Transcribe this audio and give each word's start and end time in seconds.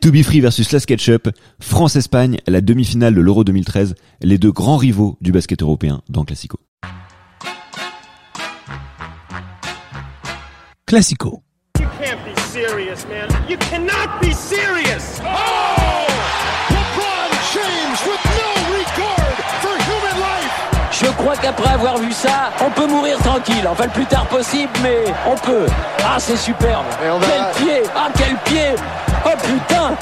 To 0.00 0.10
Be 0.10 0.22
Free 0.22 0.40
versus 0.40 0.72
la 0.72 0.80
SketchUp, 0.80 1.28
France-Espagne, 1.60 2.38
la 2.46 2.62
demi-finale 2.62 3.14
de 3.14 3.20
l'Euro 3.20 3.44
2013, 3.44 3.94
les 4.22 4.38
deux 4.38 4.50
grands 4.50 4.78
rivaux 4.78 5.18
du 5.20 5.30
basket 5.30 5.60
européen 5.60 6.00
dans 6.08 6.24
Classico. 6.24 6.58
Classico. 10.86 11.42
You 11.78 11.86
can't 12.02 12.18
be 12.24 12.34
serious, 12.50 13.06
man. 13.10 13.28
You 13.46 13.58
cannot 13.58 14.08
be 14.22 14.32
serious. 14.32 14.79
Crois 21.22 21.36
qu'après 21.36 21.70
avoir 21.74 21.98
vu 21.98 22.12
ça, 22.12 22.50
on 22.64 22.70
peut 22.70 22.86
mourir 22.86 23.18
tranquille. 23.18 23.66
Enfin, 23.68 23.84
le 23.84 23.90
plus 23.90 24.06
tard 24.06 24.26
possible, 24.28 24.70
mais 24.82 25.04
on 25.26 25.36
peut. 25.36 25.66
Ah, 26.04 26.16
c'est 26.18 26.36
superbe. 26.36 26.84
Et 27.04 27.10
on 27.10 27.18
va- 27.18 27.26
Quel 27.56 27.66
pied 27.66 27.82
Ah, 27.94 28.08
quel 28.16 28.36
pied 28.44 28.82
Oh 29.26 29.28
putain 29.42 29.96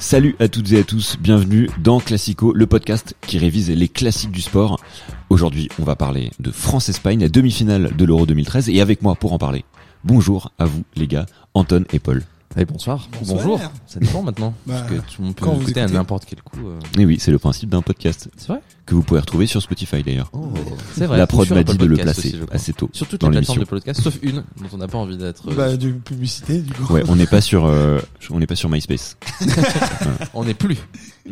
Salut 0.00 0.36
à 0.38 0.46
toutes 0.48 0.70
et 0.72 0.78
à 0.80 0.84
tous, 0.84 1.16
bienvenue 1.18 1.68
dans 1.82 1.98
Classico, 1.98 2.52
le 2.52 2.66
podcast 2.66 3.14
qui 3.26 3.38
révise 3.38 3.68
les 3.70 3.88
classiques 3.88 4.30
du 4.30 4.40
sport. 4.42 4.80
Aujourd'hui, 5.28 5.68
on 5.80 5.84
va 5.84 5.96
parler 5.96 6.30
de 6.38 6.52
France-Espagne, 6.52 7.20
la 7.20 7.28
demi-finale 7.28 7.94
de 7.96 8.04
l'Euro 8.04 8.24
2013, 8.24 8.68
et 8.68 8.80
avec 8.80 9.02
moi 9.02 9.16
pour 9.16 9.32
en 9.32 9.38
parler, 9.38 9.64
bonjour 10.04 10.52
à 10.58 10.66
vous 10.66 10.84
les 10.94 11.08
gars, 11.08 11.26
Anton 11.54 11.84
et 11.92 11.98
Paul. 11.98 12.22
Allez, 12.56 12.64
bonsoir. 12.64 13.08
Bonsoir. 13.18 13.36
Bonjour. 13.38 13.60
Ça 13.86 13.98
dépend 14.00 14.22
maintenant. 14.22 14.54
Bah, 14.66 14.74
parce 14.78 14.88
que 14.90 14.94
tout 14.94 15.16
le 15.20 15.24
monde 15.26 15.34
peut 15.34 15.44
quand 15.44 15.50
nous 15.52 15.56
vous 15.58 15.62
écouter 15.64 15.80
à 15.80 15.86
n'importe 15.88 16.24
quel 16.26 16.42
coup. 16.42 16.66
euh. 16.66 16.78
Et 16.98 17.04
oui, 17.04 17.18
c'est 17.20 17.30
le 17.32 17.38
principe 17.38 17.68
d'un 17.68 17.82
podcast 17.82 18.30
C'est 18.36 18.48
vrai 18.48 18.60
que 18.88 18.94
vous 18.94 19.02
pouvez 19.02 19.20
retrouver 19.20 19.46
sur 19.46 19.60
Spotify 19.60 20.02
d'ailleurs. 20.02 20.30
Oh, 20.32 20.48
c'est 20.96 21.04
vrai. 21.06 21.18
la 21.18 21.26
prod 21.26 21.48
m'a 21.50 21.62
dit 21.62 21.76
de 21.76 21.84
le 21.84 21.96
placer 21.96 22.28
aussi, 22.28 22.36
assez 22.50 22.72
tôt 22.72 22.88
Sur 22.94 23.06
toutes 23.06 23.20
dans 23.20 23.28
les 23.28 23.36
plateformes 23.36 23.58
l'émission. 23.58 23.76
de 23.76 23.80
podcast, 23.80 24.00
sauf 24.00 24.18
une 24.22 24.36
dont 24.36 24.68
on 24.72 24.78
n'a 24.78 24.88
pas 24.88 24.96
envie 24.98 25.18
d'être. 25.18 25.50
euh, 25.50 25.54
Bah, 25.54 25.76
de 25.76 25.90
publicité, 25.90 26.58
du 26.60 26.72
coup. 26.72 26.92
Ouais, 26.94 27.02
on 27.08 27.14
n'est 27.16 27.26
pas 27.26 27.42
sur, 27.42 27.66
euh, 27.66 27.98
on 28.30 28.38
n'est 28.38 28.46
pas 28.46 28.56
sur 28.56 28.70
MySpace. 28.70 29.16
On 30.34 30.44
n'est 30.44 30.54
plus. 30.54 30.76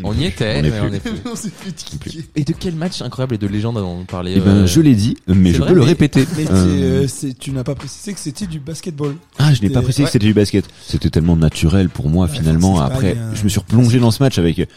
On 0.02 0.12
y 0.14 0.24
était, 0.26 0.56
On 0.58 0.62
mais 0.62 0.70
plus. 0.70 0.80
on 0.80 0.90
n'est 0.90 1.00
plus. 1.00 1.10
on 1.32 1.36
s'est 1.36 1.48
fait 1.50 1.72
tiquer. 1.72 2.24
Et 2.34 2.44
de 2.44 2.52
quel 2.52 2.74
match 2.74 3.00
incroyable 3.00 3.36
et 3.36 3.38
de 3.38 3.46
légende 3.46 3.78
on 3.78 4.04
parlait 4.04 4.34
Eh 4.36 4.40
ben, 4.40 4.48
euh, 4.50 4.66
je 4.66 4.80
l'ai 4.80 4.94
dit, 4.94 5.16
mais 5.26 5.52
je 5.52 5.58
vrai, 5.58 5.68
peux 5.68 5.74
le 5.74 5.82
répéter. 5.82 6.26
Mais 6.36 6.44
Euh, 6.50 7.06
tu 7.38 7.52
n'as 7.52 7.64
pas 7.64 7.74
précisé 7.74 8.12
que 8.12 8.18
c'était 8.20 8.46
du 8.46 8.58
basketball. 8.60 9.14
Ah, 9.38 9.54
je 9.54 9.62
n'ai 9.62 9.70
pas 9.70 9.80
précisé 9.80 10.02
ouais. 10.02 10.06
que 10.08 10.12
c'était 10.12 10.26
du 10.26 10.34
basket. 10.34 10.66
C'était 10.86 11.08
tellement 11.10 11.36
naturel 11.36 11.88
pour 11.88 12.08
moi 12.10 12.26
Ouais, 12.26 12.32
finalement. 12.32 12.80
Après, 12.80 13.16
je 13.34 13.42
me 13.44 13.48
suis 13.48 13.60
replongé 13.60 13.98
dans 13.98 14.10
ce 14.10 14.22
match 14.22 14.38
avec 14.38 14.68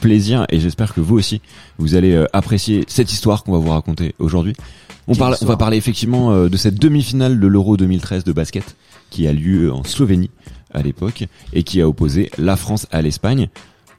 plaisir 0.00 0.44
et 0.50 0.60
j'espère 0.60 0.92
que 0.92 1.00
vous 1.00 1.16
aussi, 1.16 1.40
vous 1.78 1.94
allez 1.94 2.17
euh, 2.18 2.26
apprécier 2.32 2.84
cette 2.88 3.12
histoire 3.12 3.44
qu'on 3.44 3.52
va 3.52 3.58
vous 3.58 3.70
raconter 3.70 4.14
aujourd'hui. 4.18 4.54
On, 5.06 5.14
parle, 5.14 5.36
on 5.40 5.46
va 5.46 5.56
parler 5.56 5.76
effectivement 5.78 6.32
euh, 6.32 6.48
de 6.48 6.56
cette 6.56 6.74
demi-finale 6.78 7.40
de 7.40 7.46
l'Euro 7.46 7.76
2013 7.76 8.24
de 8.24 8.32
basket 8.32 8.76
qui 9.10 9.26
a 9.26 9.32
lieu 9.32 9.72
en 9.72 9.84
Slovénie 9.84 10.30
à 10.74 10.82
l'époque 10.82 11.24
et 11.54 11.62
qui 11.62 11.80
a 11.80 11.88
opposé 11.88 12.30
la 12.36 12.56
France 12.56 12.86
à 12.90 13.00
l'Espagne. 13.00 13.48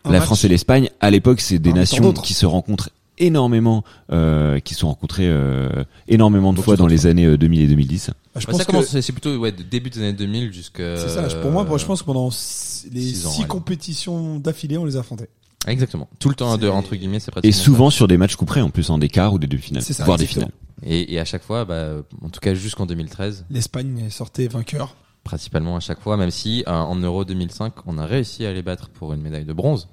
La 0.05 0.11
match 0.11 0.23
France 0.25 0.45
et 0.45 0.47
l'Espagne, 0.47 0.89
à 1.01 1.09
l'époque, 1.11 1.41
c'est 1.41 1.57
des 1.59 1.71
tant 1.71 1.75
nations 1.77 2.13
qui 2.13 2.33
se 2.33 2.45
rencontrent 2.45 2.89
énormément, 3.17 3.83
euh, 4.11 4.59
qui 4.59 4.73
se 4.73 4.79
sont 4.81 4.87
rencontrées 4.87 5.27
euh, 5.27 5.83
énormément 6.07 6.51
de 6.51 6.57
Beaucoup 6.57 6.65
fois 6.65 6.77
dans 6.77 6.87
les 6.87 7.05
années 7.05 7.25
euh, 7.25 7.37
2000 7.37 7.61
et 7.61 7.67
2010. 7.67 8.07
Bah, 8.07 8.13
je 8.39 8.45
Bah, 8.45 8.51
pense 8.51 8.59
ça 8.59 8.65
que 8.65 8.71
commence, 8.71 8.85
c'est 8.85 9.01
c'est 9.01 9.11
plutôt 9.11 9.35
ouais, 9.35 9.51
de 9.51 9.61
début 9.63 9.89
des 9.89 9.99
années 9.99 10.13
2000 10.13 10.53
jusqu'à. 10.53 10.95
c'est 10.97 11.09
ça. 11.09 11.23
Pour 11.41 11.51
moi, 11.51 11.65
je 11.77 11.85
pense 11.85 12.01
que 12.01 12.05
pendant 12.05 12.31
six- 12.31 12.87
les 12.93 13.01
six 13.01 13.27
six 13.27 13.45
compétitions 13.45 14.39
d'affilée, 14.39 14.77
on 14.77 14.85
les 14.85 14.95
a 14.95 14.99
affrontées. 14.99 15.27
Exactement. 15.69 16.09
Tout 16.19 16.29
le 16.29 16.35
temps 16.35 16.57
de 16.57 16.63
C'est- 16.63 16.69
entre 16.69 16.95
guillemets, 16.95 17.19
c'est. 17.19 17.31
Et 17.43 17.51
souvent 17.51 17.89
sur 17.89 18.07
des 18.07 18.17
matchs 18.17 18.35
couperés 18.35 18.61
en 18.61 18.69
plus, 18.69 18.89
en 18.89 18.97
des 18.97 19.09
quarts 19.09 19.33
ou 19.33 19.39
des 19.39 19.47
demi-finales, 19.47 19.83
C'est 19.83 19.93
ça, 19.93 20.03
voire 20.05 20.17
des 20.17 20.25
finales. 20.25 20.51
Et, 20.83 21.13
et 21.13 21.19
à 21.19 21.25
chaque 21.25 21.43
fois, 21.43 21.65
bah, 21.65 21.95
en 22.21 22.29
tout 22.29 22.39
cas 22.39 22.53
jusqu'en 22.53 22.85
2013, 22.85 23.45
L'Espagne 23.49 24.09
sortait 24.09 24.47
vainqueur. 24.47 24.95
principalement 25.23 25.75
à 25.75 25.79
chaque 25.81 25.99
fois, 25.99 26.15
même 26.17 26.31
si 26.31 26.63
euh, 26.67 26.71
en 26.71 26.95
Euro 26.95 27.25
2005, 27.25 27.73
on 27.85 27.97
a 27.97 28.05
réussi 28.05 28.45
à 28.45 28.53
les 28.53 28.61
battre 28.63 28.89
pour 28.89 29.13
une 29.13 29.21
médaille 29.21 29.45
de 29.45 29.53
bronze. 29.53 29.89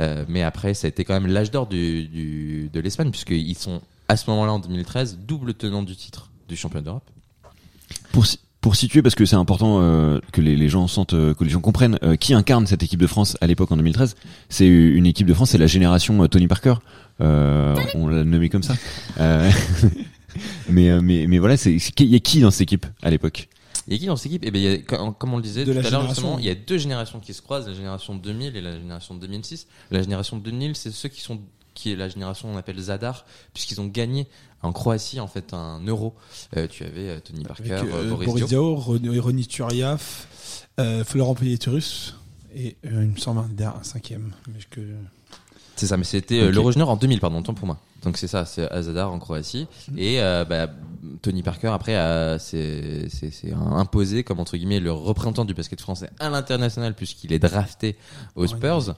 Euh, 0.00 0.24
mais 0.28 0.42
après, 0.42 0.74
ça 0.74 0.86
a 0.86 0.88
été 0.88 1.04
quand 1.04 1.14
même 1.14 1.26
l'âge 1.30 1.50
d'or 1.50 1.66
du, 1.66 2.08
du, 2.08 2.68
de 2.72 2.80
l'Espagne, 2.80 3.10
puisqu'ils 3.10 3.56
sont 3.56 3.80
à 4.08 4.16
ce 4.16 4.28
moment-là, 4.30 4.52
en 4.52 4.58
2013, 4.58 5.18
double 5.26 5.54
tenant 5.54 5.82
du 5.82 5.96
titre 5.96 6.30
du 6.48 6.56
championnat 6.56 6.84
d'Europe. 6.84 7.08
Pour, 8.12 8.26
si- 8.26 8.38
pour 8.66 8.74
situer, 8.74 9.00
parce 9.00 9.14
que 9.14 9.24
c'est 9.26 9.36
important 9.36 9.78
euh, 9.80 10.18
que 10.32 10.40
les, 10.40 10.56
les 10.56 10.68
gens 10.68 10.88
sentent, 10.88 11.14
euh, 11.14 11.34
que 11.34 11.44
les 11.44 11.50
gens 11.50 11.60
comprennent 11.60 12.00
euh, 12.02 12.16
qui 12.16 12.34
incarne 12.34 12.66
cette 12.66 12.82
équipe 12.82 13.00
de 13.00 13.06
France 13.06 13.36
à 13.40 13.46
l'époque 13.46 13.70
en 13.70 13.76
2013. 13.76 14.16
C'est 14.48 14.66
une 14.66 15.06
équipe 15.06 15.28
de 15.28 15.34
France, 15.34 15.50
c'est 15.50 15.58
la 15.58 15.68
génération 15.68 16.20
euh, 16.20 16.26
Tony 16.26 16.48
Parker. 16.48 16.74
Euh, 17.20 17.76
on 17.94 18.08
l'a 18.08 18.24
nommé 18.24 18.48
comme 18.48 18.64
ça. 18.64 18.74
Euh, 19.20 19.48
mais, 20.68 21.00
mais 21.00 21.28
mais 21.28 21.38
voilà, 21.38 21.54
il 21.64 22.10
y 22.10 22.16
a 22.16 22.18
qui 22.18 22.40
dans 22.40 22.50
cette 22.50 22.62
équipe 22.62 22.86
à 23.02 23.10
l'époque? 23.10 23.48
Il 23.86 23.92
y 23.92 23.96
a 23.98 24.00
qui 24.00 24.06
dans 24.06 24.16
cette 24.16 24.32
équipe? 24.32 24.42
Eh 24.44 24.50
il 24.52 24.60
y 24.60 24.74
a, 24.74 24.78
comme 24.78 25.32
on 25.32 25.36
le 25.36 25.44
disait 25.44 25.64
De 25.64 25.72
tout 25.72 25.86
à 25.86 25.88
l'heure, 25.88 26.08
justement, 26.08 26.40
il 26.40 26.46
y 26.46 26.50
a 26.50 26.56
deux 26.56 26.78
générations 26.78 27.20
qui 27.20 27.34
se 27.34 27.42
croisent, 27.42 27.68
la 27.68 27.74
génération 27.74 28.16
2000 28.16 28.56
et 28.56 28.60
la 28.60 28.72
génération 28.72 29.14
2006. 29.14 29.68
La 29.92 30.02
génération 30.02 30.38
2000, 30.38 30.74
c'est 30.74 30.90
ceux 30.90 31.08
qui 31.08 31.20
sont 31.20 31.40
qui 31.76 31.92
est 31.92 31.96
la 31.96 32.08
génération 32.08 32.48
on 32.50 32.56
appelle 32.56 32.80
Zadar, 32.80 33.26
puisqu'ils 33.54 33.80
ont 33.80 33.86
gagné 33.86 34.26
en 34.66 34.72
Croatie 34.72 35.20
en 35.20 35.26
fait 35.28 35.54
un 35.54 35.80
euro. 35.86 36.14
Euh, 36.56 36.66
tu 36.68 36.84
avais 36.84 37.08
euh, 37.08 37.20
Tony 37.20 37.44
Parker, 37.44 37.72
Avec 37.72 37.92
euh, 37.92 38.10
Boris, 38.10 38.26
Boris. 38.28 38.44
Diaw, 38.46 38.74
Ron- 38.74 39.20
Ronny 39.20 39.46
Turiaf, 39.46 40.68
Florent 41.06 41.34
Pietrus 41.34 42.14
et 42.54 42.76
euh, 42.86 43.02
il 43.04 43.10
me 43.10 43.16
semble 43.16 43.40
un, 43.40 43.82
cinquième. 43.82 44.32
Mais 44.48 44.60
que... 44.70 44.80
C'est 45.76 45.86
ça, 45.86 45.96
mais 45.98 46.04
c'était 46.04 46.40
euh, 46.40 46.48
Ok. 46.48 46.54
l'Euro 46.54 46.72
Junior 46.72 46.88
en 46.88 46.96
2000, 46.96 47.20
pardon, 47.20 47.42
tant 47.42 47.52
pour 47.54 47.66
moi. 47.66 47.78
Donc 48.02 48.16
c'est 48.16 48.28
ça, 48.28 48.44
c'est 48.46 48.70
Azadar 48.70 49.12
en 49.12 49.18
Croatie. 49.18 49.66
Et 49.96 50.22
euh, 50.22 50.44
bah, 50.44 50.68
Tony 51.22 51.42
Parker, 51.42 51.68
après, 51.68 51.94
un- 53.52 53.76
imposé 53.76 54.24
comme, 54.24 54.40
entre 54.40 54.56
guillemets, 54.56 54.80
le 54.80 54.92
représentant 54.92 55.44
du 55.44 55.54
basket 55.54 55.80
français 55.80 56.10
à 56.18 56.30
l'international, 56.30 56.94
puisqu'il 56.94 57.32
est 57.32 57.38
drafté 57.38 57.96
aux 58.34 58.46
Spurs. 58.46 58.94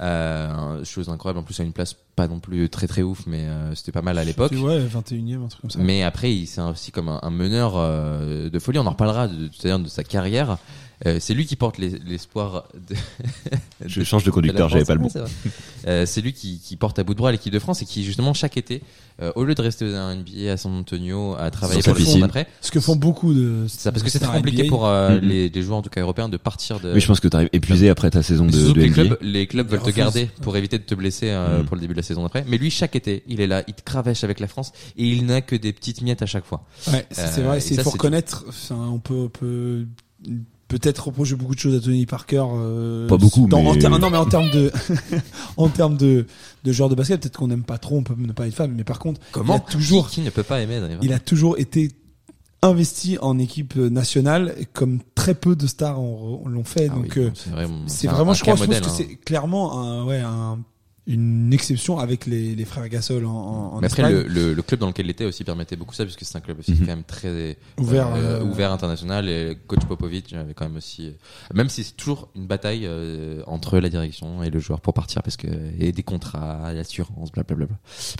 Euh, 0.00 0.84
chose 0.84 1.08
incroyable, 1.08 1.40
en 1.40 1.42
plus, 1.42 1.58
à 1.60 1.64
une 1.64 1.72
place 1.72 1.94
pas 2.14 2.28
non 2.28 2.40
plus 2.40 2.68
très 2.68 2.86
très 2.86 3.02
ouf, 3.02 3.24
mais 3.26 3.44
euh, 3.44 3.74
c'était 3.74 3.92
pas 3.92 4.02
mal 4.02 4.18
à 4.18 4.24
l'époque. 4.24 4.52
Ouais, 4.52 4.80
21ème, 4.86 5.44
un 5.44 5.48
truc 5.48 5.60
comme 5.62 5.70
ça. 5.70 5.78
Mais 5.78 6.02
après, 6.02 6.32
il 6.34 6.46
c'est 6.46 6.60
aussi 6.60 6.90
comme 6.92 7.08
un, 7.08 7.20
un 7.22 7.30
meneur 7.30 7.74
euh, 7.76 8.50
de 8.50 8.58
folie. 8.58 8.78
On 8.78 8.86
en 8.86 8.90
reparlera 8.90 9.28
de, 9.28 9.48
tout 9.48 9.58
à 9.64 9.68
l'heure 9.68 9.78
de 9.78 9.88
sa 9.88 10.04
carrière. 10.04 10.58
Euh, 11.06 11.18
c'est 11.20 11.32
lui 11.32 11.46
qui 11.46 11.54
porte 11.54 11.78
les- 11.78 11.98
l'espoir 12.06 12.64
de, 12.74 12.96
Je 13.86 14.02
change 14.02 14.24
de 14.24 14.30
conducteur, 14.32 14.68
j'avais 14.68 14.84
pas 14.84 14.94
le 14.96 15.00
vrai. 15.02 15.22
Euh, 15.86 16.04
c'est 16.06 16.20
lui 16.20 16.32
qui, 16.32 16.58
qui 16.58 16.74
porte 16.76 16.98
à 16.98 17.04
bout 17.04 17.14
de 17.14 17.18
bras 17.18 17.30
l'équipe 17.30 17.52
de 17.52 17.58
France 17.60 17.82
et 17.82 17.84
qui 17.84 18.02
justement 18.02 18.34
chaque 18.34 18.56
été, 18.56 18.82
euh, 19.22 19.30
au 19.36 19.44
lieu 19.44 19.54
de 19.54 19.62
rester 19.62 19.88
dans 19.90 19.96
un 19.96 20.16
NBA 20.16 20.50
à 20.52 20.56
San 20.56 20.72
Antonio 20.72 21.36
à 21.38 21.50
travailler 21.52 21.82
Sur 21.82 21.94
pour 21.94 22.00
le 22.04 22.10
monde 22.10 22.24
après, 22.24 22.48
Ce 22.60 22.72
que 22.72 22.80
font 22.80 22.96
beaucoup 22.96 23.32
de. 23.32 23.66
c'est 23.68 23.80
ça 23.80 23.92
parce 23.92 24.02
que 24.02 24.10
c'est 24.10 24.18
très 24.18 24.36
compliqué 24.36 24.62
NBA. 24.64 24.68
pour 24.68 24.86
euh, 24.88 25.20
Mhm. 25.20 25.28
les, 25.28 25.48
les 25.48 25.62
joueurs 25.62 25.78
en 25.78 25.82
tout 25.82 25.90
cas 25.90 26.00
européens 26.00 26.28
de 26.28 26.36
partir 26.36 26.80
de. 26.80 26.92
Oui, 26.92 27.00
je 27.00 27.06
pense 27.06 27.20
que 27.20 27.28
t'arrives 27.28 27.48
épuisé 27.52 27.88
après 27.90 28.10
ta 28.10 28.22
saison 28.24 28.46
Mais 28.46 28.50
de, 28.50 28.72
de 28.72 28.80
les 28.80 28.86
NBA. 28.90 28.94
clubs, 28.94 29.18
les 29.20 29.46
clubs 29.46 29.68
veulent 29.68 29.82
te 29.82 29.90
garder 29.90 30.28
pour 30.42 30.56
éviter 30.56 30.78
de 30.78 30.82
te 30.84 30.96
blesser 30.96 31.30
euh, 31.30 31.60
Mhm. 31.60 31.66
pour 31.66 31.76
le 31.76 31.80
début 31.80 31.94
de 31.94 31.98
la 32.00 32.02
saison 32.02 32.24
d'après. 32.24 32.44
Mais 32.48 32.58
lui, 32.58 32.70
chaque 32.70 32.96
été, 32.96 33.22
il 33.28 33.40
est 33.40 33.46
là, 33.46 33.62
il 33.68 33.74
te 33.74 33.82
cravèche 33.82 34.24
avec 34.24 34.40
la 34.40 34.48
France 34.48 34.72
et 34.96 35.04
il 35.06 35.26
n'a 35.26 35.42
que 35.42 35.54
des 35.54 35.72
petites 35.72 36.02
miettes 36.02 36.22
à 36.22 36.26
chaque 36.26 36.44
fois. 36.44 36.64
Ouais, 36.88 37.06
c'est 37.12 37.38
Euh, 37.38 37.42
vrai, 37.44 37.60
c'est 37.60 37.78
on 37.78 38.98
peut, 38.98 39.14
on 39.14 39.28
peut 39.28 39.86
peut-être 40.68 41.06
reprocher 41.08 41.34
beaucoup 41.34 41.54
de 41.54 41.60
choses 41.60 41.74
à 41.74 41.80
Tony 41.80 42.06
Parker. 42.06 42.44
euh, 42.54 43.08
Pas 43.08 43.16
beaucoup, 43.16 43.46
dans- 43.48 43.62
mais- 43.62 43.68
en 43.70 43.74
ter- 43.76 43.90
non, 43.90 44.10
mais 44.10 44.18
en 44.18 44.26
termes 44.26 44.50
de, 44.50 44.70
en 45.56 45.68
termes 45.68 45.96
de, 45.96 46.26
de 46.64 46.72
joueur 46.72 46.88
de 46.88 46.94
basket, 46.94 47.20
peut-être 47.20 47.38
qu'on 47.38 47.48
n'aime 47.48 47.64
pas 47.64 47.78
trop, 47.78 47.96
on 47.96 48.02
peut 48.02 48.14
ne 48.16 48.32
pas 48.32 48.46
être 48.46 48.54
fan, 48.54 48.72
mais 48.76 48.84
par 48.84 48.98
contre, 48.98 49.20
il 49.34 49.50
a 49.50 49.58
toujours, 49.60 50.10
qui, 50.10 50.20
ne 50.20 50.30
peut 50.30 50.42
pas 50.42 50.60
aimer 50.60 50.80
il 51.02 51.12
a 51.12 51.18
toujours 51.18 51.58
été 51.58 51.90
investi 52.62 53.18
en 53.20 53.38
équipe 53.38 53.76
nationale, 53.76 54.54
comme 54.72 55.00
très 55.14 55.34
peu 55.34 55.56
de 55.56 55.66
stars 55.66 56.00
l'ont 56.00 56.64
fait. 56.64 56.88
Ah 56.90 56.94
donc, 56.94 57.12
oui, 57.16 57.22
euh, 57.22 57.30
c'est 57.86 58.08
vraiment, 58.08 58.32
je 58.34 58.42
crois, 58.42 58.56
je 58.56 58.64
pense 58.64 58.80
que 58.80 58.84
hein. 58.84 58.92
c'est 58.94 59.16
clairement 59.16 59.80
un, 59.80 60.04
ouais, 60.04 60.18
un, 60.20 60.58
une 61.08 61.52
exception 61.52 61.98
avec 61.98 62.26
les, 62.26 62.54
les 62.54 62.64
frères 62.66 62.88
Gasol 62.88 63.24
en, 63.24 63.30
en, 63.30 63.74
en 63.76 63.80
Mais 63.80 63.86
après, 63.86 64.02
Espagne. 64.02 64.22
le, 64.28 64.28
le, 64.28 64.54
le 64.54 64.62
club 64.62 64.78
dans 64.80 64.86
lequel 64.88 65.06
il 65.06 65.10
était 65.10 65.24
aussi 65.24 65.42
permettait 65.42 65.74
beaucoup 65.74 65.94
ça, 65.94 66.04
puisque 66.04 66.24
c'est 66.24 66.36
un 66.36 66.40
club 66.40 66.58
aussi 66.58 66.72
Mhm. 66.72 66.78
quand 66.80 66.86
même 66.86 67.02
très 67.04 67.56
Ouvert, 67.78 68.08
euh, 68.14 68.40
euh, 68.40 68.44
ouvert 68.44 68.70
international. 68.72 69.28
Et 69.28 69.56
coach 69.66 69.84
Popovic 69.86 70.32
avait 70.34 70.52
quand 70.54 70.66
même 70.66 70.76
aussi, 70.76 71.14
même 71.54 71.68
si 71.70 71.82
c'est 71.82 71.96
toujours 71.96 72.28
une 72.36 72.46
bataille 72.46 72.82
euh, 72.84 73.42
entre 73.46 73.78
la 73.78 73.88
direction 73.88 74.42
et 74.42 74.50
le 74.50 74.58
joueur 74.60 74.80
pour 74.80 74.92
partir, 74.94 75.22
parce 75.22 75.36
que 75.38 75.48
et 75.78 75.92
des 75.92 76.02
contrats, 76.02 76.72
l'assurance, 76.74 77.32
blablabla. 77.32 77.66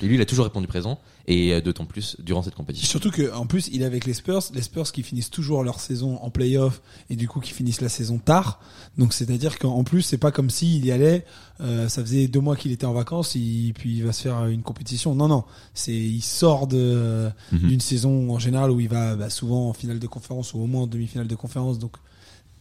Et 0.03 0.07
lui, 0.07 0.15
il 0.15 0.21
a 0.21 0.27
toujours 0.27 0.47
répondu 0.47 0.67
présent, 0.67 0.99
et 1.31 1.53
euh, 1.53 1.61
d'autant 1.61 1.85
plus 1.85 2.17
durant 2.21 2.43
cette 2.43 2.55
compétition. 2.55 2.89
Surtout 2.89 3.11
que 3.11 3.33
en 3.35 3.47
plus 3.47 3.69
il 3.71 3.83
est 3.83 3.85
avec 3.85 4.07
les 4.07 4.15
Spurs, 4.15 4.43
les 4.55 4.63
Spurs 4.63 4.91
qui 4.91 5.03
finissent 5.03 5.31
toujours 5.31 5.63
leur 5.63 5.79
saison 5.79 6.17
en 6.23 6.31
playoff 6.31 6.81
et 7.11 7.17
du 7.17 7.29
coup 7.29 7.39
qui 7.41 7.53
finissent 7.53 7.83
la 7.83 7.91
saison 7.91 8.19
tard. 8.19 8.61
Donc 8.97 9.13
c'est-à-dire 9.13 9.59
qu'en 9.59 9.85
plus 9.85 10.03
c'est 10.03 10.17
pas 10.19 10.33
comme 10.33 10.49
s'il 10.49 10.85
y 10.87 10.91
allait, 10.91 11.27
euh, 11.61 11.89
ça 11.89 12.03
faisait 12.03 12.29
deux 12.29 12.41
mois 12.41 12.57
qu'il 12.57 12.73
était 12.73 12.87
en 12.87 12.95
vacances, 12.95 13.35
il, 13.35 13.73
puis 13.75 13.99
il 13.99 14.05
va 14.05 14.13
se 14.13 14.23
faire 14.23 14.47
une 14.47 14.63
compétition. 14.63 15.15
Non 15.15 15.29
non, 15.29 15.45
c'est 15.75 15.93
il 15.95 16.23
sort 16.23 16.67
de 16.67 17.31
Mhm. 17.53 17.69
d'une 17.69 17.81
saison 17.81 18.31
en 18.33 18.39
général 18.39 18.71
où 18.71 18.81
il 18.81 18.89
va 18.89 19.15
bah, 19.15 19.29
souvent 19.31 19.69
en 19.69 19.73
finale 19.75 19.99
de 19.99 20.07
conférence 20.07 20.55
ou 20.55 20.61
au 20.61 20.67
moins 20.67 20.83
en 20.85 20.87
demi-finale 20.87 21.29
de 21.29 21.35
conférence, 21.37 21.79
donc 21.79 21.97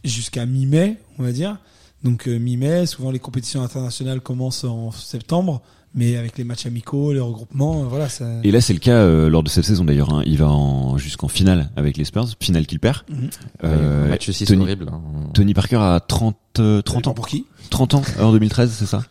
jusqu'à 0.04 0.46
mi-mai 0.46 0.98
on 1.18 1.24
va 1.24 1.32
dire. 1.32 1.58
Donc 2.04 2.28
euh, 2.28 2.38
mi-mai, 2.38 2.86
souvent 2.86 3.12
les 3.12 3.20
compétitions 3.20 3.62
internationales 3.64 4.20
commencent 4.22 4.66
en 4.66 4.92
septembre, 4.92 5.62
mais 5.96 6.16
avec 6.18 6.38
les 6.38 6.44
matchs 6.44 6.66
amicaux, 6.66 7.14
les 7.14 7.20
regroupements, 7.20 7.84
euh, 7.84 7.86
voilà, 7.88 8.08
ça. 8.10 8.26
Et 8.44 8.52
là, 8.52 8.62
c'est 8.62 8.74
le 8.74 8.80
cas 8.80 8.98
euh, 8.98 9.30
lors 9.30 9.44
de 9.44 9.50
cette 9.50 9.66
saison 9.66 9.84
d'ailleurs. 9.84 10.14
hein. 10.14 10.22
Il 10.26 10.38
va 10.38 10.48
en, 10.50 10.98
jusqu'en 10.98 11.28
finale 11.28 11.70
avec 11.76 11.98
les 11.98 12.06
Spurs, 12.06 12.28
finale 12.40 12.66
qu'il 12.68 12.80
perd. 12.80 13.04
Mhm. 13.10 13.30
Euh, 13.64 14.04
le 14.04 14.10
match 14.10 14.30
aussi, 14.30 14.46
c'est 14.46 14.54
Tony, 14.54 14.64
horrible. 14.64 14.88
hein. 14.92 15.02
Tony 15.34 15.54
Parker 15.54 15.78
a 15.78 16.00
30, 16.00 16.36
euh, 16.60 16.82
30 16.82 17.08
ans. 17.08 17.14
pour 17.14 17.28
qui 17.28 17.46
30 17.70 17.96
ans 17.96 18.02
en 18.20 18.32
2013, 18.32 18.72
c'est 18.72 18.86
ça? 18.86 19.04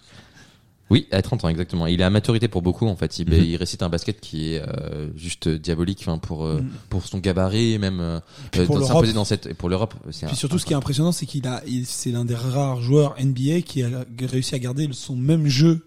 Oui, 0.88 1.08
à 1.10 1.20
30 1.20 1.44
ans, 1.44 1.48
exactement. 1.48 1.88
Il 1.88 2.00
est 2.00 2.04
à 2.04 2.10
maturité 2.10 2.46
pour 2.46 2.62
beaucoup, 2.62 2.86
en 2.86 2.94
fait. 2.94 3.18
Il, 3.18 3.28
Mhm. 3.28 3.42
il 3.44 3.56
récite 3.56 3.82
un 3.82 3.88
basket 3.88 4.20
qui 4.20 4.52
est 4.54 4.60
euh, 4.62 5.08
juste 5.16 5.48
diabolique 5.48 5.98
enfin, 6.02 6.18
pour, 6.18 6.44
euh, 6.46 6.60
Mhm. 6.60 6.68
pour 6.90 7.04
son 7.04 7.18
gabarit, 7.18 7.72
et 7.72 7.78
même 7.78 7.98
euh, 7.98 8.20
euh, 8.56 8.66
pour 8.66 8.76
dans- 8.76 8.80
l'Europe. 8.82 8.86
s'imposer 8.94 9.12
dans 9.12 9.24
cette... 9.24 9.46
et 9.46 9.54
Pour 9.54 9.68
l'Europe, 9.68 9.94
c'est 10.12 10.26
Puis 10.26 10.34
un- 10.34 10.38
surtout, 10.38 10.60
ce 10.60 10.64
qui 10.64 10.74
est 10.74 10.76
impressionnant, 10.76 11.10
c'est 11.10 11.26
qu'il 11.26 11.44
a, 11.48 11.60
il- 11.66 11.86
c'est 11.86 12.12
l'un 12.12 12.24
des 12.24 12.36
rares 12.36 12.80
joueurs 12.82 13.16
NBA 13.18 13.62
qui 13.62 13.82
a 13.82 13.88
réussi 14.30 14.54
à 14.54 14.60
garder 14.60 14.88
son 14.92 15.16
même 15.16 15.48
jeu 15.48 15.84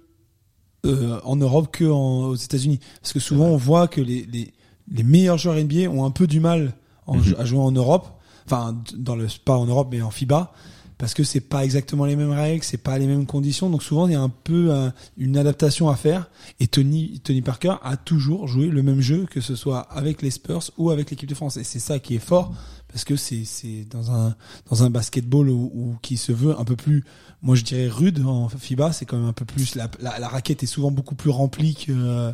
euh, 0.86 1.20
en 1.24 1.36
Europe 1.36 1.70
que 1.72 1.86
en- 1.86 2.26
aux 2.30 2.36
États-Unis. 2.36 2.80
Parce 3.02 3.14
que 3.14 3.20
souvent, 3.20 3.46
on 3.48 3.58
voit 3.58 3.88
que 3.88 4.02
les, 4.02 4.26
les, 4.32 4.54
les 4.92 5.04
meilleurs 5.04 5.38
joueurs 5.38 5.56
NBA 5.58 5.90
ont 5.90 6.06
un 6.06 6.12
peu 6.12 6.28
du 6.28 6.40
mal 6.40 6.74
en- 7.08 7.18
Mhm. 7.18 7.36
à 7.38 7.46
jouer 7.46 7.60
en 7.60 7.72
Europe. 7.72 8.08
Enfin, 8.46 8.76
dans 8.96 9.16
le 9.16 9.28
pas 9.46 9.58
en 9.58 9.66
Europe, 9.66 9.90
mais 9.92 10.02
en 10.02 10.10
FIBA. 10.12 10.52
Parce 10.98 11.14
que 11.14 11.24
c'est 11.24 11.40
pas 11.40 11.64
exactement 11.64 12.04
les 12.04 12.18
mêmes 12.18 12.32
règles, 12.34 12.62
c'est 12.62 12.76
pas 12.76 12.98
les 12.98 13.08
mêmes 13.08 13.26
conditions, 13.26 13.70
donc 13.70 13.84
souvent 13.84 14.06
il 14.08 14.12
y 14.12 14.16
a 14.16 14.22
un 14.22 14.28
peu 14.28 14.74
un- 14.74 14.92
une 15.18 15.38
adaptation 15.38 15.88
à 15.88 15.96
faire. 15.96 16.30
Et 16.60 16.68
Tony 16.68 17.22
Tony 17.24 17.42
Parker 17.42 17.76
a 17.84 17.96
toujours 17.96 18.50
joué 18.50 18.68
le 18.68 18.84
même 18.84 19.00
jeu, 19.00 19.26
que 19.32 19.40
ce 19.40 19.56
soit 19.56 19.80
avec 19.92 20.22
les 20.22 20.30
Spurs 20.30 20.72
ou 20.78 20.90
avec 20.90 21.10
l'équipe 21.10 21.30
de 21.30 21.36
France. 21.36 21.56
Et 21.56 21.64
c'est 21.64 21.80
ça 21.80 22.00
qui 22.00 22.16
est 22.16 22.20
fort, 22.20 22.54
parce 22.92 23.04
que 23.04 23.16
c'est 23.16 23.46
c'est 23.46 23.86
dans 23.90 24.12
un 24.12 24.36
dans 24.70 24.84
un 24.84 24.90
basketball 24.90 25.50
où, 25.50 25.72
où- 25.74 25.96
qui 26.02 26.18
se 26.18 26.32
veut 26.32 26.60
un 26.60 26.66
peu 26.66 26.76
plus 26.76 27.04
moi 27.42 27.56
je 27.56 27.64
dirais 27.64 27.88
rude 27.88 28.24
en 28.26 28.50
FIBA 28.50 28.92
c'est 28.94 29.06
quand 29.06 29.18
même 29.18 29.28
un 29.28 29.34
peu 29.34 29.46
plus 29.46 29.76
la, 29.76 29.90
la, 30.02 30.20
la 30.20 30.28
raquette 30.28 30.64
est 30.64 30.68
souvent 30.68 30.92
beaucoup 30.92 31.16
plus 31.16 31.30
remplie 31.30 31.76
que 31.76 32.32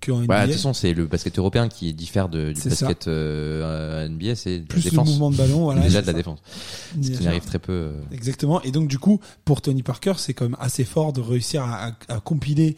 que 0.00 0.10
en 0.10 0.18
NBA 0.18 0.26
Bah, 0.26 0.40
de 0.40 0.46
toute 0.46 0.54
façon, 0.56 0.72
c'est 0.74 0.94
le 0.94 1.06
basket 1.06 1.38
européen 1.38 1.68
qui 1.68 1.94
diffère 1.94 2.28
de, 2.28 2.50
du 2.50 2.60
basket 2.60 3.06
euh, 3.06 4.08
NBA, 4.08 4.34
c'est 4.34 4.56
de 4.56 4.62
la 4.62 4.66
plus 4.66 4.84
le 4.84 4.90
défense. 4.90 5.08
mouvement 5.08 5.30
de 5.30 5.36
ballon 5.36 5.60
voilà 5.62 5.82
Déjà 5.82 6.00
de 6.02 6.06
la 6.06 6.12
ça. 6.12 6.18
défense. 6.18 6.40
Ce 7.00 7.08
qui 7.08 7.14
sûr. 7.18 7.28
arrive 7.28 7.44
très 7.44 7.60
peu. 7.60 7.72
euh. 7.72 7.92
Exactement. 8.10 8.60
Et 8.62 8.72
donc 8.72 8.88
du 8.88 8.98
coup, 8.98 9.20
pour 9.44 9.60
Tony 9.62 9.84
Parker, 9.84 10.14
c'est 10.16 10.34
quand 10.34 10.46
même 10.46 10.56
assez 10.58 10.82
fort 10.84 11.12
de 11.12 11.20
réussir 11.20 11.62
à, 11.62 11.86
à- 11.86 11.92
à 12.16 12.18
compiler 12.20 12.76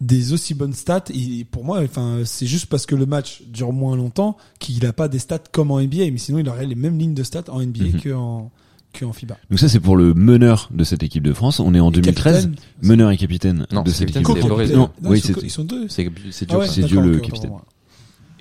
des 0.00 0.32
aussi 0.32 0.54
bonnes 0.54 0.74
stats. 0.74 1.04
Et 1.14 1.44
pour 1.50 1.64
moi, 1.64 1.80
enfin, 1.82 2.20
c'est 2.24 2.46
juste 2.46 2.66
parce 2.66 2.86
que 2.86 2.94
le 2.94 3.06
match 3.06 3.42
dure 3.48 3.72
moins 3.72 3.96
longtemps 3.96 4.36
qu'il 4.58 4.82
n'a 4.82 4.92
pas 4.92 5.08
des 5.08 5.18
stats 5.18 5.38
comme 5.52 5.70
en 5.70 5.80
NBA. 5.80 6.10
Mais 6.12 6.18
sinon, 6.18 6.38
il 6.38 6.48
aurait 6.48 6.66
les 6.66 6.74
mêmes 6.74 6.98
lignes 6.98 7.14
de 7.14 7.22
stats 7.22 7.44
en 7.48 7.60
NBA 7.60 7.84
Mhm. 7.84 8.00
que 8.00 8.12
en 8.14 8.50
que 8.92 9.04
en 9.04 9.12
FIBA. 9.12 9.36
Donc 9.50 9.58
ça, 9.58 9.68
c'est 9.68 9.80
pour 9.80 9.96
le 9.96 10.14
meneur 10.14 10.70
de 10.72 10.82
cette 10.82 11.02
équipe 11.02 11.22
de 11.22 11.34
France. 11.34 11.60
On 11.60 11.74
est 11.74 11.80
en 11.80 11.90
2013. 11.90 12.44
Capitaine, 12.46 12.56
Meneur 12.82 13.10
et 13.10 13.16
capitaine 13.18 13.66
Non, 13.70 13.82
de 13.82 13.90
c'est 13.90 13.98
cette 14.06 14.12
capitaine, 14.12 14.22
équipe 14.38 14.48
de 14.50 14.54
France. 14.54 14.70
Non, 14.70 14.90
Non, 15.02 15.10
oui, 15.10 15.18
ils, 15.18 15.22
sont, 15.22 15.32
c'est 15.40 15.46
ils 15.46 15.50
sont 15.50 15.64
deux. 15.64 15.86
C'est 15.88 16.06
Ah 16.50 16.58
ouais, 16.58 16.66
c'est 16.66 16.80
d'accord, 16.82 17.02
Dieu, 17.02 17.12
le 17.12 17.18
capitaine. 17.18 17.50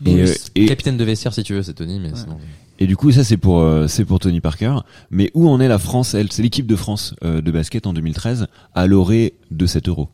Et, 0.05 0.21
euh, 0.21 0.33
et, 0.55 0.65
Capitaine 0.65 0.97
de 0.97 1.03
vestiaire 1.03 1.33
si 1.33 1.43
tu 1.43 1.53
veux, 1.53 1.63
c'est 1.63 1.73
Tony, 1.73 1.99
mais 1.99 2.11
sinon. 2.15 2.37
et 2.79 2.87
du 2.87 2.97
coup, 2.97 3.11
ça 3.11 3.23
c'est 3.23 3.37
pour 3.37 3.59
euh, 3.61 3.87
c'est 3.87 4.03
pour 4.03 4.19
Tony 4.19 4.41
Parker. 4.41 4.77
Mais 5.09 5.31
où 5.33 5.47
en 5.49 5.59
est 5.61 5.67
la 5.69 5.79
France 5.79 6.13
Elle, 6.13 6.31
c'est 6.31 6.41
l'équipe 6.41 6.67
de 6.67 6.75
France 6.75 7.15
euh, 7.23 7.41
de 7.41 7.51
basket 7.51 7.87
en 7.87 7.93
2013 7.93 8.47
à 8.73 8.87
l'orée 8.87 9.35
de 9.51 9.65
7 9.65 9.87
euros. 9.87 10.09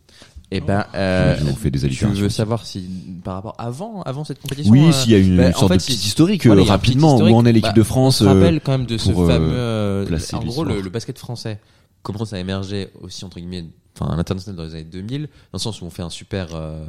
Et 0.54 0.60
ben, 0.60 0.86
euh, 0.96 1.38
Je 1.40 1.46
vous 1.46 1.56
fais 1.56 1.72
des 1.72 1.80
tu 1.88 2.06
veux 2.08 2.28
savoir 2.30 2.66
si 2.66 2.86
par 3.24 3.36
rapport 3.36 3.56
avant, 3.58 4.02
avant 4.02 4.26
cette 4.26 4.42
compétition. 4.42 4.72
Oui, 4.74 4.86
euh, 4.88 4.92
s'il 4.92 5.12
y 5.14 5.16
a 5.16 5.18
une 5.20 5.38
bah, 5.38 5.50
en 5.50 5.52
sorte 5.60 5.68
fait, 5.72 5.78
de 5.78 5.84
petite 5.84 6.06
historique 6.06 6.46
Voilà, 6.46 6.62
euh, 6.64 6.66
a 6.66 6.68
rapidement. 6.72 7.14
historique. 7.16 7.34
Où 7.36 7.38
en 7.38 7.46
est 7.46 7.54
l'équipe 7.54 7.70
Bah, 7.70 7.74
de 7.78 7.84
France 7.84 8.22
On 8.22 8.26
se 8.26 8.30
euh, 8.30 8.34
rappelle 8.34 8.60
quand 8.62 8.72
même 8.74 8.86
de 8.86 8.98
ce 8.98 9.12
euh, 9.12 9.28
fameux. 9.28 9.50
euh, 9.54 10.18
en 10.34 10.44
gros, 10.44 10.64
le, 10.66 10.82
le 10.82 10.90
basket 10.90 11.18
français 11.18 11.58
commence 12.04 12.34
à 12.34 12.40
émerger 12.40 12.90
aussi 13.02 13.24
entre 13.24 13.38
guillemets, 13.40 13.64
enfin 13.98 14.12
à 14.12 14.18
l'international 14.18 14.58
dans 14.58 14.64
les 14.66 14.74
années 14.76 14.84
2000, 14.84 15.22
dans 15.22 15.28
le 15.54 15.60
sens 15.60 15.82
où 15.82 15.86
on 15.86 15.90
fait 15.90 16.02
un 16.04 16.10
super 16.10 16.48
euh, 16.54 16.84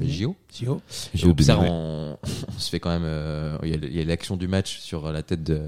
JO. 0.00 0.36
JO. 0.62 0.80
Ouais. 1.26 1.54
on, 1.68 2.16
on 2.56 2.58
se 2.58 2.70
fait 2.70 2.78
quand 2.80 2.90
même. 2.90 3.02
euh, 3.04 3.56
a- 3.60 3.66
il 3.66 3.96
y 3.96 4.00
a 4.00 4.04
l'action 4.04 4.36
du 4.36 4.46
match 4.46 4.78
sur 4.78 5.10
la 5.10 5.22
tête 5.24 5.42
de 5.42 5.60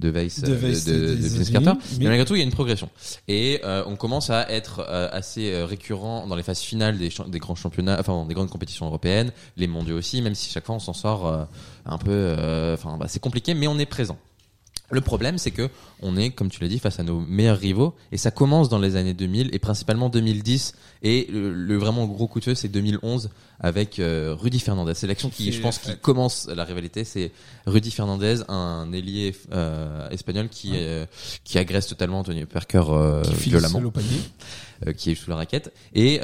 de 0.00 0.10
Weiss, 0.10 0.40
De 0.40 0.52
euh, 0.52 0.56
Weiss 0.56 0.84
de, 0.84 0.92
de, 0.92 1.44
de 1.44 1.50
Carter. 1.50 1.72
mais- 1.98 2.06
malgré 2.06 2.24
tout, 2.24 2.34
il 2.34 2.38
y 2.38 2.42
a 2.42 2.44
une 2.44 2.50
progression. 2.50 2.88
Et 3.28 3.60
euh, 3.64 3.84
on 3.86 3.96
commence 3.96 4.30
à 4.30 4.50
être 4.50 4.84
euh, 4.88 5.08
assez 5.12 5.62
récurrent 5.64 6.26
dans 6.26 6.36
les 6.36 6.42
phases 6.42 6.60
finales 6.60 6.98
des, 6.98 7.10
grands 7.38 7.54
championnats, 7.54 7.96
enfin 8.00 8.24
des 8.26 8.34
grandes 8.34 8.50
compétitions 8.50 8.86
européennes, 8.86 9.32
les 9.56 9.66
mondiaux 9.66 9.96
aussi, 9.96 10.20
même 10.22 10.34
si 10.34 10.50
chaque 10.50 10.66
fois 10.66 10.74
on 10.74 10.80
s'en 10.80 10.92
sort 10.92 11.26
euh, 11.26 11.44
un 11.86 11.98
peu. 11.98 12.34
Enfin, 12.74 12.96
bah, 12.98 13.06
c'est 13.08 13.20
compliqué, 13.20 13.54
mais 13.54 13.66
on 13.66 13.78
est 13.78 13.86
présent. 13.86 14.18
Le 14.94 15.00
problème, 15.00 15.38
c'est 15.38 15.50
que 15.50 15.68
on 16.02 16.16
est, 16.16 16.30
comme 16.30 16.50
tu 16.50 16.60
l'as 16.62 16.68
dit, 16.68 16.78
face 16.78 17.00
à 17.00 17.02
nos 17.02 17.18
meilleurs 17.18 17.58
rivaux, 17.58 17.94
et 18.12 18.16
ça 18.16 18.30
commence 18.30 18.68
dans 18.68 18.78
les 18.78 18.94
années 18.94 19.12
2000 19.12 19.50
et 19.52 19.58
principalement 19.58 20.08
2010. 20.08 20.74
Et 21.02 21.26
le, 21.32 21.52
le 21.52 21.76
vraiment 21.76 22.06
gros 22.06 22.28
coup 22.28 22.38
de 22.38 22.44
feu, 22.44 22.54
c'est 22.54 22.68
2011 22.68 23.30
avec 23.58 23.98
euh, 23.98 24.36
Rudy 24.38 24.60
Fernandez. 24.60 24.94
C'est 24.94 25.08
l'action 25.08 25.30
qui, 25.30 25.50
je 25.50 25.60
pense, 25.60 25.78
qui 25.78 25.96
commence 25.96 26.48
la 26.48 26.64
rivalité. 26.64 27.02
C'est 27.02 27.32
Rudy 27.66 27.90
Fernandez, 27.90 28.42
un 28.48 28.92
ailier 28.92 29.34
euh, 29.52 30.08
espagnol 30.10 30.48
qui 30.48 30.72
euh, 30.74 31.06
qui 31.42 31.58
agresse 31.58 31.88
totalement 31.88 32.20
Antonio 32.20 32.46
Parker 32.46 32.84
Qui 33.24 33.50
violemment 33.50 33.92
qui 34.96 35.10
est 35.10 35.14
sous 35.14 35.30
la 35.30 35.36
raquette. 35.36 35.72
Et 35.94 36.20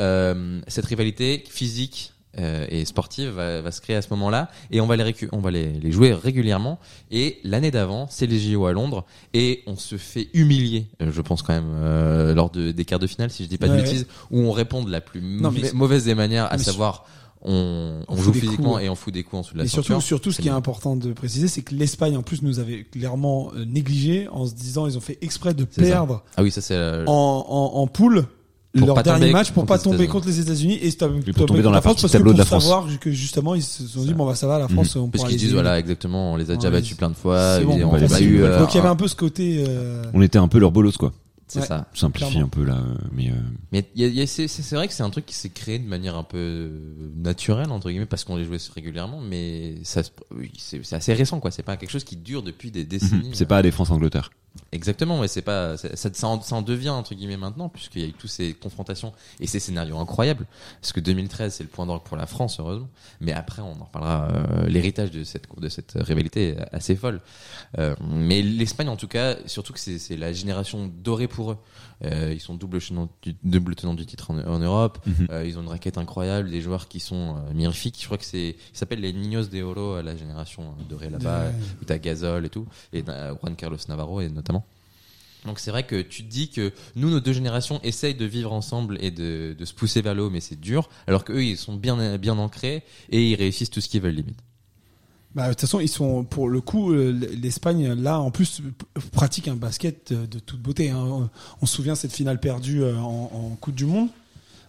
cette 0.68 0.86
rivalité 0.86 1.42
physique 1.48 2.12
euh, 2.38 2.66
et 2.68 2.84
sportive 2.84 3.30
va, 3.30 3.60
va 3.60 3.70
se 3.72 3.80
créer 3.80 3.96
à 3.96 4.02
ce 4.02 4.08
moment-là. 4.10 4.50
Et 4.70 4.80
on 4.80 4.86
va 4.86 4.96
les, 4.96 5.14
on 5.32 5.38
va 5.38 5.50
les, 5.50 5.72
les 5.72 5.90
jouer 5.92 6.12
régulièrement. 6.12 6.78
Et 7.10 7.38
l'année 7.44 7.70
d'avant, 7.70 8.06
c'est 8.08 8.26
les 8.26 8.38
JO 8.38 8.66
à 8.66 8.72
Londres. 8.72 9.04
Et 9.34 9.62
on 9.66 9.76
se 9.76 9.96
fait 9.96 10.28
humilier, 10.34 10.86
euh, 11.02 11.10
je 11.12 11.20
pense 11.22 11.42
quand 11.42 11.52
même, 11.54 11.72
euh, 11.74 12.34
lors 12.34 12.50
de, 12.50 12.70
des 12.72 12.84
quarts 12.84 12.98
de 13.00 13.06
finale, 13.06 13.30
si 13.30 13.44
je 13.44 13.48
dis 13.48 13.58
pas 13.58 13.66
de 13.68 13.72
Ouais, 13.74 13.82
bêtises, 13.82 14.06
où 14.30 14.40
on 14.40 14.52
répond 14.52 14.82
de 14.84 14.90
la 14.90 15.00
plus 15.00 15.20
Non, 15.20 15.50
mais- 15.50 15.62
mau- 15.72 15.78
mauvaise 15.80 16.04
des 16.04 16.14
manières, 16.14 16.50
à 16.52 16.58
savoir... 16.58 17.06
On, 17.42 18.02
On 18.06 18.16
joue 18.18 18.34
physiquement 18.34 18.72
coups, 18.74 18.82
et 18.84 18.90
on 18.90 18.94
fout 18.94 19.14
des 19.14 19.22
coups 19.22 19.38
en 19.38 19.40
dessous 19.40 19.54
de 19.54 19.58
la 19.60 19.64
Et 19.64 19.66
surtout, 19.68 19.94
ceinture. 19.94 20.02
surtout, 20.06 20.30
ce 20.30 20.42
qui 20.42 20.48
est 20.48 20.50
important 20.50 20.94
de 20.94 21.14
préciser, 21.14 21.48
c'est 21.48 21.62
que 21.62 21.74
l'Espagne, 21.74 22.14
en 22.18 22.22
plus, 22.22 22.42
nous 22.42 22.58
avait 22.58 22.84
clairement 22.84 23.50
euh, 23.56 23.64
négligé 23.64 24.28
en 24.28 24.44
se 24.46 24.52
disant, 24.52 24.86
ils 24.86 24.98
ont 24.98 25.00
fait 25.00 25.16
exprès 25.22 25.54
de 25.54 25.66
ça. 25.70 25.80
perdre 25.80 26.22
Ah 26.36 26.42
oui, 26.42 26.50
ça 26.50 26.60
c'est... 26.60 26.74
euh, 26.74 27.06
en, 27.06 27.46
en, 27.48 27.78
en 27.80 27.86
poule 27.86 28.26
Pour 28.76 28.86
leur 28.86 28.94
pas 28.94 29.02
dernier 29.02 29.20
tomber 29.22 29.32
match 29.32 29.50
pour 29.50 29.66
pas 29.66 29.78
les 29.78 29.82
tomber 29.82 30.06
contre 30.06 30.28
les 30.28 30.38
États-Unis 30.40 30.78
et 30.80 30.90
pour 31.32 31.46
tomber 31.46 31.62
dans 31.62 31.72
la 31.72 31.80
partie 31.80 32.06
tableau 32.08 32.32
de 32.32 32.38
la 32.38 32.44
France. 32.44 32.62
savoir 32.64 32.86
que 33.00 33.10
justement 33.10 33.56
ils 33.56 33.62
se 33.62 33.84
sont 33.86 34.04
dit 34.04 34.14
bon 34.14 34.26
bah 34.26 34.36
ça 34.36 34.46
va 34.46 34.58
la 34.60 34.68
France 34.68 34.94
on 34.94 35.08
parce 35.08 35.22
pourra 35.22 35.28
qu'ils 35.30 35.38
les 35.38 35.44
disent, 35.46 35.54
voilà, 35.54 35.78
exactement, 35.78 36.32
on 36.34 36.36
les 36.36 36.50
a 36.52 36.54
déjà 36.54 36.68
Ouais, 36.68 36.74
battus 36.74 36.96
plein 36.96 37.10
de 37.10 37.16
fois. 37.16 37.34
Euh, 37.36 37.64
donc 37.64 37.74
il 37.74 37.80
y 37.80 38.78
avait 38.78 38.88
un- 38.88 38.96
peu 38.96 39.08
ce 39.08 39.16
côté 39.16 39.64
euh, 39.66 40.04
On 40.14 40.22
était 40.22 40.38
un 40.38 40.46
peu 40.48 40.58
leur 40.60 40.70
bolos 40.70 40.96
quoi. 40.96 41.12
C'est 41.48 41.58
Ouais. 41.62 41.66
ça. 41.66 41.88
Simplifie 41.94 42.30
Clairement. 42.30 42.46
un 42.46 42.48
peu 42.48 42.62
là, 42.62 42.76
euh, 42.76 42.94
mais 43.12 43.30
euh, 43.30 43.34
Mais 43.72 43.84
il 43.96 44.02
y 44.02 44.04
a- 44.04 44.06
il 44.08 44.14
y 44.14 44.22
a- 44.22 44.26
c'est 44.28 44.46
vrai 44.76 44.86
que 44.86 44.94
c'est 44.94 45.02
un 45.02 45.10
truc 45.10 45.26
qui 45.26 45.34
s'est 45.34 45.48
créé 45.48 45.80
de 45.80 45.88
manière 45.88 46.14
un 46.14 46.22
peu 46.22 46.70
naturelle 47.16 47.72
entre 47.72 47.90
guillemets 47.90 48.06
parce 48.06 48.22
qu'on 48.22 48.36
les 48.36 48.44
jouait 48.44 48.58
régulièrement, 48.72 49.20
mais 49.20 49.74
ça 49.82 50.04
se- 50.04 50.10
oui, 50.32 50.52
c'est 50.58 50.84
c'est 50.84 50.94
assez 50.94 51.12
récent 51.12 51.40
quoi. 51.40 51.50
C'est 51.50 51.64
pas 51.64 51.76
quelque 51.76 51.90
chose 51.90 52.04
qui 52.04 52.14
dure 52.14 52.44
depuis 52.44 52.70
des 52.70 52.84
décennies. 52.84 53.30
c'est 53.32 53.46
pas 53.46 53.56
la 53.56 53.62
défense 53.62 53.90
Angleterre. 53.90 54.30
Exactement, 54.72 55.20
mais 55.20 55.28
c'est 55.28 55.42
pas 55.42 55.76
ça, 55.76 56.10
en, 56.26 56.62
devient 56.62 56.90
entre 56.90 57.14
guillemets 57.14 57.36
maintenant 57.36 57.68
puisqu'il 57.68 58.02
y 58.02 58.04
a 58.04 58.08
eu 58.08 58.12
toutes 58.12 58.30
ces 58.30 58.52
confrontations 58.54 59.12
et 59.38 59.46
ces 59.46 59.60
scénarios 59.60 59.98
incroyables. 59.98 60.46
Parce 60.80 60.92
que 60.92 61.00
2013 61.00 61.54
c'est 61.54 61.62
le 61.62 61.68
point 61.68 61.86
d'orgue 61.86 62.02
pour 62.02 62.16
la 62.16 62.26
France 62.26 62.58
heureusement, 62.58 62.88
mais 63.20 63.32
après 63.32 63.62
on 63.62 63.72
en 63.80 63.84
reparlera. 63.84 64.28
euh, 64.30 64.66
L'héritage 64.66 65.10
de 65.12 65.22
cette 65.24 65.46
de 65.56 65.68
cette 65.68 65.92
rivalité 65.96 66.56
assez 66.72 66.96
folle. 66.96 67.20
Euh, 67.78 67.94
mais 68.00 68.42
l'Espagne 68.42 68.88
en 68.88 68.96
tout 68.96 69.08
cas, 69.08 69.36
surtout 69.46 69.72
que 69.72 69.78
c'est 69.80 70.16
la 70.16 70.32
génération 70.32 70.90
dorée 70.92 71.28
pour 71.28 71.52
eux. 71.52 71.58
Euh, 72.04 72.32
ils 72.32 72.40
sont 72.40 72.54
double 72.54 72.80
tenant 72.80 73.08
du, 73.22 73.34
double 73.42 73.74
tenant 73.74 73.94
du 73.94 74.06
titre 74.06 74.30
en, 74.30 74.38
en 74.38 74.58
Europe. 74.58 74.98
Euh, 75.30 75.44
ils 75.46 75.58
ont 75.58 75.62
une 75.62 75.68
raquette 75.68 75.98
incroyable, 75.98 76.50
des 76.50 76.62
joueurs 76.62 76.88
qui 76.88 77.00
sont 77.00 77.36
euh, 77.36 77.52
magnifiques. 77.52 77.98
Je 78.00 78.06
crois 78.06 78.18
que 78.18 78.24
c'est 78.24 78.56
ils 78.72 78.78
s'appellent 78.78 79.00
les 79.00 79.12
Niños 79.12 79.44
de 79.44 79.62
Oro, 79.62 79.96
euh, 79.96 80.02
la 80.02 80.16
génération 80.16 80.74
dorée 80.88 81.10
là-bas 81.10 81.50
où 81.80 81.84
t'as 81.84 81.98
Gasol 81.98 82.46
et 82.46 82.48
tout, 82.50 82.66
et 82.92 83.02
Juan 83.04 83.54
Carlos 83.56 83.76
Navarro 83.88 84.20
et 84.20 84.28
notamment. 84.28 84.64
Donc 85.46 85.58
c'est 85.58 85.70
vrai 85.70 85.84
que 85.84 86.02
tu 86.02 86.22
te 86.22 86.28
dis 86.28 86.50
que 86.50 86.72
nous, 86.96 87.10
nos 87.10 87.20
deux 87.20 87.32
générations, 87.32 87.80
essayent 87.82 88.14
de 88.14 88.26
vivre 88.26 88.52
ensemble 88.52 88.98
et 89.00 89.10
de, 89.10 89.56
de 89.58 89.64
se 89.64 89.72
pousser 89.72 90.02
vers 90.02 90.14
le 90.14 90.24
haut, 90.24 90.30
mais 90.30 90.40
c'est 90.40 90.60
dur. 90.60 90.90
Alors 91.06 91.24
qu'eux, 91.24 91.42
ils 91.42 91.56
sont 91.56 91.76
bien, 91.76 92.18
bien 92.18 92.36
ancrés 92.38 92.82
et 93.10 93.30
ils 93.30 93.36
réussissent 93.36 93.70
tout 93.70 93.80
ce 93.80 93.88
qu'ils 93.88 94.02
veulent 94.02 94.14
limite. 94.14 94.38
Bah, 95.34 95.44
de 95.44 95.50
toute 95.50 95.60
façon 95.60 95.78
ils 95.80 95.88
sont 95.88 96.24
pour 96.24 96.48
le 96.48 96.60
coup 96.60 96.92
euh, 96.92 97.12
l'Espagne 97.40 97.92
là 97.92 98.18
en 98.18 98.32
plus 98.32 98.62
pratique 99.12 99.46
un 99.46 99.54
basket 99.54 100.12
de 100.12 100.38
toute 100.40 100.60
beauté 100.60 100.90
hein. 100.90 101.30
on 101.62 101.66
se 101.66 101.76
souvient 101.76 101.94
cette 101.94 102.12
finale 102.12 102.40
perdue 102.40 102.82
euh, 102.82 102.96
en, 102.96 103.56
Coupe 103.60 103.76
du 103.76 103.86
Monde 103.86 104.08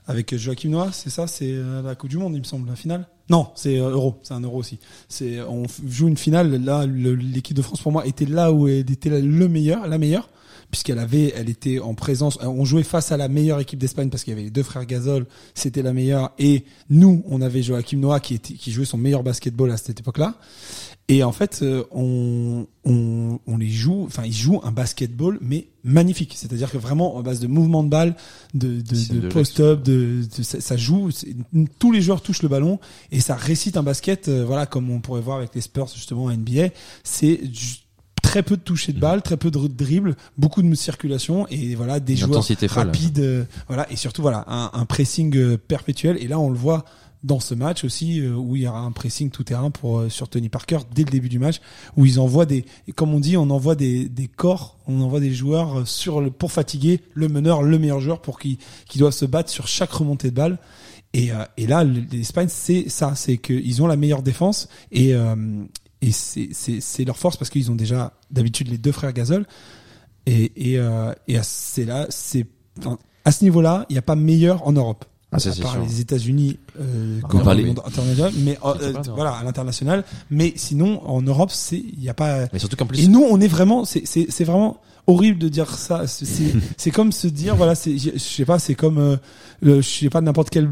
avec 0.08 0.36
Joachim 0.36 0.70
Noah 0.70 0.92
c'est 0.92 1.10
ça? 1.10 1.26
C'est 1.26 1.52
euh, 1.52 1.82
la 1.82 1.96
Coupe 1.96 2.12
du 2.12 2.18
Monde 2.18 2.36
il 2.36 2.40
me 2.40 2.46
semble 2.46 2.70
la 2.70 2.76
finale? 2.76 3.08
Non 3.30 3.48
c'est 3.56 3.78
Euro 3.78 4.20
c'est 4.22 4.36
un 4.36 4.42
Euro 4.42 4.58
aussi. 4.58 4.78
C'est 5.10 5.42
on 5.42 5.64
joue 5.88 6.08
une 6.08 6.18
finale 6.18 6.64
là 6.64 6.86
l'équipe 6.86 7.58
de 7.58 7.62
France 7.64 7.82
pour 7.82 7.92
moi 7.92 8.06
était 8.06 8.26
là 8.26 8.52
où 8.52 8.68
elle 8.68 8.92
était 8.92 9.10
le 9.10 9.48
meilleur 9.48 9.88
la 9.88 9.98
meilleure 9.98 10.30
puisqu'elle 10.72 11.00
avait, 11.00 11.34
elle 11.36 11.50
était 11.50 11.80
en 11.80 11.94
présence. 11.94 12.40
euh, 12.42 12.48
On 12.48 12.66
jouait 12.66 12.84
face 12.84 13.12
à 13.12 13.18
la 13.18 13.28
meilleure 13.28 13.60
équipe 13.60 13.80
d'Espagne 13.80 14.10
parce 14.10 14.24
qu'il 14.24 14.32
y 14.32 14.34
avait 14.36 14.44
les 14.46 14.50
deux 14.52 14.64
frères 14.64 14.86
Gasol, 14.86 15.26
c'était 15.54 15.82
la 15.84 15.94
meilleure. 15.94 16.32
Et 16.40 16.64
nous, 16.90 17.24
on 17.28 17.42
avait 17.42 17.62
Joachim 17.62 17.98
Noah 17.98 18.20
qui 18.20 18.34
était, 18.36 18.54
qui 18.54 18.72
jouait 18.72 18.86
son 18.86 18.98
meilleur 18.98 19.22
basketball 19.24 19.70
à 19.72 19.78
cette 19.78 20.00
époque-là. 20.00 20.36
Et 21.08 21.24
en 21.26 21.34
fait, 21.34 21.60
euh, 21.62 21.84
on, 21.92 22.68
on, 22.86 23.40
on 23.46 23.58
les 23.58 23.70
joue, 23.70 24.06
enfin, 24.06 24.24
ils 24.26 24.34
jouent 24.34 24.62
un 24.64 24.72
basketball, 24.72 25.38
mais 25.42 25.68
magnifique. 25.84 26.36
C'est-à-dire 26.38 26.72
que 26.72 26.78
vraiment, 26.78 27.18
en 27.18 27.22
base 27.22 27.42
de 27.42 27.48
mouvement 27.48 27.84
de 27.84 27.90
balle, 27.90 28.16
de, 28.54 28.80
de, 28.80 28.80
de 29.20 29.28
post-up, 29.28 29.84
de, 29.84 30.22
de- 30.38 30.44
ça, 30.44 30.62
ça 30.62 30.78
joue. 30.78 31.10
Tous 31.80 31.92
les 31.92 32.02
joueurs 32.02 32.22
touchent 32.22 32.44
le 32.44 32.50
ballon 32.50 32.80
et 33.12 33.20
ça 33.20 33.36
récite 33.36 33.76
un 33.76 33.84
basket, 33.84 34.30
euh, 34.30 34.46
voilà, 34.46 34.66
comme 34.68 34.90
on 34.90 35.02
pourrait 35.02 35.20
voir 35.22 35.38
avec 35.40 35.54
les 35.54 35.60
Spurs 35.62 35.90
justement 35.94 36.26
en 36.26 36.32
NBA. 36.32 36.70
C'est 37.04 37.42
très 38.22 38.44
peu 38.44 38.58
de 38.58 38.62
toucher 38.62 38.94
de 38.94 39.00
balle, 39.00 39.22
très 39.22 39.38
peu 39.38 39.52
de 39.52 39.68
dribble, 39.68 40.16
beaucoup 40.38 40.62
de 40.62 40.76
circulation 40.76 41.48
et 41.50 41.76
voilà 41.76 42.00
des 42.00 42.16
joueurs 42.16 42.44
rapides, 42.70 43.20
euh, 43.20 43.44
voilà 43.68 43.92
et 43.92 43.96
surtout 43.96 44.22
voilà 44.22 44.46
un, 44.48 44.72
un 44.74 44.86
pressing 44.86 45.36
euh, 45.36 45.58
perpétuel. 45.58 46.18
Et 46.20 46.28
là, 46.28 46.40
on 46.40 46.50
le 46.50 46.58
voit 46.58 46.86
dans 47.24 47.40
ce 47.40 47.54
match 47.54 47.84
aussi 47.84 48.20
euh, 48.20 48.34
où 48.34 48.56
il 48.56 48.64
y 48.64 48.68
aura 48.68 48.80
un 48.80 48.92
pressing 48.92 49.30
tout 49.30 49.44
terrain 49.44 49.70
pour 49.70 50.00
euh, 50.00 50.10
sur 50.10 50.28
Tony 50.28 50.50
Parker 50.50 50.80
dès 50.94 51.04
le 51.04 51.12
début 51.12 51.30
du 51.30 51.40
match 51.40 51.62
où 51.96 52.06
ils 52.06 52.20
envoient 52.20 52.46
des 52.46 52.66
comme 52.96 53.14
on 53.14 53.20
dit 53.20 53.38
on 53.38 53.50
envoie 53.50 53.76
des, 53.76 54.10
des 54.10 54.28
corps 54.28 54.78
on 54.88 55.02
envoie 55.02 55.20
des 55.20 55.34
joueurs 55.34 55.88
sur 55.88 56.22
le 56.22 56.32
pour 56.32 56.52
fatiguer 56.52 57.02
le 57.14 57.28
meneur 57.28 57.62
le 57.62 57.78
meilleur 57.78 58.00
joueur 58.00 58.22
pour 58.22 58.40
qui 58.40 58.58
qui 58.88 58.98
doivent 58.98 59.14
se 59.14 59.26
battre 59.26 59.50
sur 59.50 59.68
chaque 59.68 59.92
remontée 59.92 60.32
de 60.32 60.36
balle. 60.36 60.58
Et, 61.14 61.32
euh, 61.32 61.44
et 61.58 61.68
là 61.68 61.84
l'Espagne 61.84 62.48
c'est 62.50 62.90
ça 62.90 63.14
c'est 63.16 63.38
qu'ils 63.38 63.82
ont 63.84 63.88
la 63.88 63.98
meilleure 63.98 64.24
défense 64.24 64.70
et 64.92 65.14
euh, 65.14 65.36
et 66.02 66.12
c'est 66.12 66.50
c'est 66.54 66.82
c'est 66.82 67.06
leur 67.06 67.18
force 67.18 67.38
parce 67.38 67.50
qu'ils 67.50 67.70
ont 67.72 67.76
déjà 67.76 68.14
d'habitude 68.32 68.68
les 68.70 68.78
deux 68.78 68.92
frères 68.92 69.14
Gasol 69.14 69.46
et 70.26 70.52
et 70.72 70.78
euh, 70.80 71.14
et 71.28 71.38
à- 71.38 71.44
c'est 71.44 71.86
là 71.86 72.08
c'est 72.10 72.46
enfin, 72.80 72.98
à 73.26 73.32
ce 73.32 73.44
niveau-là 73.44 73.86
il 73.90 73.94
n'y 73.94 74.00
a 74.00 74.04
pas 74.04 74.16
meilleur 74.16 74.68
en 74.68 74.72
Europe 74.74 75.06
Ah, 75.32 75.40
ça, 75.40 75.50
à 75.52 75.56
part 75.62 75.74
sûr. 75.74 75.84
les 75.84 76.02
États-unis 76.02 76.58
euh, 76.80 77.20
Ah, 77.24 77.28
comme 77.28 77.42
on 77.42 77.44
dans 77.44 77.54
le 77.54 77.66
monde 77.66 77.82
international, 77.86 78.32
mais 78.40 78.54
euh, 78.54 78.58
pas 78.58 78.78
euh, 78.84 78.94
voilà 79.16 79.32
à 79.32 79.44
l'international. 79.44 80.04
Mais 80.30 80.54
sinon, 80.58 81.02
en 81.08 81.22
Europe, 81.22 81.52
c'est 81.52 81.78
il 81.80 82.04
y 82.04 82.10
a 82.10 82.14
pas. 82.14 82.48
Mais 82.52 82.60
surtout 82.60 82.76
qu'en 82.76 82.86
plus, 82.86 83.00
Et 83.04 83.08
nous, 83.08 83.22
on 83.22 83.40
est 83.40 83.48
vraiment, 83.48 83.86
c'est 83.86 84.06
c'est 84.06 84.26
c'est 84.30 84.44
vraiment 84.44 84.82
horrible 85.08 85.40
de 85.40 85.48
dire 85.50 85.70
ça. 85.74 86.06
C'est 86.08 86.26
c'est- 86.26 86.54
c'est 86.78 86.92
comme 86.92 87.12
se 87.12 87.28
dire 87.28 87.56
voilà, 87.56 87.76
c'est 87.76 87.98
je 87.98 88.18
sais 88.18 88.46
pas, 88.46 88.60
c'est 88.60 88.76
comme 88.76 88.98
euh, 88.98 89.18
le, 89.62 89.82
je 89.82 89.88
sais 89.90 90.10
pas 90.10 90.20
n'importe 90.22 90.50
quel 90.50 90.70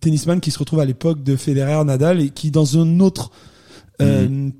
tennisman 0.00 0.40
qui 0.40 0.50
se 0.50 0.58
retrouve 0.58 0.80
à 0.80 0.84
l'époque 0.86 1.22
de 1.22 1.36
Federer, 1.36 1.84
Nadal 1.84 2.20
et 2.20 2.30
qui 2.30 2.50
dans 2.50 2.78
un 2.78 2.98
autre 3.00 3.30
euh, 4.00 4.50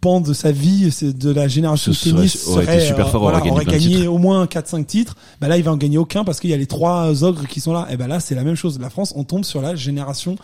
pan 0.00 0.20
de 0.20 0.32
sa 0.32 0.50
vie, 0.52 0.90
c'est 0.90 1.16
de 1.16 1.30
la 1.30 1.46
génération 1.48 1.92
Ce 1.92 2.08
de 2.08 2.14
tennis, 2.16 2.32
serait- 2.44 2.52
aurait 2.64 2.76
été 2.78 2.86
super 2.86 3.06
euh, 3.06 3.10
fort, 3.10 3.22
voilà, 3.22 3.38
aurait 3.46 3.64
gagné 3.64 3.96
aurait 3.98 4.06
au 4.08 4.18
moins 4.18 4.44
4-5 4.46 4.84
titres. 4.84 5.16
Bah 5.40 5.48
là, 5.48 5.56
il 5.56 5.62
va 5.62 5.72
en 5.72 5.76
gagner 5.76 5.98
aucun 5.98 6.24
parce 6.24 6.40
qu'il 6.40 6.50
y 6.50 6.54
a 6.54 6.56
les 6.56 6.66
trois 6.66 7.22
ogres 7.22 7.46
qui 7.46 7.60
sont 7.60 7.72
là. 7.72 7.86
Et 7.90 7.96
ben 7.96 8.06
là, 8.08 8.18
c'est 8.20 8.34
la 8.34 8.42
même 8.44 8.54
chose. 8.56 8.78
La 8.80 8.90
France, 8.90 9.12
on 9.16 9.24
tombe 9.24 9.44
sur 9.44 9.62
la 9.62 9.76
génération 9.76 10.36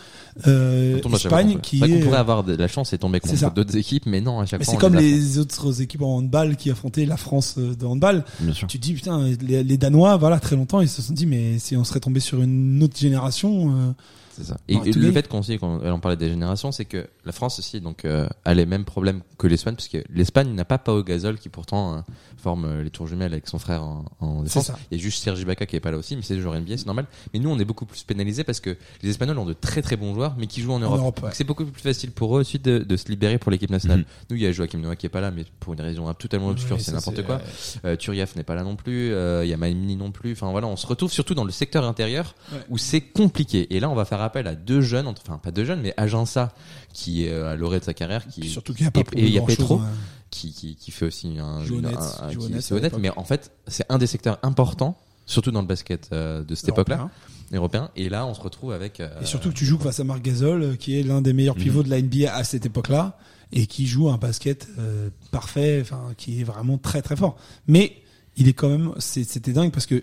euh, 0.47 1.01
on 1.05 1.15
Espagne 1.15 1.59
qui 1.61 1.81
qu'on 1.81 2.01
pourrait 2.01 2.17
avoir 2.19 2.45
de 2.45 2.55
la 2.55 2.69
chance 2.69 2.93
et 2.93 2.99
tomber 2.99 3.21
contre 3.21 3.53
d'autres 3.55 3.77
équipes, 3.77 4.07
mais 4.07 4.21
non, 4.21 4.41
à 4.41 4.47
chaque 4.47 4.61
Mais 4.61 4.65
fois. 4.65 4.73
c'est 4.73 4.79
on 4.79 4.81
comme 4.81 4.95
les 4.97 5.39
autres 5.39 5.83
équipes 5.83 6.03
en 6.03 6.17
handball 6.19 6.57
qui 6.57 6.71
affrontaient 6.71 7.05
la 7.07 7.17
France 7.17 7.57
euh, 7.59 7.75
de 7.75 7.85
handball. 7.87 8.25
Bien 8.41 8.55
sûr. 8.55 8.67
Tu 8.69 8.79
te 8.79 8.83
dis 8.85 8.95
putain, 8.95 9.29
les, 9.47 9.63
les 9.65 9.77
Danois, 9.77 10.17
voilà, 10.17 10.39
très 10.41 10.57
longtemps, 10.57 10.81
ils 10.81 10.89
se 10.89 11.03
sont 11.03 11.13
dit 11.13 11.27
mais 11.27 11.59
si 11.59 11.77
on 11.77 11.85
serait 11.85 12.01
tombé 12.01 12.21
sur 12.21 12.41
une 12.43 12.83
autre 12.83 12.97
génération, 12.99 13.71
euh, 13.71 13.93
C'est 14.35 14.45
ça. 14.45 14.57
Et, 14.69 14.79
tout 14.91 14.99
le 14.99 15.13
fait 15.13 15.29
qu'on 15.29 15.43
sait, 15.43 15.59
quand 15.59 15.81
on 15.83 16.01
parlait 16.01 16.17
des 16.17 16.29
générations, 16.31 16.73
c'est 16.73 16.85
que 16.87 17.07
la 17.25 17.33
France 17.33 17.59
aussi 17.59 17.81
donc 17.81 18.05
euh, 18.05 18.27
a 18.45 18.55
les 18.55 18.65
mêmes 18.67 18.85
problèmes 18.85 19.21
que 19.39 19.47
l'Espagne, 19.47 19.75
parce 19.75 19.89
que 19.89 20.03
l'Espagne 20.11 20.55
n'a 20.55 20.65
pas 20.65 20.79
Pau 20.79 21.03
Gasol 21.03 21.39
qui 21.39 21.49
pourtant 21.51 21.97
euh, 21.97 22.01
forme 22.39 22.65
euh, 22.65 22.83
les 22.83 22.91
tours 22.91 23.07
jumelles 23.07 23.33
avec 23.33 23.47
son 23.47 23.59
frère 23.59 23.83
en, 23.83 24.05
en 24.21 24.43
défense. 24.43 24.67
ça. 24.67 24.79
Il 24.91 24.97
y 24.97 25.01
a 25.01 25.03
juste 25.03 25.23
Sergi 25.23 25.45
Baca 25.45 25.67
qui 25.67 25.77
est 25.77 25.81
pas 25.81 25.91
là 25.91 25.99
aussi, 25.99 26.17
mais 26.17 26.23
c'est 26.23 26.39
joueur 26.41 26.59
NBA, 26.59 26.79
c'est 26.79 26.87
normal. 26.87 27.07
Mais 27.35 27.41
nous, 27.41 27.51
on 27.51 27.59
est 27.59 27.65
beaucoup 27.65 27.85
plus 27.85 28.03
pénalisés 28.05 28.43
parce 28.45 28.61
que 28.61 28.77
les 29.03 29.11
Espagnols 29.11 29.39
ont 29.39 29.45
de 29.45 29.53
très 29.53 29.83
très 29.83 29.97
bons 29.97 30.15
joueurs, 30.15 30.35
mais 30.39 30.47
qui 30.47 30.63
jouent 30.63 30.73
en 30.73 30.79
Europe. 30.79 30.99
Europe, 30.99 31.21
ouais. 31.25 31.31
C'est 31.35 31.45
beaucoup 31.45 31.65
plus 31.67 31.83
facile 31.83 32.11
pour 32.13 32.37
eux 32.39 32.41
ensuite 32.41 32.65
de, 32.65 32.79
de 32.79 32.97
se 32.97 33.09
libérer 33.09 33.39
pour 33.39 33.51
l'équipe 33.53 33.71
nationale. 33.71 33.99
Mhm. 34.01 34.05
Nous, 34.31 34.37
il 34.37 34.43
y 34.43 34.47
a 34.47 34.53
Joachim 34.53 34.79
Noah 34.79 34.97
qui 34.97 35.07
est 35.07 35.11
pas 35.11 35.21
là, 35.21 35.31
mais 35.31 35.45
pour 35.61 35.75
une 35.75 35.81
raison 35.83 36.13
totalement 36.15 36.49
obscure, 36.49 36.81
c'est 36.81 36.93
n'importe 36.93 37.23
quoi. 37.25 37.41
Euh, 37.85 37.97
Turiaf 37.97 38.35
n'est 38.37 38.45
pas 38.45 38.55
là 38.55 38.63
non 38.63 38.77
plus. 38.77 39.13
euh, 39.13 39.45
Il 39.45 39.51
y 39.51 39.53
a 39.53 39.57
Maimini 39.59 39.97
non 39.97 40.11
plus. 40.11 40.33
Enfin 40.33 40.51
voilà, 40.51 40.67
on 40.69 40.77
se 40.77 40.87
retrouve 40.87 41.13
surtout 41.13 41.35
dans 41.35 41.45
le 41.45 41.51
secteur 41.53 41.85
intérieur 41.85 42.35
Ouais. 42.53 42.59
où 42.71 42.79
c'est 42.79 43.01
compliqué. 43.01 43.75
Et 43.75 43.81
là, 43.81 43.89
on 43.91 43.95
va 43.95 44.05
faire 44.05 44.21
appel 44.25 44.47
à 44.47 44.55
deux 44.55 44.81
jeunes, 44.81 45.07
enfin 45.07 45.39
pas 45.39 45.51
deux 45.51 45.65
jeunes, 45.65 45.81
mais 45.81 45.95
Agença 45.97 46.53
qui 46.93 47.25
est 47.27 47.31
euh, 47.33 47.53
à 47.53 47.57
l'orée 47.57 47.81
de 47.81 47.85
sa 47.85 47.95
carrière, 47.95 48.27
qui 48.27 48.49
surtout 48.49 48.75
qu'il 48.75 48.87
a 48.87 48.91
pas 48.91 49.01
et- 49.15 49.21
et 49.21 49.27
il 49.27 49.33
y 49.33 49.39
a 49.39 49.43
Petro 49.43 49.77
hein. 49.79 49.89
qui, 50.31 50.53
qui, 50.53 50.77
qui 50.77 50.91
fait 50.91 51.07
aussi 51.07 51.39
un, 51.39 51.65
une- 51.65 51.75
honnête, 51.87 51.97
un- 51.97 52.25
un- 52.27 52.31
joue 52.31 52.41
qui- 52.49 52.73
honnête 52.75 52.97
mais 52.99 53.11
en 53.17 53.25
fait, 53.25 53.51
c'est 53.67 53.85
un 53.89 53.99
des 53.99 54.07
secteurs 54.07 54.39
importants, 54.43 54.97
surtout 55.27 55.51
dans 55.51 55.61
le 55.63 55.67
basket 55.67 56.09
euh, 56.13 56.43
de 56.45 56.55
cette 56.55 56.69
époque-là, 56.71 57.11
européen. 57.53 57.91
Et 57.97 58.09
là, 58.09 58.27
on 58.27 58.35
se 58.35 58.41
retrouve 58.41 58.73
avec. 58.73 58.99
euh, 59.01 59.09
Et 59.21 59.27
surtout 59.27 59.51
que 59.51 59.55
tu 59.55 59.67
joues 59.67 59.79
face 59.79 60.01
à 60.01 60.05
Marc 60.05 60.23
Gasol, 60.23 60.77
qui 60.79 60.99
est 60.99 61.03
l'un 61.03 61.21
des 61.23 61.33
meilleurs 61.33 61.55
pivots 61.57 61.83
de 61.83 61.91
la 61.91 62.01
NBA 62.01 62.35
à 62.35 62.45
cette 62.45 62.65
époque-là, 62.67 63.19
et 63.53 63.67
qui 63.67 63.87
joue 63.87 64.09
un 64.09 64.17
basket 64.17 64.67
euh, 64.79 65.11
parfait, 65.31 65.79
enfin 65.83 66.13
qui 66.17 66.41
est 66.41 66.45
vraiment 66.45 66.79
très 66.79 67.03
très 67.03 67.17
fort. 67.17 67.37
Mais 67.67 67.97
il 68.37 68.49
est 68.49 68.55
quand 68.55 68.71
même, 68.71 68.93
c'était 68.99 69.53
dingue 69.53 69.71
parce 69.73 69.85
que 69.85 70.03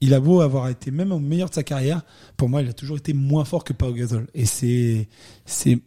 il 0.00 0.14
a 0.14 0.20
beau 0.20 0.40
avoir 0.40 0.68
été 0.68 0.90
même 0.90 1.12
au 1.12 1.18
meilleur 1.18 1.48
de 1.48 1.54
sa 1.54 1.62
carrière, 1.62 2.02
pour 2.36 2.48
moi, 2.48 2.62
il 2.62 2.68
a 2.68 2.72
toujours 2.72 2.98
été 2.98 3.12
moins 3.12 3.44
fort 3.44 3.64
que 3.64 3.72
Pau 3.72 3.92
Gasol. 3.92 4.26
Et 4.34 4.44
c'est, 4.44 5.08
c'est, 5.44 5.78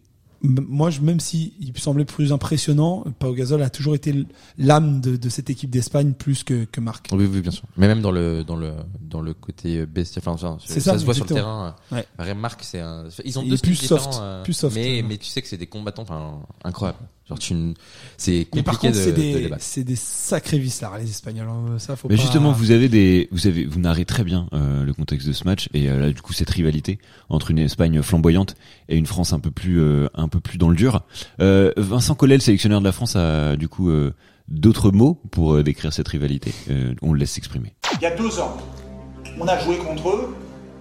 moi, 0.42 0.89
je, 0.89 1.01
même 1.01 1.20
si 1.20 1.54
il 1.60 1.78
semblait 1.78 2.06
plus 2.06 2.32
impressionnant, 2.32 3.04
Pau 3.20 3.34
Gasol 3.34 3.62
a 3.62 3.70
toujours 3.70 3.96
été 3.96 4.25
l'âme 4.58 5.01
de, 5.01 5.16
de 5.16 5.30
cette 5.30 5.50
équipe 5.50 5.70
d'Espagne 5.70 6.13
plus 6.13 6.44
que, 6.44 6.66
que 6.66 6.82
Marc. 6.82 7.10
Oui, 7.12 7.30
oui, 7.32 7.42
bien 7.42 7.51
sûr. 7.51 7.63
Mais 7.78 7.88
même 7.88 8.01
dans 8.01 8.12
le 8.12 8.44
dans 8.44 8.56
le 8.56 8.74
dans 9.01 9.22
le 9.22 9.34
côté 9.34 9.86
bestial, 9.86 10.24
enfin, 10.25 10.58
ça, 10.66 10.98
se 10.98 11.06
voit 11.06 11.13
sur 11.13 11.25
le 11.25 11.34
terrain. 11.34 11.75
Ouais. 11.92 12.06
Remarque, 12.18 12.63
c'est 12.63 12.80
un. 12.80 13.06
Ils 13.24 13.38
ont 13.38 13.44
deux 13.44 13.58
plus 13.58 13.75
soft, 13.75 14.06
différents, 14.06 14.24
euh, 14.24 14.44
plus 14.44 14.54
soft, 14.54 14.75
mais 14.75 15.01
euh. 15.01 15.06
mais 15.08 15.18
tu 15.18 15.25
sais 15.25 15.42
que 15.42 15.48
c'est 15.48 15.58
des 15.58 15.68
combattants, 15.68 16.04
enfin 16.04 16.39
incroyables. 16.63 17.00
Genre 17.29 17.38
tu, 17.39 17.53
c'est 18.17 18.48
Mais 18.55 18.63
par 18.63 18.79
compliqué 18.79 18.88
contre, 18.88 19.00
de, 19.00 19.03
c'est 19.05 19.12
de 19.12 19.39
des, 19.39 19.48
battre. 19.50 19.63
c'est 19.63 19.83
des 19.83 19.95
sacrés 19.95 20.57
vislards, 20.57 20.98
les 20.98 21.09
Espagnols. 21.09 21.48
hein. 21.48 21.77
Ça, 21.77 21.95
faut 21.95 22.09
Mais 22.09 22.15
pas- 22.15 22.21
justement, 22.21 22.51
vous 22.51 22.71
avez 22.71 22.89
des, 22.89 23.27
vous 23.31 23.45
avez, 23.45 23.65
vous 23.65 23.79
narrez 23.79 24.03
très 24.05 24.24
bien 24.24 24.48
euh, 24.53 24.83
le 24.83 24.93
contexte 24.93 25.27
de 25.27 25.33
ce 25.33 25.43
match 25.43 25.69
et 25.75 25.89
euh, 25.89 26.00
là 26.00 26.12
du 26.12 26.21
coup 26.21 26.33
cette 26.33 26.50
rivalité 26.50 26.98
entre 27.29 27.51
une 27.51 27.59
Espagne 27.59 28.01
flamboyante 28.01 28.55
et 28.88 28.98
une 28.98 29.05
France 29.05 29.31
un 29.31 29.39
peu 29.39 29.51
plus, 29.51 29.79
euh, 29.79 30.07
un 30.15 30.27
peu 30.27 30.39
plus 30.39 30.57
dans 30.57 30.69
le 30.69 30.75
dur. 30.75 31.03
Euh, 31.39 31.71
Vincent 31.77 32.15
Collet, 32.15 32.36
le 32.36 32.41
sélectionneur 32.41 32.79
de 32.79 32.86
la 32.86 32.91
France, 32.91 33.15
a 33.15 33.55
du 33.55 33.67
coup 33.67 33.89
euh, 33.89 34.12
d'autres 34.48 34.89
mots 34.91 35.21
pour 35.29 35.53
euh, 35.53 35.62
décrire 35.63 35.93
cette 35.93 36.07
rivalité? 36.07 36.51
Euh, 36.71 36.95
on 37.03 37.13
le 37.13 37.19
laisse 37.19 37.31
s'exprimer. 37.31 37.74
Il 37.93 38.01
y 38.01 38.05
a 38.07 38.15
deux 38.15 38.39
ans, 38.39 38.57
on 39.39 39.48
a 39.48 39.59
joué 39.59 39.77
contre 39.77 40.09
eux 40.09 40.36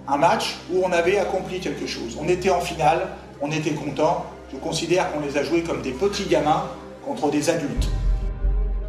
un 0.08 0.16
match 0.16 0.56
où 0.72 0.82
on 0.82 0.90
avait 0.92 1.18
accompli 1.18 1.60
quelque 1.60 1.86
chose. 1.86 2.16
On 2.18 2.26
était 2.26 2.48
en 2.48 2.60
finale, 2.60 3.08
on 3.42 3.50
était 3.52 3.72
content. 3.74 4.24
Je 4.52 4.56
considère 4.56 5.12
qu'on 5.12 5.20
les 5.20 5.36
a 5.36 5.44
joués 5.44 5.62
comme 5.62 5.82
des 5.82 5.90
petits 5.90 6.24
gamins 6.24 6.64
contre 7.04 7.30
des 7.30 7.50
adultes. 7.50 7.88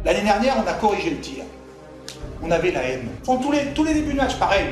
L'année 0.04 0.22
dernière, 0.22 0.56
on 0.64 0.66
a 0.66 0.72
corrigé 0.72 1.10
le 1.10 1.18
tir. 1.18 1.44
On 2.42 2.50
avait 2.50 2.70
la 2.70 2.82
haine. 2.82 3.08
Font 3.24 3.36
tous 3.36 3.52
les, 3.52 3.66
tous 3.74 3.84
les 3.84 3.92
débuts 3.92 4.12
de 4.12 4.16
match, 4.16 4.36
pareil. 4.38 4.66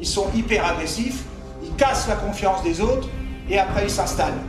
Ils 0.00 0.06
sont 0.06 0.26
hyper 0.34 0.64
agressifs, 0.64 1.24
ils 1.62 1.74
cassent 1.74 2.08
la 2.08 2.14
confiance 2.14 2.62
des 2.62 2.80
autres 2.80 3.08
et 3.50 3.58
après 3.58 3.84
ils 3.84 3.90
s'installent. 3.90 4.40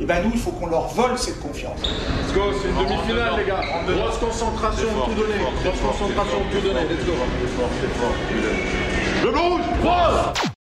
Et 0.00 0.06
ben 0.06 0.22
nous, 0.24 0.30
il 0.32 0.38
faut 0.38 0.52
qu'on 0.52 0.66
leur 0.66 0.88
vole 0.88 1.18
cette 1.18 1.40
confiance. 1.40 1.78
Let's 1.82 2.32
go, 2.32 2.40
c'est 2.62 2.68
une 2.70 2.76
demi-finale, 2.76 3.32
les 3.38 3.44
gars. 3.44 3.60
Grosse 3.86 4.16
concentration, 4.16 4.88
tout 5.04 5.14
donner. 5.14 5.34
Grosse 5.38 5.80
concentration, 5.80 6.38
tout 6.50 6.60
donner. 6.60 6.80
Let's 6.88 7.04
go. 7.04 7.12
Le 9.22 9.28
rouge, 9.28 9.60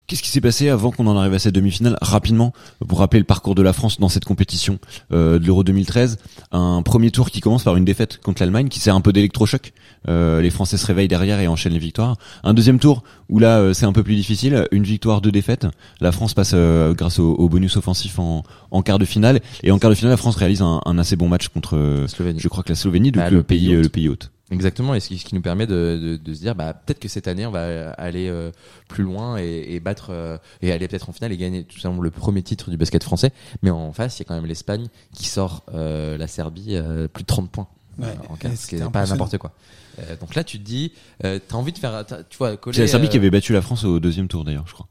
Qu'est-ce 0.07 0.23
qui 0.23 0.29
s'est 0.29 0.39
passé 0.39 0.69
avant 0.69 0.91
qu'on 0.91 1.05
en 1.07 1.17
arrive 1.17 1.33
à 1.33 1.39
cette 1.39 1.53
demi-finale 1.53 1.97
Rapidement, 2.01 2.53
pour 2.87 2.99
rappeler 2.99 3.19
le 3.19 3.25
parcours 3.25 3.55
de 3.55 3.61
la 3.61 3.73
France 3.73 3.99
dans 3.99 4.07
cette 4.07 4.23
compétition 4.23 4.79
euh, 5.11 5.37
de 5.37 5.45
l'Euro 5.45 5.65
2013, 5.65 6.17
un 6.53 6.81
premier 6.81 7.11
tour 7.11 7.29
qui 7.29 7.41
commence 7.41 7.65
par 7.65 7.75
une 7.75 7.83
défaite 7.83 8.21
contre 8.21 8.41
l'Allemagne, 8.41 8.69
qui 8.69 8.79
sert 8.79 8.95
un 8.95 9.01
peu 9.01 9.11
d'électrochoc. 9.11 9.73
Euh, 10.07 10.41
les 10.41 10.49
Français 10.49 10.77
se 10.77 10.85
réveillent 10.85 11.09
derrière 11.09 11.41
et 11.41 11.49
enchaînent 11.49 11.73
les 11.73 11.79
victoires. 11.79 12.15
Un 12.45 12.53
deuxième 12.53 12.79
tour 12.79 13.03
où 13.27 13.39
là 13.39 13.57
euh, 13.57 13.73
c'est 13.73 13.85
un 13.85 13.91
peu 13.91 14.01
plus 14.01 14.15
difficile, 14.15 14.65
une 14.71 14.83
victoire, 14.83 15.19
deux 15.19 15.31
défaites. 15.33 15.67
La 15.99 16.13
France 16.13 16.33
passe 16.33 16.51
euh, 16.53 16.93
grâce 16.93 17.19
au, 17.19 17.33
au 17.33 17.49
bonus 17.49 17.75
offensif 17.75 18.17
en, 18.17 18.43
en 18.71 18.81
quart 18.83 18.99
de 18.99 19.05
finale 19.05 19.41
et 19.63 19.71
en 19.71 19.77
quart 19.77 19.89
de 19.89 19.95
finale 19.95 20.11
la 20.11 20.17
France 20.17 20.37
réalise 20.37 20.61
un, 20.61 20.79
un 20.85 20.97
assez 20.97 21.17
bon 21.17 21.27
match 21.27 21.49
contre, 21.49 22.05
Slovénie. 22.07 22.39
je 22.39 22.47
crois 22.47 22.63
que 22.63 22.69
la 22.69 22.75
Slovénie, 22.75 23.11
donc 23.11 23.23
Bah, 23.25 23.29
le, 23.29 23.35
le 23.37 23.43
pays 23.43 23.59
pays, 23.67 23.75
hôte. 23.75 23.83
le 23.83 23.89
pays 23.89 24.07
hôte. 24.07 24.31
Exactement, 24.49 24.95
et 24.95 25.01
ce 25.01 25.09
qui, 25.09 25.17
ce 25.17 25.25
qui 25.25 25.35
nous 25.35 25.41
permet 25.41 25.67
de, 25.67 25.99
de, 26.01 26.15
de 26.15 26.33
se 26.33 26.39
dire, 26.39 26.55
bah, 26.55 26.73
peut-être 26.73 26.99
que 26.99 27.09
cette 27.09 27.27
année, 27.27 27.45
on 27.45 27.51
va 27.51 27.89
aller 27.91 28.29
euh, 28.29 28.51
plus 28.87 29.03
loin 29.03 29.37
et, 29.37 29.65
et 29.69 29.79
battre, 29.81 30.07
euh, 30.11 30.37
et 30.61 30.71
aller 30.71 30.87
peut-être 30.87 31.09
en 31.09 31.11
finale 31.11 31.33
et 31.33 31.37
gagner 31.37 31.65
tout 31.65 31.79
simplement 31.79 32.01
le 32.01 32.11
premier 32.11 32.41
titre 32.43 32.69
du 32.69 32.77
basket 32.77 33.03
français. 33.03 33.31
Mais 33.61 33.71
en 33.71 33.91
face, 33.91 34.17
il 34.17 34.21
y 34.21 34.21
a 34.21 34.25
quand 34.25 34.35
même 34.35 34.45
l'Espagne 34.45 34.87
qui 35.13 35.25
sort 35.25 35.63
euh, 35.73 36.17
la 36.17 36.27
Serbie 36.27 36.75
euh, 36.75 37.09
plus 37.09 37.23
de 37.23 37.27
30 37.27 37.51
points. 37.51 37.67
Ouais, 37.99 38.05
euh, 38.07 38.13
en 38.29 38.35
quart, 38.35 38.51
et 38.51 38.55
ce 38.55 38.67
qui 38.67 38.75
n'est 38.75 38.89
pas 38.89 39.05
n'importe 39.05 39.37
quoi. 39.37 39.51
Euh, 39.99 40.15
donc 40.17 40.35
là, 40.35 40.43
tu 40.43 40.59
te 40.59 40.63
dis, 40.63 40.93
euh, 41.25 41.39
t'as 41.45 41.55
envie 41.55 41.73
de 41.73 41.77
faire, 41.79 42.05
tu 42.29 42.37
vois, 42.37 42.55
coller, 42.55 42.75
C'est 42.75 42.83
la 42.83 42.87
Serbie 42.87 43.07
euh, 43.07 43.09
qui 43.09 43.17
avait 43.17 43.31
battu 43.31 43.51
la 43.53 43.61
France 43.61 43.83
au 43.83 43.99
deuxième 43.99 44.27
tour 44.27 44.45
d'ailleurs, 44.45 44.67
je 44.67 44.73
crois. 44.73 44.87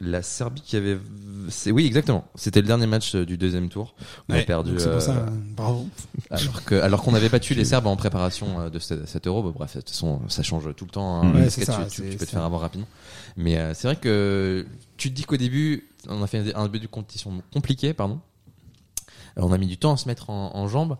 La 0.00 0.22
Serbie 0.22 0.62
qui 0.62 0.76
avait. 0.76 0.98
Oui, 1.66 1.84
exactement. 1.86 2.24
C'était 2.34 2.60
le 2.60 2.66
dernier 2.66 2.86
match 2.86 3.14
euh, 3.14 3.26
du 3.26 3.36
deuxième 3.36 3.68
tour. 3.68 3.94
On 4.28 4.34
a 4.34 4.40
perdu. 4.42 4.72
C'est 4.78 4.90
pour 4.90 5.02
ça, 5.02 5.12
euh, 5.16 5.26
bravo. 5.56 5.88
alors 6.30 6.64
que 6.64 6.74
alors 6.76 7.02
qu'on 7.02 7.14
avait 7.14 7.28
battu 7.28 7.54
les 7.54 7.64
Serbes 7.66 7.86
en 7.86 7.96
préparation 7.96 8.60
euh, 8.60 8.70
de 8.70 8.78
ce- 8.78 9.04
cet 9.06 9.26
euro. 9.26 9.42
Bah, 9.42 9.50
bref, 9.54 9.74
de 9.76 9.80
toute 9.80 9.90
façon, 9.90 10.20
ça 10.28 10.42
change 10.42 10.74
tout 10.74 10.84
le 10.84 10.90
temps. 10.90 11.22
hein, 11.22 11.34
Ouais, 11.34 11.50
ça, 11.50 11.60
tu, 11.84 11.84
tu- 11.90 11.96
c'est- 12.02 12.10
tu 12.10 12.16
peux 12.16 12.26
te 12.26 12.30
faire 12.30 12.44
avoir 12.44 12.60
rapidement. 12.62 12.86
Mais 13.36 13.58
euh, 13.58 13.74
c'est 13.74 13.88
vrai 13.88 13.96
que 13.96 14.66
tu 14.96 15.10
te 15.10 15.14
dis 15.14 15.24
qu'au 15.24 15.36
début, 15.36 15.88
on 16.08 16.22
a 16.22 16.26
fait 16.26 16.54
un 16.54 16.62
début 16.64 16.80
de 16.80 16.86
compétition 16.86 17.42
compliqué, 17.52 17.92
pardon. 17.92 18.20
On 19.36 19.52
a 19.52 19.58
mis 19.58 19.66
du 19.68 19.78
temps 19.78 19.92
à 19.92 19.96
se 19.96 20.08
mettre 20.08 20.28
en, 20.30 20.56
en 20.56 20.66
jambes. 20.66 20.96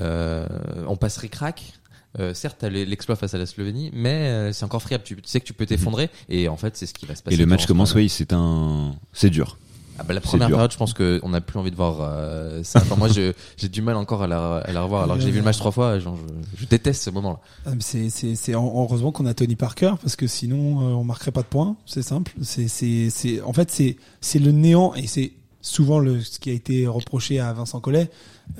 Euh, 0.00 0.46
on 0.86 0.96
passerait 0.96 1.28
crack. 1.28 1.72
Euh, 2.20 2.32
certes, 2.34 2.62
l'exploit 2.62 3.16
face 3.16 3.34
à 3.34 3.38
la 3.38 3.46
Slovénie, 3.46 3.90
mais 3.92 4.28
euh, 4.28 4.52
c'est 4.52 4.64
encore 4.64 4.82
friable. 4.82 5.02
Tu, 5.04 5.16
tu 5.16 5.22
sais 5.26 5.40
que 5.40 5.44
tu 5.46 5.52
peux 5.52 5.66
t'effondrer, 5.66 6.10
et 6.28 6.48
en 6.48 6.56
fait, 6.56 6.76
c'est 6.76 6.86
ce 6.86 6.94
qui 6.94 7.06
va 7.06 7.14
se 7.16 7.22
passer. 7.22 7.34
Et 7.34 7.38
le 7.38 7.46
match 7.46 7.66
commence, 7.66 7.94
oui, 7.94 8.08
c'est 8.08 8.32
un, 8.32 8.94
c'est 9.12 9.30
dur. 9.30 9.58
Ah 9.96 10.02
bah, 10.02 10.12
la 10.12 10.20
première 10.20 10.48
période, 10.48 10.72
je 10.72 10.76
pense 10.76 10.92
qu'on 10.92 11.28
n'a 11.28 11.40
plus 11.40 11.56
envie 11.56 11.70
de 11.70 11.76
voir 11.76 11.98
euh, 12.00 12.64
ça. 12.64 12.80
Enfin, 12.80 12.96
moi, 12.96 13.08
je- 13.08 13.32
j'ai 13.56 13.68
du 13.68 13.80
mal 13.80 13.94
encore 13.96 14.22
à 14.24 14.26
la, 14.26 14.56
à 14.56 14.72
la 14.72 14.82
revoir, 14.82 15.04
alors 15.04 15.16
que 15.16 15.22
j'ai 15.22 15.30
vu 15.30 15.38
le 15.38 15.44
match 15.44 15.58
trois 15.58 15.70
fois. 15.70 16.00
Genre, 16.00 16.16
je, 16.56 16.62
je 16.62 16.66
déteste 16.66 17.02
ce 17.04 17.10
moment-là. 17.10 17.38
Ah, 17.64 17.70
mais 17.74 17.80
C'est, 17.80 18.10
c'est, 18.10 18.34
c'est 18.34 18.54
heureusement 18.54 19.12
qu'on 19.12 19.26
a 19.26 19.34
Tony 19.34 19.54
Parker 19.54 19.92
parce 20.02 20.16
que 20.16 20.26
sinon 20.26 20.80
euh, 20.80 20.92
on 20.94 21.04
marquerait 21.04 21.30
pas 21.30 21.42
de 21.42 21.46
points. 21.46 21.76
C'est 21.86 22.02
simple. 22.02 22.32
C'est, 22.42 22.66
c'est, 22.66 23.08
c'est, 23.10 23.40
en 23.42 23.52
fait 23.52 23.70
c'est, 23.70 23.96
c'est 24.20 24.40
le 24.40 24.50
néant 24.50 24.94
et 24.94 25.06
c'est 25.06 25.32
souvent 25.60 26.00
le 26.00 26.20
ce 26.20 26.40
qui 26.40 26.50
a 26.50 26.54
été 26.54 26.88
reproché 26.88 27.38
à 27.38 27.52
Vincent 27.52 27.78
Collet 27.80 28.10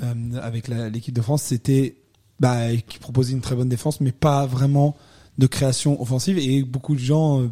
euh, 0.04 0.14
avec 0.40 0.68
la- 0.68 0.88
l'équipe 0.88 1.14
de 1.16 1.20
France, 1.22 1.42
c'était 1.42 1.96
bah, 2.40 2.74
qui 2.88 2.98
proposait 2.98 3.32
une 3.32 3.40
très 3.40 3.54
bonne 3.56 3.68
défense, 3.68 4.00
mais 4.00 4.12
pas 4.12 4.46
vraiment 4.46 4.96
de 5.38 5.46
création 5.46 6.00
offensive. 6.00 6.38
Et 6.38 6.62
beaucoup 6.62 6.94
de 6.94 7.00
gens 7.00 7.40
euh, 7.42 7.50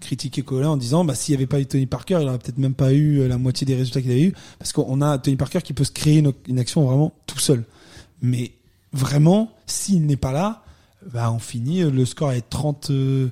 critiquaient 0.00 0.42
Collet 0.42 0.66
en 0.66 0.76
disant 0.76 1.04
bah 1.04 1.14
s'il 1.14 1.32
y 1.34 1.36
avait 1.36 1.46
pas 1.46 1.60
eu 1.60 1.66
Tony 1.66 1.86
Parker, 1.86 2.18
il 2.22 2.28
aurait 2.28 2.38
peut-être 2.38 2.58
même 2.58 2.74
pas 2.74 2.92
eu 2.92 3.20
euh, 3.20 3.28
la 3.28 3.38
moitié 3.38 3.66
des 3.66 3.74
résultats 3.76 4.00
qu'il 4.02 4.10
a 4.12 4.18
eu 4.18 4.32
parce 4.58 4.72
qu'on 4.72 5.00
a 5.02 5.18
Tony 5.18 5.36
Parker 5.36 5.60
qui 5.62 5.72
peut 5.74 5.84
se 5.84 5.92
créer 5.92 6.18
une, 6.18 6.32
une 6.48 6.58
action 6.58 6.84
vraiment 6.86 7.12
tout 7.26 7.38
seul. 7.38 7.64
Mais 8.22 8.52
vraiment, 8.92 9.52
s'il 9.66 10.06
n'est 10.06 10.16
pas 10.16 10.32
là, 10.32 10.62
bah 11.12 11.30
on 11.32 11.38
finit. 11.38 11.82
euh, 11.82 11.90
Le 11.90 12.04
score 12.04 12.32
est 12.32 12.48
30. 12.48 12.90
euh, 12.90 13.28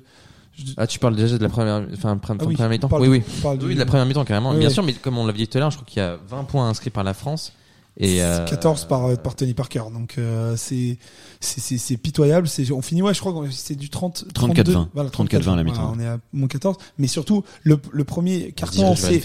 je- 0.57 0.73
Ah, 0.77 0.87
tu 0.87 0.99
parles 0.99 1.17
déjà 1.17 1.39
de 1.39 1.43
la 1.43 1.49
première, 1.49 1.87
enfin, 1.93 2.17
pre- 2.17 2.37
Ah 2.39 2.45
oui, 2.45 2.55
première 2.55 2.69
mi-temps. 2.71 2.89
Oui, 2.93 3.07
de- 3.07 3.13
oui. 3.13 3.23
Oui, 3.63 3.75
de 3.75 3.79
la 3.79 3.87
première 3.87 4.07
mi-temps 4.07 4.25
carrément. 4.25 4.51
Oui, 4.51 4.59
Bien 4.59 4.69
oui. 4.69 4.75
sûr, 4.75 4.83
mais 4.83 4.93
comme 4.93 5.17
on 5.19 5.27
l'avait 5.27 5.39
dit 5.39 5.49
tout 5.49 5.59
à 5.59 5.61
l'heure, 5.61 5.71
je 5.71 5.77
crois 5.77 5.87
qu'il 5.89 6.01
y 6.03 6.05
a 6.05 6.19
20 6.29 6.45
points 6.45 6.69
inscrits 6.69 6.91
par 6.91 7.05
la 7.05 7.15
France 7.15 7.53
et 8.01 8.23
euh, 8.23 8.45
14 8.45 8.85
par, 8.87 9.19
par 9.19 9.35
Tony 9.35 9.55
Parker. 9.55 9.83
Donc 9.93 10.15
euh, 10.19 10.57
c'est 10.57 10.99
c'est 11.41 11.97
pitoyable. 11.97 12.49
C'est 12.49 12.71
on 12.71 12.81
finit 12.81 13.03
ouais, 13.03 13.13
je 13.13 13.21
crois 13.21 13.33
que 13.33 13.51
c'est 13.51 13.75
du 13.75 13.91
30 13.91 14.27
32, 14.33 14.63
34-20. 14.73 14.87
Voilà, 14.95 15.11
34-20 15.11 15.33
à 15.33 15.39
la 15.39 15.41
voilà, 15.43 15.65
mi-temps. 15.65 15.93
on 15.97 16.01
est 16.01 16.07
à 16.07 16.19
moins 16.33 16.49
14, 16.49 16.77
mais 16.99 17.09
surtout 17.09 17.43
le 17.65 17.79
le 17.93 18.05
premier 18.05 18.53
carton 18.53 18.95
c'est 18.95 19.21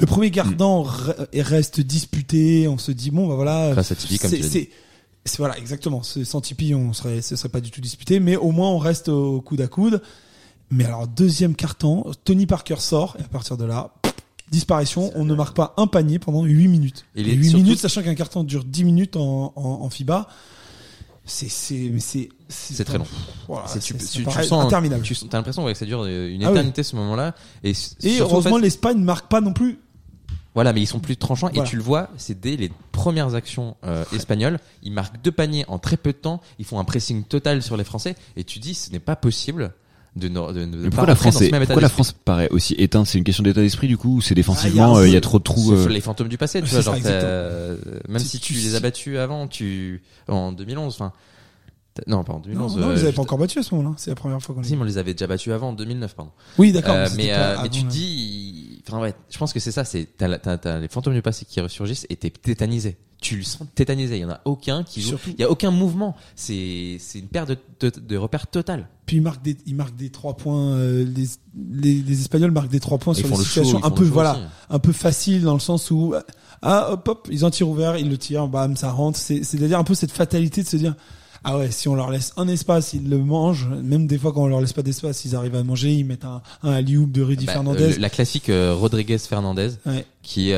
le 0.00 0.06
premier 0.06 0.30
re- 0.30 1.26
et 1.32 1.42
reste 1.42 1.80
disputé, 1.80 2.68
on 2.68 2.78
se 2.78 2.90
dit 2.92 3.10
bon 3.10 3.28
bah 3.28 3.34
voilà 3.34 3.74
c'est 5.24 5.38
voilà 5.38 5.58
exactement, 5.58 6.02
sans 6.02 6.40
Tipeee 6.40 6.74
on 6.74 6.92
serait 6.92 7.20
ce 7.20 7.36
serait 7.36 7.48
pas 7.48 7.60
du 7.60 7.70
tout 7.70 7.80
disputé 7.80 8.20
mais 8.20 8.36
au 8.36 8.52
moins 8.52 8.70
on 8.70 8.78
reste 8.78 9.08
au 9.08 9.40
coude 9.40 9.60
à 9.60 9.66
coude. 9.66 10.00
Mais 10.70 10.84
alors 10.84 11.06
deuxième 11.06 11.54
carton, 11.54 12.04
Tony 12.24 12.46
Parker 12.46 12.76
sort 12.78 13.16
et 13.20 13.22
à 13.22 13.28
partir 13.28 13.56
de 13.56 13.64
là 13.64 13.92
disparition, 14.50 15.10
on 15.14 15.24
ne 15.24 15.34
marque 15.34 15.56
pas 15.56 15.74
un 15.76 15.86
panier 15.86 16.18
pendant 16.18 16.44
8 16.44 16.68
minutes. 16.68 17.04
Et 17.14 17.22
les- 17.22 17.32
8 17.34 17.44
surtout- 17.50 17.62
minutes 17.64 17.78
sachant 17.80 18.02
qu'un 18.02 18.14
carton 18.14 18.44
dure 18.44 18.64
10 18.64 18.84
minutes 18.84 19.16
en, 19.16 19.52
en, 19.56 19.62
en 19.82 19.90
FIBA. 19.90 20.28
C'est 21.28 21.48
c'est 21.48 21.90
mais 21.92 21.98
c'est 21.98 22.28
C'est 22.48 22.84
très 22.84 22.98
long. 22.98 23.06
Voilà, 23.48 23.66
C'est- 23.66 23.80
tu, 23.80 23.94
c'est- 23.94 23.98
tu, 23.98 24.04
ça 24.06 24.12
tu 24.18 24.22
paraît 24.24 24.44
sens, 24.46 24.64
interminable. 24.64 25.02
tu 25.02 25.14
as 25.14 25.36
l'impression 25.36 25.64
ouais, 25.64 25.72
que 25.72 25.78
ça 25.78 25.84
dure 25.84 26.04
une 26.06 26.44
Ah 26.44 26.46
oui. 26.46 26.52
éternité 26.52 26.84
ce 26.84 26.94
moment-là. 26.96 27.34
Et, 27.64 27.70
Et 27.70 27.74
surtout, 27.74 28.08
en 28.08 28.20
heureusement 28.26 28.56
fait, 28.56 28.62
l'Espagne 28.62 28.98
ne 28.98 29.04
marque 29.04 29.28
pas 29.28 29.40
non 29.40 29.52
plus. 29.52 29.80
Voilà, 30.54 30.72
mais 30.72 30.80
ils 30.80 30.86
sont 30.86 31.00
plus 31.00 31.16
tranchants 31.16 31.48
Voilà. 31.52 31.66
et 31.66 31.68
tu 31.68 31.76
le 31.76 31.82
vois, 31.82 32.08
c'est 32.16 32.40
dès 32.40 32.56
les 32.56 32.70
premières 32.92 33.34
actions 33.34 33.76
euh, 33.84 34.04
espagnoles, 34.14 34.58
ils 34.82 34.92
marquent 34.92 35.20
deux 35.22 35.32
paniers 35.32 35.64
en 35.68 35.78
très 35.78 35.96
peu 35.98 36.12
de 36.12 36.16
temps, 36.16 36.40
ils 36.58 36.64
font 36.64 36.78
un 36.78 36.84
pressing 36.84 37.24
total 37.24 37.62
sur 37.62 37.76
les 37.76 37.84
Français 37.84 38.14
et 38.36 38.44
tu 38.44 38.58
dis 38.58 38.72
ce 38.74 38.90
n'est 38.90 38.98
pas 39.00 39.16
possible 39.16 39.74
de 40.16 40.28
ne 40.28 40.52
de, 40.52 40.64
de 40.64 40.88
pourquoi 40.88 41.06
la 41.06 41.14
France, 41.14 41.34
dans 41.34 41.40
ce 41.40 41.44
est- 41.44 41.50
pourquoi 41.50 41.80
la. 41.82 41.88
France 41.88 42.12
paraît 42.12 42.48
aussi 42.48 42.74
éteinte? 42.78 43.06
C'est 43.06 43.18
une 43.18 43.24
question 43.24 43.42
d'état 43.44 43.60
d'esprit 43.60 43.86
du 43.86 43.96
coup 43.98 44.16
ou 44.16 44.20
c'est 44.20 44.32
Ah, 44.32 44.36
défensivement 44.36 44.70
il 44.72 44.76
y 44.76 44.80
a 44.80 44.86
un 44.86 45.02
euh, 45.02 45.08
il 45.08 45.12
y 45.12 45.16
a 45.16 45.20
trop 45.20 45.38
de 45.38 45.44
trous 45.44 45.72
euh, 45.72 45.88
les 45.88 46.00
fantômes 46.00 46.28
du 46.28 46.38
passé, 46.38 46.60
tu 46.62 46.68
C'est 46.68 46.80
vois, 46.80 46.80
genre 46.82 46.96
euh, 47.04 47.76
même 48.08 48.18
Si 48.18 48.40
tu- 48.40 48.54
les 48.54 48.74
as 48.74 48.80
battus 48.80 49.18
avant, 49.18 49.46
tu 49.46 50.02
en 50.28 50.52
2011, 50.52 50.94
enfin 50.94 51.12
non 52.06 52.24
pas 52.24 52.34
en 52.34 52.36
Non, 52.36 52.42
2011. 52.42 52.76
non, 52.76 52.82
euh, 52.88 52.92
vous 52.94 53.00
avez 53.00 53.10
je- 53.10 53.16
pas 53.16 53.22
encore 53.22 53.38
battu 53.38 53.58
à 53.58 53.62
ce 53.62 53.74
moment-là. 53.74 53.94
C'est 53.98 54.10
la 54.10 54.16
première 54.16 54.40
fois 54.42 54.54
qu'on 54.54 54.60
les 54.60 54.68
Si, 54.68 54.74
mais 54.76 54.82
on 54.82 54.84
les 54.84 54.98
avait 54.98 55.14
déjà 55.14 55.26
battus 55.26 55.52
avant 55.52 55.70
en 55.70 55.72
2009, 55.72 56.14
pardon. 56.14 56.30
Oui, 56.58 56.70
d'accord. 56.72 56.94
Euh, 56.94 57.08
mais, 57.16 57.28
euh, 57.32 57.56
mais 57.62 57.70
tu 57.70 57.82
te 57.84 57.88
dis, 57.88 58.82
enfin 58.86 59.00
ouais, 59.00 59.14
je 59.30 59.38
pense 59.38 59.52
que 59.54 59.60
c'est 59.60 59.72
ça, 59.72 59.84
c'est 59.84 60.06
t'as, 60.16 60.28
la- 60.28 60.38
t'as, 60.38 60.58
t'as 60.58 60.78
les 60.78 60.88
fantômes 60.88 61.14
du 61.14 61.22
passé 61.22 61.46
qui 61.48 61.58
ressurgissent 61.60 62.06
et 62.10 62.16
t'es 62.16 62.28
tétanisé. 62.30 62.96
Tu 63.20 63.36
le 63.36 63.42
sens 63.44 63.66
tétanisé. 63.74 64.16
Il 64.16 64.20
y 64.20 64.24
en 64.24 64.30
a 64.30 64.40
aucun 64.44 64.82
qui 64.84 65.00
joue. 65.00 65.08
Surtout- 65.10 65.30
Il 65.30 65.40
y 65.40 65.44
a 65.44 65.50
aucun 65.50 65.70
mouvement. 65.70 66.14
C'est 66.34 66.96
c'est 67.00 67.18
une 67.18 67.28
perte 67.28 67.48
de, 67.48 67.56
de, 67.80 67.90
de 68.00 68.16
repères 68.16 68.46
totale. 68.46 68.88
Puis 69.06 69.16
ils 69.16 69.22
marquent 69.22 69.42
des, 69.42 69.56
ils 69.66 69.74
marquent 69.74 69.96
des 69.96 70.10
trois 70.10 70.34
points. 70.36 70.72
euh, 70.74 71.04
les, 71.04 71.26
les, 71.72 72.02
les 72.02 72.20
Espagnols 72.20 72.50
marquent 72.50 72.70
des 72.70 72.80
trois 72.80 72.98
points 72.98 73.14
Ils 73.14 73.20
sur 73.20 73.28
font 73.28 73.34
des 73.36 73.40
le 73.40 73.44
show, 73.44 73.62
situations 73.64 73.78
ils 73.78 73.86
un 73.86 73.88
font 73.88 73.94
peu 73.94 74.02
le 74.02 74.08
show 74.08 74.12
voilà, 74.14 74.32
aussi. 74.32 74.40
un 74.70 74.78
peu 74.78 74.92
facile 74.92 75.42
dans 75.42 75.54
le 75.54 75.60
sens 75.60 75.90
où 75.90 76.14
ah 76.62 76.92
hop 76.92 77.08
hop, 77.08 77.28
ils 77.30 77.44
ont 77.44 77.48
un 77.48 77.50
tir 77.50 77.68
ouvert, 77.68 77.96
ils 77.96 78.08
le 78.08 78.18
tirent, 78.18 78.48
bam, 78.48 78.76
ça 78.76 78.90
rentre. 78.90 79.18
C'est 79.18 79.44
c'est 79.44 79.62
à 79.62 79.66
dire 79.66 79.78
un 79.78 79.84
peu 79.84 79.94
cette 79.94 80.12
fatalité 80.12 80.62
de 80.62 80.68
se 80.68 80.76
dire 80.76 80.94
ah 81.48 81.58
ouais, 81.58 81.70
si 81.70 81.86
on 81.86 81.94
leur 81.94 82.10
laisse 82.10 82.32
un 82.38 82.48
espace, 82.48 82.92
ils 82.92 83.08
le 83.08 83.18
mangent. 83.18 83.68
Même 83.82 84.06
des 84.08 84.18
fois 84.18 84.32
quand 84.32 84.42
on 84.42 84.46
leur 84.48 84.60
laisse 84.60 84.72
pas 84.72 84.82
d'espace, 84.82 85.24
ils 85.24 85.36
arrivent 85.36 85.54
à 85.54 85.62
manger, 85.62 85.92
ils 85.92 86.04
mettent 86.04 86.24
un 86.24 86.42
un 86.62 86.72
alley-oop 86.72 87.12
de 87.12 87.22
Rudy 87.22 87.46
Bah, 87.46 87.52
Fernandez. 87.52 87.82
euh, 87.94 87.98
la 87.98 88.10
classique 88.10 88.48
euh, 88.48 88.74
Rodriguez 88.74 89.18
Fernandez 89.18 89.70
Ouais. 89.86 90.04
Qui 90.28 90.52
euh, 90.52 90.56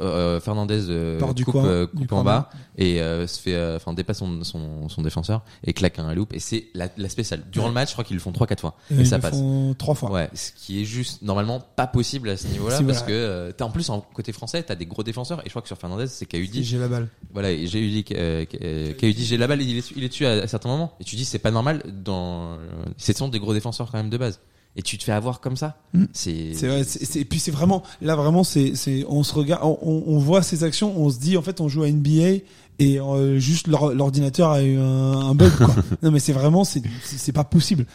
euh, 0.00 0.40
Fernandez 0.40 0.86
euh, 0.88 1.18
Part 1.18 1.34
du 1.34 1.44
coupe, 1.44 1.52
coin, 1.52 1.66
euh, 1.66 1.86
du 1.92 1.92
coupe 1.92 2.12
en 2.12 2.24
corner. 2.24 2.24
bas 2.24 2.50
et 2.78 3.02
euh, 3.02 3.26
se 3.26 3.38
fait 3.38 3.54
euh, 3.54 3.76
enfin 3.76 3.92
dépasse 3.92 4.16
son, 4.18 4.42
son 4.44 4.88
son 4.88 5.02
défenseur 5.02 5.42
et 5.62 5.74
claque 5.74 5.98
un 5.98 6.14
loop 6.14 6.32
et 6.32 6.38
c'est 6.40 6.68
la, 6.74 6.88
la 6.96 7.10
spéciale 7.10 7.42
durant 7.52 7.68
le 7.68 7.74
match 7.74 7.88
je 7.90 7.92
crois 7.92 8.04
qu'ils 8.04 8.16
le 8.16 8.22
font 8.22 8.32
trois 8.32 8.46
quatre 8.46 8.62
fois 8.62 8.76
Et 8.90 8.94
et 8.94 9.00
ils 9.00 9.06
ça 9.06 9.16
le 9.16 9.22
passe 9.22 9.34
font 9.34 9.74
trois 9.78 9.94
fois. 9.94 10.10
Ouais, 10.10 10.30
ce 10.32 10.52
qui 10.52 10.80
est 10.80 10.86
juste 10.86 11.20
normalement 11.20 11.60
pas 11.60 11.86
possible 11.86 12.30
à 12.30 12.38
ce 12.38 12.46
niveau-là 12.48 12.78
parce 12.78 13.00
voilà. 13.00 13.00
que 13.02 13.12
euh, 13.12 13.52
t'as 13.54 13.66
en 13.66 13.70
plus 13.70 13.90
en 13.90 14.00
côté 14.00 14.32
français 14.32 14.62
t'as 14.62 14.74
des 14.74 14.86
gros 14.86 15.02
défenseurs 15.02 15.40
et 15.40 15.44
je 15.44 15.50
crois 15.50 15.60
que 15.60 15.68
sur 15.68 15.76
Fernandez 15.76 16.06
c'est 16.06 16.24
Kaudi 16.24 16.64
J'ai 16.64 16.78
la 16.78 16.88
balle. 16.88 17.08
voilà 17.30 17.50
j'ai 17.54 17.80
eu 17.80 17.90
dit 17.90 18.04
Kaudi 18.04 19.24
j'ai 19.24 19.36
la 19.36 19.46
balle 19.46 19.60
il 19.60 19.76
est 19.78 19.90
il 19.96 20.02
est 20.02 20.08
dessus 20.08 20.24
à, 20.26 20.32
à 20.32 20.46
certains 20.46 20.70
moments 20.70 20.94
et 20.98 21.04
tu 21.04 21.16
dis 21.16 21.26
c'est 21.26 21.38
pas 21.38 21.50
normal 21.50 21.82
dans 22.02 22.54
euh, 22.54 22.56
ce 22.96 23.12
sont 23.12 23.28
des 23.28 23.38
gros 23.38 23.52
défenseurs 23.52 23.90
quand 23.90 23.98
même 23.98 24.10
de 24.10 24.16
base 24.18 24.40
et 24.76 24.82
tu 24.82 24.98
te 24.98 25.04
fais 25.04 25.12
avoir 25.12 25.40
comme 25.40 25.56
ça 25.56 25.76
Mm. 25.92 26.04
c'est 26.12 26.54
C'est 26.54 26.66
vrai, 26.68 26.84
c'est, 26.84 27.04
c'est- 27.04 27.20
et 27.20 27.24
puis 27.24 27.38
c'est 27.38 27.50
vraiment, 27.52 27.82
là 28.02 28.16
vraiment, 28.16 28.42
c'est, 28.44 28.74
c'est, 28.74 29.04
on 29.08 29.22
se 29.22 29.32
regarde, 29.34 29.62
on, 29.64 29.78
on- 29.82 30.04
on 30.06 30.18
voit 30.18 30.42
ces 30.42 30.64
actions, 30.64 30.92
on 31.00 31.10
se 31.10 31.18
dit, 31.18 31.36
en 31.36 31.42
fait, 31.42 31.60
on 31.60 31.68
joue 31.68 31.82
à 31.84 31.88
NBA 31.88 32.42
et 32.80 32.98
euh, 33.00 33.38
juste 33.38 33.68
l'or- 33.68 33.94
l'ordinateur 33.94 34.50
a 34.50 34.62
eu 34.62 34.76
un, 34.78 34.82
un 34.82 35.34
bug, 35.34 35.52
quoi. 35.56 35.68
non, 36.02 36.10
mais 36.10 36.18
c'est 36.18 36.32
vraiment, 36.32 36.64
c'est, 36.64 36.82
c'est, 37.04 37.30
pas 37.32 37.44
possible. 37.44 37.86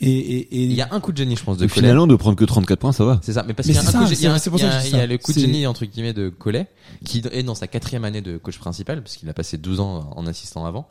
Et, 0.00 0.10
et, 0.10 0.38
et 0.56 0.64
il 0.64 0.72
y 0.72 0.82
a 0.82 0.88
un 0.90 0.98
coup 0.98 1.12
de 1.12 1.16
génie 1.16 1.36
je 1.36 1.44
pense 1.44 1.56
de 1.56 1.66
Collet 1.68 1.72
finalement 1.82 2.08
de 2.08 2.16
prendre 2.16 2.36
que 2.36 2.44
34 2.44 2.80
points 2.80 2.90
ça 2.90 3.04
va. 3.04 3.20
C'est 3.22 3.32
ça, 3.34 3.44
mais 3.46 3.54
parce 3.54 3.68
Mais 3.68 3.74
qu'il 3.74 3.80
y 3.82 3.86
a 3.86 3.90
c'est 3.90 3.96
un 3.96 4.00
coup 4.02 4.08
de- 4.10 4.14
il 4.14 4.20
y 4.22 4.26
a 4.26 4.34
un- 4.34 4.38
c'est 4.38 4.50
pour 4.50 4.58
ça 4.58 4.66
il 4.66 4.70
y 4.70 4.72
a- 4.72 4.78
que 4.80 4.82
je 4.82 4.86
dis 4.86 4.90
il 4.90 4.96
y 4.96 4.98
a 4.98 5.02
ça. 5.02 5.06
le 5.06 5.18
coup 5.18 5.30
de 5.32 5.34
C'est- 5.34 5.40
génie 5.46 5.66
entre 5.68 5.84
guillemets 5.86 6.12
de 6.12 6.30
Collet 6.30 6.66
qui 7.04 7.22
est 7.30 7.44
dans 7.44 7.54
sa 7.54 7.68
quatrième 7.68 8.04
année 8.04 8.20
de 8.20 8.36
coach 8.36 8.58
principal 8.58 9.02
parce 9.04 9.14
qu'il 9.14 9.28
a 9.28 9.32
passé 9.32 9.56
12 9.56 9.78
ans 9.78 10.10
en 10.16 10.26
assistant 10.26 10.66
avant 10.66 10.88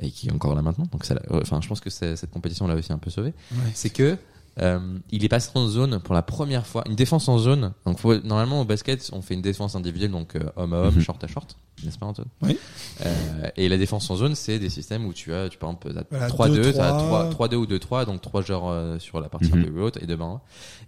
et 0.00 0.10
qui 0.10 0.28
est 0.28 0.32
encore 0.32 0.54
là 0.54 0.62
maintenant. 0.62 0.86
Donc 0.90 1.04
ça, 1.04 1.14
enfin, 1.30 1.60
je 1.62 1.68
pense 1.68 1.80
que 1.80 1.90
c'est- 1.90 2.16
cette 2.16 2.30
compétition 2.30 2.66
l'a 2.66 2.74
aussi 2.74 2.90
un 2.90 2.96
peu 2.98 3.10
sauvé. 3.10 3.34
Ouais. 3.52 3.58
C'est 3.74 3.90
que 3.90 4.16
euh, 4.60 4.98
il 5.10 5.24
est 5.24 5.28
passé 5.28 5.50
en 5.54 5.66
zone 5.66 5.98
pour 6.00 6.14
la 6.14 6.22
première 6.22 6.66
fois, 6.66 6.82
une 6.88 6.94
défense 6.96 7.28
en 7.28 7.38
zone. 7.38 7.72
Donc 7.86 7.98
faut- 7.98 8.18
normalement 8.20 8.60
au 8.60 8.64
basket, 8.64 9.10
on 9.12 9.22
fait 9.22 9.34
une 9.34 9.42
défense 9.42 9.74
individuelle, 9.74 10.10
donc 10.10 10.36
euh, 10.36 10.40
homme 10.56 10.72
à 10.72 10.78
homme, 10.78 10.94
Mhm. 10.96 11.00
short 11.02 11.22
à 11.24 11.26
short, 11.26 11.56
n'est-ce 11.84 11.98
pas 11.98 12.06
Antoine? 12.06 12.28
Oui. 12.42 12.58
Euh, 13.06 13.48
et 13.56 13.68
la 13.68 13.76
défense 13.78 14.10
en 14.10 14.16
zone, 14.16 14.34
c'est 14.34 14.58
des 14.58 14.70
systèmes 14.70 15.06
où 15.06 15.12
tu 15.12 15.32
as, 15.32 15.48
tu 15.48 15.58
par 15.58 15.70
exemple, 15.70 15.92
t'as 15.94 16.02
Voilà, 16.10 16.26
3-2, 16.28 16.54
deux, 16.54 16.72
t'as 16.72 16.92
trois. 16.98 17.28
3 17.30 17.48
3-2 17.48 17.56
ou 17.56 17.66
2-3, 17.66 18.04
donc 18.06 18.20
trois 18.20 18.42
joueurs 18.42 19.00
sur 19.00 19.20
la 19.20 19.28
partie 19.28 19.52
Mhm. 19.52 19.60
un 19.60 19.64
peu 19.64 19.80
haute 19.82 19.96
et 20.02 20.06
deux 20.06 20.16
bas. 20.16 20.40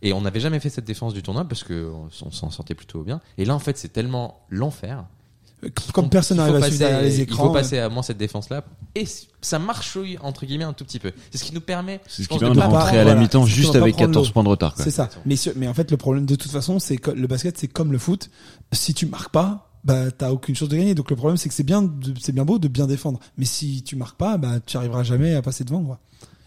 Et 0.02 0.12
on 0.12 0.20
n'avait 0.22 0.40
jamais 0.40 0.60
fait 0.60 0.70
cette 0.70 0.84
défense 0.86 1.14
du 1.14 1.22
tournoi 1.22 1.44
parce 1.44 1.62
que 1.64 1.90
on, 1.92 2.08
on 2.26 2.30
s'en 2.30 2.50
sortait 2.50 2.74
plutôt 2.74 3.02
bien. 3.02 3.20
Et 3.38 3.44
là, 3.44 3.54
en 3.54 3.58
fait, 3.60 3.76
c'est 3.78 3.92
tellement 3.92 4.40
l'enfer. 4.50 5.04
Comme 5.92 6.08
personne 6.08 6.38
n'arrive 6.38 6.56
à 6.56 6.60
passer- 6.60 6.70
suivre 6.72 6.88
derrière 6.88 7.02
les 7.02 7.16
Il 7.18 7.20
écrans. 7.22 7.46
faut 7.48 7.52
passer 7.52 7.78
à 7.78 7.88
moins 7.88 8.02
cette 8.02 8.16
défense-là. 8.18 8.64
Et 8.94 9.04
ça 9.40 9.58
marchouille, 9.58 10.16
entre 10.22 10.46
guillemets, 10.46 10.64
un 10.64 10.72
tout 10.72 10.84
petit 10.84 10.98
peu. 10.98 11.12
C'est 11.30 11.38
ce 11.38 11.44
qui 11.44 11.52
nous 11.54 11.60
permet, 11.60 12.00
C'est 12.06 12.10
je 12.10 12.22
ce 12.22 12.22
qui 12.22 12.28
pense, 12.28 12.38
permet 12.40 12.54
de 12.54 12.60
de 12.60 12.64
pas 12.64 12.70
pas- 12.70 12.80
rentrer 12.84 12.98
à 12.98 13.04
la 13.04 13.14
mi-temps 13.14 13.44
juste 13.46 13.76
avec 13.76 13.94
prendre 13.94 14.08
14 14.08 14.28
l'eau. 14.28 14.32
points 14.32 14.44
de 14.44 14.48
retard 14.48 14.74
quoi. 14.74 14.84
C'est 14.84 14.90
ça. 14.90 15.08
Mais, 15.26 15.36
sur- 15.36 15.52
mais 15.56 15.68
en 15.68 15.74
fait, 15.74 15.90
le 15.90 15.96
problème 15.96 16.26
de 16.26 16.34
toute 16.34 16.50
façon, 16.50 16.78
c'est 16.78 16.96
que 16.96 17.10
le 17.10 17.26
basket, 17.26 17.58
c'est 17.58 17.68
comme 17.68 17.92
le 17.92 17.98
foot. 17.98 18.30
Si 18.72 18.94
tu 18.94 19.06
marques 19.06 19.32
pas, 19.32 19.70
bah, 19.84 20.10
t'as 20.10 20.30
aucune 20.30 20.54
chance 20.54 20.68
de 20.68 20.76
gagner. 20.76 20.94
Donc 20.94 21.10
le 21.10 21.16
problème, 21.16 21.36
c'est 21.36 21.48
que 21.48 21.54
c'est 21.54 21.62
bien, 21.62 21.90
c'est 22.20 22.32
bien 22.32 22.44
beau 22.44 22.58
de 22.58 22.68
bien 22.68 22.86
défendre. 22.86 23.18
Mais 23.38 23.44
si 23.46 23.82
tu 23.82 23.96
marques 23.96 24.16
pas, 24.18 24.36
bah, 24.38 24.60
tu 24.64 24.76
arriveras 24.76 25.02
jamais 25.02 25.34
à 25.34 25.42
passer 25.42 25.64
devant, 25.64 25.82
quoi. 25.82 25.98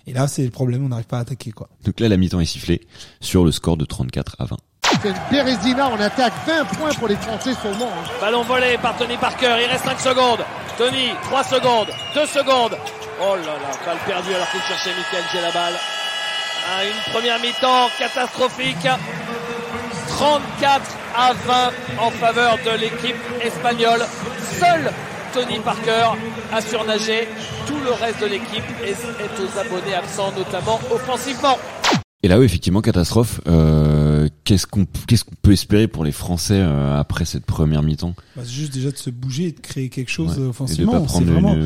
Et 0.06 0.13
là, 0.13 0.28
c'est 0.28 0.43
le 0.43 0.49
problème, 0.52 0.84
on 0.86 0.89
n'arrive 0.89 1.06
pas 1.08 1.17
à 1.17 1.21
attaquer, 1.21 1.52
quoi. 1.52 1.69
Donc 1.86 1.99
là 1.99 2.10
la 2.10 2.17
mi-temps 2.17 2.39
est 2.41 2.45
sifflée 2.45 2.82
sur 3.21 3.45
le 3.45 3.52
score 3.52 3.78
de 3.78 3.86
34 3.86 4.36
à 4.39 4.45
20. 4.45 4.58
C'est 5.01 5.10
une 5.10 5.15
Bérésina 5.32 5.88
en 5.89 5.99
attaque. 5.99 6.34
20 6.47 6.65
points 6.77 6.93
pour 6.93 7.08
les 7.08 7.15
Français 7.15 7.53
seulement. 7.62 7.88
hein. 7.89 8.10
Ballon 8.21 8.43
volé 8.43 8.77
par 8.82 8.95
Tony 8.95 9.17
Parker. 9.17 9.56
Il 9.62 9.69
reste 9.69 9.86
5 9.86 9.99
secondes. 9.99 10.43
Tony, 10.77 11.10
3 11.23 11.43
secondes, 11.43 11.88
2 12.15 12.25
secondes. 12.25 12.77
Oh 13.21 13.36
là 13.36 13.41
là, 13.41 13.69
balle 13.86 13.97
perdue 14.08 14.34
alors 14.34 14.49
qu'il 14.49 14.62
cherchait 14.62 14.89
Michael 14.97 15.23
J'ai 15.32 15.41
la 15.41 15.51
balle. 15.51 15.73
Ah, 16.67 16.84
une 16.86 17.12
première 17.13 17.39
mi-temps 17.39 17.89
catastrophique. 17.99 18.88
34 20.08 20.82
à 21.15 21.34
20 21.34 21.71
en 21.99 22.10
faveur 22.12 22.58
de 22.65 22.71
l'équipe 22.79 23.15
espagnole. 23.41 24.01
Seul 24.60 24.91
Tony 25.34 25.60
Parker 25.60 26.10
a 26.51 26.62
surnagé. 26.62 27.27
Tout 27.67 27.79
le 27.84 27.91
reste 27.91 28.21
de 28.21 28.27
l'équipe 28.27 28.63
est, 28.84 28.91
est 28.91 29.39
aux 29.41 29.60
abonnés 29.60 29.95
absents, 29.95 30.32
notamment 30.38 30.79
offensivement. 30.91 31.58
Et 32.23 32.27
là, 32.27 32.38
oui, 32.39 32.45
effectivement, 32.45 32.82
catastrophe. 32.82 33.41
Euh, 33.47 34.12
qu'est-ce 34.43 34.67
qu'on 34.67 34.86
qu'est-ce 35.07 35.23
qu'on 35.23 35.36
peut 35.41 35.51
espérer 35.53 35.88
pour 35.88 36.03
les 36.03 36.12
Français 36.12 36.57
euh, 36.59 36.99
après 36.99 37.25
cette 37.25 37.45
première 37.45 37.81
mi-temps? 37.83 38.13
Bah, 38.36 38.43
c'est 38.45 38.51
juste 38.51 38.73
déjà 38.73 38.91
de 38.91 38.97
se 38.97 39.09
bouger 39.09 39.45
et 39.47 39.51
de 39.51 39.59
créer 39.59 39.89
quelque 39.89 40.09
chose 40.12 40.31
Ouais. 40.31 40.39
euh, 40.39 40.41
Et 40.41 40.45
de 40.45 40.49
offensivement. 40.49 40.91
pas 40.93 40.99
C'est 40.99 41.05
prendre 41.05 41.31
vraiment 41.31 41.53
une, 41.55 41.62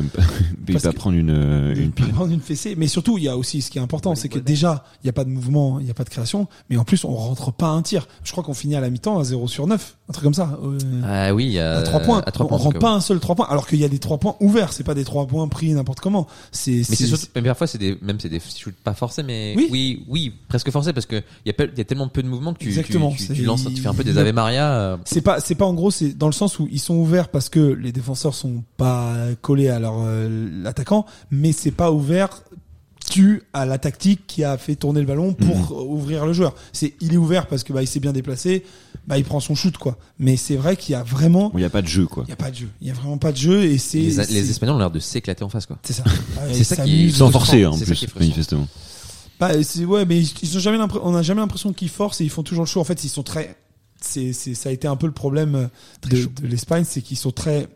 de 0.66 0.78
pas 0.78 0.92
prendre 0.92 1.16
une, 1.16 1.30
euh, 1.30 1.74
de 1.74 1.80
une 1.80 1.92
pile. 1.92 2.08
prendre 2.08 2.32
une 2.32 2.40
fessée. 2.40 2.74
Mais 2.76 2.86
surtout, 2.86 3.18
il 3.18 3.24
y 3.24 3.28
a 3.28 3.36
aussi 3.36 3.60
ce 3.62 3.70
qui 3.70 3.78
est 3.78 3.82
important, 3.82 4.14
c'est 4.14 4.28
que 4.28 4.38
déjà, 4.38 4.84
il 5.02 5.06
n'y 5.06 5.10
a 5.10 5.12
pas 5.12 5.24
de 5.24 5.30
mouvement, 5.30 5.78
il 5.80 5.84
n'y 5.84 5.90
a 5.90 5.94
pas 5.94 6.04
de 6.04 6.10
création, 6.10 6.48
mais 6.70 6.76
en 6.76 6.84
plus, 6.84 7.04
on 7.04 7.14
rentre 7.14 7.52
pas 7.52 7.68
un 7.68 7.82
tir. 7.82 8.06
Je 8.24 8.32
crois 8.32 8.42
qu'on 8.44 8.54
finit 8.54 8.74
à 8.76 8.80
la 8.80 8.90
mi-temps 8.90 9.18
à 9.18 9.24
0 9.24 9.48
sur 9.48 9.66
9, 9.66 9.97
un 10.08 10.12
truc 10.12 10.24
comme 10.24 10.32
ça. 10.34 10.58
Euh, 10.64 10.78
Ah 11.04 11.34
oui, 11.34 11.58
a 11.58 11.78
à 11.78 11.82
3 11.82 12.00
points. 12.00 12.22
À 12.24 12.30
3 12.30 12.46
on 12.46 12.48
points. 12.48 12.58
rentre 12.58 12.72
donc, 12.72 12.80
pas 12.80 12.90
ouais. 12.92 12.96
un 12.96 13.00
seul 13.00 13.20
3 13.20 13.34
points, 13.34 13.46
alors 13.50 13.66
qu'il 13.66 13.78
y 13.78 13.84
a 13.84 13.88
des 13.88 13.98
3 13.98 14.16
points 14.18 14.36
ouverts, 14.40 14.72
c'est 14.72 14.82
pas 14.84 14.94
des 14.94 15.04
3 15.04 15.26
points 15.26 15.46
pris 15.48 15.72
n'importe 15.74 16.00
comment. 16.00 16.26
C'est, 16.50 16.70
Mais 16.70 16.82
c'est 16.84 17.06
surtout, 17.06 17.26
mais 17.36 17.42
parfois 17.42 17.66
c'est 17.66 17.76
des, 17.78 17.98
même 18.00 18.18
c'est 18.18 18.30
des 18.30 18.40
shoots 18.40 18.74
pas 18.82 18.94
forcés, 18.94 19.22
mais 19.22 19.52
Oui. 19.56 19.68
oui, 19.70 20.04
oui, 20.08 20.32
presque 20.48 20.70
forcés 20.70 20.92
parce 20.94 21.04
que 21.06 21.16
il 21.44 21.52
y 21.58 21.62
a, 21.62 21.64
y 21.80 21.84
tellement 21.84 22.08
peu 22.08 22.22
de 22.22 22.28
mouvements 22.28 22.54
que 22.54 22.58
tu, 22.60 22.64
tu- 22.66 22.78
Exactement, 22.78 23.10
tu, 23.10 23.26
tu, 23.34 23.42
lances, 23.44 23.64
tu 23.74 23.82
fais 23.82 23.88
un 23.88 23.94
peu 23.94 24.04
des 24.04 24.16
Ave 24.16 24.32
Maria. 24.32 24.72
euh, 24.72 24.96
C'est 25.04 25.20
pas, 25.20 25.40
c'est 25.40 25.54
pas 25.56 25.66
en 25.66 25.74
gros, 25.74 25.90
c'est 25.90 26.16
dans 26.16 26.26
le 26.28 26.32
sens 26.32 26.58
où 26.58 26.66
ils 26.72 26.80
sont 26.80 26.94
ouverts 26.96 27.28
parce 27.28 27.50
que 27.50 27.60
les 27.60 27.92
défenseurs 27.92 28.34
sont 28.34 28.62
pas 28.78 29.14
collés 29.42 29.68
à 29.68 29.78
leur 29.78 29.96
euh, 29.98 30.48
l'attaquant, 30.62 31.04
mais 31.30 31.52
c'est 31.52 31.70
pas 31.70 31.92
ouvert 31.92 32.42
dû 33.10 33.42
à 33.54 33.64
la 33.64 33.78
tactique 33.78 34.26
qui 34.26 34.44
a 34.44 34.58
fait 34.58 34.74
tourner 34.76 35.00
le 35.00 35.06
ballon 35.06 35.32
pour 35.32 35.56
Mhm. 35.56 35.64
euh, 35.70 35.82
ouvrir 35.84 36.26
le 36.26 36.34
joueur. 36.34 36.54
C'est, 36.74 36.92
il 37.00 37.14
est 37.14 37.16
ouvert 37.16 37.46
parce 37.46 37.64
que 37.64 37.72
bah 37.72 37.82
il 37.82 37.86
s'est 37.86 38.00
bien 38.00 38.12
déplacé, 38.12 38.64
bah 39.08 39.18
il 39.18 39.24
prend 39.24 39.40
son 39.40 39.54
shoot 39.56 39.76
quoi. 39.78 39.96
Mais 40.20 40.36
c'est 40.36 40.54
vrai 40.56 40.76
qu'il 40.76 40.92
y 40.92 40.94
a 40.94 41.02
vraiment, 41.02 41.50
Il 41.54 41.58
n'y 41.58 41.64
a 41.64 41.70
pas 41.70 41.82
de 41.82 41.88
jeu, 41.88 42.06
quoi. 42.06 42.22
il 42.26 42.30
y 42.30 42.32
a 42.32 42.36
pas 42.36 42.50
de 42.50 42.56
jeu, 42.56 42.68
il 42.80 42.86
y 42.86 42.90
a 42.90 42.94
vraiment 42.94 43.18
pas 43.18 43.32
de 43.32 43.36
jeu 43.38 43.64
et 43.64 43.78
c'est, 43.78 43.98
les, 43.98 44.10
c'est- 44.12 44.30
les 44.30 44.50
Espagnols 44.50 44.76
ont 44.76 44.78
l'air 44.78 44.90
de 44.90 45.00
s'éclater 45.00 45.42
en 45.42 45.48
face 45.48 45.66
quoi. 45.66 45.78
c'est 45.82 45.94
ça. 45.94 46.04
Ouais, 46.04 46.12
C'est 46.52 46.58
ils 46.58 46.64
ça 46.64 46.84
qui-. 46.84 47.10
Sans 47.10 47.30
forcer, 47.32 47.64
hein, 47.64 47.70
en 47.70 47.72
C'est 47.76 47.84
plus, 47.86 48.06
manifestement. 48.20 48.68
Bah, 49.40 49.62
c'est 49.62 49.84
ouais, 49.84 50.04
mais 50.04 50.20
ils, 50.20 50.30
ils 50.42 50.56
ont 50.56 50.60
jamais 50.60 50.78
on 51.02 51.12
n'a 51.12 51.22
jamais 51.22 51.40
l'impression 51.40 51.72
qu'ils 51.72 51.88
forcent 51.88 52.20
et 52.20 52.24
ils 52.24 52.30
font 52.30 52.42
toujours 52.42 52.64
le 52.64 52.68
show. 52.68 52.80
En 52.80 52.84
fait, 52.84 53.02
ils 53.04 53.08
sont 53.08 53.22
très, 53.22 53.56
c'est, 54.00 54.32
c'est, 54.32 54.54
ça 54.54 54.68
a 54.68 54.72
été 54.72 54.86
un 54.88 54.96
peu 54.96 55.06
le 55.06 55.12
problème 55.12 55.68
de, 56.10 56.16
de 56.42 56.46
l'Espagne, 56.46 56.84
c'est 56.86 57.02
qu'ils 57.02 57.16
sont 57.16 57.30
très 57.30 57.68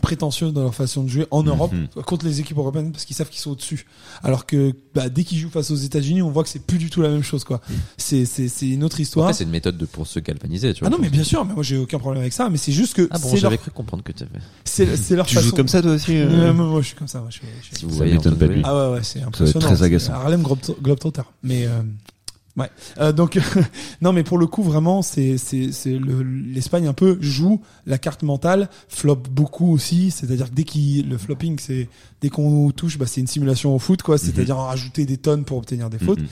prétentieux 0.00 0.52
dans 0.52 0.62
leur 0.62 0.74
façon 0.74 1.02
de 1.04 1.08
jouer 1.08 1.26
en 1.30 1.42
Europe 1.42 1.72
contre 2.06 2.24
les 2.26 2.40
équipes 2.40 2.58
européennes 2.58 2.92
parce 2.92 3.04
qu'ils 3.04 3.16
savent 3.16 3.28
qu'ils 3.28 3.40
sont 3.40 3.50
au-dessus. 3.50 3.86
Alors 4.22 4.46
que 4.46 4.72
bah, 4.94 5.08
dès 5.08 5.24
qu'ils 5.24 5.38
jouent 5.38 5.50
face 5.50 5.70
aux 5.70 5.76
États-Unis, 5.76 6.22
on 6.22 6.30
voit 6.30 6.42
que 6.42 6.48
c'est 6.48 6.64
plus 6.64 6.78
du 6.78 6.90
tout 6.90 7.02
la 7.02 7.08
même 7.08 7.22
chose 7.22 7.44
quoi. 7.44 7.60
C'est, 7.96 8.24
c'est, 8.24 8.48
c'est 8.48 8.68
une 8.68 8.84
autre 8.84 9.00
histoire. 9.00 9.26
Après 9.26 9.38
c'est 9.38 9.44
une 9.44 9.50
méthode 9.50 9.76
de, 9.76 9.86
pour 9.86 10.06
se 10.06 10.20
galvaniser, 10.20 10.72
tu 10.74 10.80
vois. 10.80 10.88
ah 10.88 10.90
non, 10.90 10.98
mais 11.00 11.10
bien 11.10 11.24
sûr, 11.24 11.44
mais 11.44 11.54
moi 11.54 11.62
j'ai 11.62 11.76
aucun 11.76 11.98
problème 11.98 12.20
avec 12.20 12.32
ça. 12.32 12.48
Mais 12.50 12.56
c'est 12.58 12.72
juste 12.72 12.94
que 12.94 13.08
Ah 13.10 13.18
bon, 13.18 13.34
j'avais 13.36 13.56
leur, 13.56 13.62
cru 13.62 13.70
comprendre 13.72 14.02
que 14.04 14.12
tu 14.12 14.22
avais. 14.22 14.38
c'est, 14.64 14.96
c'est 14.96 15.16
leur 15.16 15.26
Tu 15.26 15.34
façon. 15.34 15.48
joues 15.48 15.56
comme 15.56 15.68
ça, 15.68 15.82
toi 15.82 15.92
aussi 15.92 16.16
euh 16.16 16.28
Ouais, 16.46 16.52
moi, 16.52 16.66
moi, 16.66 16.80
je 16.82 16.86
suis 16.88 16.96
comme 16.96 17.08
ça. 17.08 17.20
moi, 17.20 17.28
je 17.30 17.38
suis- 17.38 17.46
je 17.60 17.66
suis- 17.66 17.76
Si 17.76 17.84
vous 17.84 17.90
Ça 17.92 17.96
voyez. 17.98 18.16
Ah 18.64 18.74
ouais, 18.90 18.94
ouais, 18.94 19.02
c'est 19.02 19.18
être 19.20 19.26
impressionnant. 19.28 19.66
très 19.66 19.82
agaçant. 19.82 20.12
Harlem 20.12 20.42
Globe- 20.42 20.80
Globetrotter. 20.82 21.22
Mais 21.42 21.66
euh, 21.66 21.82
ouais. 22.56 22.68
Euh, 22.98 23.12
donc 23.12 23.38
non, 24.02 24.12
mais 24.12 24.22
pour 24.22 24.38
le 24.38 24.46
coup, 24.46 24.62
vraiment, 24.62 25.02
c'est 25.02 25.38
c'est 25.38 25.72
c'est 25.72 25.98
le- 25.98 26.22
l'Espagne 26.22 26.86
un 26.86 26.92
peu 26.92 27.18
joue 27.20 27.60
la 27.86 27.98
carte 27.98 28.22
mentale, 28.22 28.68
flop 28.88 29.16
beaucoup 29.30 29.72
aussi. 29.72 30.10
C'est-à-dire 30.10 30.50
que 30.50 30.54
dès 30.54 30.64
qu'il 30.64 31.08
le 31.08 31.18
flopping, 31.18 31.58
c'est 31.60 31.88
dès 32.20 32.28
qu'on 32.28 32.70
touche, 32.70 32.98
bah 32.98 33.06
c'est 33.06 33.20
une 33.20 33.26
simulation 33.26 33.74
au 33.74 33.78
foot, 33.78 34.02
quoi. 34.02 34.18
C'est-à-dire 34.18 34.58
en 34.58 34.66
rajouter 34.66 35.04
des 35.06 35.16
tonnes 35.16 35.44
pour 35.44 35.58
obtenir 35.58 35.90
des 35.90 35.98
fautes. 35.98 36.20
Mhm. 36.20 36.26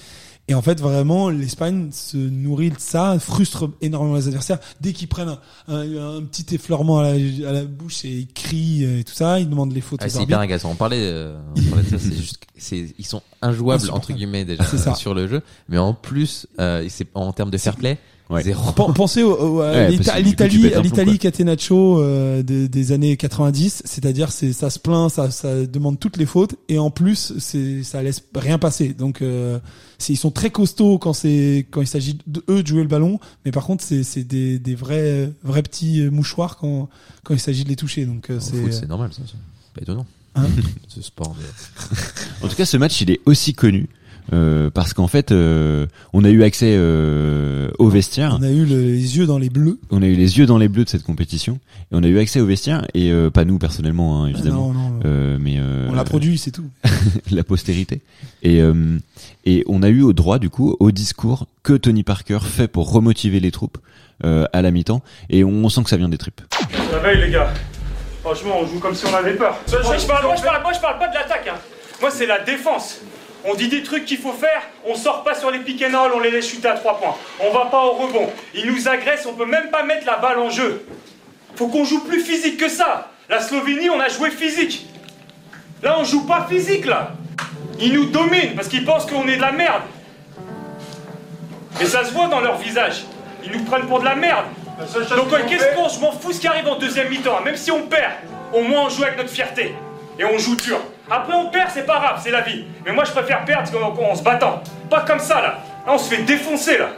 Et 0.51 0.55
en 0.55 0.63
fait, 0.63 0.81
vraiment, 0.81 1.29
l'Espagne 1.29 1.91
se 1.93 2.17
nourrit 2.17 2.71
de 2.71 2.79
ça, 2.79 3.19
frustre 3.19 3.71
énormément 3.83 4.17
les 4.17 4.29
adversaires. 4.29 4.59
Dès 4.81 4.93
qu'ils 4.95 5.07
prennent 5.09 5.29
un, 5.29 5.39
un- 5.75 6.17
un 6.19 6.23
petit 6.25 6.55
effleurement 6.55 7.01
à 7.01 7.03
la, 7.13 7.49
à 7.49 7.53
la 7.53 7.65
bouche 7.65 8.05
et 8.07 8.09
ils 8.21 8.29
crient 8.29 8.85
et 8.85 9.05
tout 9.05 9.13
ça, 9.15 9.39
ils 9.41 9.49
demandent 9.49 9.75
les 9.75 9.83
fautes 9.83 10.01
Ah, 10.03 10.09
c'est 10.09 10.23
hyper 10.23 10.41
agaçant. 10.41 10.71
On 10.71 10.75
parlait, 10.75 11.01
euh, 11.03 11.39
on 11.57 11.63
parlait 11.71 11.85
de 11.85 11.89
ça. 11.91 11.99
C'est 11.99 12.17
juste, 12.17 12.39
c'est, 12.57 12.95
ils 12.99 13.05
sont 13.07 13.23
injouables 13.43 13.91
entre 13.91 14.13
guillemets 14.15 14.45
déjà 14.47 14.65
sur 14.95 15.13
le 15.15 15.29
jeu, 15.29 15.43
mais 15.69 15.77
en 15.79 15.93
plus, 15.93 16.47
euh, 16.59 16.85
c'est 16.89 17.09
en 17.15 17.33
termes 17.33 17.51
de 17.51 17.59
fair 17.59 17.77
play, 17.77 17.99
Ouais. 18.31 18.43
zéro. 18.43 18.73
Pen- 18.73 18.93
Pensez 18.95 19.23
au, 19.23 19.33
au- 19.35 19.61
à 19.63 19.73
Ouais, 19.73 19.91
l'Italie, 19.91 20.35
l'Italie 20.83 21.19
Catenaccio 21.19 21.99
euh, 22.03 22.43
des, 22.43 22.69
des 22.69 22.93
années 22.93 23.17
90, 23.17 23.83
c'est-à-dire 23.87 24.31
c'est 24.33 24.53
ça 24.53 24.69
se 24.69 24.79
plaint, 24.79 25.11
ça, 25.11 25.31
ça 25.31 25.65
demande 25.65 25.99
toutes 25.99 26.19
les 26.19 26.27
fautes 26.27 26.55
et 26.69 26.79
en 26.79 26.91
plus 26.91 27.33
c'est 27.39 27.83
ça 27.83 28.03
laisse 28.03 28.23
rien 28.35 28.59
passer. 28.59 28.93
Donc 28.93 29.23
euh, 29.23 29.59
c'est- 29.97 30.13
ils 30.13 30.17
sont 30.17 30.31
très 30.31 30.51
costauds 30.51 30.99
quand 30.99 31.15
c'est 31.15 31.67
quand 31.71 31.81
il 31.81 31.87
s'agit 31.87 32.19
de 32.27 32.43
eux 32.51 32.63
de 32.63 32.67
jouer 32.69 32.83
le 32.83 32.89
ballon, 32.89 33.19
mais 33.47 33.51
par 33.51 33.65
contre 33.65 33.83
c'est 33.83 34.03
c'est 34.03 34.25
des, 34.25 34.59
des 34.59 34.75
vrais 34.75 35.33
vrais 35.43 35.63
petits 35.63 36.03
mouchoirs 36.11 36.59
quand 36.59 36.91
quand 37.25 37.33
il 37.35 37.41
s'agit 37.41 37.65
de 37.65 37.71
les 37.71 37.77
toucher. 37.77 38.05
Donc 38.05 38.29
euh, 38.31 38.39
c'est 38.41 38.61
foot, 38.61 38.73
c'est 38.75 38.89
normal, 38.89 39.11
ça. 39.13 39.23
c'est 39.27 39.37
Pas 39.75 39.81
étonnant. 39.83 40.05
Hein 40.35 40.45
Ce 40.89 41.01
sport. 41.01 41.35
de- 41.35 41.97
En 42.45 42.49
tout 42.49 42.57
cas, 42.57 42.67
ce 42.67 42.77
match, 42.77 43.01
il 43.01 43.11
est 43.11 43.21
aussi 43.25 43.55
connu 43.55 43.89
euh, 44.33 44.71
parce 44.71 44.93
qu'en 44.95 45.07
fait, 45.09 45.33
euh, 45.33 45.87
on 46.13 46.25
a 46.25 46.29
eu 46.31 46.43
accès 46.43 46.75
euh, 46.77 47.69
au 47.79 47.89
vestiaire. 47.89 48.37
on 48.41 48.43
a 48.43 48.51
eu 48.51 48.65
le- 48.65 48.77
les 48.83 49.17
yeux 49.17 49.27
dans 49.27 49.39
les 49.39 49.49
bleus. 49.51 49.79
On 49.91 50.03
a 50.03 50.07
eu 50.07 50.15
les 50.15 50.39
yeux 50.39 50.47
dans 50.47 50.59
les 50.59 50.69
bleus 50.69 50.85
de 50.85 50.89
cette 50.91 51.03
compétition 51.03 51.59
et 51.91 51.95
on 51.95 52.03
a 52.03 52.07
eu 52.09 52.19
accès 52.19 52.41
au 52.41 52.47
vestiaire 52.47 52.87
et 52.95 53.11
euh, 53.11 53.31
pas 53.31 53.45
nous 53.45 53.59
personnellement, 53.59 54.25
hein, 54.25 54.29
évidemment, 54.29 54.73
Non, 54.73 54.81
non, 54.81 54.89
non. 54.91 55.01
Euh, 55.07 55.39
mais 55.41 55.57
euh, 55.59 55.89
on 55.91 55.95
l'a 55.95 56.05
produit, 56.05 56.37
c'est 56.39 56.51
tout. 56.51 56.67
la 57.31 57.45
postérité. 57.45 58.03
Et 58.43 58.61
euh, 58.61 58.99
et 59.45 59.65
on 59.67 59.83
a 59.83 59.89
eu 59.89 60.03
au 60.03 60.13
droit 60.13 60.39
du 60.39 60.51
coup 60.51 60.77
au 60.81 60.91
discours 60.91 61.47
que 61.63 61.73
Tony 61.75 62.03
Parker 62.03 62.39
fait 62.43 62.69
pour 62.69 62.93
remotiver 62.93 63.41
les 63.41 63.51
troupes 63.51 63.79
euh, 64.25 64.45
à 64.53 64.63
la 64.63 64.71
mi-temps 64.71 65.03
et 65.31 65.45
on 65.45 65.69
sent 65.69 65.85
que 65.85 65.91
ça 65.91 65.97
vient 65.97 66.09
des 66.09 66.19
tripes. 66.19 66.41
Réveille 67.03 67.25
les 67.27 67.31
gars? 67.33 67.53
Franchement, 68.23 68.57
on 68.61 68.67
joue 68.67 68.79
comme 68.81 68.95
si 68.95 69.07
on 69.07 69.15
avait 69.15 69.35
peur. 69.37 69.57
Moi, 69.85 69.97
je 69.97 70.07
parle, 70.07 70.25
moi, 70.27 70.37
je 70.37 70.43
parle, 70.43 70.63
moi, 70.63 70.73
je 70.75 70.81
parle 70.81 70.99
pas 70.99 71.09
de 71.09 71.15
l'attaque. 71.15 71.49
Hein. 71.51 71.57
Moi, 72.01 72.11
c'est 72.11 72.27
la 72.27 72.41
défense. 72.45 73.01
On 73.45 73.55
dit 73.55 73.69
des 73.69 73.83
trucs 73.83 74.05
qu'il 74.05 74.19
faut 74.19 74.33
faire, 74.33 74.63
on 74.85 74.95
sort 74.95 75.23
pas 75.23 75.35
sur 75.35 75.51
les 75.51 75.61
pick 75.61 75.83
and 75.83 75.97
roll, 75.97 76.13
on 76.15 76.21
les 76.21 76.31
laisse 76.31 76.49
chuter 76.49 76.69
à 76.69 76.75
3 76.75 76.99
points. 76.99 77.15
On 77.41 77.51
va 77.53 77.67
pas 77.67 77.85
au 77.85 77.93
rebond. 77.93 78.29
Ils 78.55 78.67
nous 78.71 78.89
agressent, 78.89 79.27
on 79.27 79.35
peut 79.35 79.47
même 79.47 79.71
pas 79.71 79.85
mettre 79.85 80.07
la 80.07 80.17
balle 80.17 80.39
en 80.39 80.51
jeu. 80.51 80.85
Faut 81.55 81.69
qu'on 81.69 81.85
joue 81.85 82.05
plus 82.05 82.21
physique 82.21 82.57
que 82.57 82.69
ça. 82.69 83.11
La 83.29 83.41
Slovénie, 83.41 83.91
on 83.91 84.01
a 84.01 84.09
joué 84.09 84.31
physique. 84.31 84.87
Là, 85.83 85.97
on 85.99 86.05
joue 86.05 86.27
pas 86.27 86.47
physique, 86.51 86.87
là. 86.87 87.13
Ils 87.79 87.93
nous 87.93 88.07
dominent 88.07 88.55
parce 88.57 88.67
qu'ils 88.69 88.85
pensent 88.85 89.07
qu'on 89.07 89.29
est 89.29 89.37
de 89.37 89.41
la 89.41 89.53
merde. 89.53 89.83
Et 91.81 91.85
ça 91.87 92.05
se 92.05 92.13
voit 92.13 92.27
dans 92.27 92.41
leur 92.41 92.57
visage. 92.57 93.05
Ils 93.45 93.53
nous 93.53 93.63
prennent 93.65 93.87
pour 93.87 94.01
de 94.01 94.05
la 94.05 94.17
merde. 94.17 94.47
Donc 95.17 95.31
ouais, 95.31 95.45
qu'est-ce 95.49 95.75
qu'on 95.77 95.89
Je 95.89 96.01
m'en 96.01 96.13
fous 96.13 96.33
ce 96.33 96.41
qui 96.41 96.49
arrive 96.49 96.67
en 96.67 96.77
deuxième 96.77 97.09
mi-temps. 97.09 97.37
hein. 97.39 97.43
Même 97.45 97.57
si 97.57 97.71
on 97.71 97.83
perd, 97.83 98.13
au 98.53 98.63
moins 98.63 98.83
on 98.87 98.89
joue 98.89 99.05
avec 99.05 99.17
notre 99.17 99.31
fierté. 99.31 99.75
Et 100.19 100.25
on 100.25 100.39
joue 100.39 100.57
dur. 100.57 100.81
Après 101.11 101.35
on 101.35 101.51
perd, 101.51 101.71
c'est 101.73 101.87
pas 101.87 101.99
grave, 102.01 102.21
c'est 102.23 102.31
la 102.31 102.43
vie. 102.43 102.65
Mais 102.85 102.93
moi 102.93 103.05
je 103.05 103.13
préfère 103.13 103.45
perdre 103.45 103.71
en, 103.83 104.13
en 104.13 104.15
se 104.15 104.23
battant. 104.23 104.63
Pas 104.91 105.05
comme 105.07 105.19
ça 105.21 105.37
là. 105.41 105.59
Là 105.87 105.95
on 105.95 105.99
se 105.99 106.15
fait 106.15 106.23
défoncer 106.25 106.79
là. 106.79 106.91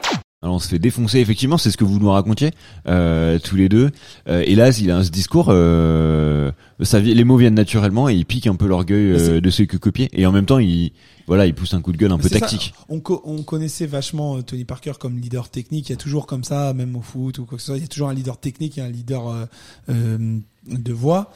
Alors 0.42 0.54
on 0.54 0.58
se 0.58 0.68
fait 0.68 0.78
défoncer 0.78 1.18
effectivement, 1.18 1.58
c'est 1.58 1.70
ce 1.70 1.76
que 1.76 1.84
vous 1.84 1.98
nous 1.98 2.10
racontiez 2.10 2.50
euh, 2.88 3.38
tous 3.38 3.56
les 3.56 3.68
deux. 3.68 3.90
Euh, 4.26 4.42
hélas, 4.46 4.80
il 4.80 4.90
a 4.90 5.04
ce 5.04 5.10
discours, 5.10 5.48
euh, 5.50 6.50
ça, 6.80 6.98
les 6.98 7.24
mots 7.24 7.36
viennent 7.36 7.54
naturellement 7.54 8.08
et 8.08 8.14
il 8.14 8.24
pique 8.24 8.46
un 8.46 8.56
peu 8.56 8.66
l'orgueil 8.66 9.12
euh, 9.12 9.40
de 9.42 9.50
ceux 9.50 9.66
que 9.66 9.76
copier. 9.76 10.08
Et 10.14 10.24
en 10.24 10.32
même 10.32 10.46
temps, 10.46 10.58
il 10.58 10.92
voilà, 11.26 11.44
il 11.46 11.54
pousse 11.54 11.74
un 11.74 11.82
coup 11.82 11.92
de 11.92 11.98
gueule 11.98 12.10
un 12.10 12.16
Mais 12.16 12.22
peu 12.22 12.28
ça. 12.30 12.40
tactique. 12.40 12.72
On, 12.88 13.00
co- 13.00 13.20
on 13.24 13.42
connaissait 13.42 13.84
vachement 13.86 14.38
euh, 14.38 14.42
Tony 14.42 14.64
Parker 14.64 14.92
comme 14.98 15.18
leader 15.18 15.50
technique. 15.50 15.90
Il 15.90 15.92
y 15.92 15.94
a 15.94 15.98
toujours 15.98 16.26
comme 16.26 16.42
ça, 16.42 16.72
même 16.72 16.96
au 16.96 17.02
foot 17.02 17.38
ou 17.38 17.44
quoi 17.44 17.56
que 17.56 17.62
ce 17.62 17.66
soit, 17.66 17.76
il 17.76 17.82
y 17.82 17.84
a 17.84 17.88
toujours 17.88 18.08
un 18.08 18.14
leader 18.14 18.38
technique 18.38 18.78
et 18.78 18.80
un 18.80 18.88
leader 18.88 19.28
euh, 19.28 19.44
euh, 19.90 20.38
de 20.66 20.92
voix. 20.92 21.32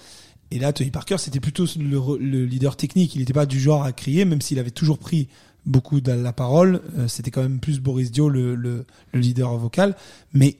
Et 0.54 0.60
là, 0.60 0.72
Tony 0.72 0.92
Parker, 0.92 1.16
c'était 1.18 1.40
plutôt 1.40 1.66
le, 1.76 2.44
leader 2.44 2.76
technique. 2.76 3.16
Il 3.16 3.18
n'était 3.18 3.32
pas 3.32 3.44
du 3.44 3.58
genre 3.58 3.82
à 3.82 3.90
crier, 3.90 4.24
même 4.24 4.40
s'il 4.40 4.60
avait 4.60 4.70
toujours 4.70 4.98
pris 4.98 5.26
beaucoup 5.66 6.00
de 6.00 6.12
la 6.12 6.32
parole. 6.32 6.80
Euh, 6.96 7.08
c'était 7.08 7.32
quand 7.32 7.42
même 7.42 7.58
plus 7.58 7.80
Boris 7.80 8.12
Dio, 8.12 8.28
le, 8.28 8.54
le, 8.54 8.84
le 9.12 9.20
leader 9.20 9.56
vocal. 9.56 9.96
Mais 10.32 10.58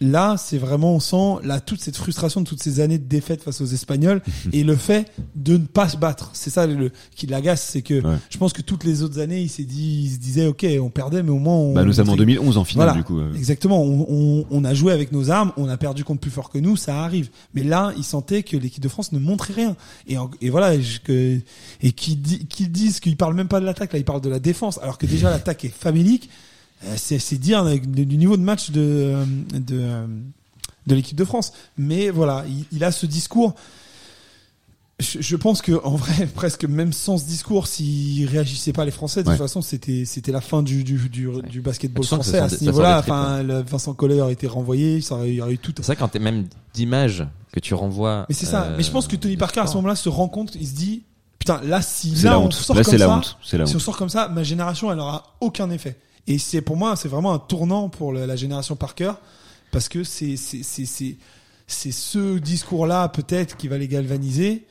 là, 0.00 0.36
c'est 0.36 0.58
vraiment, 0.58 0.94
on 0.96 1.00
sent 1.00 1.46
là 1.46 1.60
toute 1.60 1.80
cette 1.80 1.96
frustration 1.96 2.40
de 2.40 2.46
toutes 2.46 2.62
ces 2.62 2.80
années 2.80 2.98
de 2.98 3.04
défaite 3.06 3.42
face 3.42 3.60
aux 3.60 3.66
Espagnols 3.66 4.22
et 4.52 4.64
le 4.64 4.74
fait 4.74 5.10
de 5.36 5.52
ne 5.56 5.66
pas 5.66 5.88
se 5.88 5.96
battre. 5.96 6.30
C'est 6.32 6.50
ça 6.50 6.66
le, 6.66 6.90
qui 7.14 7.26
l'agace, 7.26 7.62
c'est 7.70 7.82
que 7.82 7.94
Ouais. 8.04 8.16
je 8.28 8.38
pense 8.38 8.52
que 8.52 8.60
toutes 8.62 8.82
les 8.84 9.02
autres 9.02 9.20
années, 9.20 9.40
il 9.40 9.48
s'est 9.48 9.62
dit, 9.64 10.02
il 10.06 10.10
se 10.10 10.18
disait, 10.18 10.46
ok, 10.46 10.66
on 10.82 10.90
perdait, 10.90 11.22
mais 11.22 11.30
au 11.30 11.38
moins 11.38 11.54
on. 11.54 11.72
Bah, 11.74 11.84
notamment 11.84 12.12
en 12.12 12.16
2011 12.16 12.58
en 12.58 12.64
finale 12.64 12.86
Voilà, 12.88 12.98
du 13.00 13.04
coup. 13.04 13.20
euh. 13.20 13.32
exactement. 13.34 13.82
On, 13.82 14.04
on, 14.08 14.46
on 14.50 14.64
a 14.64 14.74
joué 14.74 14.92
avec 14.92 15.12
nos 15.12 15.30
armes, 15.30 15.52
on 15.56 15.68
a 15.68 15.76
perdu 15.76 16.02
contre 16.04 16.20
plus 16.20 16.30
fort 16.32 16.50
que 16.50 16.58
nous, 16.58 16.76
ça 16.76 17.02
arrive. 17.04 17.30
Mais 17.54 17.62
là, 17.62 17.92
il 17.96 18.04
sentait 18.04 18.42
que 18.42 18.56
l'équipe 18.56 18.82
de 18.82 18.88
France 18.88 19.12
ne 19.12 19.18
montrait 19.20 19.54
rien. 19.54 19.76
Et, 20.08 20.18
en- 20.18 20.30
et 20.40 20.50
voilà, 20.50 20.80
je- 20.80 20.98
que, 20.98 21.38
et 21.82 21.92
qui 21.92 22.16
dit, 22.16 22.46
qui 22.46 22.66
disent 22.68 22.98
qu'ils 23.00 23.16
parlent 23.16 23.34
même 23.34 23.48
pas 23.48 23.60
de 23.60 23.64
l'attaque, 23.64 23.92
là, 23.92 23.98
ils 24.00 24.04
parlent 24.04 24.20
de 24.20 24.28
la 24.28 24.40
défense, 24.40 24.78
alors 24.82 24.98
que 24.98 25.06
déjà 25.06 25.30
l'attaque 25.30 25.64
est 25.64 25.68
famélique. 25.74 26.28
Euh, 26.86 26.94
C'est, 26.96 27.38
dire 27.38 27.64
du 27.64 28.16
niveau 28.16 28.36
de 28.36 28.42
match 28.42 28.70
de, 28.70 28.80
euh, 28.80 29.24
de, 29.52 29.78
euh, 29.80 30.06
de 30.86 30.94
l'équipe 30.94 31.16
de 31.16 31.24
France. 31.24 31.52
Mais 31.78 32.10
voilà, 32.10 32.44
il, 32.48 32.64
il 32.72 32.84
a 32.84 32.92
ce 32.92 33.06
discours 33.06 33.54
Je, 35.00 35.20
je 35.20 35.36
pense 35.36 35.60
que 35.60 35.72
en 35.84 35.96
vrai, 35.96 36.26
presque 36.34 36.64
même 36.66 36.92
sans 36.92 37.18
ce 37.18 37.24
discours, 37.24 37.66
s'ils 37.66 38.28
réagissaient 38.28 38.72
pas 38.72 38.84
les 38.84 38.90
Français, 38.92 39.22
de 39.24 39.28
Ouais. 39.28 39.34
toute 39.34 39.42
façon, 39.44 39.60
c'était 39.60 40.04
c'était 40.04 40.30
la 40.30 40.40
fin 40.40 40.62
du 40.62 40.84
du 40.84 41.08
du, 41.08 41.28
du 41.50 41.60
basketball 41.60 42.04
français 42.04 42.38
à 42.38 42.48
ce 42.48 42.60
niveau-là. 42.62 42.98
Enfin, 43.00 43.42
le 43.42 43.62
Vincent 43.62 43.92
Collet 43.94 44.20
aurait 44.20 44.34
été 44.34 44.46
renvoyé, 44.46 45.00
ça 45.00 45.16
aurait, 45.16 45.30
il 45.30 45.34
y 45.36 45.40
aurait 45.40 45.54
eu 45.54 45.58
tout. 45.58 45.72
C'est 45.76 45.82
ça 45.82 45.96
quand 45.96 46.08
t'es 46.08 46.20
même 46.20 46.46
d'image 46.74 47.26
que 47.52 47.60
tu 47.60 47.74
renvoies. 47.74 48.26
Mais 48.28 48.34
c'est 48.34 48.46
ça. 48.46 48.64
euh, 48.64 48.76
Mais 48.76 48.82
je 48.84 48.90
pense 48.90 49.08
que 49.08 49.16
Tony 49.16 49.36
Parker 49.36 49.60
à 49.60 49.66
ce 49.66 49.74
moment-là 49.76 49.96
se 49.96 50.08
rend 50.08 50.28
compte, 50.28 50.54
il 50.54 50.66
se 50.66 50.74
dit, 50.74 51.02
putain, 51.38 51.60
là 51.64 51.82
si 51.82 52.10
là 52.16 52.30
la 52.32 52.38
on 52.40 52.44
honte. 52.44 52.52
sort 52.52 52.76
Là, 52.76 52.84
comme 52.84 52.94
la 52.94 53.06
ça, 53.06 53.16
honte. 53.16 53.36
La 53.52 53.66
si 53.66 53.74
on 53.76 53.78
sort 53.80 53.96
comme 53.96 54.08
ça, 54.08 54.28
ma 54.28 54.42
génération, 54.44 54.92
elle 54.92 55.00
aura 55.00 55.34
aucun 55.40 55.70
effet. 55.70 55.96
Et 56.26 56.38
c'est 56.38 56.62
pour 56.62 56.76
moi, 56.76 56.96
c'est 56.96 57.08
vraiment 57.08 57.32
un 57.32 57.38
tournant 57.38 57.88
pour 57.88 58.12
la 58.12 58.36
génération 58.36 58.76
Parker 58.76 59.12
parce 59.70 59.88
que 59.88 60.04
c'est 60.04 60.36
c'est 60.36 61.92
ce 61.92 62.38
discours-là 62.38 63.08
peut-être 63.08 63.56
qui 63.56 63.68
va 63.68 63.78
les 63.78 63.88
galvaniser 63.88 64.66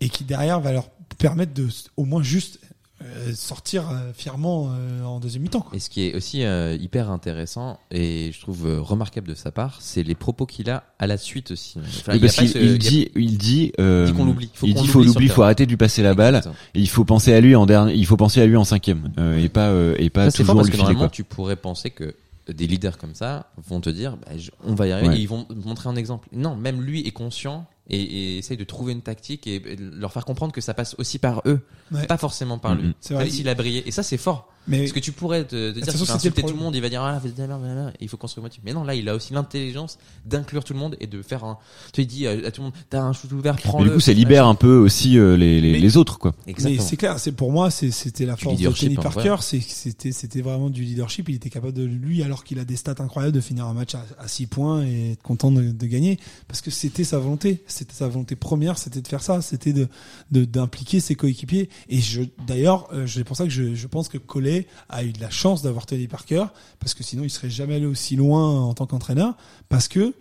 et 0.00 0.08
qui 0.08 0.24
derrière 0.24 0.60
va 0.60 0.72
leur 0.72 0.90
permettre 1.18 1.52
de 1.54 1.68
au 1.96 2.04
moins 2.04 2.22
juste 2.22 2.60
euh, 3.02 3.32
sortir 3.34 3.90
euh, 3.90 4.12
fièrement 4.14 4.70
euh, 4.72 5.04
en 5.04 5.20
deuxième 5.20 5.42
mi-temps. 5.44 5.60
quoi. 5.60 5.76
Et 5.76 5.78
ce 5.78 5.88
qui 5.88 6.02
est 6.06 6.14
aussi 6.16 6.44
euh, 6.44 6.76
hyper 6.80 7.10
intéressant 7.10 7.78
et 7.92 8.30
je 8.32 8.40
trouve 8.40 8.66
euh, 8.66 8.80
remarquable 8.80 9.28
de 9.28 9.34
sa 9.34 9.52
part, 9.52 9.78
c'est 9.80 10.02
les 10.02 10.14
propos 10.16 10.46
qu'il 10.46 10.68
a 10.70 10.82
à 10.98 11.06
la 11.06 11.16
suite 11.16 11.50
aussi. 11.52 11.78
Enfin, 11.78 12.14
il 12.14 12.20
parce 12.20 12.36
qu'il 12.36 12.48
ce- 12.48 12.58
il 12.58 12.64
il 12.72 12.78
dit, 12.78 13.10
il 13.14 13.38
dit, 13.38 13.72
euh, 13.78 14.06
Il 14.06 14.12
dit 14.12 14.16
qu'on 14.18 14.24
l'oublie. 14.24 14.50
Faut 14.52 14.66
il 14.66 14.74
dit 14.74 14.86
faut 14.88 15.02
l'oublie 15.04 15.28
faut 15.28 15.42
arrêter 15.42 15.64
de 15.64 15.70
lui 15.70 15.76
passer 15.76 16.02
la 16.02 16.14
balle. 16.14 16.42
Et 16.74 16.80
il 16.80 16.88
faut 16.88 17.04
penser 17.04 17.32
à 17.32 17.40
lui 17.40 17.54
en 17.54 17.66
dernier, 17.66 17.94
il 17.94 18.06
faut 18.06 18.16
penser 18.16 18.40
à 18.40 18.46
lui 18.46 18.56
en 18.56 18.64
cinquième 18.64 19.12
euh, 19.18 19.38
et 19.38 19.48
pas 19.48 19.68
euh, 19.68 19.94
et 19.98 20.10
pas 20.10 20.30
Ça, 20.30 20.38
c'est 20.38 20.44
fort 20.44 20.54
toujours 20.56 20.62
parce 20.62 20.70
lui 20.70 20.78
que 20.94 20.94
filer 20.98 21.10
tu 21.12 21.24
pourrais 21.24 21.56
penser 21.56 21.90
que 21.90 22.14
des 22.48 22.66
leaders 22.66 22.96
comme 22.96 23.14
ça 23.14 23.46
vont 23.68 23.78
te 23.80 23.90
dire, 23.90 24.16
bah, 24.16 24.32
je- 24.38 24.50
on 24.66 24.74
va 24.74 24.86
y 24.86 24.92
arriver, 24.92 25.08
Ouais. 25.08 25.18
et 25.18 25.20
ils 25.20 25.28
vont 25.28 25.46
montrer 25.66 25.88
un 25.90 25.96
exemple. 25.96 26.28
Non, 26.32 26.56
même 26.56 26.80
lui 26.80 27.06
est 27.06 27.10
conscient 27.10 27.66
et, 27.88 28.00
et 28.00 28.38
essaye 28.38 28.56
de 28.56 28.64
trouver 28.64 28.92
une 28.92 29.02
tactique 29.02 29.46
et, 29.46 29.60
leur 29.76 30.12
faire 30.12 30.24
comprendre 30.24 30.52
que 30.52 30.60
ça 30.60 30.74
passe 30.74 30.94
aussi 30.98 31.18
par 31.18 31.42
eux, 31.46 31.60
Ouais. 31.90 32.06
pas 32.06 32.18
forcément 32.18 32.58
par 32.58 32.74
lui. 32.74 32.94
C'est 33.00 33.14
vrai. 33.14 33.24
Même 33.24 33.32
s'il 33.32 33.48
a 33.48 33.54
brillé. 33.54 33.86
Et 33.88 33.90
ça, 33.90 34.02
c'est 34.02 34.18
fort. 34.18 34.52
Mais 34.68 34.80
Parce 34.80 34.92
que 34.92 35.00
tu 35.00 35.12
pourrais 35.12 35.44
te, 35.44 35.70
te 35.72 35.78
dire 35.80 35.86
le 35.86 36.10
insulter 36.10 36.42
tout 36.42 36.48
le 36.48 36.54
monde, 36.54 36.74
il 36.76 36.82
va 36.82 36.88
dire, 36.88 37.02
ah, 37.02 37.20
de 37.24 37.42
la 37.42 37.58
merde, 37.58 37.92
il 38.00 38.08
faut 38.08 38.16
construire 38.16 38.42
motif. 38.44 38.60
Mais 38.64 38.72
non, 38.72 38.84
là, 38.84 38.94
il 38.94 39.08
a 39.08 39.14
aussi 39.14 39.32
l'intelligence 39.32 39.98
d'inclure 40.26 40.62
tout 40.64 40.74
le 40.74 40.78
monde 40.78 40.96
et 41.00 41.06
de 41.06 41.22
faire 41.22 41.44
un, 41.44 41.58
tu 41.92 41.96
sais, 41.96 42.02
il 42.02 42.06
dit 42.06 42.26
à, 42.26 42.32
à 42.32 42.50
tout 42.50 42.60
le 42.60 42.64
monde, 42.66 42.74
t'as 42.90 43.00
un 43.00 43.12
shoot 43.12 43.32
ouvert, 43.32 43.54
Mais 43.54 43.62
prends-le. 43.62 43.88
du 43.90 43.94
coup, 43.94 44.00
ça 44.00 44.12
libère 44.12 44.46
un 44.46 44.54
peu 44.54 44.76
aussi 44.76 45.18
euh, 45.18 45.36
les 45.36 45.60
les, 45.60 45.72
Mais- 45.72 45.78
les 45.78 45.96
autres 45.96 46.18
quoi. 46.18 46.34
Mais 46.46 46.52
Exactement. 46.52 46.82
c'est 46.82 46.96
clair, 46.96 47.18
c'est 47.18 47.32
pour 47.32 47.50
moi, 47.52 47.70
c'est- 47.70 47.90
c'était 47.90 48.26
la 48.26 48.34
Du 48.34 48.42
force 48.44 48.56
de 48.56 48.60
leadership, 48.60 48.88
Tony 48.94 48.98
en 48.98 49.02
Parker, 49.10 49.36
c'était 49.40 50.12
c'était 50.12 50.40
vraiment 50.42 50.70
du 50.70 50.82
leadership. 50.84 51.28
Il 51.28 51.36
était 51.36 51.50
capable 51.50 51.72
de 51.72 51.84
lui, 51.84 52.22
alors 52.22 52.44
qu'il 52.44 52.58
a 52.58 52.64
des 52.64 52.76
stats 52.76 52.94
incroyables, 52.98 53.34
de 53.34 53.40
finir 53.40 53.64
un 53.66 53.74
match 53.74 53.94
à 53.94 54.28
6 54.28 54.46
points 54.46 54.84
et 54.84 55.12
être 55.12 55.22
content 55.22 55.50
de, 55.50 55.70
de 55.72 55.86
gagner, 55.86 56.18
parce 56.46 56.60
que 56.60 56.70
c'était 56.70 57.04
sa 57.04 57.18
volonté, 57.18 57.62
c'était 57.66 57.94
sa 57.94 58.08
volonté 58.08 58.36
première, 58.36 58.78
c'était 58.78 59.00
de 59.00 59.08
faire 59.08 59.22
ça, 59.22 59.40
c'était 59.42 59.72
de 59.72 59.88
de- 60.30 60.44
d'impliquer 60.44 61.00
ses 61.00 61.14
coéquipiers. 61.14 61.68
Et 61.88 62.00
je 62.00 62.22
d'ailleurs, 62.46 62.88
euh, 62.92 63.06
c'est 63.06 63.24
pour 63.24 63.36
ça 63.36 63.44
que 63.44 63.50
je, 63.50 63.74
je 63.74 63.86
pense 63.86 64.08
que 64.08 64.18
Collet 64.18 64.57
a 64.88 65.04
eu 65.04 65.12
de 65.12 65.20
la 65.20 65.30
chance 65.30 65.62
d'avoir 65.62 65.86
Tony 65.86 66.06
Parker, 66.08 66.46
parce 66.80 66.94
que 66.94 67.02
sinon 67.04 67.24
il 67.24 67.30
serait 67.30 67.50
jamais 67.50 67.74
allé 67.76 67.86
aussi 67.86 68.16
loin 68.16 68.60
en 68.62 68.74
tant 68.74 68.86
qu'entraîneur, 68.86 69.36
parce 69.68 69.88
que 69.88 70.14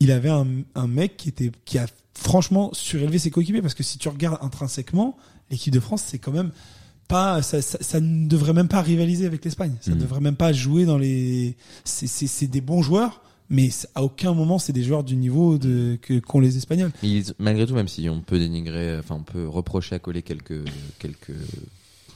il 0.00 0.10
avait 0.10 0.30
un, 0.30 0.46
un 0.74 0.86
mec 0.88 1.16
qui 1.16 1.28
était 1.28 1.52
qui 1.64 1.78
a 1.78 1.86
franchement 2.14 2.70
surélevé 2.72 3.18
ses 3.18 3.30
coéquipiers 3.30 3.62
parce 3.62 3.74
que 3.74 3.82
si 3.82 3.98
tu 3.98 4.08
regardes 4.08 4.38
intrinsèquement 4.42 5.16
l'équipe 5.50 5.72
de 5.72 5.80
France 5.80 6.02
c'est 6.06 6.18
quand 6.18 6.32
même 6.32 6.50
pas 7.08 7.42
ça, 7.42 7.60
ça, 7.62 7.78
ça 7.80 8.00
ne 8.00 8.26
devrait 8.28 8.52
même 8.52 8.68
pas 8.68 8.80
rivaliser 8.82 9.26
avec 9.26 9.44
l'Espagne 9.44 9.74
ça 9.80 9.90
ne 9.90 9.96
Mhm. 9.96 10.02
devrait 10.02 10.20
même 10.20 10.36
pas 10.36 10.52
jouer 10.52 10.84
dans 10.84 10.96
les 10.98 11.56
c'est 11.84 12.46
des 12.46 12.60
bons 12.60 12.82
joueurs 12.82 13.20
mais 13.50 13.68
à 13.94 14.02
aucun 14.02 14.32
moment 14.32 14.58
c'est 14.58 14.72
des 14.72 14.82
joueurs 14.84 15.04
du 15.04 15.16
niveau 15.16 15.58
de 15.58 15.98
que 16.02 16.18
qu'ont 16.18 16.40
les 16.40 16.56
Espagnols 16.56 16.92
ils- 17.02 17.34
malgré 17.38 17.66
tout, 17.66 17.74
même 17.74 17.88
si 17.88 18.08
on 18.08 18.20
peut 18.20 18.38
dénigrer, 18.38 18.96
enfin, 18.98 19.16
on 19.16 19.22
peut 19.22 19.46
reprocher 19.46 19.94
à 19.96 19.98
coller 19.98 20.22
quelques, 20.22 20.64
quelques, 20.98 21.34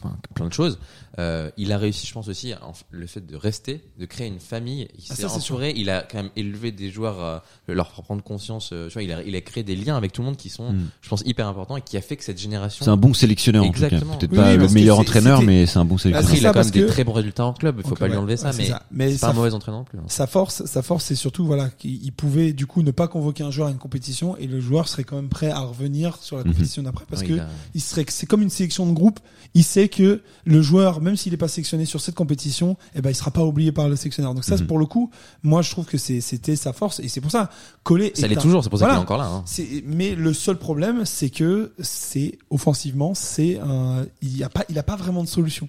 enfin, 0.02 0.16
plein 0.34 0.46
de 0.46 0.52
choses, 0.52 0.78
euh, 1.18 1.50
il 1.56 1.72
a 1.72 1.78
réussi, 1.78 2.06
je 2.06 2.12
pense 2.12 2.28
aussi, 2.28 2.54
en- 2.54 2.72
le 2.90 3.06
fait 3.06 3.26
de 3.26 3.36
rester, 3.36 3.82
de 3.98 4.06
créer 4.06 4.28
une 4.28 4.38
famille. 4.40 4.88
Il 4.98 5.04
Ah, 5.10 5.14
s'est 5.14 5.24
entouré, 5.24 5.72
il 5.76 5.90
a 5.90 6.02
quand 6.02 6.18
même 6.18 6.30
élevé 6.36 6.70
des 6.72 6.90
joueurs, 6.90 7.20
euh, 7.22 7.38
leur 7.68 7.90
faire 7.92 8.04
prendre 8.04 8.22
conscience, 8.22 8.70
euh, 8.72 8.88
tu 8.88 8.94
vois, 8.94 9.02
il 9.02 9.12
a, 9.12 9.22
il 9.22 9.34
a 9.34 9.40
créé 9.40 9.62
des 9.64 9.76
liens 9.76 9.96
avec 9.96 10.12
tout 10.12 10.22
le 10.22 10.26
monde 10.26 10.36
qui 10.36 10.48
sont, 10.48 10.72
Mm. 10.72 10.88
je 11.00 11.08
pense, 11.08 11.22
hyper 11.26 11.46
importants 11.48 11.76
et 11.76 11.82
qui 11.82 11.96
a 11.96 12.00
fait 12.00 12.16
que 12.16 12.24
cette 12.24 12.38
génération. 12.38 12.84
C'est 12.84 12.90
un 12.90 12.96
bon 12.96 13.14
sélectionneur 13.14 13.64
en 13.64 13.66
tout 13.72 13.80
cas. 13.80 13.86
Exactement. 13.86 14.16
Peut-être 14.16 14.30
Oui, 14.32 14.36
pas 14.38 14.50
oui, 14.52 14.56
le 14.58 14.68
meilleur 14.68 14.98
entraîneur, 14.98 15.42
mais 15.42 15.66
c'est 15.66 15.78
un 15.78 15.84
bon 15.84 15.96
Ah, 15.96 15.98
sélectionneur. 15.98 16.18
Après, 16.24 16.34
c'est 16.34 16.40
il 16.40 16.46
a 16.46 16.52
quand 16.52 16.58
même 16.60 16.70
des 16.70 16.80
que- 16.82 16.86
très 16.86 17.04
bons 17.04 17.12
résultats 17.12 17.46
en 17.46 17.52
club, 17.52 17.76
il 17.78 17.82
faut 17.82 17.90
Donc, 17.90 17.98
pas 17.98 18.08
lui 18.08 18.16
enlever 18.16 18.36
ça, 18.36 18.46
ouais, 18.48 18.52
c'est 18.52 18.62
mais 18.62 18.68
ça. 18.68 18.82
Mais 18.90 19.12
c'est 19.12 19.18
pas 19.20 19.30
un 19.30 19.32
mauvais 19.32 19.52
entraîneur 19.54 19.80
non 19.80 19.84
plus. 19.84 19.98
hein. 19.98 20.02
sa 20.08 20.26
force 20.26 20.64
sa 20.66 20.82
force 20.82 21.04
c'est 21.04 21.14
surtout 21.14 21.44
voilà 21.46 21.68
qu'il 21.70 22.02
il 22.04 22.12
pouvait 22.12 22.52
du 22.52 22.66
coup 22.66 22.82
ne 22.82 22.90
pas 22.90 23.08
convoquer 23.08 23.42
un 23.42 23.50
joueur 23.50 23.68
à 23.68 23.70
une 23.70 23.78
compétition 23.78 24.36
et 24.36 24.46
le 24.46 24.60
joueur 24.60 24.88
serait 24.88 25.04
quand 25.04 25.16
même 25.16 25.28
prêt 25.28 25.50
à 25.50 25.60
revenir 25.60 26.16
sur 26.22 26.36
la 26.36 26.44
Mhm. 26.44 26.52
compétition 26.52 26.82
d'après 26.82 27.04
parce 27.08 27.22
que 27.22 27.34
il 27.74 27.80
serait 27.80 28.04
c'est 28.08 28.26
comme 28.26 28.42
une 28.42 28.50
sélection 28.50 28.86
de 28.86 28.92
groupe 28.92 29.20
il 29.54 29.64
sait 29.64 29.87
que 29.88 30.20
le 30.44 30.62
joueur 30.62 31.00
même 31.00 31.16
s'il 31.16 31.32
n'est 31.32 31.38
pas 31.38 31.48
sélectionné 31.48 31.84
sur 31.84 32.00
cette 32.00 32.14
compétition 32.14 32.76
eh 32.94 33.00
ben 33.00 33.10
il 33.10 33.14
sera 33.14 33.30
pas 33.30 33.44
oublié 33.44 33.72
par 33.72 33.88
le 33.88 33.96
sélectionneur 33.96 34.34
donc 34.34 34.44
ça 34.44 34.56
Mhm. 34.56 34.66
pour 34.66 34.78
le 34.78 34.86
coup 34.86 35.10
moi 35.42 35.62
je 35.62 35.70
trouve 35.70 35.84
que 35.86 35.98
c'était 35.98 36.56
sa 36.56 36.72
force 36.72 37.00
et 37.00 37.08
c'est 37.08 37.20
pour 37.20 37.30
ça 37.30 37.50
Collet 37.82 38.12
Ça 38.14 38.26
est 38.26 38.28
l'est 38.28 38.36
toujours, 38.36 38.62
c'est 38.64 38.70
pour 38.70 38.78
ça 38.78 38.86
qu'il 38.86 38.94
est 38.94 38.98
encore 38.98 39.18
là. 39.18 39.26
hein. 39.26 39.44
mais 39.86 40.14
le 40.14 40.32
seul 40.32 40.58
problème 40.58 41.04
c'est 41.04 41.30
que 41.30 41.72
c'est 41.80 42.38
offensivement 42.50 43.14
c'est 43.14 43.58
un 43.58 44.04
il 44.22 44.42
a 44.44 44.48
pas 44.48 44.64
il 44.68 44.78
a 44.78 44.82
pas 44.82 44.96
vraiment 44.96 45.22
de 45.22 45.28
solution 45.28 45.68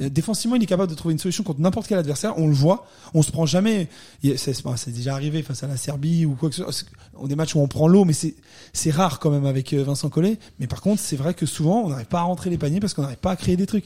euh, 0.00 0.08
Défensivement, 0.10 0.56
il 0.56 0.62
est 0.62 0.66
capable 0.66 0.90
de 0.90 0.96
trouver 0.96 1.12
une 1.14 1.18
solution 1.18 1.42
contre 1.42 1.60
n'importe 1.60 1.86
quel 1.86 1.98
adversaire. 1.98 2.34
On 2.38 2.46
le 2.48 2.52
voit. 2.54 2.86
On 3.14 3.22
se 3.22 3.30
prend 3.32 3.46
jamais. 3.46 3.88
C'est 4.36 4.92
déjà 4.92 5.14
arrivé 5.14 5.42
face 5.42 5.62
à 5.62 5.66
la 5.66 5.76
Serbie 5.76 6.26
ou 6.26 6.34
quoi 6.34 6.50
que 6.50 6.54
ce 6.54 6.62
soit. 6.70 6.84
Des 7.26 7.34
matchs 7.36 7.54
où 7.54 7.60
on 7.60 7.68
prend 7.68 7.88
l'eau, 7.88 8.04
mais 8.04 8.12
c'est 8.12 8.34
c'est 8.72 8.90
rare 8.90 9.18
quand 9.20 9.30
même 9.30 9.46
avec 9.46 9.72
euh, 9.72 9.82
Vincent 9.84 10.08
Collet. 10.10 10.38
Mais 10.58 10.66
par 10.66 10.80
contre, 10.82 11.00
c'est 11.00 11.16
vrai 11.16 11.32
que 11.34 11.46
souvent, 11.46 11.82
on 11.84 11.88
n'arrive 11.88 12.06
pas 12.06 12.20
à 12.20 12.22
rentrer 12.24 12.50
les 12.50 12.58
paniers 12.58 12.80
parce 12.80 12.92
qu'on 12.92 13.02
n'arrive 13.02 13.16
pas 13.18 13.30
à 13.30 13.36
créer 13.36 13.53
des 13.56 13.66
trucs. 13.66 13.84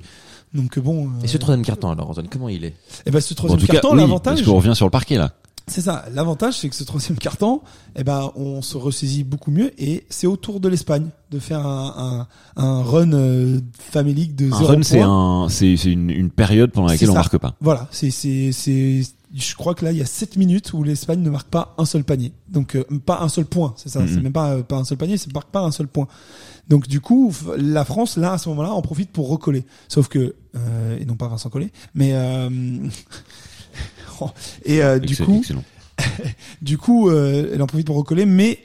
Donc 0.54 0.78
euh, 0.78 0.80
bon. 0.80 1.06
euh, 1.08 1.24
Et 1.24 1.28
ce 1.28 1.36
troisième 1.38 1.64
carton, 1.64 1.90
alors, 1.90 2.10
Antoine, 2.10 2.28
comment 2.28 2.48
il 2.48 2.64
est 2.64 2.74
eh 3.06 3.10
ben, 3.10 3.20
ce 3.20 3.34
troisième 3.34 3.60
carton, 3.66 3.92
oui, 3.92 3.98
l'avantage, 4.00 4.36
parce 4.36 4.46
qu'on 4.48 4.56
revient 4.56 4.74
sur 4.74 4.86
le 4.86 4.90
parquet 4.90 5.16
là. 5.18 5.32
c'est 5.66 5.82
ça. 5.82 6.06
L'avantage, 6.14 6.54
c'est 6.58 6.68
que 6.70 6.74
ce 6.74 6.84
troisième 6.84 7.18
carton, 7.18 7.60
eh 7.96 8.02
ben, 8.04 8.30
on 8.36 8.62
se 8.62 8.76
ressaisit 8.78 9.24
beaucoup 9.24 9.50
mieux 9.50 9.72
et 9.82 10.06
c'est 10.08 10.26
au 10.26 10.36
tour 10.36 10.60
de 10.60 10.68
l'Espagne 10.68 11.08
de 11.30 11.38
faire 11.38 11.66
un, 11.66 12.26
un, 12.56 12.62
un 12.64 12.82
run 12.82 13.12
euh, 13.12 13.60
famélique 13.78 14.34
de 14.36 14.46
Un 14.50 14.56
zéro 14.58 14.66
run, 14.72 14.82
c'est 14.82 14.98
point. 14.98 15.44
un, 15.44 15.48
c'est 15.50 15.76
c'est 15.76 15.92
une, 15.92 16.08
une 16.10 16.30
période 16.30 16.70
pendant 16.72 16.88
laquelle 16.88 17.10
on 17.10 17.14
marque 17.14 17.36
pas. 17.36 17.54
Voilà, 17.60 17.86
c'est 17.90 18.10
c'est 18.10 18.50
c'est 18.52 19.02
je 19.34 19.54
crois 19.56 19.74
que 19.74 19.84
là 19.84 19.92
il 19.92 19.98
y 19.98 20.02
a 20.02 20.06
7 20.06 20.36
minutes 20.38 20.72
où 20.72 20.82
l'Espagne 20.82 21.20
ne 21.20 21.28
marque 21.28 21.48
pas 21.48 21.74
un 21.76 21.84
seul 21.84 22.02
panier. 22.02 22.32
Donc 22.48 22.74
euh, 22.76 22.84
pas 23.04 23.20
un 23.20 23.28
seul 23.28 23.44
point, 23.44 23.74
c'est 23.76 23.90
ça, 23.90 24.00
Mhm. 24.00 24.08
c'est 24.08 24.20
même 24.22 24.32
pas 24.32 24.52
euh, 24.54 24.62
pas 24.62 24.76
un 24.76 24.84
seul 24.84 24.96
panier, 24.96 25.18
c'est 25.18 25.30
marque 25.34 25.50
pas 25.50 25.60
un 25.60 25.70
seul 25.70 25.86
point. 25.88 26.08
Donc 26.68 26.86
du 26.86 27.00
coup, 27.00 27.32
la 27.56 27.84
France 27.84 28.16
là 28.16 28.32
à 28.32 28.38
ce 28.38 28.48
moment-là 28.50 28.72
en 28.72 28.82
profite 28.82 29.10
pour 29.10 29.28
recoller. 29.28 29.64
Sauf 29.88 30.08
que 30.08 30.34
euh, 30.56 30.98
et 30.98 31.04
non 31.04 31.16
pas 31.16 31.28
Vincent 31.28 31.50
Collet, 31.50 31.70
mais 31.94 32.10
euh, 32.12 32.48
et 34.64 34.82
euh, 34.82 34.98
du 34.98 35.16
coup, 35.16 35.42
du 36.62 36.78
coup, 36.78 37.08
euh, 37.08 37.50
elle 37.52 37.62
en 37.62 37.66
profite 37.66 37.86
pour 37.86 37.96
recoller, 37.96 38.26
mais 38.26 38.60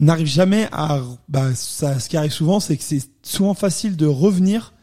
n'arrive 0.00 0.26
jamais 0.26 0.68
à. 0.72 1.00
Bah, 1.28 1.54
ça, 1.54 1.98
ce 1.98 2.08
qui 2.08 2.16
arrive 2.16 2.32
souvent, 2.32 2.60
c'est 2.60 2.76
que 2.76 2.82
c'est 2.82 3.02
souvent 3.22 3.54
facile 3.54 3.96
de 3.96 4.06
revenir, 4.06 4.73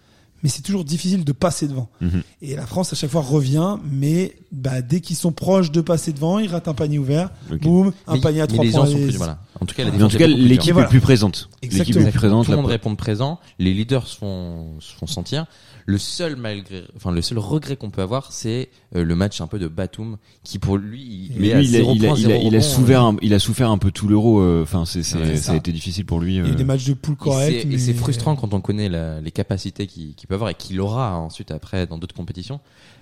mais 0.43 0.49
c'est 0.49 0.61
toujours 0.61 0.83
difficile 0.83 1.23
de 1.23 1.31
passer 1.31 1.67
devant. 1.67 1.89
Mhm. 2.01 2.21
Et 2.41 2.55
la 2.55 2.65
France 2.65 2.93
à 2.93 2.95
chaque 2.95 3.09
fois 3.11 3.21
revient, 3.21 3.77
mais 3.89 4.35
bah, 4.51 4.81
dès 4.81 4.99
qu'ils 5.01 5.15
sont 5.15 5.31
proches 5.31 5.71
de 5.71 5.81
passer 5.81 6.11
devant, 6.13 6.39
ils 6.39 6.47
ratent 6.49 6.67
un 6.67 6.73
panier 6.73 6.99
ouvert, 6.99 7.29
boum, 7.61 7.91
un 8.07 8.15
Mais- 8.15 8.21
panier 8.21 8.41
à 8.41 8.47
trois 8.47 8.63
les 8.63 8.71
points. 8.71 8.85
gens 8.85 8.91
sont 8.91 8.97
plus, 8.97 9.17
voilà. 9.17 9.39
En 9.59 9.65
tout 9.65 9.75
cas, 9.75 9.83
la 9.83 9.91
Mais 9.91 9.95
en 9.95 10.07
défense 10.07 10.11
tout 10.11 10.17
est 10.17 10.19
cas, 10.19 10.25
beaucoup 10.27 10.37
plus 10.37 10.41
dure. 10.43 10.49
l'équipe 10.57 10.73
Voilà. 10.73 10.87
est 10.87 10.89
plus 10.89 11.01
présente. 11.01 11.49
L'équipe 11.61 11.79
Exactement. 11.79 12.07
est 12.07 12.11
plus 12.11 12.17
présente. 12.19 12.45
Tout 12.45 12.51
le 12.51 12.57
monde 12.57 12.65
répond 12.65 12.95
présent, 12.95 13.39
les 13.59 13.73
leaders 13.73 14.07
se 14.07 14.17
font, 14.17 14.79
se 14.79 14.93
font 14.95 15.07
sentir. 15.07 15.45
Le 15.87 15.97
seul 15.97 16.35
malgré, 16.35 16.83
enfin 16.95 17.11
le 17.11 17.21
seul 17.23 17.39
regret 17.39 17.75
qu'on 17.75 17.89
peut 17.89 18.03
avoir, 18.03 18.31
c'est 18.31 18.69
euh, 18.95 19.03
le 19.03 19.15
match 19.15 19.41
un 19.41 19.47
peu 19.47 19.57
de 19.57 19.67
Batum, 19.67 20.17
qui 20.43 20.59
pour 20.59 20.77
lui, 20.77 21.27
il 21.31 21.37
lui, 21.39 21.51
a, 21.53 21.59
il 21.61 21.75
a, 21.75 21.79
0.0 21.79 21.95
il 21.95 22.05
a, 22.05 22.15
il 22.17 22.31
a 22.31 22.37
rebond, 22.37 22.61
souffert, 22.61 23.01
un, 23.03 23.17
il 23.23 23.33
a 23.33 23.39
souffert 23.39 23.69
un 23.71 23.77
peu 23.79 23.89
tout 23.91 24.07
l'euro. 24.07 24.41
euh, 24.41 24.61
Enfin, 24.63 24.85
c'est, 24.85 25.01
ça 25.03 25.17
ça. 25.37 25.51
a 25.53 25.55
été 25.55 25.71
difficile 25.71 26.05
pour 26.05 26.19
lui. 26.19 26.35
Il 26.35 26.37
y 26.37 26.39
a 26.45 26.47
eu 26.49 26.51
euh. 26.51 26.55
des 26.55 26.63
matchs 26.63 26.85
de 26.85 26.93
poule 26.93 27.15
Et 27.15 27.17
corrects. 27.17 27.61
c'est- 27.61 27.67
mais- 27.67 27.75
Et 27.75 27.79
c'est 27.79 27.93
frustrant 27.93 28.35
quand 28.35 28.53
on 28.53 28.61
connaît 28.61 28.89
la- 28.89 29.21
les 29.21 29.31
capacités 29.31 29.87
qu'il 29.87 30.13
qu'il 30.13 30.27
peut 30.31 30.35
avoir 30.35 30.49
et 30.49 30.55
qu'il 30.55 30.79
aura 30.79 31.17
ensuite 31.17 31.51
après 31.51 31.85
dans 31.87 31.97
d'autres 31.97 32.15
compétitions. 32.15 32.59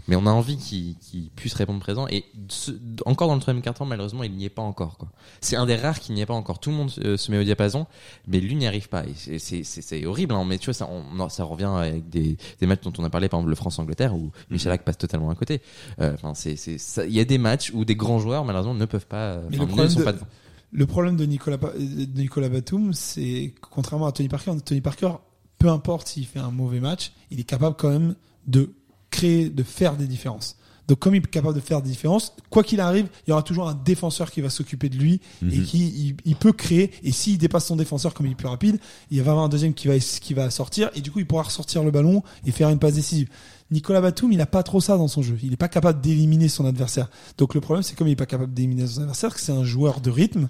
Mais 0.07 0.15
on 0.15 0.25
a 0.25 0.31
envie 0.31 0.57
qu'il 0.57 0.95
puisse 1.35 1.53
répondre 1.53 1.79
présent. 1.79 2.07
Et 2.07 2.25
ce- 2.47 2.71
encore 3.05 3.27
dans 3.27 3.35
le 3.35 3.41
troisième 3.41 3.61
carton, 3.61 3.85
malheureusement, 3.85 4.23
il 4.23 4.31
n'y 4.31 4.45
est 4.45 4.49
pas 4.49 4.63
encore. 4.63 4.97
C'est 5.39 5.55
un 5.55 5.67
des 5.67 5.75
rares 5.75 5.99
qui 5.99 6.11
n'y 6.13 6.21
est 6.21 6.25
pas 6.25 6.33
encore. 6.33 6.59
Tout 6.59 6.71
le 6.71 6.75
monde 6.77 6.91
euh, 7.05 7.15
se 7.15 7.31
met 7.31 7.37
au 7.37 7.43
diapason, 7.43 7.85
mais 8.27 8.39
lui 8.39 8.55
n'y 8.55 8.65
arrive 8.65 8.89
pas. 8.89 9.03
C'est- 9.37 10.05
horrible. 10.07 10.33
Hein, 10.33 10.45
mais 10.47 10.57
tu 10.57 10.65
vois, 10.65 10.73
ça, 10.73 10.89
on- 10.89 11.29
ça 11.29 11.43
revient 11.43 11.65
avec 11.77 12.09
des, 12.09 12.37
des 12.59 12.65
matchs 12.65 12.81
dont 12.81 12.93
on 12.97 13.03
a 13.03 13.09
parlé, 13.11 13.29
par 13.29 13.39
exemple 13.39 13.51
le 13.51 13.55
France-Angleterre, 13.55 14.15
où 14.15 14.31
Michalak 14.49 14.83
passe 14.83 14.97
totalement 14.97 15.29
à 15.29 15.35
côté. 15.35 15.61
Euh, 16.01 16.13
Enfin, 16.15 16.33
ça- 16.33 17.05
il 17.05 17.13
y 17.13 17.19
a 17.19 17.25
des 17.25 17.37
matchs 17.37 17.71
où 17.75 17.85
des 17.85 17.95
grands 17.95 18.19
joueurs, 18.19 18.43
malheureusement, 18.45 18.73
ne 18.73 18.85
peuvent 18.85 19.05
pas. 19.07 19.33
euh, 19.33 19.47
Mais 19.51 19.57
le 19.57 19.67
problème 19.67 19.93
de- 19.93 20.03
pas 20.03 20.13
devant. 20.13 20.25
Le 20.71 20.85
problème 20.85 21.15
de 21.17 21.25
Nicolas, 21.25 21.57
de 21.57 22.19
Nicolas 22.19 22.49
Batum, 22.49 22.93
c'est 22.93 23.53
contrairement 23.61 24.05
à 24.07 24.11
Tony 24.11 24.29
Parker, 24.29 24.53
Tony 24.65 24.81
Parker, 24.81 25.13
peu 25.59 25.69
importe 25.69 26.07
s'il 26.07 26.25
fait 26.25 26.39
un 26.39 26.51
mauvais 26.51 26.79
match, 26.79 27.11
il 27.31 27.39
est 27.39 27.43
capable 27.43 27.75
quand 27.77 27.89
même 27.89 28.15
de 28.47 28.71
créer, 29.11 29.49
de 29.49 29.63
faire 29.63 29.95
des 29.97 30.07
différences. 30.07 30.55
Donc 30.87 30.97
comme 30.97 31.13
il 31.13 31.19
est 31.19 31.27
capable 31.27 31.53
de 31.53 31.59
faire 31.59 31.83
des 31.83 31.89
différences, 31.89 32.33
quoi 32.49 32.63
qu'il 32.63 32.79
arrive, 32.79 33.07
il 33.27 33.29
y 33.29 33.33
aura 33.33 33.43
toujours 33.43 33.69
un 33.69 33.75
défenseur 33.75 34.31
qui 34.31 34.41
va 34.41 34.49
s'occuper 34.49 34.89
de 34.89 34.97
lui 34.97 35.21
et 35.43 35.45
Mhm. 35.45 35.63
qui 35.63 35.85
il, 35.87 36.15
il 36.25 36.35
peut 36.35 36.51
créer. 36.51 36.89
Et 37.03 37.11
s'il 37.11 37.37
dépasse 37.37 37.65
son 37.67 37.75
défenseur 37.75 38.15
comme 38.15 38.25
il 38.25 38.31
est 38.31 38.35
plus 38.35 38.47
rapide, 38.47 38.79
il 39.11 39.21
va 39.21 39.29
avoir 39.31 39.45
un 39.45 39.49
deuxième 39.49 39.75
qui 39.75 39.87
va 39.87 39.99
qui 39.99 40.33
va 40.33 40.49
sortir 40.49 40.89
et 40.95 41.01
du 41.01 41.11
coup 41.11 41.19
il 41.19 41.27
pourra 41.27 41.43
ressortir 41.43 41.83
le 41.83 41.91
ballon 41.91 42.23
et 42.43 42.51
faire 42.51 42.69
une 42.69 42.79
passe 42.79 42.95
décisive. 42.95 43.29
Nicolas 43.69 44.01
Batum, 44.01 44.31
il 44.31 44.41
a 44.41 44.47
pas 44.47 44.63
trop 44.63 44.81
ça 44.81 44.97
dans 44.97 45.07
son 45.07 45.21
jeu. 45.21 45.37
Il 45.43 45.53
est 45.53 45.57
pas 45.57 45.67
capable 45.67 46.01
d'éliminer 46.01 46.47
son 46.47 46.65
adversaire. 46.65 47.07
Donc 47.37 47.53
le 47.53 47.61
problème, 47.61 47.83
c'est 47.83 47.95
comme 47.95 48.07
il 48.07 48.13
est 48.13 48.15
pas 48.15 48.25
capable 48.25 48.51
d'éliminer 48.51 48.87
son 48.87 49.01
adversaire, 49.01 49.31
que 49.35 49.39
c'est 49.41 49.51
un 49.51 49.63
joueur 49.63 50.01
de 50.01 50.09
rythme. 50.09 50.49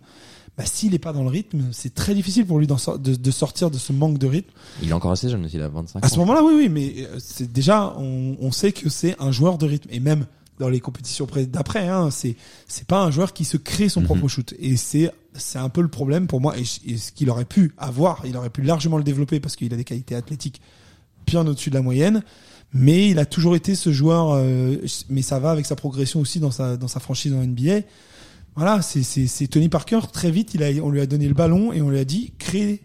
Bah, 0.60 0.66
s'il 0.66 0.94
est 0.94 1.00
pas 1.00 1.14
dans 1.14 1.24
le 1.24 1.30
rythme, 1.30 1.64
c'est 1.72 1.94
très 1.96 2.14
difficile 2.14 2.46
pour 2.46 2.60
lui 2.60 2.68
de, 2.68 3.16
de 3.16 3.32
sortir 3.32 3.72
de 3.72 3.78
ce 3.78 3.94
manque 3.94 4.18
de 4.18 4.28
rythme. 4.28 4.52
Il 4.84 4.90
est 4.90 4.94
encore 4.94 5.12
assez 5.12 5.30
jeune, 5.30 5.48
il 5.52 5.62
a 5.62 5.70
25 5.70 6.00
ans. 6.00 6.02
À 6.06 6.10
ce 6.10 6.20
moment-là, 6.20 6.44
oui, 6.44 6.54
oui, 6.56 6.70
mais 6.70 6.94
euh, 7.08 7.16
c'est 7.18 7.52
déjà, 7.52 7.96
on, 7.98 8.36
on 8.42 8.52
sait 8.52 8.72
que 8.74 8.90
c'est 8.90 9.16
un 9.20 9.32
joueur 9.32 9.58
de 9.58 9.66
rythme. 9.66 9.88
Et 9.92 10.00
même 10.02 10.26
dans 10.60 10.68
les 10.68 10.82
compétitions 10.82 11.26
d'après, 11.48 11.88
hein, 11.88 12.12
c'est 12.12 12.36
c'est 12.68 12.86
pas 12.86 13.02
un 13.04 13.10
joueur 13.12 13.32
qui 13.32 13.46
se 13.46 13.56
crée 13.56 13.88
son 13.88 14.02
Mhm. 14.02 14.06
propre 14.08 14.28
shoot. 14.28 14.54
Et 14.60 14.76
c'est 14.76 15.10
c'est 15.34 15.60
un 15.60 15.70
peu 15.70 15.82
le 15.82 15.88
problème 15.88 16.28
pour 16.28 16.42
moi. 16.42 16.56
Et 16.58 16.66
ce 16.98 17.12
qu'il 17.14 17.30
aurait 17.30 17.46
pu 17.46 17.74
avoir, 17.78 18.24
il 18.26 18.36
aurait 18.36 18.50
pu 18.50 18.62
largement 18.62 18.98
le 18.98 19.04
développer 19.06 19.40
parce 19.40 19.56
qu'il 19.56 19.74
a 19.74 19.78
des 19.78 19.86
qualités 19.86 20.16
athlétiques 20.16 20.60
bien 21.26 21.48
au-dessus 21.48 21.70
de 21.70 21.76
la 21.76 21.82
moyenne. 21.82 22.22
Mais 22.74 23.08
il 23.10 23.18
a 23.20 23.26
toujours 23.26 23.56
été 23.56 23.74
ce 23.76 23.92
joueur. 23.94 24.32
euh, 24.34 24.76
mais 25.10 25.22
ça 25.22 25.40
va 25.40 25.52
avec 25.52 25.66
sa 25.66 25.78
progression 25.78 26.20
aussi 26.20 26.42
dans 26.42 26.52
sa 26.52 26.76
dans 26.76 26.90
sa 26.90 27.00
franchise 27.00 27.34
en 27.34 27.42
NBA. 27.42 27.82
Voilà, 28.60 28.82
c'est 28.82 29.48
Tony 29.48 29.70
Parker. 29.70 30.02
Très 30.12 30.32
vite, 30.32 30.54
il 30.54 30.64
a 30.64 30.84
on 30.84 30.90
lui 30.90 31.00
a 31.00 31.06
donné 31.06 31.30
le 31.30 31.34
ballon 31.34 31.72
et 31.72 31.82
on 31.82 31.90
lui 31.90 31.98
a 31.98 32.04
dit 32.04 32.34
crée 32.38 32.82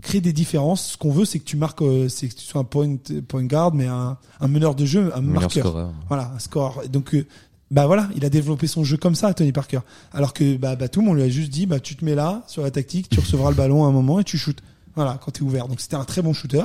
crée 0.00 0.22
des 0.22 0.32
différences. 0.32 0.92
Ce 0.92 0.96
qu'on 0.96 1.10
veut, 1.10 1.26
c'est 1.26 1.38
que 1.38 1.44
tu 1.44 1.58
marques, 1.58 1.82
euh, 1.82 2.08
c'est 2.08 2.28
que 2.28 2.34
tu 2.34 2.46
sois 2.46 2.62
un 2.62 2.64
point, 2.64 2.96
point 3.28 3.44
guard, 3.44 3.74
mais 3.74 3.86
un, 3.86 4.16
un 4.40 4.48
meneur 4.48 4.74
de 4.74 4.86
jeu, 4.86 5.12
un 5.14 5.20
marqueur. 5.20 5.66
scoreur. 5.66 5.92
Voilà, 6.08 6.32
un 6.34 6.38
score. 6.38 6.82
Donc, 6.90 7.14
euh, 7.14 7.26
bah 7.70 7.86
voilà, 7.86 8.08
il 8.16 8.24
a 8.24 8.30
développé 8.30 8.68
son 8.68 8.84
jeu 8.84 8.96
comme 8.96 9.14
ça, 9.14 9.34
Tony 9.34 9.52
Parker. 9.52 9.80
Alors 10.12 10.32
que 10.32 10.56
bah, 10.56 10.76
Batum, 10.76 11.08
on 11.08 11.12
lui 11.12 11.24
a 11.24 11.28
juste 11.28 11.50
dit, 11.50 11.66
bah 11.66 11.78
tu 11.78 11.94
te 11.94 12.02
mets 12.02 12.14
là 12.14 12.42
sur 12.46 12.62
la 12.62 12.70
tactique, 12.70 13.10
tu 13.10 13.20
recevras 13.20 13.50
le 13.50 13.56
ballon 13.56 13.84
à 13.84 13.88
un 13.88 13.92
moment 13.92 14.18
et 14.18 14.24
tu 14.24 14.38
shootes. 14.38 14.62
Voilà, 14.94 15.20
quand 15.22 15.30
t'es 15.32 15.42
ouvert. 15.42 15.68
Donc 15.68 15.80
c'était 15.82 15.96
un 15.96 16.04
très 16.04 16.22
bon 16.22 16.32
shooter, 16.32 16.64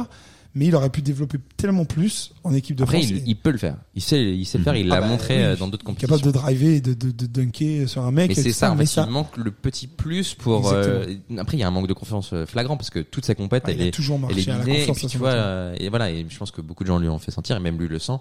mais 0.54 0.66
il 0.66 0.76
aurait 0.76 0.90
pu 0.90 1.02
développer 1.02 1.38
tellement 1.58 1.86
plus 1.86 2.34
en 2.44 2.54
équipe 2.54 2.76
de 2.76 2.84
Après, 2.84 2.98
France. 2.98 3.10
il, 3.10 3.18
Et- 3.18 3.24
il 3.28 3.36
peut 3.38 3.52
le 3.52 3.58
faire. 3.58 3.78
Il 3.96 4.02
sait, 4.02 4.22
il 4.36 4.46
sait 4.46 4.58
le 4.58 4.64
faire. 4.64 4.76
Il 4.76 4.88
l'a 4.88 4.96
Ah 4.98 5.02
bah, 5.02 5.08
montré 5.08 5.38
oui, 5.38 5.44
euh, 5.44 5.56
dans 5.56 5.68
d'autres 5.68 5.84
compétitions. 5.86 6.08
capable 6.16 6.26
de 6.26 6.38
driver 6.38 6.74
et 6.76 6.82
de, 6.82 6.94
de, 6.94 7.12
de 7.12 7.26
dunker 7.26 7.88
sur 7.88 8.04
un 8.04 8.12
mec. 8.12 8.30
Mais 8.30 8.36
c'est 8.36 8.52
ça, 8.52 8.72
en 8.72 8.76
mais 8.76 8.86
fait, 8.86 9.02
il 9.02 9.10
manque 9.10 9.38
le 9.38 9.52
petit 9.52 9.88
plus 9.88 10.34
pour. 10.34 10.72
euh, 10.72 11.06
après, 11.38 11.58
il 11.58 11.60
y 11.62 11.64
a 11.64 11.68
un 11.68 11.72
manque 11.72 11.88
de 11.88 11.94
confiance 11.94 12.32
euh, 12.34 12.46
flagrant 12.46 12.76
parce 12.78 12.90
que 12.90 13.00
toute 13.00 13.26
sa 13.26 13.36
compète, 13.36 13.66
Ouais, 13.66 13.74
elle 13.74 13.82
est, 13.82 13.92
toujours 13.92 14.20
elle 14.30 14.40
est 14.40 14.50
à 14.50 14.58
la 14.58 14.64
guidée. 14.66 14.86
Et 14.90 14.92
puis 14.94 15.08
tu 15.08 15.18
vois, 15.18 15.30
euh, 15.30 15.76
et 15.80 15.90
voilà, 15.90 16.12
et 16.12 16.26
je 16.28 16.38
pense 16.38 16.52
que 16.52 16.62
beaucoup 16.62 16.84
de 16.84 16.88
gens 16.90 17.00
lui 17.00 17.08
ont 17.10 17.20
fait 17.20 17.32
sentir, 17.32 17.56
et 17.56 17.60
même 17.60 17.78
lui 17.80 17.88
le 17.88 18.00
sent. 18.00 18.14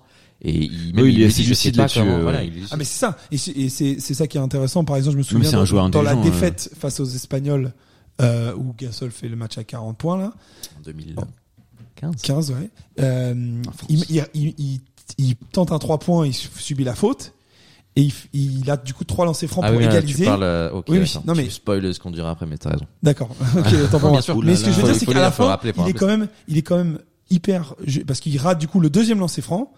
Et 0.42 0.56
il, 0.56 0.94
même 0.94 1.04
Oui, 1.04 1.12
il 1.14 1.22
est 1.22 1.26
assez 1.26 1.42
lucide 1.42 1.76
là-dessus, 1.76 1.98
euh, 1.98 2.22
voilà. 2.22 2.40
Ah 2.70 2.76
mais 2.78 2.84
c'est 2.84 2.98
ça 2.98 3.18
et 3.30 3.36
c'est 3.38 3.98
ça 4.14 4.26
qui 4.26 4.38
est 4.38 4.40
intéressant 4.40 4.84
par 4.84 4.96
exemple 4.96 5.14
je 5.16 5.18
me 5.18 5.22
souviens 5.22 5.50
dans, 5.52 5.64
joueur 5.66 5.90
dans 5.90 6.00
la 6.00 6.14
défaite 6.14 6.70
face 6.78 6.98
aux 7.00 7.04
Espagnols 7.04 7.74
euh, 8.22 8.54
où 8.54 8.72
Gasol 8.78 9.10
fait 9.10 9.28
le 9.28 9.36
match 9.36 9.58
à 9.58 9.64
40 9.64 9.98
points 9.98 10.16
là 10.16 10.32
En 10.78 10.82
2015. 10.82 11.24
15 12.22 12.50
ouais. 12.52 12.70
Euh, 13.00 13.62
il, 13.88 14.04
il, 14.34 14.80
il, 15.18 15.36
tente 15.52 15.72
un 15.72 15.78
3 15.78 15.98
points 15.98 16.26
il 16.26 16.34
subit 16.34 16.84
la 16.84 16.94
faute. 16.94 17.32
Et 17.96 18.02
il, 18.02 18.60
il 18.60 18.70
a 18.70 18.76
du 18.76 18.94
coup 18.94 19.02
trois 19.02 19.26
lancers 19.26 19.48
francs 19.48 19.64
Ah 19.66 19.70
pour 19.70 19.78
oui, 19.78 19.84
là, 19.84 19.90
tu 19.90 19.96
égaliser 19.96 20.24
parles, 20.24 20.44
euh, 20.44 20.70
ok, 20.70 20.86
Oui, 20.88 20.98
oui, 21.00 21.12
non, 21.26 21.34
mais- 21.34 21.44
Tu 21.44 21.50
spoil 21.50 21.92
ce 21.92 21.98
qu'on 21.98 22.12
dira 22.12 22.30
après, 22.30 22.46
mais 22.46 22.56
t'as 22.56 22.70
raison. 22.70 22.86
d'accord. 23.02 23.30
Ok 23.58 23.64
pour 23.90 24.00
bien 24.00 24.08
moi. 24.10 24.22
sûr. 24.22 24.40
mais 24.42 24.54
ce 24.54 24.64
que 24.64 24.70
je 24.70 24.76
veux 24.76 24.84
dire 24.84 24.94
c'est 24.94 25.06
qu'à 25.06 25.20
la 25.20 25.32
fin 25.32 25.58
il 25.64 25.88
est 25.88 25.92
quand 25.92 26.06
même 26.06 26.28
il 26.46 26.56
est 26.56 26.62
quand 26.62 26.76
même 26.76 27.00
hyper 27.30 27.74
parce 28.06 28.20
qu'il 28.20 28.38
rate 28.38 28.58
du 28.60 28.68
coup 28.68 28.78
le 28.80 28.90
deuxième 28.90 29.18
lancer 29.18 29.42
franc 29.42 29.72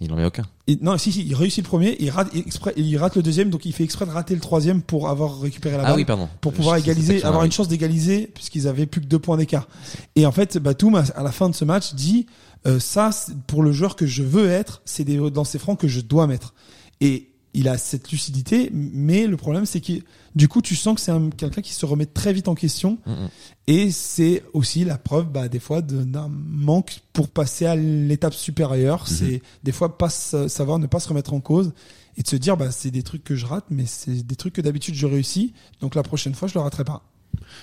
Il 0.00 0.12
en 0.12 0.16
met 0.16 0.24
aucun. 0.24 0.42
Et- 0.66 0.78
non, 0.80 0.98
si, 0.98 1.12
si, 1.12 1.24
il 1.24 1.34
réussit 1.34 1.62
le 1.64 1.68
premier, 1.68 1.96
il 2.00 2.10
rate, 2.10 2.34
exprès, 2.34 2.72
il 2.76 2.96
rate 2.98 3.14
le 3.16 3.22
deuxième, 3.22 3.50
donc 3.50 3.64
il 3.66 3.72
fait 3.72 3.84
exprès 3.84 4.04
de 4.06 4.10
rater 4.10 4.34
le 4.34 4.40
troisième 4.40 4.82
pour 4.82 5.08
avoir 5.08 5.40
récupéré 5.40 5.76
la 5.76 5.82
Ah 5.84 5.86
balle. 5.88 5.96
oui, 5.96 6.04
pardon. 6.04 6.28
pour 6.40 6.52
pouvoir 6.52 6.76
Je- 6.76 6.82
égaliser, 6.82 7.22
avoir 7.22 7.44
une 7.44 7.52
chance 7.52 7.68
d'égaliser, 7.68 8.28
puisqu'ils 8.34 8.66
avaient 8.66 8.86
plus 8.86 9.00
que 9.00 9.06
deux 9.06 9.18
points 9.20 9.36
d'écart. 9.36 9.68
Et 10.16 10.26
en 10.26 10.32
fait, 10.32 10.58
Batum, 10.58 10.96
à 11.14 11.22
la 11.22 11.30
fin 11.32 11.48
de 11.48 11.54
ce 11.54 11.64
match, 11.64 11.94
dit, 11.94 12.26
euh, 12.66 12.80
ça, 12.80 13.10
pour 13.46 13.62
le 13.62 13.70
joueur 13.72 13.94
que 13.96 14.06
je 14.06 14.22
veux 14.24 14.48
être, 14.50 14.82
c'est 14.84 15.04
des 15.04 15.16
lancers 15.16 15.60
francs 15.60 15.78
que 15.78 15.88
je 15.88 16.00
dois 16.00 16.26
mettre. 16.26 16.54
Et 17.00 17.28
il 17.54 17.68
a 17.68 17.76
cette 17.78 18.10
lucidité, 18.10 18.70
mais 18.72 19.26
le 19.26 19.36
problème, 19.36 19.66
c'est 19.66 19.80
que, 19.80 19.92
du 20.34 20.48
coup, 20.48 20.62
tu 20.62 20.74
sens 20.74 20.94
que 20.94 21.00
c'est 21.02 21.10
un- 21.12 21.28
quelqu'un 21.30 21.60
qui 21.60 21.74
se 21.74 21.84
remet 21.84 22.06
très 22.06 22.32
vite 22.32 22.48
en 22.48 22.54
question. 22.54 22.98
Mm, 23.06 23.10
mm. 23.12 23.28
Et 23.66 23.90
c'est 23.90 24.42
aussi 24.54 24.84
la 24.84 24.96
preuve, 24.98 25.26
bah, 25.30 25.48
des 25.48 25.58
fois, 25.58 25.82
de- 25.82 26.02
d'un 26.02 26.30
manque 26.30 27.00
pour 27.12 27.28
passer 27.28 27.66
à 27.66 27.76
l'étape 27.76 28.32
supérieure. 28.34 29.06
C'est 29.06 29.42
des 29.64 29.72
fois 29.72 29.98
pas 29.98 30.08
sa- 30.08 30.48
savoir 30.48 30.78
ne 30.78 30.86
pas 30.86 30.98
se 31.00 31.08
remettre 31.08 31.34
en 31.34 31.40
cause 31.40 31.72
et 32.16 32.22
de 32.22 32.28
se 32.28 32.36
dire, 32.36 32.56
bah, 32.56 32.70
c'est 32.70 32.90
des 32.90 33.02
trucs 33.02 33.22
que 33.24 33.36
je 33.36 33.44
rate, 33.46 33.66
mais 33.70 33.84
c'est 33.86 34.26
des 34.26 34.36
trucs 34.36 34.54
que 34.54 34.60
d'habitude 34.62 34.94
je 34.94 35.06
réussis. 35.06 35.52
Donc 35.80 35.94
la 35.94 36.02
prochaine 36.02 36.34
fois, 36.34 36.48
je 36.48 36.54
le 36.54 36.60
raterai 36.60 36.84
pas. 36.84 37.02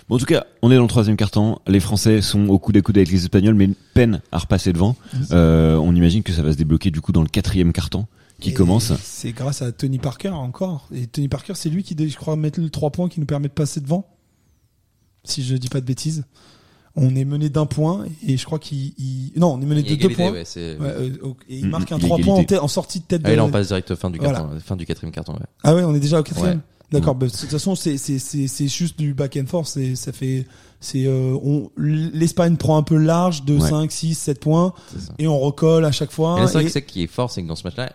Bon, 0.07 0.15
en 0.15 0.19
tout 0.19 0.25
cas, 0.25 0.45
on 0.61 0.71
est 0.71 0.75
dans 0.75 0.81
le 0.83 0.87
troisième 0.87 1.15
quart-temps. 1.17 1.61
Les 1.67 1.79
Français 1.79 2.21
sont 2.21 2.47
au 2.49 2.59
coude 2.59 2.77
à 2.77 2.81
coude 2.81 2.97
avec 2.97 3.09
les 3.11 3.21
Espagnols, 3.23 3.53
mais 3.55 3.69
peine 3.93 4.21
à 4.31 4.37
repasser 4.39 4.71
devant. 4.73 4.95
Euh, 5.31 5.75
on 5.77 5.95
imagine 5.95 6.21
que 6.23 6.31
ça 6.33 6.41
va 6.43 6.51
se 6.51 6.57
débloquer 6.57 6.91
du 6.91 7.01
coup 7.01 7.11
dans 7.11 7.21
le 7.21 7.27
quatrième 7.27 7.71
quart-temps 7.73 8.07
qui 8.39 8.49
Et 8.51 8.53
commence. 8.53 8.93
C'est 9.03 9.31
grâce 9.33 9.61
à 9.61 9.71
Tony 9.71 9.99
Parker 9.99 10.29
encore. 10.29 10.87
Et 10.93 11.07
Tony 11.07 11.27
Parker, 11.27 11.53
c'est 11.55 11.69
lui 11.69 11.83
qui, 11.83 11.95
je 12.09 12.15
crois, 12.17 12.35
mettre 12.35 12.59
le 12.59 12.69
3 12.69 12.89
points 12.91 13.09
qui 13.09 13.19
nous 13.19 13.25
permet 13.25 13.47
de 13.47 13.53
passer 13.53 13.79
devant. 13.81 14.05
Si 15.23 15.43
je 15.43 15.55
dis 15.55 15.67
pas 15.69 15.81
de 15.81 15.85
bêtises. 15.85 16.23
On 16.95 17.15
est 17.15 17.23
mené 17.25 17.49
d'un 17.49 17.67
point 17.67 18.05
et 18.25 18.35
je 18.35 18.45
crois 18.45 18.57
qu'il, 18.57 18.93
il- 18.97 19.31
non, 19.37 19.53
on 19.53 19.61
est 19.61 19.65
mené 19.65 19.83
de 19.83 19.87
deux 19.87 19.93
Égalité, 19.93 20.15
points. 20.23 20.31
ouais, 20.31 20.43
c'est- 20.45 20.75
Ouais, 20.79 20.87
euh, 20.87 21.09
et 21.47 21.59
il 21.59 21.67
Mm, 21.67 21.69
marque 21.69 21.91
un 21.91 21.97
mm, 21.97 22.01
3 22.01 22.17
points 22.17 22.43
en, 22.59 22.67
sortie 22.67 22.99
de 22.99 23.05
tête 23.05 23.21
de 23.21 23.27
Ah, 23.27 23.33
et 23.33 23.35
là, 23.35 23.45
on 23.45 23.51
passe 23.51 23.67
direct 23.67 23.93
fin 23.95 24.09
du, 24.09 24.17
Voilà. 24.17 24.39
carton, 24.39 24.59
fin 24.59 24.75
du 24.75 24.85
quatrième 24.87 25.13
carton. 25.13 25.33
Ouais. 25.33 25.39
Ah 25.63 25.75
ouais, 25.75 25.83
on 25.83 25.93
est 25.93 25.99
déjà 25.99 26.19
au 26.19 26.23
quatrième. 26.23 26.57
Ouais. 26.57 26.63
D'accord. 26.91 27.13
bah, 27.13 27.27
de 27.27 27.31
toute 27.31 27.49
façon, 27.51 27.75
c'est 27.75 27.97
c'est 27.97 28.17
c'est 28.17 28.47
c'est 28.47 28.67
juste 28.67 28.97
du 28.97 29.13
back 29.13 29.37
and 29.37 29.45
forth. 29.45 29.67
C'est 29.67 29.95
ça 29.95 30.11
fait 30.11 30.47
c'est 30.79 31.05
euh, 31.05 31.37
on 31.43 31.69
l'Espagne 31.77 32.57
prend 32.57 32.77
un 32.77 32.83
peu 32.83 32.97
large 32.97 33.45
de 33.45 33.57
Ouais. 33.59 33.69
5, 33.69 33.91
6, 33.91 34.15
7 34.15 34.39
points 34.39 34.73
ça. 34.97 35.13
et 35.19 35.27
on 35.27 35.37
recolle 35.39 35.85
à 35.85 35.91
chaque 35.91 36.11
fois. 36.11 36.37
Et 36.37 36.41
là, 36.41 36.47
c'est 36.47 36.53
vrai 36.53 36.63
et- 36.63 36.65
que 36.65 36.71
c'est 36.71 36.81
qui 36.81 37.03
est 37.03 37.07
fort, 37.07 37.29
c'est 37.29 37.43
que 37.43 37.47
dans 37.47 37.55
ce 37.55 37.63
match-là, 37.65 37.93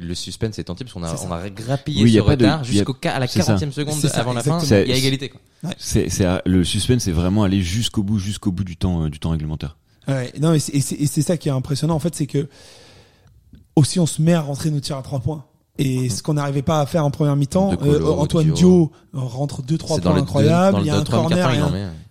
le 0.00 0.14
suspense 0.14 0.58
est 0.58 0.64
tenté 0.64 0.84
parce 0.84 0.94
qu'on 0.94 1.02
a, 1.04 1.14
on 1.26 1.32
a 1.32 1.50
grappillé 1.50 2.02
Oui, 2.04 2.12
ce 2.14 2.20
retard 2.20 2.58
y 2.58 2.60
a- 2.60 2.62
jusqu'au 2.64 2.96
ca- 3.00 3.14
à 3.14 3.18
la 3.18 3.26
c'est 3.26 3.42
ça. 3.42 3.54
40e 3.56 3.70
seconde 3.72 4.00
ça, 4.00 4.08
avant 4.20 4.32
la 4.32 4.42
fin. 4.42 4.58
Il 4.58 4.68
y 4.68 4.74
a 4.74 4.84
C'est- 4.86 4.98
égalité. 4.98 5.28
Quoi. 5.28 5.40
C'est, 5.78 6.08
c'est 6.08 6.26
le 6.46 6.64
suspense, 6.64 7.02
c'est 7.04 7.12
vraiment 7.12 7.42
aller 7.44 7.62
jusqu'au 7.62 8.02
bout, 8.02 8.18
jusqu'au 8.18 8.50
bout 8.52 8.64
du 8.64 8.76
temps, 8.76 9.04
euh, 9.04 9.10
du 9.10 9.18
temps 9.18 9.30
réglementaire. 9.30 9.76
Ouais, 10.08 10.32
non, 10.40 10.54
et 10.54 10.58
c'est 10.58 11.22
ça 11.22 11.36
qui 11.36 11.48
est 11.48 11.52
impressionnant. 11.52 11.94
En 11.94 11.98
fait, 12.00 12.14
c'est 12.14 12.26
que 12.26 12.48
aussi 13.76 14.00
on 14.00 14.06
se 14.06 14.20
met 14.22 14.32
à 14.32 14.40
rentrer 14.40 14.70
nos 14.70 14.80
tirs 14.80 14.96
à 14.96 15.02
3 15.02 15.20
points. 15.20 15.44
Et 15.82 16.10
ce 16.10 16.22
qu'on 16.22 16.34
n'arrivait 16.34 16.60
pas 16.62 16.80
à 16.80 16.86
faire 16.86 17.04
en 17.06 17.10
première 17.10 17.36
mi-temps, 17.36 17.70
euh, 17.82 18.04
Antoine 18.18 18.50
Dio. 18.52 18.92
Rentre 19.14 19.62
2-3 19.62 19.94
C'est 19.96 20.00
dans 20.02 20.10
points 20.10 20.14
le 20.16 20.22
incroyables. 20.22 20.76
deux- 20.76 20.82
Il 20.82 20.86
y 20.86 20.90
a 20.90 20.96
un 20.96 21.04
corner, 21.04 21.50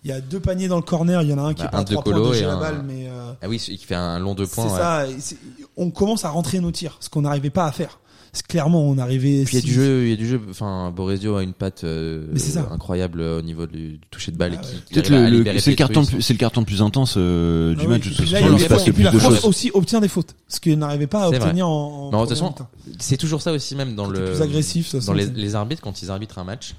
il 0.03 0.09
y 0.09 0.11
a 0.11 0.17
y 0.17 0.21
deux 0.21 0.39
paniers 0.39 0.67
dans 0.67 0.75
le 0.77 0.81
corner. 0.81 1.21
Il 1.21 1.29
y 1.29 1.33
en 1.33 1.37
a 1.37 1.41
un 1.43 1.53
qui 1.53 1.61
Bah, 1.61 1.67
est 1.67 1.71
pas 1.71 1.77
un 1.77 1.83
de 1.83 1.91
3 1.93 2.03
points 2.03 2.13
de 2.13 2.19
la 2.47 2.55
balle, 2.55 2.83
mais 2.85 3.07
euh, 3.07 3.31
Ah 3.41 3.47
oui, 3.47 3.63
il 3.69 3.77
fait 3.77 3.95
un 3.95 4.17
long 4.19 4.33
deux 4.33 4.47
points. 4.47 4.65
c'est 4.65 4.73
ouais. 4.73 4.77
ça. 4.79 5.07
et 5.07 5.15
c'est- 5.19 5.37
On 5.77 5.91
commence 5.91 6.25
à 6.25 6.29
rentrer 6.29 6.59
nos 6.59 6.71
tirs, 6.71 6.97
ce 6.99 7.09
qu'on 7.09 7.21
n'arrivait 7.21 7.51
pas 7.51 7.65
à 7.65 7.71
faire. 7.71 7.99
C'est 8.31 8.45
clairement, 8.45 8.83
on 8.83 8.97
arrivait. 8.97 9.43
Puis 9.43 9.57
il 9.57 9.59
y 9.59 9.63
a 9.63 9.65
du 9.65 9.73
jeu, 9.73 10.03
il 10.05 10.09
y 10.09 10.13
a 10.13 10.15
du 10.15 10.27
jeu. 10.27 10.39
Enfin, 10.49 10.91
Boresio 10.95 11.35
a 11.35 11.43
une 11.43 11.53
patte 11.53 11.83
euh, 11.83 12.27
incroyable 12.71 13.21
euh, 13.21 13.39
au 13.39 13.41
niveau 13.41 13.65
du, 13.65 13.93
du 13.93 13.99
toucher 14.11 14.31
de 14.31 14.37
balle. 14.37 14.53
Ah 14.55 14.61
et 14.61 14.65
qui, 14.65 14.81
qui 14.83 14.93
Peut-être 14.93 15.09
le, 15.09 15.59
c'est 15.59 15.71
le 15.71 15.75
carton, 15.75 16.01
le 16.01 16.05
plus- 16.07 16.21
c'est 16.21 16.33
le 16.33 16.37
carton 16.39 16.61
le 16.61 16.65
plus 16.65 16.81
intense 16.81 17.15
euh, 17.17 17.73
Ah 17.75 17.79
du 17.79 17.87
oui, 17.87 17.93
match. 17.93 18.05
et 18.05 18.09
où 18.11 18.13
puis 18.15 18.27
ce 18.27 18.33
là, 18.33 18.39
il 18.41 18.47
il 18.47 18.55
y 18.55 18.59
se 18.59 18.65
a- 18.65 18.69
passe 18.69 18.83
et 18.83 18.85
le 18.87 18.93
puis 18.93 19.01
plus 19.01 19.03
la 19.05 19.11
de 19.11 19.17
France 19.19 19.35
choses. 19.35 19.45
aussi 19.45 19.71
obtient 19.73 19.99
des 19.99 20.07
fautes, 20.07 20.35
ce 20.47 20.59
qu'il 20.59 20.77
n'arrivait 20.77 21.07
pas 21.07 21.25
à 21.25 21.29
C'est 21.31 21.41
obtenir 21.41 21.67
en, 21.67 21.71
en 22.07 22.11
Non, 22.11 22.21
de 22.23 22.27
toute 22.27 22.37
façon, 22.37 22.53
c'est 22.99 23.17
toujours 23.17 23.41
ça 23.41 23.51
aussi 23.51 23.75
même 23.75 23.95
dans 23.95 24.05
Quand 24.05 24.11
le 24.11 24.25
plus 24.25 24.41
agressif, 24.43 24.87
ça 24.89 24.99
dans 24.99 25.13
les 25.13 25.55
arbitres 25.55 25.81
quand 25.81 26.01
ils 26.03 26.11
arbitrent 26.11 26.37
un 26.37 26.43
match. 26.43 26.75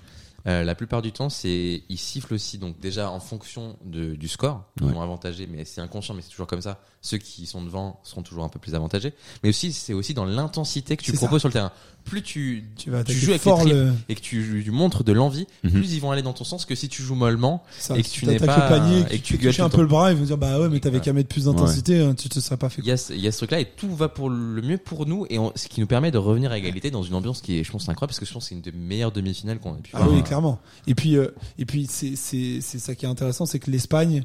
euh, 0.47 0.63
la 0.65 0.75
plupart 0.75 1.03
du 1.03 1.13
temps, 1.13 1.29
c'est 1.29 1.83
ils 1.89 1.99
sifflent 1.99 2.33
aussi 2.35 2.57
donc 2.59 2.79
déjà 2.81 3.11
en 3.11 3.21
fonction 3.21 3.77
de, 3.85 4.15
du 4.15 4.27
score, 4.29 4.65
ils 4.81 4.87
Ouais. 4.87 4.93
vont 4.93 5.03
avantager, 5.03 5.47
mais 5.51 5.65
c'est 5.67 5.81
inconscient, 5.83 6.15
mais 6.15 6.23
c'est 6.23 6.31
toujours 6.31 6.47
comme 6.47 6.63
ça. 6.63 6.79
Ceux 7.03 7.17
qui 7.17 7.47
sont 7.47 7.63
devant 7.63 7.99
seront 8.03 8.23
toujours 8.23 8.45
un 8.45 8.51
peu 8.51 8.59
plus 8.59 8.75
avantagés, 8.75 9.15
mais 9.43 9.49
aussi 9.49 9.73
c'est 9.73 9.95
aussi 9.95 10.13
dans 10.13 10.27
l'intensité 10.27 10.99
que 10.99 11.03
tu 11.03 11.13
proposes 11.15 11.41
sur 11.41 11.49
le 11.49 11.55
terrain. 11.55 11.73
Plus 12.05 12.23
tu 12.23 12.65
Tu 12.77 12.91
vas 12.91 12.99
tu 13.05 13.13
attaquer 13.13 13.19
joues 13.19 13.31
avec 13.31 13.41
fort 13.43 13.59
les 13.65 13.71
tripes 13.71 13.75
le, 13.75 13.93
et 14.11 14.15
que 14.15 14.21
tu, 14.21 14.63
tu 14.65 14.71
montres 14.71 15.03
de 15.03 15.13
l'envie, 15.13 15.47
Mhm. 15.65 15.71
plus 15.73 15.93
ils 15.95 16.01
vont 16.01 16.11
aller 16.11 16.21
dans 16.23 16.33
ton 16.35 16.45
sens 16.45 16.67
que 16.67 16.75
si 16.75 16.89
tu 16.91 17.03
joues 17.03 17.15
mollement. 17.15 17.63
ça, 17.79 17.97
et 17.97 18.03
que 18.03 18.09
tu 18.09 18.27
n'es 18.27 18.39
pas- 18.39 18.55
le 18.55 18.69
panier, 18.69 19.05
et 19.11 19.19
que 19.19 19.25
tu 19.25 19.39
touches 19.39 19.61
un 19.61 19.71
peu 19.71 19.81
le 19.81 19.87
bras, 19.87 20.11
ils 20.13 20.19
vont 20.19 20.25
dire 20.25 20.37
bah 20.37 20.61
ouais, 20.61 20.69
mais 20.69 20.79
t'avais 20.81 20.99
Ouais. 20.99 21.03
qu'à 21.05 21.13
mettre 21.15 21.29
plus 21.31 21.45
d'intensité, 21.47 22.01
hein, 22.01 22.15
tu 22.15 22.29
te 22.29 22.39
serais 22.39 22.59
pas 22.59 22.69
fait. 22.69 22.83
Il 22.83 22.89
y 22.89 22.93
a, 22.93 22.97
ce- 22.99 23.15
il 23.15 23.21
y 23.21 23.29
a 23.29 23.33
ce 23.33 23.39
truc-là 23.39 23.61
et 23.61 23.65
tout 23.77 23.95
va 23.95 24.09
pour 24.11 24.29
le 24.29 24.61
mieux 24.61 24.77
pour 24.79 25.07
nous 25.07 25.25
et 25.31 25.39
on- 25.39 25.53
ce 25.57 25.69
qui 25.69 25.81
nous 25.81 25.87
permet 25.87 26.11
de 26.11 26.19
revenir 26.19 26.53
à 26.53 26.59
égalité 26.59 26.91
dans 26.91 27.03
une 27.03 27.15
ambiance 27.15 27.41
qui 27.41 27.59
est, 27.59 27.65
je 27.65 27.71
pense, 27.73 27.89
incroyable 27.89 28.11
parce 28.11 28.21
que 28.21 28.27
je 28.27 28.33
pense 28.35 28.45
que 28.45 28.49
c'est 28.51 28.55
une 28.57 28.61
des 28.63 28.73
meilleures 28.73 29.13
demi-finales 29.13 29.59
qu'on 29.59 29.73
a 29.73 29.79
pu 29.79 29.91
Ah 29.95 30.03
voir. 30.03 30.13
oui, 30.15 30.23
clairement. 30.23 30.59
Et 30.87 30.95
puis, 30.95 31.17
euh, 31.17 31.29
et 31.59 31.65
puis 31.65 31.87
c'est 31.89 32.15
c'est 32.17 32.61
c'est 32.61 32.79
ça 32.79 32.95
qui 32.95 33.07
est 33.07 33.09
intéressant, 33.09 33.47
c'est 33.47 33.59
que 33.59 33.71
l'Espagne 33.71 34.23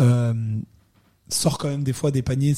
euh, 0.00 0.34
sort 1.30 1.58
quand 1.58 1.68
même 1.68 1.82
des 1.82 1.92
fois 1.92 2.10
des 2.10 2.22
paniers 2.22 2.54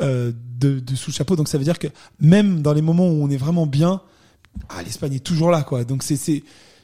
euh, 0.00 0.32
de, 0.58 0.80
de 0.80 0.94
sous 0.96 1.10
le 1.10 1.14
chapeau. 1.14 1.36
Donc 1.36 1.48
ça 1.48 1.58
veut 1.58 1.64
dire 1.64 1.78
que 1.78 1.88
même 2.20 2.62
dans 2.62 2.72
les 2.72 2.82
moments 2.82 3.08
où 3.08 3.22
on 3.22 3.28
est 3.30 3.36
vraiment 3.36 3.66
bien, 3.66 4.00
ah, 4.68 4.82
l'Espagne 4.82 5.14
est 5.14 5.24
toujours 5.24 5.50
là, 5.50 5.62
quoi. 5.62 5.84
Donc 5.84 6.02
c'est 6.02 6.16
c'est 6.16 6.42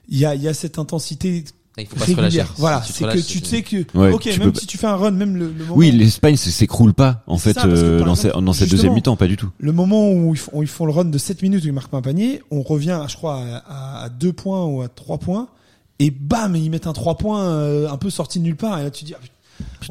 il 0.08 0.18
y 0.18 0.24
a 0.26 0.34
il 0.34 0.42
y 0.42 0.48
a 0.48 0.54
cette 0.54 0.78
intensité 0.78 1.44
Il 1.78 1.86
faut 1.86 1.96
pas 1.96 2.00
se 2.06 2.10
relâcher. 2.10 2.22
régulière. 2.22 2.54
Voilà, 2.56 2.82
Si 2.82 2.92
c'est 2.92 3.04
que 3.04 3.18
tu 3.20 3.44
sais 3.44 3.62
que 3.62 3.76
Ouais, 3.96 4.10
ok, 4.12 4.26
même 4.38 4.52
peux 4.52 4.58
si 4.58 4.66
tu 4.66 4.78
fais 4.78 4.86
un 4.86 4.96
run, 4.96 5.10
même 5.12 5.36
le, 5.36 5.46
le 5.52 5.64
moment, 5.64 5.76
Oui, 5.76 5.90
l'Espagne 5.90 6.36
s'écroule 6.36 6.92
pas 6.94 7.22
en 7.26 7.38
fait 7.38 7.52
ça, 7.52 7.66
euh, 7.66 7.98
dans, 7.98 8.14
exemple, 8.14 8.16
cette- 8.16 8.32
dans 8.44 8.52
cette 8.52 8.62
justement, 8.64 8.76
deuxième 8.76 8.94
mi-temps, 8.94 9.16
pas 9.16 9.26
du 9.28 9.36
tout. 9.36 9.50
le 9.58 9.72
moment 9.72 10.10
où 10.10 10.34
ils 10.34 10.38
font, 10.38 10.50
où 10.54 10.62
ils 10.62 10.68
font 10.68 10.86
le 10.86 10.92
run 10.92 11.04
de 11.04 11.18
7 11.18 11.42
minutes 11.42 11.62
où 11.64 11.66
ils 11.68 11.72
marquent 11.72 11.90
pas 11.90 11.98
un 11.98 12.02
panier, 12.02 12.42
on 12.50 12.62
revient, 12.62 13.04
je 13.08 13.14
crois, 13.16 13.42
à, 13.66 14.04
à 14.04 14.08
2 14.08 14.32
points 14.32 14.64
ou 14.64 14.82
à 14.82 14.88
3 14.88 15.18
points, 15.18 15.48
et 16.00 16.10
bam, 16.10 16.56
ils 16.56 16.70
mettent 16.70 16.86
un 16.86 16.92
3 16.92 17.16
points 17.16 17.44
euh, 17.44 17.88
un 17.90 17.96
peu 17.96 18.10
sorti 18.10 18.38
de 18.40 18.44
nulle 18.44 18.56
part, 18.56 18.78
et 18.80 18.82
là 18.82 18.90
tu 18.90 19.04
dis, 19.04 19.14
ah, 19.14 19.20
Putain, 19.20 19.34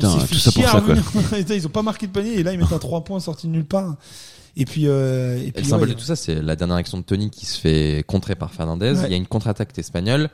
on 0.03 0.19
s'est 0.19 0.25
fait 0.27 0.35
tout 0.35 0.39
ça 0.39 0.51
pour 0.51 0.63
ça 0.63 0.81
quoi. 0.81 0.95
putain, 0.95 1.53
ils 1.55 1.65
ont 1.65 1.69
pas 1.71 1.81
marqué 1.81 2.07
de 2.07 2.11
panier, 2.11 2.39
et 2.39 2.43
là 2.43 2.53
ils 2.53 2.59
mettent 2.59 2.71
un 2.73 2.77
3 2.77 3.03
points 3.03 3.19
sorti 3.19 3.47
de 3.47 3.51
nulle 3.51 3.65
part. 3.65 3.95
Et 4.59 4.65
puis, 4.65 4.87
euh, 4.87 5.37
et 5.37 5.51
puis 5.51 5.63
le 5.63 5.69
symbole 5.69 5.89
ouais, 5.89 5.93
de 5.93 5.99
tout 5.99 6.05
ça, 6.05 6.15
c'est 6.15 6.41
la 6.41 6.55
dernière 6.55 6.77
action 6.77 6.97
de 6.97 7.03
Tony 7.03 7.29
qui 7.29 7.45
se 7.45 7.59
fait 7.59 8.03
contrer 8.07 8.33
par 8.33 8.51
Fernandez. 8.51 8.93
Ouais. 8.93 9.03
Il 9.05 9.11
y 9.11 9.13
a 9.13 9.17
une 9.17 9.27
contre-attaque 9.27 9.77
espagnole. 9.77 10.29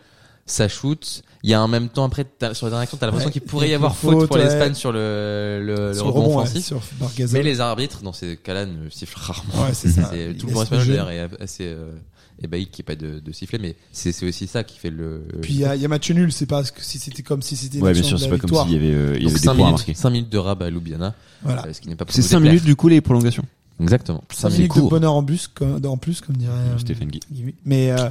Ça 0.45 0.69
shoot. 0.69 1.23
Il 1.43 1.49
y 1.49 1.53
a 1.53 1.61
en 1.61 1.67
même 1.67 1.89
temps, 1.89 2.05
après, 2.05 2.25
sur 2.53 2.65
la 2.67 2.69
dernière 2.69 2.79
action, 2.83 2.97
t'as 2.97 3.07
l'impression 3.07 3.27
Ouais. 3.27 3.33
qu'il 3.33 3.41
pourrait 3.41 3.69
y 3.69 3.73
avoir 3.73 3.97
faute, 3.97 4.13
faute, 4.13 4.27
pour 4.27 4.37
ouais. 4.37 4.45
l'Espagne 4.45 4.75
sur 4.75 4.93
le, 4.93 5.61
le, 5.61 5.87
le 5.89 5.93
sur 5.93 6.05
rebond 6.05 6.37
ouais, 6.37 6.43
offensif. 6.43 6.65
sur. 6.65 6.81
Mais 7.33 7.43
les 7.43 7.59
arbitres, 7.59 8.01
dans 8.01 8.13
ces 8.13 8.37
cas-là, 8.37 8.65
ne 8.65 8.89
sifflent 8.89 9.19
rarement. 9.19 9.65
Ouais, 9.65 9.73
c'est 9.73 9.89
tout 10.39 10.47
le 10.47 10.53
monde 10.53 10.67
le 10.71 10.77
espagnol 10.77 10.87
d'ailleurs 10.87 11.09
est 11.09 11.41
assez 11.41 11.65
euh, 11.67 11.91
ébahi 12.43 12.67
qu'il 12.67 12.83
n'y 12.85 12.91
ait 12.91 12.95
pas 12.95 13.01
de, 13.01 13.19
de 13.19 13.31
sifflet, 13.31 13.59
mais 13.59 13.75
c'est 13.91 14.11
c'est 14.11 14.25
aussi 14.27 14.47
ça 14.47 14.63
qui 14.63 14.77
fait 14.79 14.89
le. 14.89 15.25
Puis 15.41 15.53
il 15.53 15.59
y 15.59 15.65
a, 15.65 15.75
il 15.75 15.81
y 15.81 15.85
a 15.85 15.87
match 15.87 16.09
nul, 16.11 16.31
c'est 16.31 16.45
pas 16.45 16.63
si 16.77 16.99
c'était 16.99 17.23
comme 17.23 17.41
si 17.41 17.55
c'était 17.55 17.77
une 17.79 17.83
Ouais, 17.83 17.93
bien 17.93 18.03
sûr, 18.03 18.19
c'est 18.19 18.25
pas 18.29 18.37
comme 18.37 18.49
victoire. 18.49 18.67
s'il 18.67 18.75
y 18.75 18.77
avait, 18.77 18.93
euh, 18.93 19.15
il 19.17 19.23
y 19.23 19.25
avait 19.25 19.33
des 19.35 19.39
5 19.39 19.45
points 19.45 19.65
minutes, 19.65 19.71
marquer. 19.79 19.93
5 19.93 20.09
minutes 20.09 20.29
de 20.29 20.37
rab 20.37 20.61
à 20.63 20.69
Ljubljana, 20.69 21.15
Voilà. 21.43 21.65
euh, 21.67 21.73
ce 21.73 21.81
qui 21.81 21.89
n'est 21.89 21.95
pas 21.95 22.05
C'est 22.09 22.21
nous 22.21 22.27
5 22.27 22.37
déplaire. 22.37 22.51
minutes 22.53 22.65
du 22.65 22.75
coup 22.75 22.87
les 22.89 23.01
prolongations. 23.01 23.43
Exactement. 23.81 24.23
5 24.31 24.49
c'est 24.51 24.57
minutes 24.57 24.75
de 24.75 24.81
bonheur 24.81 25.13
en 25.13 25.23
bus, 25.23 25.47
comme, 25.47 25.81
en 25.83 25.97
plus, 25.97 26.21
comme 26.21 26.37
dirait 26.37 26.53
euh, 26.53 26.77
Stéphane 26.77 27.07
Guy. 27.07 27.19
Guy. 27.31 27.55
Mais 27.65 27.91
euh, 27.91 28.07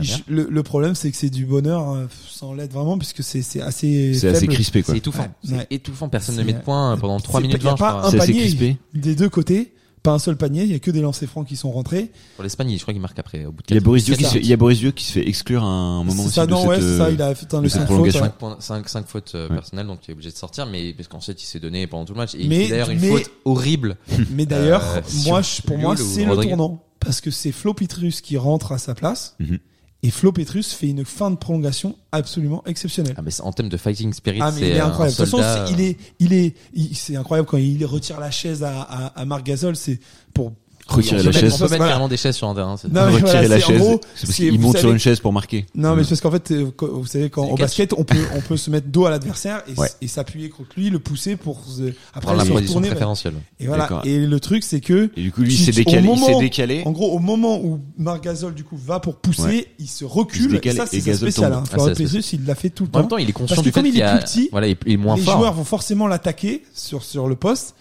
je- 0.00 0.18
le, 0.28 0.46
le 0.48 0.62
problème, 0.62 0.94
c'est 0.94 1.10
que 1.10 1.16
c'est 1.16 1.30
du 1.30 1.46
bonheur 1.46 1.90
euh, 1.90 2.06
sans 2.28 2.54
l'aide 2.54 2.70
vraiment, 2.72 2.96
puisque 2.96 3.22
c'est 3.24 3.42
c'est 3.42 3.60
assez 3.60 4.14
C'est 4.14 4.28
assez 4.28 4.46
crispé 4.46 4.82
quoi. 4.84 4.94
C'est 4.94 4.98
étouffant. 4.98 5.24
Ouais. 5.24 5.30
C'est 5.42 5.54
Ouais. 5.56 5.66
étouffant. 5.70 6.08
Personne 6.08 6.36
ne 6.36 6.44
met 6.44 6.52
de 6.52 6.60
points 6.60 6.96
pendant 6.96 7.18
3 7.18 7.40
c'est 7.40 7.46
minutes 7.48 7.60
pas- 7.62 7.68
y 7.68 7.72
a 7.72 7.74
20, 7.74 7.76
je 7.76 7.80
pas 7.80 8.06
un 8.06 8.10
C'est 8.10 8.16
assez 8.20 8.26
panier 8.32 8.40
crispé. 8.42 8.76
des 8.94 9.14
deux 9.16 9.28
côtés, 9.28 9.72
pas 10.02 10.12
un 10.12 10.18
seul 10.18 10.36
panier, 10.36 10.62
il 10.64 10.70
y 10.72 10.74
a 10.74 10.78
que 10.78 10.90
des 10.90 11.00
lancers 11.02 11.28
francs 11.28 11.46
qui 11.46 11.56
sont 11.56 11.70
rentrés. 11.70 12.10
Pour 12.36 12.42
l'Espagne, 12.44 12.74
je 12.76 12.80
crois 12.82 12.94
qu'il 12.94 13.00
marque 13.02 13.18
après, 13.18 13.44
au 13.44 13.52
bout 13.52 13.62
de 13.62 13.66
Il 13.70 13.74
y 13.74 13.78
a 13.78 13.80
Boris 13.80 14.04
Dieu 14.04 14.16
qui 14.16 14.24
se 14.24 14.30
fait, 14.30 14.38
il 14.40 14.46
y 14.46 14.52
a 14.52 14.56
Boris 14.56 14.78
Dieu 14.78 14.90
qui 14.92 15.04
se 15.04 15.12
fait 15.12 15.28
exclure 15.28 15.62
à 15.62 15.66
un 15.66 16.04
moment 16.04 16.12
C'est 16.22 16.26
aussi 16.28 16.34
ça, 16.36 16.46
de 16.46 16.50
non, 16.52 16.60
cette, 16.60 16.68
ouais, 16.68 16.80
ça, 16.80 17.04
euh, 17.04 17.10
il 17.12 17.20
a 17.22 17.34
fait 17.34 17.52
un 17.54 17.58
de 17.58 17.64
de 17.64 17.68
cette 17.68 17.80
5 17.82 17.86
fautes. 17.86 17.86
prolongation. 17.88 18.20
ouais. 18.22 18.26
5, 18.28 18.34
points, 18.38 18.56
5, 18.60 18.88
5 18.88 19.06
fautes 19.06 19.32
euh, 19.34 19.48
Ouais. 19.48 19.54
personnelles, 19.56 19.86
donc 19.86 20.00
tu 20.00 20.10
es 20.10 20.14
obligé 20.14 20.30
de 20.30 20.36
sortir, 20.36 20.66
mais 20.66 20.92
parce 20.94 21.08
qu'ensuite 21.08 21.42
il 21.42 21.46
s'est 21.46 21.60
donné 21.60 21.86
pendant 21.86 22.04
tout 22.06 22.14
le 22.14 22.18
match. 22.18 22.34
Et 22.34 22.46
Mais- 22.48 22.60
il 22.60 22.64
fait 22.64 22.70
d'ailleurs 22.70 22.90
une 22.90 23.00
mais- 23.00 23.08
faute 23.10 23.30
horrible. 23.44 23.96
Mais 24.30 24.46
d'ailleurs, 24.46 24.82
Euh, 24.96 25.00
moi, 25.26 25.42
je- 25.42 25.62
pour 25.62 25.76
moi, 25.78 25.96
c'est 25.96 26.24
le 26.24 26.36
tournant. 26.36 26.82
Parce 26.98 27.20
que 27.20 27.30
c'est 27.30 27.52
Flo 27.52 27.72
Petrus 27.74 28.20
qui 28.20 28.36
rentre 28.36 28.72
à 28.72 28.78
sa 28.78 28.94
place. 28.94 29.34
Mhm. 29.38 29.58
Et 30.02 30.10
Flo 30.10 30.32
Petrus 30.32 30.72
fait 30.72 30.88
une 30.88 31.04
fin 31.04 31.30
de 31.30 31.36
prolongation 31.36 31.94
absolument 32.10 32.62
exceptionnelle. 32.66 33.14
Ah, 33.18 33.22
mais 33.22 33.30
c'est- 33.30 33.42
en 33.42 33.52
termes 33.52 33.68
de 33.68 33.76
fighting 33.76 34.12
spirit, 34.14 34.38
Ah 34.42 34.50
c'est 34.50 34.60
il 34.60 34.66
est 34.68 34.80
un 34.80 34.86
incroyable. 34.86 35.14
De 35.16 35.22
toute 35.24 35.38
façon, 35.40 35.66
il 35.72 35.80
est, 35.82 35.96
il 36.18 36.32
est, 36.32 36.54
c'est 36.94 37.16
incroyable 37.16 37.46
quand 37.48 37.58
il 37.58 37.84
retire 37.84 38.18
la 38.18 38.30
chaise 38.30 38.62
à, 38.62 38.80
à, 38.80 39.06
à 39.08 39.24
Marc 39.26 39.44
Gasol. 39.44 39.76
C'est 39.76 40.00
pour 40.32 40.52
Retirer 40.96 41.14
on 41.14 41.18
la 41.18 41.22
peut 41.22 41.26
mettre- 41.28 41.40
chaise. 41.40 41.52
On 41.54 41.56
peut 41.58 41.62
mettre 41.64 41.76
Voilà. 41.76 41.90
carrément 41.92 42.08
des 42.08 42.16
chaises 42.16 42.36
sur 42.36 42.48
un 42.48 42.54
terrain. 42.54 42.76
c'est- 42.76 42.88
Non, 42.88 42.92
mais 42.94 43.00
Retirer 43.12 43.20
voilà, 43.20 43.48
la 43.48 43.58
c'est- 43.58 43.64
en 43.64 43.68
chaise. 43.68 43.78
gros, 43.78 44.00
C'est 44.14 44.26
parce 44.26 44.36
qu'il 44.36 44.60
monte 44.60 44.76
sur 44.78 44.90
une 44.92 44.98
chaise 44.98 45.20
pour 45.20 45.32
marquer. 45.32 45.66
Non, 45.74 45.94
mais 45.96 46.02
c'est 46.04 46.10
parce 46.10 46.20
qu'en 46.20 46.30
fait, 46.30 46.50
euh, 46.50 46.70
vous 46.80 47.06
savez, 47.06 47.30
quand 47.30 47.44
au 47.46 47.56
basket, 47.56 47.92
on 47.92 48.04
peut, 48.04 48.16
on 48.36 48.40
peut 48.40 48.56
se 48.56 48.70
mettre 48.70 48.88
dos 48.88 49.06
à 49.06 49.10
l'adversaire 49.10 49.62
et, 50.00 50.08
s'appuyer 50.08 50.48
contre 50.48 50.70
lui, 50.76 50.90
le 50.90 50.98
pousser 50.98 51.36
pour 51.36 51.64
se- 51.64 51.92
après 52.14 52.44
se 52.44 52.52
retourner. 52.52 52.88
préférentielle. 52.88 53.34
Et 53.60 53.66
voilà. 53.66 53.88
Et 54.04 54.18
le 54.26 54.40
truc, 54.40 54.64
c'est 54.64 54.80
que 54.80 55.10
Et 55.16 55.22
du 55.22 55.32
coup 55.32 55.42
lui 55.42 55.56
s'est 55.56 55.72
décalé, 55.72 55.98
il 55.98 56.04
moment- 56.04 56.26
s'est 56.26 56.38
décalé. 56.40 56.82
En 56.84 56.90
gros, 56.90 57.12
au 57.12 57.18
moment 57.18 57.58
où 57.60 57.80
Marc 57.98 58.24
Gasol 58.24 58.54
du 58.54 58.64
coup 58.64 58.76
va 58.76 59.00
pour 59.00 59.16
pousser, 59.16 59.68
il 59.78 59.88
se 59.88 60.04
recule. 60.04 60.60
ça, 60.74 60.86
c'est 60.86 61.00
spécial. 61.14 61.52
Hein. 61.52 61.62
Ah, 61.72 61.86
il 62.32 62.44
l'a 62.46 62.54
fait 62.54 62.70
tout 62.70 62.84
le 62.84 62.88
En 62.88 62.92
temps. 62.92 62.98
même 63.00 63.08
temps, 63.08 63.16
il 63.18 63.28
est 63.28 63.32
conscient 63.32 63.62
du 63.62 63.68
fait 63.68 63.72
comme 63.80 63.86
il 63.86 63.92
qu'il 63.92 64.00
est 64.02 64.10
plus 64.10 64.20
petit, 64.24 64.48
voilà, 64.50 64.66
il 64.68 64.76
est 64.86 64.96
moins 64.96 65.16
les 65.16 65.22
fort. 65.22 65.38
joueurs 65.38 65.52
vont 65.52 65.64
forcément 65.64 66.06
l'attaquer 66.06 66.62
sur 66.74 67.02
sur 67.04 67.28
le 67.28 67.36
poste 67.36 67.74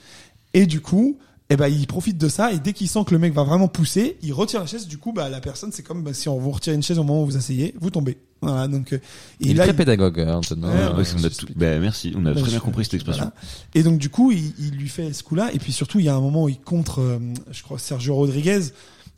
et 0.54 0.66
du 0.66 0.82
coup 0.82 1.18
eh 1.52 1.58
ben 1.58 1.68
il 1.68 1.88
profite 1.88 2.18
de 2.18 2.28
ça 2.30 2.52
et 2.54 2.60
dès 2.60 2.74
qu'il 2.74 2.88
sent 2.88 3.00
que 3.08 3.12
le 3.12 3.20
mec 3.20 3.34
va 3.34 3.44
vraiment 3.44 3.68
pousser 3.68 4.18
il 4.22 4.34
retire 4.34 4.60
la 4.60 4.68
chaise 4.68 4.88
du 4.88 4.98
coup 5.00 5.14
bah 5.14 5.30
la 5.30 5.42
personne 5.42 5.72
c'est 5.72 5.82
comme 5.84 6.04
bah, 6.04 6.14
si 6.14 6.30
on 6.30 6.38
vous 6.38 6.52
retire 6.52 6.74
une 6.74 6.84
chaise 6.84 7.00
au 7.00 7.04
moment 7.04 7.24
où 7.24 7.26
vous 7.26 7.38
asseyez 7.38 7.74
vous 7.80 7.90
tombez 7.90 8.18
voilà 8.42 8.68
donc 8.68 8.94
euh, 8.94 8.98
et 8.98 9.02
Il 9.42 9.52
est 9.52 9.54
là 9.56 9.64
très 9.64 9.74
il- 9.74 9.76
pédagogue, 9.76 10.20
hein, 10.22 10.36
Antonin. 10.38 10.70
Ouais, 10.70 10.76
Euh, 10.78 10.96
Ouais, 10.96 11.04
on 11.20 11.24
a 11.26 11.30
tout- 11.30 11.48
bah, 11.58 11.78
merci, 11.80 12.14
on 12.16 12.26
a 12.26 12.34
Bah, 12.34 12.40
très 12.40 12.52
bien 12.52 12.60
compris 12.60 12.86
cette 12.86 12.94
expression. 12.94 13.24
voilà. 13.26 13.36
Et 13.76 13.84
donc 13.84 13.98
du 14.00 14.08
coup, 14.10 14.32
il, 14.32 14.54
il 14.60 14.72
lui 14.78 14.88
fait 14.88 15.12
ce 15.12 15.24
coup-là. 15.24 15.50
Et 15.54 15.60
puis 15.60 15.74
surtout, 15.74 16.00
il 16.00 16.06
y 16.06 16.10
a 16.10 16.16
un 16.16 16.22
moment 16.22 16.44
où 16.46 16.50
il 16.50 16.58
contre, 16.58 17.02
euh, 17.02 17.20
je 17.52 17.64
crois, 17.64 17.78
Sergio 17.80 18.16
Rodriguez, 18.16 18.62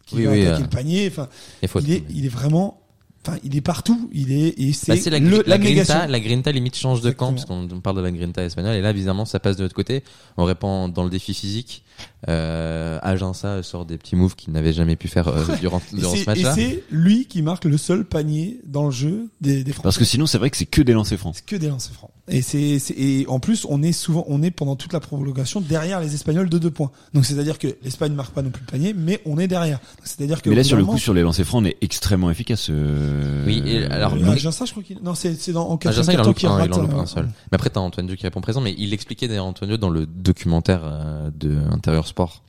qui 0.07 0.15
Oui, 0.15 0.23
va 0.25 0.31
oui, 0.31 0.41
attaquer 0.41 0.61
euh, 0.61 0.63
le 0.63 0.69
panier. 0.69 1.07
Enfin, 1.07 1.27
il 1.61 1.67
faut- 1.67 1.79
il 1.81 1.91
est, 1.91 2.03
il 2.09 2.25
est 2.25 2.29
vraiment, 2.29 2.81
enfin, 3.23 3.37
il 3.43 3.55
est 3.55 3.61
partout. 3.61 4.09
Il 4.11 4.31
est, 4.31 4.59
et 4.59 4.73
c'est 4.73 4.93
Bah, 4.93 4.97
c'est 4.99 5.11
la, 5.11 5.19
le- 5.19 5.37
la 5.37 5.43
l'abnégation. 5.45 5.93
grinta, 5.93 6.07
la 6.11 6.19
grinta 6.19 6.51
limite 6.51 6.75
change 6.75 7.01
de 7.01 7.11
camp 7.11 7.31
parce 7.33 7.45
qu'on 7.45 7.69
on 7.71 7.79
parle 7.79 7.97
de 7.97 8.01
la 8.01 8.09
grinta 8.11 8.43
espagnole 8.43 8.73
et 8.75 8.81
là 8.81 8.91
bizarrement 8.91 9.25
ça 9.25 9.39
passe 9.39 9.55
de 9.55 9.61
l'autre 9.61 9.75
côté. 9.75 10.03
On 10.37 10.45
répond 10.45 10.87
dans 10.89 11.03
le 11.03 11.11
défi 11.11 11.35
physique. 11.35 11.83
Euh, 12.27 12.99
Agença 13.01 13.63
sort 13.63 13.85
des 13.85 13.97
petits 13.97 14.15
moves 14.15 14.35
qu'il 14.35 14.53
n'avait 14.53 14.73
jamais 14.73 14.95
pu 14.95 15.07
faire 15.07 15.27
euh, 15.27 15.43
durant, 15.59 15.81
durant 15.91 16.11
ce 16.11 16.17
c'est- 16.17 16.21
et 16.23 16.25
match-là. 16.27 16.53
c'est 16.55 16.83
lui 16.91 17.25
qui 17.25 17.41
marque 17.41 17.65
le 17.65 17.77
seul 17.77 18.05
panier 18.05 18.59
dans 18.65 18.85
le 18.85 18.91
jeu 18.91 19.27
des, 19.41 19.63
des 19.63 19.71
Français. 19.71 19.83
Parce 19.83 19.97
que 19.97 20.05
sinon 20.05 20.27
c'est 20.27 20.37
vrai 20.37 20.49
que 20.51 20.57
c'est 20.57 20.67
que 20.67 20.81
des 20.83 20.93
lancers 20.93 21.17
francs. 21.17 21.33
c'est 21.35 21.45
que 21.45 21.55
des 21.55 21.67
lancers 21.69 21.93
francs. 21.93 22.11
Et 22.27 22.41
c'est, 22.43 22.77
c'est- 22.79 22.93
et 22.97 23.25
en 23.27 23.39
plus, 23.39 23.65
on 23.67 23.81
est 23.81 23.91
souvent, 23.91 24.23
on 24.27 24.43
est 24.43 24.51
pendant 24.51 24.75
toute 24.75 24.93
la 24.93 24.99
prolongation 24.99 25.59
derrière 25.59 25.99
les 25.99 26.13
Espagnols 26.13 26.47
de 26.49 26.59
deux 26.59 26.69
points. 26.71 26.91
Donc 27.13 27.25
c'est-à-dire 27.25 27.57
que 27.57 27.75
l'Espagne 27.83 28.13
marque 28.13 28.33
pas 28.33 28.41
non 28.43 28.51
plus 28.51 28.61
le 28.65 28.71
panier, 28.71 28.93
mais 28.95 29.19
on 29.25 29.37
est 29.39 29.47
derrière. 29.47 29.79
Donc, 29.79 30.05
C'est-à-dire 30.05 30.41
que 30.43 30.49
Mais 30.51 30.55
là 30.57 30.63
sur 30.63 30.77
le 30.77 30.85
coup 30.85 30.99
sur 30.99 31.13
les 31.15 31.23
lancers 31.23 31.45
francs 31.45 31.63
on 31.63 31.65
est 31.65 31.77
extrêmement 31.81 32.29
efficace. 32.29 32.67
euh, 32.69 33.45
Oui, 33.47 33.63
et 33.65 33.83
alors, 33.85 34.13
euh, 34.13 34.17
mais- 34.21 34.29
Agença, 34.29 34.65
je 34.65 34.71
crois 34.71 34.83
qu'il, 34.83 34.99
non, 35.03 35.15
c'est, 35.15 35.33
c'est 35.33 35.51
dans, 35.53 35.67
en 35.67 35.77
4 35.77 35.91
Agença, 35.93 36.13
il 36.13 36.19
en 36.19 36.23
loupe 36.23 36.43
un, 36.43 36.49
rate, 36.49 36.67
il 36.67 36.73
en 36.73 36.81
loupe 36.83 36.93
un 36.93 37.05
seul. 37.07 37.25
Mais 37.25 37.55
après, 37.55 37.69
t'as 37.71 37.79
Antoine 37.79 38.05
Dieu 38.07 38.15
qui 38.15 38.23
répond 38.23 38.41
présent, 38.41 38.61
mais 38.61 38.75
il 38.77 38.93
expliquait 38.93 39.27
d'ailleurs 39.27 39.45
Antoine 39.45 39.69
Dieu 39.71 39.77
dans 39.77 39.89
le 39.89 40.05
documentaire 40.05 40.81
euh, 40.83 41.20
de 41.37 41.57
Intérieur 41.71 42.07
Sport 42.07 42.43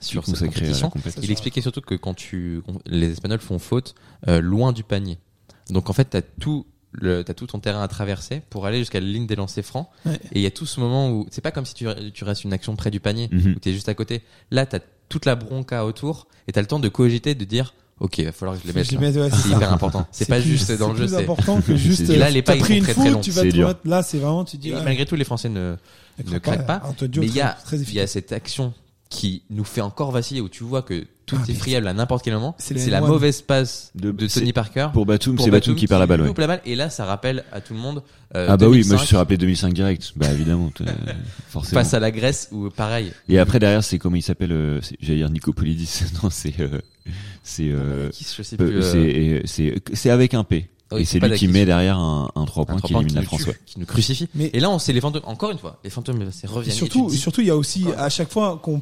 sur 0.00 0.26
cette 0.26 0.38
compétition. 0.46 0.90
Il 1.22 1.30
expliquait 1.30 1.60
surtout 1.62 1.80
que 1.80 1.94
quand 1.94 2.14
tu, 2.14 2.62
les 2.86 3.12
Espagnols 3.12 3.40
font 3.40 3.58
faute 3.58 3.94
euh, 4.28 4.40
loin 4.40 4.72
du 4.72 4.84
panier. 4.84 5.18
Donc 5.70 5.88
en 5.88 5.92
fait, 5.94 6.04
t'as 6.06 6.20
tout 6.22 6.66
le, 6.92 7.24
t'as 7.24 7.34
tout 7.34 7.46
ton 7.46 7.58
terrain 7.58 7.82
à 7.82 7.88
traverser 7.88 8.42
pour 8.50 8.66
aller 8.66 8.78
jusqu'à 8.78 9.00
la 9.00 9.06
ligne 9.06 9.26
des 9.26 9.34
lancers 9.36 9.64
francs. 9.64 9.88
Ouais. 10.06 10.14
Et 10.32 10.40
il 10.40 10.42
y 10.42 10.46
a 10.46 10.50
tout 10.50 10.66
ce 10.66 10.78
moment 10.78 11.10
où 11.10 11.26
c'est 11.30 11.40
pas 11.40 11.50
comme 11.50 11.64
si 11.64 11.74
tu, 11.74 11.86
tu 12.12 12.24
restes 12.24 12.44
une 12.44 12.52
action 12.52 12.76
près 12.76 12.90
du 12.90 13.00
panier 13.00 13.28
Mhm. 13.32 13.54
où 13.56 13.58
t'es 13.58 13.72
juste 13.72 13.88
à 13.88 13.94
côté. 13.94 14.22
Là, 14.50 14.66
t'as 14.66 14.80
toute 15.08 15.24
la 15.26 15.34
bronca 15.36 15.84
autour 15.84 16.28
et 16.48 16.52
t'as 16.52 16.60
le 16.60 16.66
temps 16.66 16.80
de 16.80 16.88
cogiter, 16.88 17.34
de 17.34 17.44
dire, 17.44 17.74
ok, 18.00 18.18
il 18.18 18.24
va 18.26 18.32
falloir 18.32 18.56
que 18.56 18.62
je 18.62 18.68
les 18.68 18.72
mette. 18.74 18.86
Je 18.86 18.90
les 18.92 18.96
là. 18.96 19.10
mets, 19.12 19.18
ouais, 19.20 19.30
c'est 19.30 19.48
hyper 19.50 19.72
important. 19.72 20.06
C'est 20.12 20.28
pas 20.28 20.40
plus- 20.40 20.50
juste 20.50 20.72
dans 20.72 20.92
le 20.92 20.98
jeu, 20.98 21.08
C'est 21.08 21.22
important 21.22 21.60
que 21.60 21.76
juste. 21.76 22.08
Là, 22.08 22.30
les 22.30 22.42
pas, 22.42 22.54
ils 22.56 22.60
pris 22.62 22.78
une 22.78 22.84
très, 22.84 22.94
très 22.94 23.04
longs. 23.06 23.12
faute, 23.14 23.22
tu 23.22 23.30
vas 23.30 23.42
C'est 23.42 23.48
te 23.48 23.54
dur. 23.54 23.68
mettre. 23.68 23.80
Là, 23.84 24.02
c'est 24.02 24.18
vraiment, 24.18 24.44
tu 24.44 24.56
dis. 24.56 24.70
Et 24.70 24.74
ah, 24.74 24.82
malgré 24.84 25.06
tout, 25.06 25.16
les 25.16 25.24
Français 25.24 25.48
ne, 25.48 25.76
ne 26.24 26.38
craque 26.38 26.42
craquent 26.42 26.66
pas. 26.66 26.82
Diop, 27.00 27.22
Mais 27.24 27.26
il 27.28 27.34
y 27.34 27.40
a, 27.40 27.56
il 27.72 27.94
y 27.94 28.00
a 28.00 28.06
cette 28.06 28.32
action 28.32 28.72
qui 29.10 29.42
nous 29.50 29.64
fait 29.64 29.80
encore 29.80 30.10
vaciller 30.10 30.40
où 30.40 30.48
tu 30.48 30.64
vois 30.64 30.82
que 30.82 31.04
tout 31.26 31.36
Ah, 31.40 31.50
est 31.50 31.54
friable 31.54 31.86
à 31.88 31.94
n'importe 31.94 32.22
quel 32.24 32.34
moment. 32.34 32.54
c'est 32.58 32.74
la 32.90 33.00
N1. 33.00 33.06
mauvaise 33.06 33.40
passe 33.42 33.92
De- 33.94 34.10
de, 34.10 34.26
Tony 34.26 34.52
Parker. 34.52 34.88
Pour 34.92 35.06
Batum, 35.06 35.38
c'est 35.38 35.50
Batum 35.50 35.74
qui 35.74 35.86
perd 35.86 36.00
la 36.00 36.06
balle. 36.06 36.20
ouais. 36.20 36.26
loupe 36.26 36.38
la 36.38 36.46
balle. 36.48 36.60
Et 36.66 36.74
là, 36.74 36.90
ça 36.90 37.04
rappelle 37.06 37.44
à 37.52 37.60
tout 37.62 37.72
le 37.74 37.80
monde. 37.80 38.02
euh, 38.34 38.46
Ah 38.50 38.56
bah 38.56 38.66
oui, 38.66 38.78
moi 38.78 38.82
2005, 38.98 39.00
je 39.00 39.06
suis 39.06 39.16
rappelé 39.16 39.36
2005 39.38 39.72
direct. 39.72 40.12
Bah 40.16 40.30
évidemment, 40.32 40.70
forcément. 41.48 41.80
Face 41.80 41.94
à 41.94 42.00
la 42.00 42.10
Grèce 42.10 42.48
où 42.52 42.68
pareil. 42.70 43.12
Et 43.28 43.38
après 43.38 43.58
derrière 43.58 43.84
c'est 43.84 43.98
comment 43.98 44.16
il 44.16 44.22
s'appelle 44.22 44.52
euh, 44.52 44.80
J'allais 45.00 45.18
dire 45.18 45.30
Nicopolidis. 45.30 46.00
non 46.22 46.30
c'est 46.30 46.54
euh, 46.60 46.80
c'est 47.42 47.72
Qui, 48.12 48.26
je 48.36 48.42
sais 48.42 48.56
peu- 48.56 48.70
plus. 48.70 49.42
c'est 49.46 49.74
c'est 49.92 50.10
avec 50.10 50.34
un 50.34 50.44
P. 50.44 50.68
oui, 50.92 51.02
et 51.02 51.04
c'est 51.04 51.20
lui 51.20 51.36
qui 51.36 51.48
met 51.48 51.64
derrière 51.64 51.98
un, 51.98 52.30
un 52.34 52.44
3 52.44 52.62
un 52.62 52.66
points 52.66 52.80
qui 52.80 52.92
points 52.92 53.00
élimine 53.02 53.14
la 53.16 53.20
nous 53.22 53.26
France. 53.26 53.42
tue, 53.42 53.48
Ouais. 53.50 53.58
qui 53.66 53.80
nous 53.80 53.86
crucifie. 53.86 54.28
Mais- 54.34 54.50
Et 54.52 54.60
là, 54.60 54.70
on 54.70 54.78
sait 54.78 54.92
les 54.92 55.00
fantômes. 55.00 55.22
Encore 55.24 55.50
une 55.50 55.58
fois, 55.58 55.78
les 55.84 55.90
fantômes, 55.90 56.22
c'est. 56.32 56.48
Et 56.66 56.70
surtout, 56.70 57.10
surtout, 57.10 57.40
il 57.40 57.46
y 57.46 57.50
a 57.50 57.56
aussi 57.56 57.86
à 57.96 58.08
chaque 58.10 58.30
fois 58.30 58.58
qu'on 58.62 58.80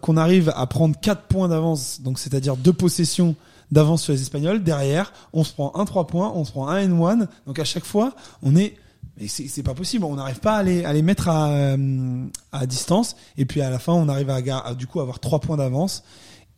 qu'on 0.00 0.16
arrive 0.16 0.52
à 0.54 0.66
prendre 0.66 0.98
4 0.98 1.22
points 1.22 1.48
d'avance, 1.48 2.00
donc 2.00 2.18
c'est-à-dire 2.18 2.56
deux 2.56 2.72
possessions 2.72 3.34
d'avance 3.70 4.02
sur 4.02 4.12
les 4.12 4.22
Espagnols. 4.22 4.62
Derrière, 4.62 5.12
on 5.32 5.44
se 5.44 5.52
prend 5.52 5.72
un 5.76 5.84
3 5.84 6.06
points, 6.06 6.32
on 6.34 6.44
se 6.44 6.52
prend 6.52 6.68
un 6.68 6.86
N1. 6.86 7.26
Donc 7.46 7.58
à 7.58 7.64
chaque 7.64 7.84
fois, 7.84 8.14
on 8.42 8.56
est 8.56 8.76
mais 9.20 9.28
c'est 9.28 9.62
pas 9.62 9.74
possible, 9.74 10.04
on 10.04 10.14
n'arrive 10.14 10.40
pas 10.40 10.56
à 10.56 10.62
les, 10.62 11.02
mettre 11.02 11.28
à, 11.28 11.50
euh, 11.50 12.24
à 12.50 12.66
distance. 12.66 13.14
Et 13.36 13.44
puis 13.44 13.60
à 13.60 13.68
la 13.68 13.78
fin, 13.78 13.92
on 13.92 14.08
arrive 14.08 14.30
à, 14.30 14.74
du 14.74 14.86
coup 14.86 15.00
avoir 15.00 15.20
trois 15.20 15.38
points 15.38 15.58
d'avance. 15.58 16.02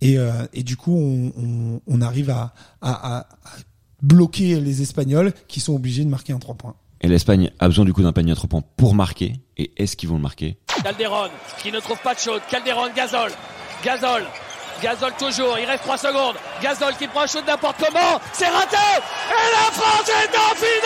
Et, 0.00 0.18
euh, 0.18 0.30
et 0.52 0.62
du 0.62 0.76
coup, 0.76 0.96
on, 0.96 2.00
arrive 2.00 2.30
à 2.30 3.26
bloquer 4.02 4.60
les 4.60 4.82
Espagnols 4.82 5.32
qui 5.48 5.60
sont 5.60 5.74
obligés 5.74 6.04
de 6.04 6.10
marquer 6.10 6.32
un 6.32 6.38
3 6.38 6.54
points. 6.54 6.74
Et 7.00 7.08
l'Espagne 7.08 7.50
a 7.58 7.68
besoin 7.68 7.84
du 7.84 7.92
coup 7.92 8.02
d'un 8.02 8.12
panier 8.12 8.32
à 8.32 8.34
3 8.34 8.48
points 8.48 8.62
pour 8.76 8.94
marquer. 8.94 9.34
Et 9.56 9.72
est-ce 9.76 9.96
qu'ils 9.96 10.08
vont 10.08 10.16
le 10.16 10.22
marquer? 10.22 10.58
Calderon 10.82 11.30
qui 11.58 11.72
ne 11.72 11.80
trouve 11.80 11.98
pas 11.98 12.14
de 12.14 12.20
shoot. 12.20 12.42
Calderon, 12.50 12.88
Gazol. 12.94 13.30
Gazol. 13.82 14.24
Gazol 14.82 15.12
toujours. 15.18 15.58
Il 15.58 15.66
reste 15.66 15.84
3 15.84 15.98
secondes. 15.98 16.36
Gazol 16.62 16.94
qui 16.96 17.06
prend 17.06 17.22
un 17.22 17.26
shoot 17.26 17.46
n'importe 17.46 17.76
comment. 17.78 18.20
C'est 18.32 18.48
raté. 18.48 18.76
Et 18.76 19.52
la 19.52 19.70
France 19.72 20.08
est 20.08 20.36
en 20.36 20.54
finale 20.54 20.84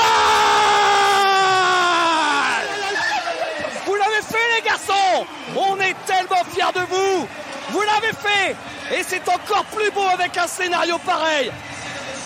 Vous 3.86 3.94
l'avez 3.94 4.22
fait 4.22 4.56
les 4.56 4.62
garçons 4.68 5.26
On 5.56 5.76
est 5.80 5.96
tellement 6.06 6.44
fiers 6.52 6.72
de 6.74 6.80
vous 6.88 7.28
Vous 7.70 7.82
l'avez 7.82 8.12
fait 8.12 8.56
Et 8.96 9.02
c'est 9.02 9.26
encore 9.28 9.64
plus 9.66 9.90
beau 9.90 10.06
avec 10.12 10.36
un 10.36 10.46
scénario 10.46 10.98
pareil 10.98 11.50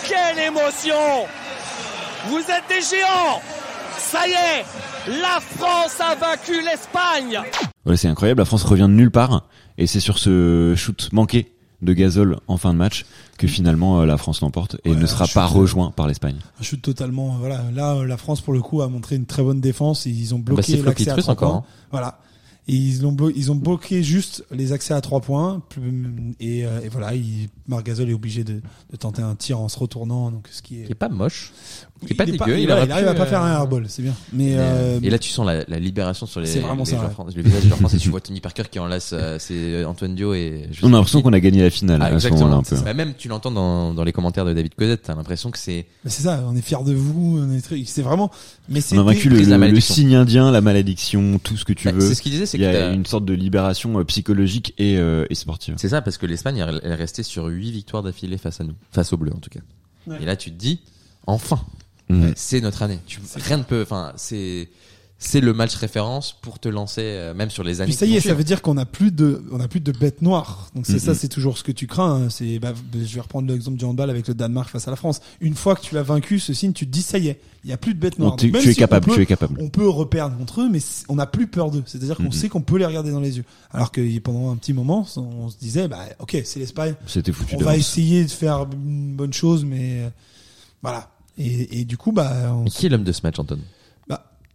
Quelle 0.06 0.38
émotion 0.40 1.26
Vous 2.26 2.40
êtes 2.40 2.66
des 2.68 2.82
géants 2.82 3.40
Ça 4.02 4.26
y 4.26 4.32
est, 4.32 5.20
la 5.20 5.40
France 5.40 6.00
a 6.00 6.14
vaincu 6.14 6.60
l'Espagne. 6.62 7.40
Ouais, 7.86 7.96
c'est 7.96 8.08
incroyable. 8.08 8.40
La 8.40 8.44
France 8.44 8.62
revient 8.64 8.82
de 8.82 8.86
nulle 8.88 9.10
part 9.10 9.48
et 9.78 9.86
c'est 9.86 10.00
sur 10.00 10.18
ce 10.18 10.74
shoot 10.76 11.08
manqué 11.12 11.52
de 11.80 11.92
Gazol 11.94 12.38
en 12.46 12.56
fin 12.58 12.72
de 12.72 12.78
match 12.78 13.06
que 13.38 13.46
finalement 13.48 14.00
euh, 14.00 14.06
la 14.06 14.16
France 14.18 14.40
l'emporte 14.40 14.76
et 14.84 14.90
Ouais, 14.90 14.96
ne 14.96 15.06
sera 15.06 15.26
pas 15.26 15.44
euh, 15.44 15.48
rejoint 15.48 15.90
par 15.90 16.06
l'Espagne. 16.06 16.36
Un 16.60 16.62
shoot 16.62 16.80
totalement. 16.80 17.34
euh, 17.34 17.38
Voilà, 17.38 17.62
là, 17.74 18.04
la 18.04 18.16
France 18.16 18.40
pour 18.40 18.52
le 18.52 18.60
coup 18.60 18.82
a 18.82 18.88
montré 18.88 19.16
une 19.16 19.26
très 19.26 19.42
bonne 19.42 19.60
défense. 19.60 20.04
Ils 20.06 20.34
ont 20.34 20.38
Bah, 20.38 20.52
bloqué 20.54 20.62
c'est 20.76 20.82
l'accès 20.82 21.08
à 21.10 21.14
Floppy 21.14 21.22
trois 21.22 21.32
encore, 21.32 21.50
points. 21.52 21.58
hein. 21.68 21.86
Voilà. 21.90 22.18
Et 22.68 22.76
ils 22.76 23.04
ont, 23.04 23.10
blo- 23.12 23.32
ils 23.34 23.50
ont 23.50 23.56
bloqué 23.56 24.04
juste 24.04 24.44
les 24.52 24.70
accès 24.72 24.94
à 24.94 25.00
trois 25.00 25.20
points. 25.20 25.60
Plus- 25.70 26.32
Et, 26.38 26.60
et 26.60 26.88
voilà, 26.92 27.12
il, 27.16 27.48
Marc 27.66 27.84
Gasol 27.86 28.08
est 28.08 28.14
obligé 28.14 28.44
de, 28.44 28.60
de 28.90 28.96
tenter 28.96 29.20
un 29.22 29.34
tir 29.34 29.58
en 29.58 29.68
se 29.68 29.76
retournant. 29.80 30.30
Donc, 30.30 30.46
ce 30.52 30.62
qui 30.62 30.80
est. 30.80 30.84
Qui 30.84 30.92
est 30.92 30.94
pas 30.94 31.08
moche. 31.08 31.52
Est 32.02 32.10
il 32.10 32.16
pas 32.16 32.24
est 32.24 32.26
dégueu. 32.32 32.44
il, 32.56 32.60
il 32.60 32.66
voilà, 32.66 32.80
aurait 32.82 32.86
il 32.86 32.92
arrive 32.92 33.04
pu, 33.04 33.10
à 33.10 33.14
pas 33.14 33.22
euh, 33.22 33.26
faire 33.26 33.42
un 33.42 33.52
airball, 33.52 33.84
c'est 33.88 34.02
bien. 34.02 34.14
Mais, 34.32 34.54
euh, 34.56 34.98
et 35.02 35.10
là, 35.10 35.18
tu 35.18 35.30
sens 35.30 35.46
la, 35.46 35.64
la 35.68 35.78
libération 35.78 36.26
sur 36.26 36.40
les, 36.40 36.46
C'est 36.46 36.60
vraiment 36.60 36.84
les 36.84 36.90
ça, 36.90 36.96
joueurs 36.96 37.08
ouais. 37.08 37.14
français. 37.14 37.36
Le 37.36 37.42
visage 37.42 37.60
des 37.62 37.66
joueurs 37.68 37.78
français. 37.78 37.98
Tu 37.98 38.08
vois 38.10 38.20
Tony 38.22 38.40
Parker 38.40 38.64
qui 38.70 38.78
enlace, 38.78 39.10
euh, 39.12 39.36
c'est 39.38 39.84
Antoine 39.84 40.14
Dio 40.14 40.34
et. 40.34 40.68
je 40.72 40.84
On 40.84 40.88
a 40.88 40.92
l'impression 40.96 41.22
qu'on 41.22 41.32
a 41.32 41.40
gagné 41.40 41.62
la 41.62 41.70
finale 41.70 42.00
Ah, 42.02 42.06
à 42.14 42.18
ce 42.20 42.28
moment-là 42.28 42.56
un 42.56 42.62
peu. 42.62 42.76
Bah, 42.80 42.94
même 42.94 43.14
tu 43.16 43.28
l'entends 43.28 43.50
dans, 43.50 43.94
dans 43.94 44.04
les 44.04 44.12
commentaires 44.12 44.44
de 44.44 44.52
David 44.52 44.74
Cosette. 44.74 45.02
T'as 45.02 45.14
l'impression 45.14 45.50
que 45.50 45.58
c'est. 45.58 45.86
mais 46.04 46.10
c'est 46.10 46.22
ça, 46.22 46.42
on 46.46 46.56
est 46.56 46.62
fiers 46.62 46.84
de 46.84 46.92
vous. 46.94 47.38
On 47.40 47.52
est 47.52 47.60
très- 47.60 47.82
c'est 47.86 48.02
vraiment. 48.02 48.30
Mais 48.68 48.80
c'est. 48.80 48.96
On 48.96 49.00
a 49.00 49.04
vaincu 49.04 49.28
le, 49.28 49.80
signe 49.80 50.14
indien, 50.14 50.50
la 50.50 50.60
malédiction, 50.60 51.38
tout 51.38 51.56
ce 51.56 51.64
que 51.64 51.72
tu 51.72 51.86
Bah, 51.88 51.92
veux. 51.92 52.00
c'est 52.00 52.14
ce 52.14 52.22
qu'il 52.22 52.32
disait, 52.32 52.46
c'est 52.46 52.58
Il 52.58 52.62
y 52.62 52.66
a 52.66 52.90
une 52.92 53.06
sorte 53.06 53.24
de 53.24 53.34
libération 53.34 53.98
euh, 53.98 54.04
psychologique 54.04 54.74
et, 54.78 54.96
euh, 54.98 55.26
et 55.30 55.34
sportive. 55.34 55.74
C'est 55.78 55.88
ça 55.88 56.02
parce 56.02 56.18
que 56.18 56.26
l'Espagne 56.26 56.58
elle 56.66 56.80
est 56.82 56.94
restée 56.94 57.22
sur 57.22 57.46
8 57.46 57.70
victoires 57.70 58.02
d'affilée 58.02 58.38
face 58.38 58.60
à 58.60 58.64
nous, 58.64 58.74
face 58.90 59.12
aux 59.12 59.16
Bleus 59.16 59.32
en 59.34 59.38
tout 59.40 59.50
cas. 59.50 59.60
Et 60.20 60.24
là 60.24 60.36
tu 60.36 60.50
te 60.50 60.56
dis 60.58 60.80
enfin, 61.26 61.60
Mhm. 62.12 62.32
c'est 62.36 62.60
notre 62.60 62.82
année. 62.82 62.98
Tu, 63.06 63.20
rien 63.36 63.56
ne 63.58 63.62
peut 63.62 63.82
enfin 63.82 64.12
c'est 64.16 64.68
c'est 65.24 65.40
le 65.40 65.52
match 65.54 65.76
référence 65.76 66.36
pour 66.42 66.58
te 66.58 66.68
lancer 66.68 67.00
euh, 67.04 67.32
même 67.32 67.48
sur 67.48 67.62
les 67.62 67.80
années. 67.80 67.90
Puis 67.90 67.96
ça 67.96 68.06
y 68.06 68.16
est, 68.16 68.20
ça 68.20 68.34
veut 68.34 68.42
dire 68.42 68.60
qu'on 68.60 68.76
a 68.76 68.84
plus 68.84 69.12
de, 69.12 69.44
on 69.52 69.60
a 69.60 69.68
plus 69.68 69.78
de 69.78 69.92
bêtes 69.92 70.20
noires. 70.20 70.68
Donc 70.74 70.84
c'est 70.84 70.94
Mhm. 70.94 70.98
ça, 70.98 71.14
c'est 71.14 71.28
toujours 71.28 71.56
ce 71.58 71.62
que 71.62 71.70
tu 71.70 71.86
crains. 71.86 72.24
hein. 72.24 72.28
C'est, 72.28 72.58
bah, 72.58 72.72
je 72.92 73.14
vais 73.14 73.20
reprendre 73.20 73.46
l'exemple 73.48 73.76
du 73.78 73.84
handball 73.84 74.10
avec 74.10 74.26
le 74.26 74.34
Danemark 74.34 74.68
face 74.68 74.88
à 74.88 74.90
la 74.90 74.96
France. 74.96 75.20
Une 75.40 75.54
fois 75.54 75.76
que 75.76 75.80
tu 75.82 75.94
l'as 75.94 76.02
vaincu, 76.02 76.40
ce 76.40 76.52
signe, 76.52 76.72
tu 76.72 76.86
te 76.86 76.90
dis 76.90 77.02
ça 77.02 77.18
y 77.18 77.28
est, 77.28 77.40
il 77.62 77.70
y 77.70 77.72
a 77.72 77.76
plus 77.76 77.94
de 77.94 78.00
bêtes 78.00 78.18
noires. 78.18 78.34
tu, 78.34 78.46
Donc, 78.46 78.54
même 78.54 78.62
tu 78.64 78.70
es 78.70 78.72
si 78.72 78.78
capable, 78.80 79.04
on 79.06 79.10
peut, 79.10 79.14
tu 79.14 79.22
es 79.22 79.26
capable. 79.26 79.56
On 79.62 79.68
peut 79.68 79.88
reperdre 79.88 80.36
contre 80.36 80.62
eux, 80.62 80.68
mais 80.68 80.80
on 81.08 81.14
n'a 81.14 81.26
plus 81.26 81.46
peur 81.46 81.70
d'eux. 81.70 81.84
C'est-à-dire 81.86 82.16
qu'on 82.16 82.32
sait 82.32 82.48
qu'on 82.48 82.60
peut 82.62 82.78
les 82.78 82.86
regarder 82.86 83.12
dans 83.12 83.20
les 83.20 83.36
yeux. 83.36 83.44
Alors 83.70 83.92
que 83.92 84.18
pendant 84.18 84.50
un 84.50 84.56
petit 84.56 84.72
moment, 84.72 85.06
on 85.16 85.48
se 85.50 85.56
disait, 85.56 85.86
bah, 85.86 86.00
ok, 86.18 86.36
c'est 86.44 86.58
l'Espagne. 86.58 86.96
C'était 87.06 87.30
foutu 87.30 87.54
On 87.54 87.62
va 87.62 87.76
essayer 87.76 88.24
de 88.24 88.30
faire 88.30 88.66
une 88.72 89.14
bonne 89.14 89.32
chose, 89.32 89.64
mais 89.64 90.00
euh, 90.00 90.08
voilà. 90.82 91.11
Et, 91.38 91.80
et 91.80 91.84
du 91.84 91.96
coup, 91.96 92.12
bah, 92.12 92.54
on 92.54 92.64
qui 92.64 92.86
est 92.86 92.88
l'homme 92.88 93.04
de 93.04 93.12
ce 93.12 93.22
match 93.22 93.38
Anton? 93.38 93.58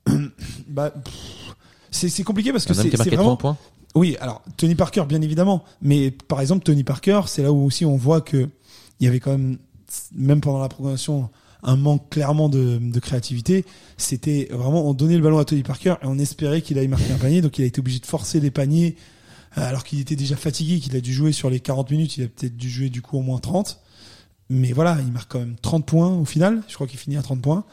Bah, 0.67 0.91
pff, 0.91 1.55
c'est 1.91 2.23
compliqué 2.23 2.51
parce 2.51 2.65
que 2.65 2.73
c'est 2.73 2.89
vraiment 2.89 3.36
30 3.36 3.39
points? 3.39 3.57
oui, 3.95 4.17
alors 4.19 4.41
Tony 4.57 4.75
Parker, 4.75 5.03
bien 5.07 5.21
évidemment, 5.21 5.63
mais 5.82 6.11
par 6.11 6.41
exemple 6.41 6.63
Tony 6.63 6.84
Parker, 6.84 7.21
c'est 7.28 7.41
là 7.41 7.51
où 7.51 7.65
aussi 7.65 7.86
on 7.86 7.95
voit 7.95 8.21
que 8.21 8.49
il 8.99 9.05
y 9.05 9.07
avait 9.07 9.19
quand 9.19 9.32
même, 9.32 9.57
même 10.15 10.41
pendant 10.41 10.59
la 10.59 10.69
progression, 10.69 11.30
un 11.63 11.75
manque 11.75 12.09
clairement 12.09 12.49
de, 12.49 12.78
de 12.80 12.99
créativité. 12.99 13.65
C'était 13.97 14.47
vraiment 14.51 14.88
on 14.88 14.93
donnait 14.93 15.17
le 15.17 15.23
ballon 15.23 15.39
à 15.39 15.45
Tony 15.45 15.63
Parker 15.63 15.95
et 16.01 16.05
on 16.05 16.19
espérait 16.19 16.61
qu'il 16.61 16.78
aille 16.78 16.88
marquer 16.88 17.11
un 17.11 17.17
panier, 17.17 17.41
donc 17.41 17.57
il 17.57 17.63
a 17.63 17.65
été 17.65 17.80
obligé 17.80 17.99
de 17.99 18.05
forcer 18.05 18.39
les 18.39 18.51
paniers 18.51 18.95
euh, 19.57 19.67
alors 19.67 19.84
qu'il 19.84 19.99
était 19.99 20.15
déjà 20.15 20.36
fatigué, 20.36 20.80
qu'il 20.80 20.95
a 20.95 21.01
dû 21.01 21.13
jouer 21.13 21.32
sur 21.32 21.49
les 21.49 21.59
40 21.59 21.89
minutes, 21.91 22.17
il 22.17 22.25
a 22.25 22.28
peut-être 22.28 22.55
dû 22.55 22.69
jouer 22.69 22.89
du 22.89 23.01
coup 23.01 23.17
au 23.17 23.21
moins 23.21 23.39
30. 23.39 23.80
Mais 24.50 24.72
voilà, 24.72 24.98
il 25.06 25.12
marque 25.12 25.32
quand 25.32 25.39
même 25.39 25.56
30 25.62 25.86
points 25.86 26.10
au 26.10 26.26
final. 26.26 26.62
Je 26.68 26.76
crois 26.76 26.88
qu'il 26.88 27.00
finit 27.00 27.18
à 27.18 27.22
30 27.22 27.41
points. 27.41 27.64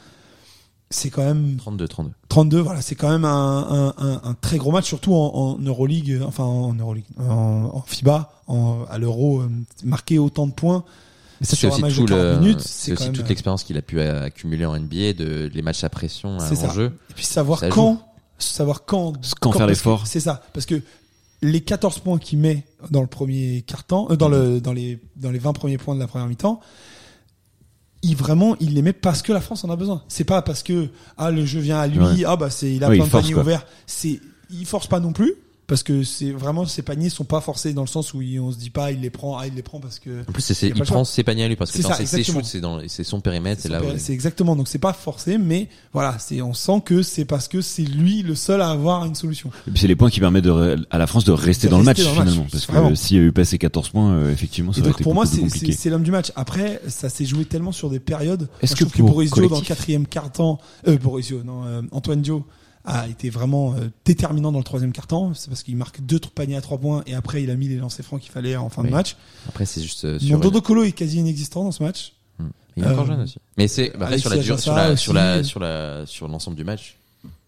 C'est 0.91 1.11
quand 1.11 1.25
même 1.25 1.57
32 1.57 1.89
32. 1.89 2.13
32, 2.29 2.61
voilà, 2.61 2.81
c'est 2.81 2.95
quand 2.95 3.09
même 3.09 3.25
un, 3.25 3.95
un, 3.99 4.05
un, 4.05 4.21
un 4.23 4.35
très 4.35 4.59
gros 4.59 4.71
match, 4.71 4.85
surtout 4.87 5.15
en, 5.15 5.35
en 5.35 5.59
Euroleague, 5.59 6.13
euh, 6.13 6.25
enfin 6.25 6.45
en 6.45 6.73
Euroleague, 6.75 7.07
en, 7.19 7.71
en 7.75 7.83
FIBA, 7.87 8.31
en, 8.47 8.85
à 8.89 8.99
l'Euro, 8.99 9.41
euh, 9.41 9.51
marquer 9.83 10.19
autant 10.19 10.47
de 10.47 10.53
points. 10.53 10.85
Mais 11.41 11.47
ça 11.47 11.57
c'est 11.57 11.67
aussi 11.67 11.81
tout 11.81 12.05
40 12.05 12.11
le 12.11 12.39
minutes, 12.39 12.61
c'est 12.61 12.93
aussi 12.93 13.07
quand 13.07 13.11
toute 13.13 13.23
même, 13.23 13.29
l'expérience 13.29 13.65
qu'il 13.65 13.77
a 13.77 13.83
pu 13.83 13.99
euh, 13.99 14.25
accumuler 14.25 14.67
en 14.67 14.79
NBA 14.79 15.15
de 15.15 15.51
les 15.53 15.63
matchs 15.63 15.83
à 15.83 15.89
pression 15.89 16.37
à 16.39 16.49
C'est 16.49 16.55
ça. 16.55 16.69
jeu. 16.73 16.97
Et 17.11 17.15
puis 17.15 17.25
savoir 17.25 17.59
Ça 17.59 17.71
quand, 17.71 18.01
savoir 18.39 18.85
quand, 18.85 19.15
Quand 19.41 19.51
faire 19.51 19.61
parce 19.61 19.71
l'effort. 19.71 20.07
C'est 20.07 20.21
ça, 20.21 20.43
parce 20.53 20.67
que 20.67 20.81
les 21.45 21.61
14 21.61 21.99
points 22.01 22.19
qu'il 22.19 22.39
met 22.39 22.65
dans 22.91 23.01
le 23.03 23.07
premier 23.07 23.63
quart-temps, 23.67 24.09
euh, 24.11 24.17
dans 24.17 24.29
le 24.29 24.61
dans 24.61 24.73
les 24.73 24.99
dans 25.17 25.31
les 25.31 25.39
20 25.39 25.53
premiers 25.53 25.79
points 25.79 25.95
de 25.95 26.01
la 26.01 26.07
première 26.07 26.27
mi-temps, 26.27 26.61
il 28.03 28.17
vraiment 28.17 28.57
il 28.61 28.75
les 28.75 28.83
met 28.83 28.93
parce 28.93 29.23
que 29.23 29.33
la 29.33 29.41
France 29.41 29.65
en 29.65 29.71
a 29.71 29.77
besoin. 29.77 30.03
C'est 30.09 30.25
pas 30.25 30.43
parce 30.43 30.63
que 30.63 30.89
ah 31.17 31.31
le 31.31 31.45
jeu 31.45 31.61
vient 31.61 31.79
à 31.79 31.87
lui, 31.87 31.99
Ouais. 31.99 32.25
ah 32.27 32.37
bah 32.37 32.51
c'est 32.51 32.73
il 32.75 32.83
a 32.85 32.89
plein 32.89 33.05
de 33.05 33.11
paniers 33.11 33.35
ouverts. 33.35 33.67
C'est 33.87 34.21
il 34.51 34.67
force 34.67 34.87
pas 34.87 35.01
non 35.01 35.13
plus 35.13 35.35
parce 35.67 35.83
que 35.83 36.03
c'est 36.03 36.31
vraiment 36.31 36.67
ces 36.67 36.83
paniers 36.83 37.09
sont 37.09 37.25
pas 37.25 37.41
forcés 37.41 37.73
dans 37.73 37.83
le 37.83 37.87
sens 37.89 38.13
où 38.15 38.21
il- 38.23 38.39
on 38.41 38.53
se 38.53 38.59
dit 38.59 38.71
pas 38.71 38.93
il 38.93 39.01
les 39.01 39.11
prend 39.11 39.39
ah 39.39 39.47
il 39.47 39.55
les 39.55 39.63
prend 39.63 39.81
parce 39.81 39.99
que 39.99 40.21
En 40.29 40.33
plus 40.33 40.43
c'est, 40.43 40.55
c'est- 40.55 40.69
Il 40.69 40.83
prend 40.83 41.05
ses 41.05 41.23
paniers 41.23 41.45
à 41.45 41.49
lui 41.49 41.57
parce 41.57 41.71
que 41.71 41.81
C'est 41.83 42.07
ses- 42.07 42.23
shoots 42.25 42.45
c'est 42.45 42.61
dans 42.61 42.81
c'est 42.89 43.05
son 43.05 43.21
périmètre 43.21 43.63
c'est 43.63 43.69
là 43.71 43.83
où 43.83 43.87
c'est 43.97 44.13
exactement 44.13 44.57
donc 44.57 44.69
c'est 44.69 44.79
pas 44.79 44.93
forcé 44.93 45.39
mais 45.39 45.69
voilà 45.93 46.19
c'est 46.19 46.43
on 46.43 46.53
sent 46.55 46.83
que 46.85 47.03
c'est 47.03 47.25
parce 47.25 47.49
que 47.49 47.61
c'est 47.61 47.83
lui 47.85 48.23
le 48.23 48.35
seul 48.35 48.61
à 48.61 48.71
avoir 48.71 49.05
une 49.07 49.15
solution. 49.15 49.51
Et 49.67 49.71
puis 49.71 49.81
c'est 49.81 49.87
les 49.89 49.97
points 49.97 50.11
qui 50.11 50.21
permettent 50.21 50.45
de 50.45 50.77
à 50.91 50.99
la 50.99 51.07
France 51.07 51.25
de 51.25 51.33
rester 51.33 51.67
De 51.67 51.71
dans 51.73 51.79
le 51.79 51.85
match 51.85 52.03
dans 52.03 52.11
le 52.11 52.17
match, 52.19 52.29
finalement. 52.29 52.47
Parce 52.51 52.67
que 52.67 52.73
vraiment. 52.73 52.91
euh, 52.91 52.95
s'il 52.95 53.17
y 53.17 53.21
a 53.21 53.23
eu 53.23 53.33
passé 53.33 53.57
14 53.59 53.89
points, 53.89 54.13
euh, 54.13 54.33
effectivement, 54.33 54.73
ça 54.73 54.79
Et 54.79 54.83
aurait 54.83 54.91
donc 54.91 54.97
été 54.99 55.05
pour 55.05 55.15
moi 55.15 55.25
c'est 55.27 55.41
compliqué. 55.41 55.73
c'est 55.73 55.79
c'est 55.79 55.91
l'homme 55.91 56.03
du 56.03 56.11
match. 56.11 56.31
Après 56.37 56.81
ça 56.89 57.09
s'est 57.09 57.25
joué 57.25 57.45
tellement 57.45 57.73
sur 57.73 57.89
des 57.91 58.01
périodes. 58.01 58.49
Est-ce 58.61 58.77
que 58.77 58.85
pour 58.85 59.09
Boris 59.11 59.31
Dio 59.31 59.49
dans 59.49 59.61
le 59.61 59.63
quatrième 59.65 60.07
quart-temps, 60.07 60.59
euh, 60.89 60.99
Boris 60.99 61.29
Dio, 61.29 61.43
non, 61.43 61.65
euh, 61.65 61.83
Antoine 61.93 62.21
Dio 62.21 62.45
a 62.85 63.09
été 63.09 63.31
vraiment 63.31 63.75
euh, 63.75 63.89
déterminant 64.05 64.53
dans 64.53 64.59
le 64.59 64.65
troisième 64.65 64.93
quart-temps. 64.93 65.33
C'est 65.35 65.49
parce 65.49 65.63
qu'il 65.63 65.77
marque 65.77 66.01
deux 66.03 66.19
paniers 66.35 66.57
à 66.57 66.61
trois 66.61 66.79
points 66.79 67.03
et 67.07 67.15
après 67.15 67.43
il 67.43 67.51
a 67.51 67.55
mis 67.57 67.69
les 67.69 67.77
lancers 67.77 68.05
francs 68.05 68.21
qu'il 68.21 68.31
fallait 68.33 68.57
en 68.57 68.69
fin 68.69 68.83
Oui. 68.83 68.89
de 68.89 68.93
match. 68.95 69.17
après 69.49 69.65
c'est 69.67 69.83
juste 69.83 70.05
euh, 70.05 70.19
sur 70.19 70.37
Mon 70.37 70.39
Dodo 70.43 70.61
Colo 70.61 70.85
est 70.85 70.93
quasi 70.93 71.19
inexistant 71.19 71.65
dans 71.65 71.73
ce 71.73 71.83
match. 71.83 72.13
il 72.77 72.83
est 72.83 72.87
encore 72.87 73.05
Euh, 73.05 73.07
jeune 73.07 73.21
aussi 73.23 73.39
mais 73.57 73.69
c'est 73.69 73.93
bah, 73.99 74.17
sur 74.19 74.29
la 74.31 74.43
sur 74.43 74.75
la 74.75 74.97
sur 74.97 75.13
la 75.15 75.43
sur 75.45 75.61
la 75.61 76.07
sur 76.07 76.29
l'ensemble 76.29 76.57
du 76.57 76.65
match 76.65 76.97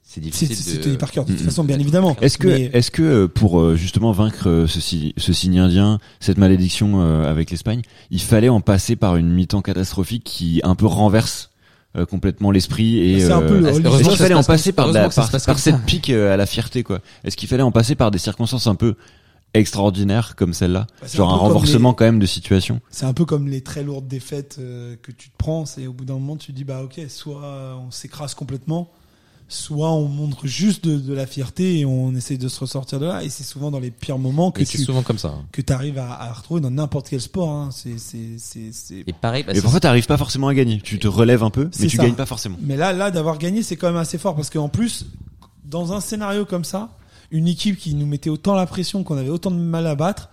c'est 0.09 0.21
difficile 0.21 0.55
c'est 0.57 0.79
de 0.79 0.83
Tony 0.85 0.97
Parker 0.97 1.23
de 1.23 1.33
toute 1.33 1.41
Mm, 1.43 1.45
façon 1.47 1.65
bien 1.65 1.79
évidemment. 1.81 2.17
Est-ce 2.23 2.39
que, 2.39 2.47
Mais- 2.47 2.71
est-ce 2.73 2.91
que 2.93 3.03
euh, 3.03 3.29
pour 3.29 3.61
euh, 3.61 3.75
justement 3.77 4.13
vaincre 4.13 4.65
ce, 4.69 4.81
si- 4.81 5.13
ce 5.19 5.33
signe 5.33 5.59
indien, 5.59 5.99
cette 6.21 6.39
malédiction 6.39 7.01
euh, 7.03 7.29
avec 7.29 7.51
l'Espagne, 7.51 7.83
il 8.13 8.21
fallait 8.23 8.49
en 8.49 8.61
passer 8.61 8.95
par 8.95 9.17
une 9.17 9.29
mi-temps 9.29 9.63
catastrophique 9.63 10.23
qui 10.25 10.61
un 10.63 10.77
peu 10.77 10.87
renverse 10.87 11.51
euh, 11.97 12.07
complètement 12.07 12.51
l'esprit 12.51 12.99
et 12.99 13.13
le 13.29 13.69
est-ce 13.69 13.81
qu'il 13.81 14.05
ça 14.05 14.17
fallait 14.17 14.29
se 14.29 14.35
en 14.35 14.37
passe 14.39 14.47
passer 14.47 14.73
par, 14.73 14.93
la- 14.93 15.09
par, 15.09 15.59
cette 15.59 15.83
pique 15.87 16.11
euh, 16.11 16.33
à 16.35 16.37
la 16.37 16.47
fierté 16.47 16.83
quoi. 16.83 17.01
Est-ce 17.25 17.37
qu'il 17.37 17.49
fallait 17.49 17.63
en 17.63 17.73
passer 17.73 17.95
par 17.95 18.11
des 18.11 18.19
circonstances 18.19 18.67
un 18.67 18.75
peu 18.75 18.95
extraordinaires 19.55 20.37
comme 20.37 20.53
celle-là? 20.53 20.87
Bah, 21.01 21.07
c'est 21.09 21.17
genre 21.17 21.31
un 21.31 21.35
un 21.35 21.39
peu 21.39 21.45
comme 21.45 21.53
renversement 21.55 21.91
les- 21.91 21.97
quand 21.97 22.05
même 22.05 22.19
de 22.19 22.27
situation? 22.27 22.81
C'est 22.91 23.07
un 23.07 23.13
peu 23.15 23.25
comme 23.25 23.49
les 23.49 23.63
très 23.63 23.83
lourdes 23.83 24.07
défaites 24.09 24.57
euh, 24.59 24.97
que 25.03 25.13
tu 25.13 25.31
te 25.31 25.37
prends. 25.39 25.65
C'est 25.67 25.87
au 25.87 25.93
bout 25.93 26.05
d'un 26.05 26.15
moment, 26.15 26.37
tu 26.37 26.53
te 26.53 26.57
dis 26.57 26.65
bah 26.65 26.83
ok, 26.83 27.01
soit 27.09 27.77
on 27.87 27.91
s'écrase 27.91 28.35
complètement, 28.35 28.91
soit 29.49 29.93
on 29.93 30.09
montre 30.09 30.47
juste 30.47 30.85
de, 30.85 30.97
de 30.99 31.13
la 31.15 31.27
fierté 31.27 31.79
et 31.79 31.85
on 31.85 32.15
essaie 32.15 32.37
de 32.37 32.49
se 32.49 32.59
ressortir 32.61 32.99
de 32.99 33.07
là. 33.07 33.23
Et 33.23 33.29
c'est 33.29 33.45
souvent 33.45 33.71
dans 33.71 33.79
les 33.79 33.91
pires 33.93 34.19
moments 34.19 34.51
que 34.51 34.63
et 34.63 34.67
tu 34.67 34.79
souvent 34.79 35.03
comme 35.03 35.19
ça 35.19 35.29
hein. 35.29 35.45
que 35.53 35.63
arrives 35.73 35.99
à, 35.99 36.13
à 36.21 36.33
retrouver 36.33 36.61
dans 36.61 36.71
n'importe 36.71 37.09
quel 37.09 37.21
sport. 37.21 37.51
Hein. 37.51 37.69
C'est 37.73 37.99
c'est 37.99 38.39
c'est 38.39 38.71
c'est. 38.73 39.05
et 39.07 39.13
pareil 39.13 39.45
bah, 39.45 39.53
et 39.53 39.57
c'est- 39.57 39.63
parfois 39.63 39.79
t'arrives 39.81 40.07
pas 40.07 40.17
forcément 40.17 40.49
à 40.49 40.55
gagner 40.55 40.81
tu 40.81 40.99
te 40.99 41.07
relèves 41.07 41.45
un 41.45 41.51
peu 41.51 41.65
mais 41.65 41.71
C'est 41.73 41.87
tu 41.87 41.97
ça. 41.97 42.03
gagnes 42.05 42.15
pas 42.15 42.27
forcément 42.27 42.57
Mais 42.61 42.77
là, 42.77 42.93
là, 42.93 43.11
d'avoir 43.11 43.39
gagné, 43.39 43.63
c'est 43.63 43.77
quand 43.77 43.87
même 43.87 43.97
assez 43.97 44.19
fort 44.19 44.35
parce 44.35 44.51
qu'en 44.51 44.69
plus, 44.69 45.07
dans 45.65 45.93
un 45.93 46.01
scénario 46.01 46.45
comme 46.45 46.65
ça, 46.65 46.91
une 47.31 47.47
équipe 47.49 47.77
qui 47.79 47.95
nous 47.95 48.07
mettait 48.07 48.31
autant 48.31 48.55
la 48.55 48.67
pression, 48.67 49.05
qu'on 49.05 49.17
avait 49.17 49.31
autant 49.31 49.51
de 49.51 49.57
mal 49.57 49.87
à 49.87 49.95
battre, 49.95 50.29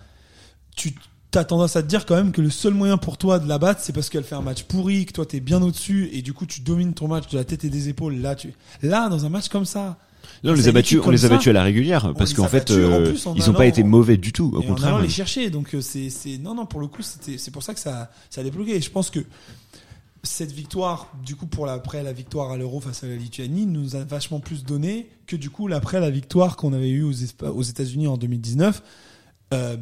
tu 0.76 0.94
as 1.38 1.44
tendance 1.44 1.76
à 1.76 1.82
te 1.82 1.88
dire 1.88 2.06
quand 2.06 2.16
même 2.16 2.32
que 2.32 2.40
le 2.40 2.50
seul 2.50 2.74
moyen 2.74 2.96
pour 2.96 3.18
toi 3.18 3.38
de 3.38 3.48
la 3.48 3.58
battre, 3.58 3.80
c'est 3.82 3.92
parce 3.92 4.08
qu'elle 4.08 4.24
fait 4.24 4.34
un 4.34 4.42
match 4.42 4.64
pourri, 4.64 5.06
que 5.06 5.12
toi 5.12 5.26
t'es 5.26 5.40
bien 5.40 5.62
au-dessus 5.62 6.10
et 6.12 6.22
du 6.22 6.32
coup 6.32 6.46
tu 6.46 6.60
domines 6.60 6.94
ton 6.94 7.08
match 7.08 7.28
de 7.30 7.38
la 7.38 7.44
tête 7.44 7.64
et 7.64 7.70
des 7.70 7.88
épaules. 7.88 8.16
Là, 8.16 8.34
tu, 8.34 8.52
là, 8.82 9.08
dans 9.08 9.24
un 9.24 9.28
match 9.28 9.48
comme 9.48 9.64
ça, 9.64 9.98
Là, 10.42 10.52
on 10.52 10.54
les 10.54 10.68
a 10.68 10.72
battus, 10.72 11.00
on 11.04 11.10
les 11.10 11.24
a 11.24 11.28
battus 11.28 11.48
à 11.48 11.52
la 11.52 11.62
régulière 11.62 12.06
on 12.06 12.14
parce 12.14 12.34
qu'en 12.34 12.48
fait, 12.48 12.70
battus, 12.70 12.76
en 12.76 12.92
euh, 12.92 13.10
plus, 13.10 13.26
en 13.26 13.34
ils 13.34 13.50
ont 13.50 13.54
pas 13.54 13.66
été 13.66 13.82
mauvais 13.82 14.16
du 14.16 14.32
tout. 14.32 14.52
Au 14.54 14.62
et 14.62 14.66
contraire, 14.66 14.94
allant 14.94 15.02
les 15.02 15.08
chercher. 15.08 15.50
Donc 15.50 15.74
euh, 15.74 15.80
c'est 15.80 16.10
c'est 16.10 16.38
non 16.38 16.54
non 16.54 16.66
pour 16.66 16.80
le 16.80 16.86
coup 16.86 17.02
c'était 17.02 17.38
c'est 17.38 17.50
pour 17.50 17.62
ça 17.62 17.74
que 17.74 17.80
ça 17.80 18.10
ça 18.30 18.40
a 18.40 18.44
débloqué. 18.44 18.76
Et 18.76 18.80
je 18.80 18.90
pense 18.90 19.10
que 19.10 19.20
cette 20.22 20.52
victoire 20.52 21.12
du 21.24 21.36
coup 21.36 21.46
pour 21.46 21.66
l'après 21.66 22.02
la 22.02 22.12
victoire 22.12 22.50
à 22.50 22.56
l'Euro 22.56 22.80
face 22.80 23.04
à 23.04 23.06
la 23.06 23.16
Lituanie 23.16 23.66
nous 23.66 23.96
a 23.96 24.04
vachement 24.04 24.40
plus 24.40 24.64
donné 24.64 25.08
que 25.26 25.36
du 25.36 25.50
coup 25.50 25.68
l'après 25.68 26.00
la 26.00 26.10
victoire 26.10 26.56
qu'on 26.56 26.72
avait 26.72 26.90
eue 26.90 27.04
aux, 27.04 27.46
aux 27.46 27.62
États-Unis 27.62 28.06
en 28.06 28.16
2019. 28.16 28.82
Euh, 29.52 29.76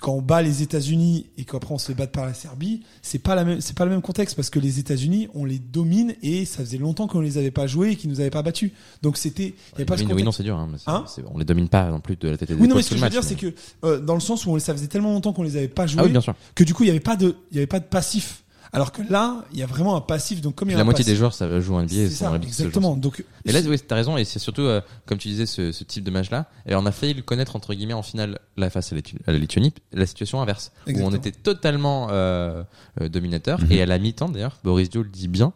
quand 0.00 0.12
on 0.12 0.22
bat 0.22 0.42
les 0.42 0.62
États-Unis 0.62 1.26
et 1.38 1.44
qu'après 1.44 1.74
on 1.74 1.78
se 1.78 1.86
fait 1.86 1.94
battre 1.94 2.12
par 2.12 2.24
la 2.24 2.32
Serbie, 2.34 2.82
c'est 3.02 3.18
pas 3.18 3.34
la 3.34 3.44
même, 3.44 3.60
c'est 3.60 3.76
pas 3.76 3.84
le 3.84 3.90
même 3.90 4.00
contexte 4.02 4.36
parce 4.36 4.48
que 4.48 4.58
les 4.60 4.78
États-Unis, 4.78 5.28
on 5.34 5.44
les 5.44 5.58
domine 5.58 6.14
et 6.22 6.44
ça 6.44 6.58
faisait 6.58 6.78
longtemps 6.78 7.08
qu'on 7.08 7.20
les 7.20 7.36
avait 7.36 7.50
pas 7.50 7.66
joués 7.66 7.90
et 7.90 7.96
qu'ils 7.96 8.08
nous 8.10 8.20
avaient 8.20 8.30
pas 8.30 8.42
battus. 8.42 8.70
Donc 9.02 9.16
c'était, 9.16 9.42
il 9.46 9.72
y 9.72 9.74
avait 9.76 9.84
pas 9.84 9.96
ce 9.96 10.04
oui, 10.04 10.22
non, 10.22 10.32
c'est 10.32 10.42
dur. 10.44 10.56
Hein, 10.56 10.68
Hein 10.86 11.04
on 11.32 11.38
les 11.38 11.44
domine 11.44 11.68
pas 11.68 11.90
non 11.90 12.00
plus 12.00 12.16
de 12.16 12.28
la 12.28 12.36
tête 12.38 12.50
Oui, 12.58 12.68
non, 12.68 12.76
mais 12.76 12.82
ce 12.82 12.90
que 12.90 12.94
je 12.94 13.00
veux 13.00 13.04
match, 13.06 13.12
dire, 13.12 13.24
c'est 13.24 13.34
que 13.34 13.52
euh, 13.84 14.00
dans 14.00 14.14
le 14.14 14.20
sens 14.20 14.46
où 14.46 14.50
on- 14.50 14.58
ça 14.58 14.72
faisait 14.72 14.86
tellement 14.86 15.12
longtemps 15.12 15.32
qu'on 15.32 15.42
les 15.42 15.56
avait 15.56 15.68
pas 15.68 15.86
joués 15.86 16.00
Ah 16.00 16.04
oui, 16.04 16.10
bien 16.12 16.20
sûr. 16.20 16.34
que 16.54 16.62
du 16.64 16.74
coup 16.74 16.84
il 16.84 16.86
y 16.86 16.90
avait 16.90 17.00
pas 17.00 17.16
de, 17.16 17.34
il 17.50 17.56
y 17.56 17.58
avait 17.58 17.66
pas 17.66 17.80
de 17.80 17.84
passif. 17.86 18.44
Alors 18.72 18.92
que 18.92 19.00
là, 19.02 19.44
il 19.52 19.58
y 19.58 19.62
a 19.62 19.66
vraiment 19.66 19.96
un 19.96 20.00
passif. 20.00 20.40
Donc 20.40 20.54
comme 20.56 20.68
il 20.68 20.72
y 20.72 20.74
a 20.74 20.78
la 20.78 20.82
un 20.82 20.84
moitié 20.84 21.04
des 21.04 21.16
joueurs, 21.16 21.32
ça 21.32 21.60
joue 21.60 21.74
en 21.74 21.82
NBA. 21.82 21.88
c'est 21.90 22.08
ça 22.10 22.34
exactement. 22.36 22.96
Donc 22.96 23.24
Et 23.44 23.52
là, 23.52 23.60
oui, 23.66 23.78
t'as 23.80 23.94
raison, 23.94 24.16
et 24.18 24.24
c'est 24.24 24.38
surtout, 24.38 24.62
euh, 24.62 24.80
comme 25.06 25.16
tu 25.18 25.28
disais, 25.28 25.46
ce, 25.46 25.72
ce 25.72 25.84
type 25.84 26.04
de 26.04 26.10
match-là. 26.10 26.46
Et 26.66 26.74
on 26.74 26.84
a 26.84 26.92
failli 26.92 27.14
le 27.14 27.22
connaître, 27.22 27.56
entre 27.56 27.72
guillemets, 27.74 27.94
en 27.94 28.02
finale, 28.02 28.38
là, 28.56 28.68
face 28.70 28.92
à 28.92 28.96
la, 28.96 29.02
à 29.26 29.32
la 29.32 29.38
Lituanie, 29.38 29.72
la 29.92 30.06
situation 30.06 30.40
inverse. 30.42 30.70
Où 30.86 30.88
on 30.88 30.90
Exactement. 30.90 31.16
était 31.16 31.32
totalement 31.32 32.08
euh, 32.10 32.62
euh, 33.00 33.08
dominateur. 33.08 33.60
Mhm. 33.62 33.72
Et 33.72 33.82
à 33.82 33.86
la 33.86 33.98
mi-temps, 33.98 34.28
d'ailleurs, 34.28 34.58
Boris 34.64 34.90
Dio 34.90 35.02
le 35.02 35.08
dit 35.08 35.28
bien, 35.28 35.52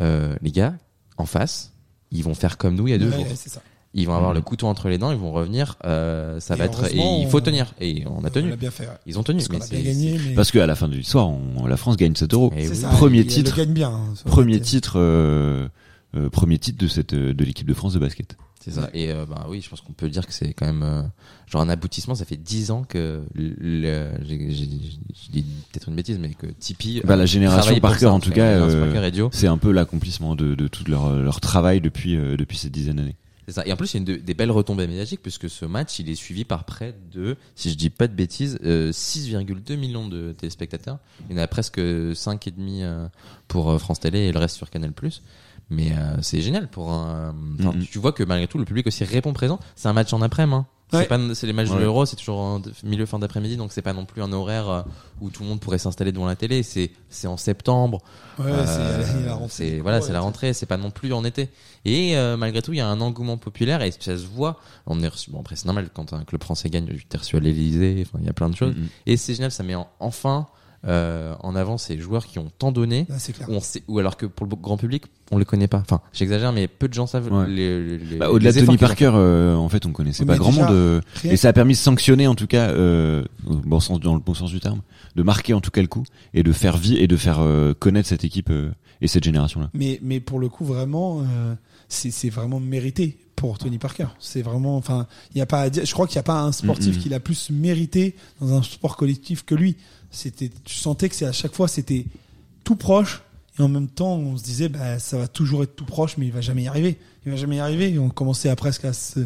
euh, 0.00 0.34
les 0.42 0.50
gars, 0.52 0.74
en 1.16 1.26
face, 1.26 1.72
ils 2.10 2.24
vont 2.24 2.34
faire 2.34 2.58
comme 2.58 2.74
nous 2.74 2.88
il 2.88 2.90
y 2.90 2.94
a 2.94 2.98
deux 2.98 3.06
Ouais, 3.06 3.12
jours. 3.16 3.26
ouais, 3.26 3.36
c'est 3.36 3.48
ça. 3.50 3.62
Ils 3.92 4.06
vont 4.06 4.14
avoir 4.14 4.30
Mhm. 4.30 4.36
le 4.36 4.42
couteau 4.42 4.66
entre 4.68 4.88
les 4.88 4.98
dents, 4.98 5.10
ils 5.10 5.18
vont 5.18 5.32
revenir, 5.32 5.76
euh, 5.84 6.38
ça 6.38 6.54
Et 6.54 6.58
va 6.58 6.64
être, 6.66 6.84
et 6.94 6.96
il 6.96 7.26
faut 7.28 7.38
on- 7.38 7.40
tenir. 7.40 7.74
Et 7.80 8.04
on 8.06 8.22
a 8.24 8.28
On 8.28 8.30
tenu. 8.30 8.54
bien 8.56 8.70
fait. 8.70 8.84
ouais. 8.86 8.92
Ils 9.06 9.18
ont 9.18 9.24
tenu. 9.24 9.38
Parce 9.38 9.48
mais 9.50 9.56
a 9.56 9.58
bien 9.68 9.78
c'est- 9.78 9.82
gagné. 9.82 10.20
Mais... 10.28 10.34
Parce 10.34 10.52
qu'à 10.52 10.64
la 10.66 10.76
fin 10.76 10.86
de 10.86 10.94
l'histoire, 10.94 11.28
on- 11.28 11.66
la 11.66 11.76
France 11.76 11.96
gagne 11.96 12.14
7 12.14 12.32
euros. 12.32 12.52
Et 12.56 12.64
C'est 12.66 12.70
oui. 12.70 12.76
ça, 12.76 12.88
Premier 12.90 13.26
titre. 13.26 13.56
gagne 13.56 13.72
bien. 13.72 13.90
hein, 13.90 14.14
Premier 14.26 14.60
titre, 14.60 14.92
euh, 15.00 15.66
euh, 16.16 16.30
premier 16.30 16.58
titre 16.58 16.78
de 16.78 16.86
cette 16.88 17.14
euh, 17.14 17.34
de 17.34 17.44
l'équipe 17.44 17.66
de 17.66 17.74
France 17.74 17.92
de 17.94 17.98
basket. 17.98 18.36
C'est 18.62 18.72
ça. 18.72 18.90
Et 18.94 19.10
euh, 19.10 19.24
bah 19.26 19.46
oui, 19.48 19.62
je 19.62 19.70
pense 19.70 19.80
qu'on 19.80 19.94
peut 19.94 20.08
dire 20.10 20.26
que 20.26 20.34
c'est 20.34 20.52
quand 20.52 20.66
même 20.66 20.82
euh, 20.84 21.02
genre 21.50 21.62
un 21.62 21.68
aboutissement. 21.70 22.14
Ça 22.14 22.24
fait 22.26 22.36
10 22.36 22.70
ans 22.70 22.84
que 22.86 23.22
j'ai- 23.34 24.20
j'ai 24.28 24.54
j'ai 24.54 24.66
dit 25.32 25.44
peut-être 25.72 25.88
une 25.88 25.96
bêtise, 25.96 26.18
mais 26.20 26.28
que 26.34 26.46
Tipeee. 26.46 27.00
Bah, 27.04 27.16
la 27.16 27.26
génération 27.26 27.78
Parker, 27.80 28.00
ça, 28.00 28.12
en 28.12 28.20
tout 28.20 28.30
cas, 28.30 28.44
euh. 28.44 29.28
C'est 29.32 29.46
un 29.46 29.58
peu 29.58 29.72
l'accomplissement 29.72 30.36
de, 30.36 30.54
de 30.54 30.68
tout 30.68 30.84
leur, 30.88 31.10
leur 31.16 31.40
travail 31.40 31.80
depuis 31.80 32.16
euh, 32.16 32.36
depuis 32.36 32.58
ces 32.58 32.68
dizaines 32.70 32.96
d'années. 32.96 33.16
C'est 33.50 33.56
ça. 33.60 33.66
Et 33.66 33.72
en 33.72 33.76
plus, 33.76 33.92
il 33.92 33.96
y 33.96 33.98
a 33.98 34.00
une 34.00 34.04
de- 34.04 34.16
des 34.16 34.34
belles 34.34 34.50
retombées 34.50 34.86
médiatiques 34.86 35.20
puisque 35.22 35.50
ce 35.50 35.64
match, 35.64 35.98
il 35.98 36.08
est 36.08 36.14
suivi 36.14 36.44
par 36.44 36.64
près 36.64 36.94
de, 37.12 37.36
si 37.56 37.70
je 37.70 37.74
dis 37.76 37.90
pas 37.90 38.06
de 38.06 38.14
bêtises, 38.14 38.58
euh, 38.64 38.92
6,2 38.92 39.76
millions 39.76 40.06
de 40.08 40.32
téléspectateurs. 40.32 40.98
Il 41.28 41.36
y 41.36 41.38
en 41.40 41.42
a 41.42 41.46
presque 41.48 41.78
5,5 41.78 42.82
euh, 42.82 43.08
pour 43.48 43.70
euh, 43.70 43.78
France 43.78 44.00
Télé 44.00 44.20
et 44.20 44.32
le 44.32 44.38
reste 44.38 44.56
sur 44.56 44.70
Canal+. 44.70 44.92
Mais 45.70 45.92
euh, 45.92 46.16
c'est 46.22 46.40
génial 46.40 46.68
pour 46.68 46.90
un. 46.92 47.34
enfin. 47.60 47.74
Tu 47.90 47.98
vois 47.98 48.12
que 48.12 48.22
malgré 48.24 48.48
tout, 48.48 48.58
le 48.58 48.64
public 48.64 48.86
aussi 48.86 49.04
répond 49.04 49.32
présent. 49.32 49.60
C'est 49.76 49.88
un 49.88 49.92
match 49.92 50.12
en 50.12 50.20
après-midi. 50.22 50.56
Hein. 50.56 50.66
Ouais. 50.92 51.00
C'est 51.02 51.06
pas, 51.08 51.18
c'est 51.34 51.46
les 51.46 51.52
matchs 51.52 51.70
de 51.70 51.76
l'Euro, 51.78 52.04
c'est 52.06 52.16
toujours 52.16 52.38
en 52.38 52.60
milieu 52.84 53.06
fin 53.06 53.18
d'après-midi, 53.18 53.56
donc 53.56 53.70
c'est 53.72 53.82
pas 53.82 53.92
non 53.92 54.04
plus 54.06 54.22
un 54.22 54.32
horaire 54.32 54.68
euh, 54.68 54.82
où 55.20 55.30
tout 55.30 55.42
le 55.44 55.48
monde 55.48 55.60
pourrait 55.60 55.78
s'installer 55.78 56.10
devant 56.12 56.26
la 56.26 56.34
télé. 56.36 56.62
C'est, 56.62 56.90
c'est 57.08 57.26
en 57.28 57.36
septembre. 57.36 57.98
Ouais, 58.38 58.46
Euh, 58.48 59.04
c'est 59.06 59.20
la- 59.20 59.26
la 59.26 59.34
rentrée. 59.34 59.48
c'est 59.50 59.78
voilà, 59.80 60.00
c'est 60.00 60.12
la 60.12 60.20
rentrée, 60.20 60.52
c'est 60.52 60.66
pas 60.66 60.76
non 60.76 60.90
plus 60.90 61.12
en 61.12 61.24
été. 61.24 61.48
Et 61.84 62.16
euh, 62.16 62.36
malgré 62.36 62.60
tout, 62.62 62.72
il 62.72 62.78
y 62.78 62.80
a 62.80 62.88
un 62.88 63.00
engouement 63.00 63.36
populaire 63.36 63.82
et 63.82 63.90
ça 63.92 64.16
se 64.16 64.26
voit. 64.26 64.58
On 64.86 65.02
est 65.02 65.08
reçu, 65.08 65.30
bon 65.30 65.40
après 65.40 65.56
c'est 65.56 65.66
normal 65.66 65.90
quand 65.94 66.12
un 66.12 66.24
club 66.24 66.42
français 66.42 66.68
gagne, 66.70 66.86
t'es 67.08 67.18
reçu 67.18 67.36
à 67.36 67.40
l'Élysée, 67.40 68.04
enfin 68.06 68.18
il 68.20 68.26
y 68.26 68.30
a 68.30 68.32
plein 68.32 68.48
de 68.50 68.56
choses. 68.56 68.74
Mhm. 68.74 68.88
Et 69.06 69.16
c'est 69.16 69.34
génial, 69.34 69.50
ça 69.52 69.62
met 69.62 69.74
en- 69.76 69.88
enfin 70.00 70.48
euh, 70.86 71.34
en 71.40 71.54
avant 71.56 71.76
ces 71.78 71.98
joueurs 71.98 72.26
qui 72.26 72.38
ont 72.38 72.50
tant 72.58 72.72
donné. 72.72 73.06
Là, 73.08 73.18
c'est 73.18 73.32
clair. 73.32 73.48
Où 73.50 73.52
on 73.54 73.60
sait, 73.60 73.82
ou 73.88 73.98
alors 73.98 74.16
que 74.16 74.26
pour 74.26 74.46
le 74.46 74.56
grand 74.56 74.76
public, 74.76 75.04
on 75.30 75.38
les 75.38 75.44
connaît 75.44 75.68
pas. 75.68 75.78
Enfin, 75.78 76.00
j'exagère, 76.12 76.52
mais 76.52 76.68
peu 76.68 76.88
de 76.88 76.94
gens 76.94 77.06
savent 77.06 77.30
Ouais. 77.32 77.46
les, 77.48 77.98
les- 77.98 78.16
Bah, 78.16 78.30
Au-delà 78.30 78.50
les 78.50 78.60
de 78.62 78.66
Tony 78.66 78.78
Parker, 78.78 79.10
euh, 79.14 79.54
en 79.54 79.68
fait, 79.68 79.84
on 79.86 79.92
connaissait 79.92 80.22
Oui, 80.22 80.28
pas 80.28 80.36
grand 80.38 80.52
monde. 80.52 80.70
euh, 80.70 81.00
et 81.24 81.36
ça 81.36 81.48
a 81.48 81.52
permis 81.52 81.74
de 81.74 81.78
sanctionner, 81.78 82.26
en 82.26 82.34
tout 82.34 82.46
cas, 82.46 82.70
euh, 82.70 83.24
au 83.46 83.56
bon 83.56 83.80
sens, 83.80 84.00
dans 84.00 84.14
le 84.14 84.20
bon 84.20 84.34
sens 84.34 84.50
du 84.50 84.60
terme, 84.60 84.80
de 85.16 85.22
marquer 85.22 85.52
en 85.54 85.60
tout 85.60 85.70
cas 85.70 85.82
le 85.82 85.88
coup 85.88 86.04
et 86.34 86.42
de 86.42 86.52
faire 86.52 86.76
vie 86.76 86.96
et 86.96 87.06
de 87.06 87.16
faire 87.16 87.38
euh, 87.40 87.74
connaître 87.74 88.08
cette 88.08 88.24
équipe 88.24 88.50
euh, 88.50 88.70
et 89.02 89.08
cette 89.08 89.24
génération-là. 89.24 89.70
Mais, 89.74 89.98
mais 90.02 90.20
pour 90.20 90.38
le 90.40 90.48
coup, 90.48 90.64
vraiment, 90.64 91.20
euh, 91.20 91.54
c'est 91.88 92.10
c'est 92.10 92.30
vraiment 92.30 92.58
mérité 92.60 93.18
pour 93.40 93.56
Tony 93.56 93.78
Parker. 93.78 94.08
C'est 94.18 94.42
vraiment, 94.42 94.76
enfin, 94.76 95.06
il 95.34 95.38
y 95.38 95.40
a 95.40 95.46
pas 95.46 95.62
à 95.62 95.70
dire, 95.70 95.86
je 95.86 95.92
crois 95.94 96.06
qu'il 96.06 96.16
n'y 96.16 96.20
a 96.20 96.24
pas 96.24 96.42
un 96.42 96.52
sportif 96.52 96.98
qui 96.98 97.08
l'a 97.08 97.20
plus 97.20 97.48
mérité 97.48 98.14
dans 98.38 98.52
un 98.52 98.62
sport 98.62 98.98
collectif 98.98 99.46
que 99.46 99.54
lui. 99.54 99.76
C'était, 100.10 100.50
tu 100.62 100.74
sentais 100.74 101.08
que 101.08 101.14
c'est 101.14 101.24
à 101.24 101.32
chaque 101.32 101.54
fois, 101.54 101.66
c'était 101.66 102.04
tout 102.64 102.76
proche. 102.76 103.22
Et 103.58 103.62
en 103.62 103.68
même 103.68 103.88
temps, 103.88 104.14
on 104.14 104.36
se 104.38 104.42
disait, 104.44 104.68
bah, 104.68 104.98
ça 104.98 105.18
va 105.18 105.28
toujours 105.28 105.62
être 105.64 105.74
tout 105.76 105.84
proche, 105.84 106.16
mais 106.16 106.26
il 106.26 106.32
va 106.32 106.40
jamais 106.40 106.62
y 106.62 106.68
arriver. 106.68 106.98
Il 107.26 107.32
va 107.32 107.36
jamais 107.36 107.56
y 107.56 107.60
arriver. 107.60 107.92
Et 107.92 107.98
on 107.98 108.08
commençait 108.08 108.48
à 108.48 108.56
presque 108.56 108.84
à 108.84 108.92
se, 108.92 109.20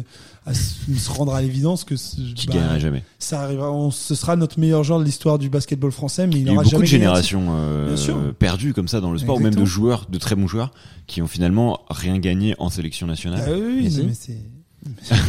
à 0.45 0.53
se 0.53 1.09
rendre 1.09 1.33
à 1.33 1.41
l'évidence 1.41 1.83
que 1.85 1.95
ce- 1.95 2.15
Qui 2.33 2.47
bah, 2.47 2.55
gagnerait 2.55 2.79
jamais. 2.79 3.03
ça 3.19 3.41
arrivera. 3.43 3.71
On, 3.71 3.91
ce 3.91 4.15
sera 4.15 4.35
notre 4.35 4.59
meilleur 4.59 4.83
joueur 4.83 4.99
de 4.99 5.05
l'histoire 5.05 5.37
du 5.39 5.49
basketball 5.49 5.91
français, 5.91 6.27
mais 6.27 6.33
il 6.33 6.39
Il 6.39 6.45
y 6.45 6.49
a 6.49 6.51
eu 6.51 6.55
n'aura 6.55 6.63
beaucoup 6.63 6.71
jamais 6.71 6.81
de 6.83 6.89
générations 6.89 7.45
euh, 7.51 8.31
perdues 8.37 8.73
comme 8.73 8.87
ça 8.89 8.99
dans 8.99 9.11
le 9.11 9.19
sport, 9.19 9.37
ou 9.37 9.39
même 9.39 9.55
de 9.55 9.63
joueurs, 9.65 10.07
de 10.09 10.17
très 10.17 10.35
bons 10.35 10.47
joueurs, 10.47 10.71
qui 11.07 11.21
ont 11.21 11.27
finalement 11.27 11.81
rien 11.89 12.17
gagné 12.17 12.55
en 12.59 12.69
sélection 12.69 13.07
nationale. 13.07 13.43
Ah 13.47 13.51
oui, 13.53 13.61
oui, 13.87 14.03
Mais 14.05 14.13
c'est 14.13 14.37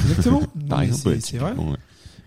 exactement. 0.06 0.40
Par 0.68 0.78
Non, 0.78 0.84
exemple, 0.84 1.16
c'est- 1.20 1.34
ouais, 1.40 1.52
vrai. 1.52 1.52
ouais. 1.52 1.76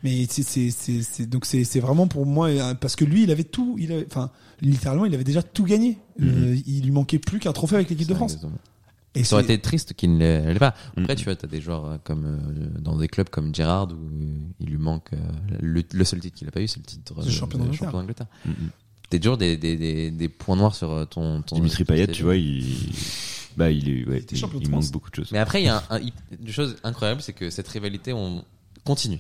Mais 0.04 0.26
c'est 0.30 1.26
donc 1.30 1.46
c'est 1.46 1.80
vraiment 1.80 2.08
pour 2.08 2.26
moi 2.26 2.48
euh, 2.50 2.74
parce 2.74 2.96
que 2.96 3.04
lui 3.06 3.24
il 3.24 3.32
avait 3.32 3.44
tout, 3.44 3.76
il 3.80 3.92
avait, 3.92 4.06
enfin 4.10 4.32
littéralement 4.62 5.06
il 5.06 5.14
avait 5.14 5.24
déjà 5.24 5.44
tout 5.44 5.64
gagné. 5.66 5.98
Euh, 6.22 6.56
il 6.66 6.84
lui 6.84 6.92
manquait 6.92 7.20
plus 7.20 7.40
qu'un 7.40 7.54
trophée 7.54 7.76
avec 7.76 7.90
l'équipe 7.90 8.08
de 8.08 8.14
France. 8.14 8.34
Exactement. 8.34 8.58
Et 9.16 9.24
Ça 9.24 9.36
aurait 9.36 9.44
été 9.44 9.60
triste 9.60 9.94
qu'il 9.96 10.18
ne 10.18 10.52
l'ait 10.54 10.60
pas. 10.60 10.76
Après, 10.96 11.14
Mhm. 11.14 11.16
tu 11.16 11.24
vois, 11.26 11.36
t'as 11.36 11.48
des 11.48 11.62
joueurs 11.62 11.86
euh, 11.86 11.98
comme 12.04 12.26
euh, 12.26 12.80
dans 12.80 12.96
des 12.96 13.08
clubs 13.08 13.28
comme 13.30 13.54
Gerrard 13.56 13.88
où 13.92 14.10
il 14.60 14.68
lui 14.68 14.78
manque 14.78 15.14
euh, 15.14 15.18
le, 15.62 15.84
le 15.92 16.04
seul 16.06 16.20
titre 16.20 16.38
qu'il 16.38 16.48
a 16.48 16.52
pas 16.52 16.62
eu, 16.62 16.68
c'est 16.68 16.78
le 16.80 16.86
titre 16.86 17.16
C'est 17.24 17.32
champion 17.32 17.58
de 17.60 17.92
d'Angleterre. 17.92 18.28
Mhm. 18.46 18.54
T'as 19.10 19.18
toujours 19.18 19.38
des, 19.38 19.58
des, 19.58 19.76
des, 19.76 20.12
des 20.12 20.30
points 20.30 20.56
noirs 20.56 20.76
sur 20.76 21.08
ton, 21.10 21.42
ton 21.42 21.56
Dimitri 21.56 21.84
Payet, 21.84 22.06
tu 22.08 22.22
vois, 22.22 22.36
il, 22.36 22.64
bah, 23.58 23.72
il 23.72 23.90
est, 23.90 24.06
ouais, 24.08 24.24
il, 24.32 24.38
champion 24.38 24.60
de 24.60 24.66
il 24.66 24.70
manque 24.70 24.92
beaucoup 24.92 25.10
de 25.10 25.16
choses. 25.16 25.30
Mais 25.32 25.40
après, 25.40 25.64
il 25.64 25.66
y 25.66 25.70
a 25.70 25.78
un, 25.90 25.96
un- 25.98 26.00
une 26.40 26.48
chose 26.52 26.76
incroyable, 26.84 27.22
c'est 27.24 27.34
que 27.34 27.50
cette 27.50 27.68
rivalité, 27.68 28.14
on 28.14 28.46
continue. 28.86 29.20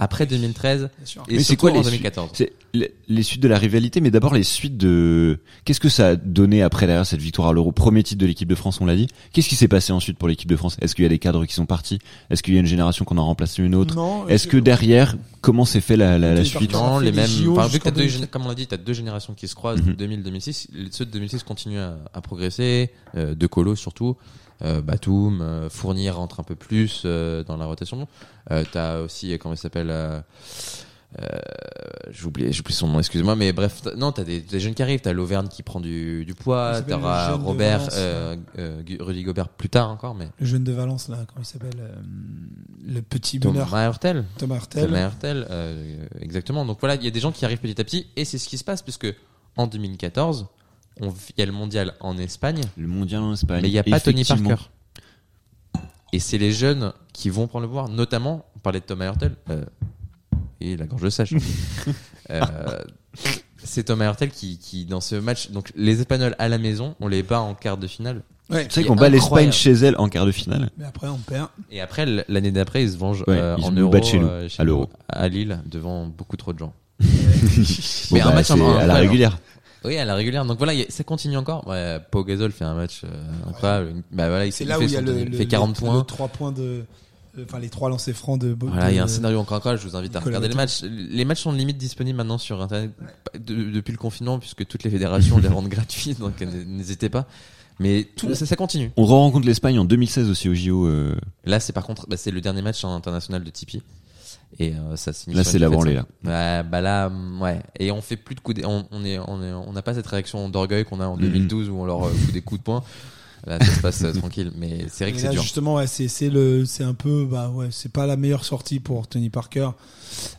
Après 0.00 0.26
2013 0.26 0.88
bien 0.96 1.06
sûr. 1.06 1.22
et 1.28 1.36
Mais 1.36 1.42
c'est 1.42 1.56
quoi 1.56 1.70
en 1.70 1.74
les 1.74 1.82
2014. 1.82 2.30
C'est 2.34 2.52
les, 2.72 2.92
les 3.08 3.22
suites 3.22 3.42
de 3.42 3.48
la 3.48 3.58
rivalité, 3.58 4.00
mais 4.00 4.10
d'abord 4.10 4.32
les 4.34 4.42
suites 4.42 4.76
de. 4.78 5.38
Qu'est-ce 5.64 5.78
que 5.80 5.88
ça 5.88 6.08
a 6.08 6.16
donné 6.16 6.62
après 6.62 6.86
derrière 6.86 7.04
cette 7.06 7.20
victoire 7.20 7.48
à 7.48 7.52
l'Euro, 7.52 7.70
premier 7.72 8.02
titre 8.02 8.20
de 8.20 8.26
l'équipe 8.26 8.48
de 8.48 8.54
France, 8.54 8.80
on 8.80 8.86
l'a 8.86 8.96
dit. 8.96 9.08
Qu'est-ce 9.32 9.48
qui 9.48 9.56
s'est 9.56 9.68
passé 9.68 9.92
ensuite 9.92 10.16
pour 10.18 10.26
l'équipe 10.28 10.48
de 10.48 10.56
France? 10.56 10.76
Est-ce 10.80 10.94
qu'il 10.94 11.02
y 11.02 11.06
a 11.06 11.08
des 11.10 11.18
cadres 11.18 11.44
qui 11.44 11.52
sont 11.54 11.66
partis? 11.66 11.98
Est-ce 12.30 12.42
qu'il 12.42 12.54
y 12.54 12.56
a 12.56 12.60
une 12.60 12.66
génération 12.66 13.04
qu'on 13.04 13.18
a 13.18 13.22
remplacé 13.22 13.62
une 13.62 13.74
autre? 13.74 13.94
Non, 13.94 14.26
Est-ce 14.28 14.46
que 14.48 14.56
derrière, 14.56 15.16
comment 15.42 15.64
s'est 15.64 15.80
fait 15.80 15.96
la, 15.96 16.18
la, 16.18 16.34
la 16.34 16.44
suite? 16.44 16.72
Non, 16.72 16.98
les 16.98 17.12
mêmes. 17.12 17.28
Enfin, 17.50 17.66
vu 17.66 17.78
que 17.78 17.88
deux, 17.90 17.96
2007. 18.02 18.22
gén- 18.22 18.26
comme 18.28 18.46
on 18.46 18.48
l'a 18.48 18.54
dit, 18.54 18.66
t'as 18.66 18.76
deux 18.78 18.94
générations 18.94 19.34
qui 19.34 19.48
se 19.48 19.54
croisent, 19.54 19.82
Mhm. 19.82 19.94
2000-2006. 19.94 20.68
Ceux 20.92 21.04
de 21.04 21.10
2006 21.10 21.42
continuent 21.42 21.78
à, 21.80 21.98
à 22.14 22.20
progresser, 22.20 22.90
euh, 23.16 23.34
de 23.34 23.46
Colo 23.46 23.74
surtout. 23.76 24.16
Euh, 24.62 24.80
Batum, 24.82 25.40
euh, 25.40 25.70
Fournier 25.70 26.10
rentre 26.10 26.40
un 26.40 26.42
peu 26.44 26.54
plus 26.54 27.02
euh, 27.04 27.42
dans 27.44 27.56
la 27.56 27.66
rotation. 27.66 28.06
T'as 28.72 28.98
aussi, 29.00 29.38
comment 29.38 29.54
il 29.54 29.58
s'appelle 29.58 29.90
euh, 29.90 31.38
J'oublie, 32.10 32.52
j'oublie 32.52 32.72
son 32.72 32.88
nom, 32.88 32.98
excuse-moi, 32.98 33.36
mais 33.36 33.52
bref, 33.52 33.80
t'as- 33.82 33.94
non, 33.94 34.10
t'as 34.12 34.24
des, 34.24 34.40
des 34.40 34.60
jeunes 34.60 34.74
qui 34.74 34.82
arrivent. 34.82 35.00
T'as 35.00 35.12
l'Auvergne 35.12 35.48
qui 35.48 35.62
prend 35.62 35.80
du, 35.80 36.26
poids. 36.38 36.82
T'auras 36.82 37.34
Robert, 37.34 37.78
Valence, 37.78 37.94
euh, 37.96 38.36
euh, 38.58 38.82
Rudy 39.00 39.22
Gobert 39.22 39.48
plus 39.48 39.68
tard 39.68 39.90
encore, 39.90 40.14
mais 40.14 40.28
Le 40.38 40.46
jeune 40.46 40.64
de 40.64 40.72
Valence 40.72 41.08
là, 41.08 41.18
comment 41.28 41.42
il 41.42 41.46
s'appelle 41.46 41.94
Le 42.84 43.02
petit 43.02 43.38
Thomas 43.40 43.86
Hurtel. 43.86 44.24
Thomas 44.38 44.56
Hurtel. 44.56 44.86
Thomas 44.86 45.02
Hurtel, 45.02 45.46
exactement. 46.20 46.64
Donc 46.64 46.78
voilà, 46.80 46.96
il 46.96 47.04
y 47.04 47.08
a 47.08 47.12
des 47.12 47.20
gens 47.20 47.32
qui 47.32 47.44
arrivent 47.44 47.58
petit 47.58 47.80
à 47.80 47.84
petit, 47.84 48.06
et 48.16 48.24
c'est 48.24 48.38
ce 48.38 48.48
qui 48.48 48.58
se 48.58 48.64
passe 48.64 48.82
puisque 48.82 49.12
en 49.56 49.66
2014, 49.66 50.42
on, 50.42 50.59
il 51.00 51.38
y 51.38 51.42
a 51.42 51.46
le 51.46 51.52
mondial 51.52 51.94
en 52.00 52.16
Espagne, 52.18 52.60
Le 52.76 52.86
mondial 52.86 53.22
en 53.22 53.32
Espagne. 53.32 53.60
mais 53.62 53.68
il 53.68 53.72
n'y 53.72 53.78
a 53.78 53.84
pas 53.84 54.00
Tony. 54.00 54.24
Parker. 54.24 54.56
Et 56.12 56.18
c'est 56.18 56.38
les 56.38 56.52
jeunes 56.52 56.92
qui 57.12 57.30
vont 57.30 57.46
prendre 57.46 57.62
le 57.62 57.68
pouvoir, 57.68 57.88
notamment, 57.88 58.44
on 58.56 58.58
parlait 58.58 58.80
de 58.80 58.84
Thomas 58.84 59.06
Hurtel, 59.06 59.36
euh, 59.50 59.64
et 60.60 60.76
la 60.76 60.86
gorge 60.86 61.08
sèche. 61.08 61.34
euh, 62.30 62.40
c'est 63.62 63.84
Thomas 63.84 64.06
Hurtel 64.06 64.30
qui, 64.30 64.58
qui, 64.58 64.84
dans 64.86 65.00
ce 65.00 65.14
match, 65.14 65.50
donc 65.50 65.70
les 65.76 66.00
Espagnols 66.00 66.34
à 66.38 66.48
la 66.48 66.58
maison, 66.58 66.96
on 67.00 67.06
les 67.08 67.22
bat 67.22 67.40
en 67.40 67.54
quart 67.54 67.76
de 67.78 67.86
finale. 67.86 68.22
Ouais. 68.50 68.66
Tu 68.66 68.74
sais 68.74 68.84
qu'on 68.84 68.96
bat 68.96 69.08
l'Espagne 69.08 69.52
chez 69.52 69.70
elle 69.72 69.94
en 69.98 70.08
quart 70.08 70.26
de 70.26 70.32
finale. 70.32 70.70
Mais 70.76 70.84
après 70.84 71.06
on 71.06 71.18
perd. 71.18 71.48
Et 71.70 71.80
après, 71.80 72.04
l'année 72.26 72.50
d'après, 72.50 72.82
ils 72.82 72.90
se 72.90 72.96
vengent 72.96 73.20
Ouais, 73.28 73.38
euh, 73.38 73.54
ils 73.58 73.64
en 73.64 73.70
nous 73.70 73.82
euro 73.82 73.92
battent 73.92 74.06
chez 74.06 74.18
nous, 74.18 74.26
euh, 74.26 74.48
à 74.58 74.64
l'Euro. 74.64 74.90
à 75.08 75.28
Lille, 75.28 75.60
devant 75.66 76.06
beaucoup 76.06 76.36
trop 76.36 76.52
de 76.52 76.58
gens. 76.58 76.72
Bon, 77.00 77.06
Mais 78.16 78.20
un 78.20 78.24
bah, 78.30 78.34
match 78.34 78.50
en- 78.50 78.54
à 78.54 78.58
la 78.58 78.64
incroyable. 78.64 78.92
régulière. 79.00 79.38
Oui, 79.84 79.96
à 79.96 80.04
la 80.04 80.14
régulière. 80.14 80.44
Donc 80.44 80.58
voilà, 80.58 80.74
il 80.74 80.80
y 80.80 80.82
a- 80.82 80.90
ça 80.90 81.04
continue 81.04 81.36
encore. 81.36 81.66
Ouais, 81.66 81.98
Pau 82.10 82.22
Gasol 82.24 82.52
fait 82.52 82.64
un 82.64 82.74
match 82.74 83.02
euh, 83.04 83.08
incroyable. 83.48 83.94
Bah 84.12 84.28
voilà, 84.28 84.46
il, 84.46 84.52
C'est 84.52 84.64
là 84.64 84.78
où 84.78 84.82
il 84.82 84.90
y 84.90 84.96
a 84.96 85.00
le, 85.00 85.20
il 85.20 85.28
le- 85.30 85.36
fait 85.36 85.46
40 85.46 85.76
le- 85.80 85.86
points. 85.86 85.98
le 85.98 86.04
trois 86.04 86.28
points 86.28 86.52
de 86.52 86.84
euh, 87.38 87.44
enfin 87.44 87.58
les 87.60 87.68
trois 87.70 87.88
lancers 87.88 88.14
francs 88.14 88.40
de 88.40 88.54
Voilà, 88.60 88.90
il 88.90 88.96
y 88.96 88.98
a 88.98 89.04
un 89.04 89.06
scénario 89.08 89.38
encore 89.38 89.56
incroyable. 89.56 89.82
Je 89.82 89.88
vous 89.88 89.96
invite 89.96 90.14
à 90.16 90.20
regarder 90.20 90.48
les 90.48 90.54
matchs. 90.54 90.82
Les 90.82 91.24
matchs 91.24 91.40
sont 91.42 91.52
limite 91.52 91.78
disponibles 91.78 92.16
maintenant 92.16 92.38
sur 92.38 92.60
internet 92.60 92.90
de- 93.38 93.70
depuis 93.70 93.92
le 93.92 93.98
confinement, 93.98 94.38
puisque 94.38 94.66
toutes 94.66 94.82
les 94.82 94.90
fédérations 94.90 95.38
les 95.38 95.48
rendent 95.48 95.68
gratuits. 95.68 96.14
Donc 96.14 96.42
euh, 96.42 96.64
n'hésitez 96.66 97.08
pas. 97.08 97.26
Mais 97.78 98.06
tout, 98.16 98.34
ça, 98.34 98.44
ça 98.44 98.56
continue. 98.56 98.90
On 98.98 99.06
rencontre 99.06 99.46
l'Espagne 99.46 99.78
en 99.78 99.86
2016 99.86 100.28
aussi 100.28 100.50
au 100.50 100.54
JO. 100.54 100.86
euh, 100.86 101.14
Là, 101.46 101.60
c'est 101.60 101.72
par 101.72 101.84
contre, 101.86 102.06
bah, 102.08 102.18
c'est 102.18 102.30
le 102.30 102.42
dernier 102.42 102.60
match 102.60 102.84
en 102.84 102.94
international 102.94 103.42
de 103.42 103.48
Tipeee. 103.48 103.80
Et 104.58 104.74
euh, 104.74 104.96
ça 104.96 105.12
signifie 105.12 105.38
Là, 105.38 105.44
c'est 105.44 105.58
la 105.58 105.70
branlée, 105.70 105.94
là. 105.94 106.06
Ouais, 106.24 106.68
bah 106.68 106.80
là, 106.80 107.06
hum, 107.06 107.40
ouais. 107.40 107.60
Et 107.78 107.90
on 107.92 108.02
fait 108.02 108.16
plus 108.16 108.34
de 108.34 108.40
coups. 108.40 108.60
de- 108.60 108.66
On, 108.66 109.04
est, 109.04 109.18
on 109.18 109.42
est, 109.42 109.52
on 109.52 109.72
n'a 109.72 109.82
pas 109.82 109.94
cette 109.94 110.06
réaction 110.06 110.48
d'orgueil 110.48 110.84
qu'on 110.84 111.00
a 111.00 111.06
en 111.06 111.16
Mhm. 111.16 111.22
2012 111.22 111.68
où 111.70 111.76
on 111.76 111.84
leur 111.84 112.04
euh, 112.06 112.10
fout 112.12 112.32
des 112.32 112.42
coups 112.42 112.60
de 112.60 112.64
poing. 112.64 112.84
Là, 113.46 113.58
ça 113.58 113.72
se 113.74 113.80
passe 113.80 114.02
euh, 114.02 114.12
tranquille, 114.18 114.52
mais 114.58 114.84
c'est 114.90 115.04
vrai 115.04 115.12
que 115.14 115.18
c'est 115.18 115.30
dur. 115.30 115.40
justement, 115.40 115.76
ouais, 115.76 115.86
c'est 115.86 116.08
c'est 116.08 116.28
le, 116.28 116.66
c'est 116.66 116.84
un 116.84 116.92
peu, 116.92 117.24
bah 117.24 117.48
ouais, 117.48 117.68
c'est 117.70 117.90
pas 117.90 118.06
la 118.06 118.16
meilleure 118.18 118.44
sortie 118.44 118.80
pour 118.80 119.06
Tony 119.06 119.30
Parker. 119.30 119.70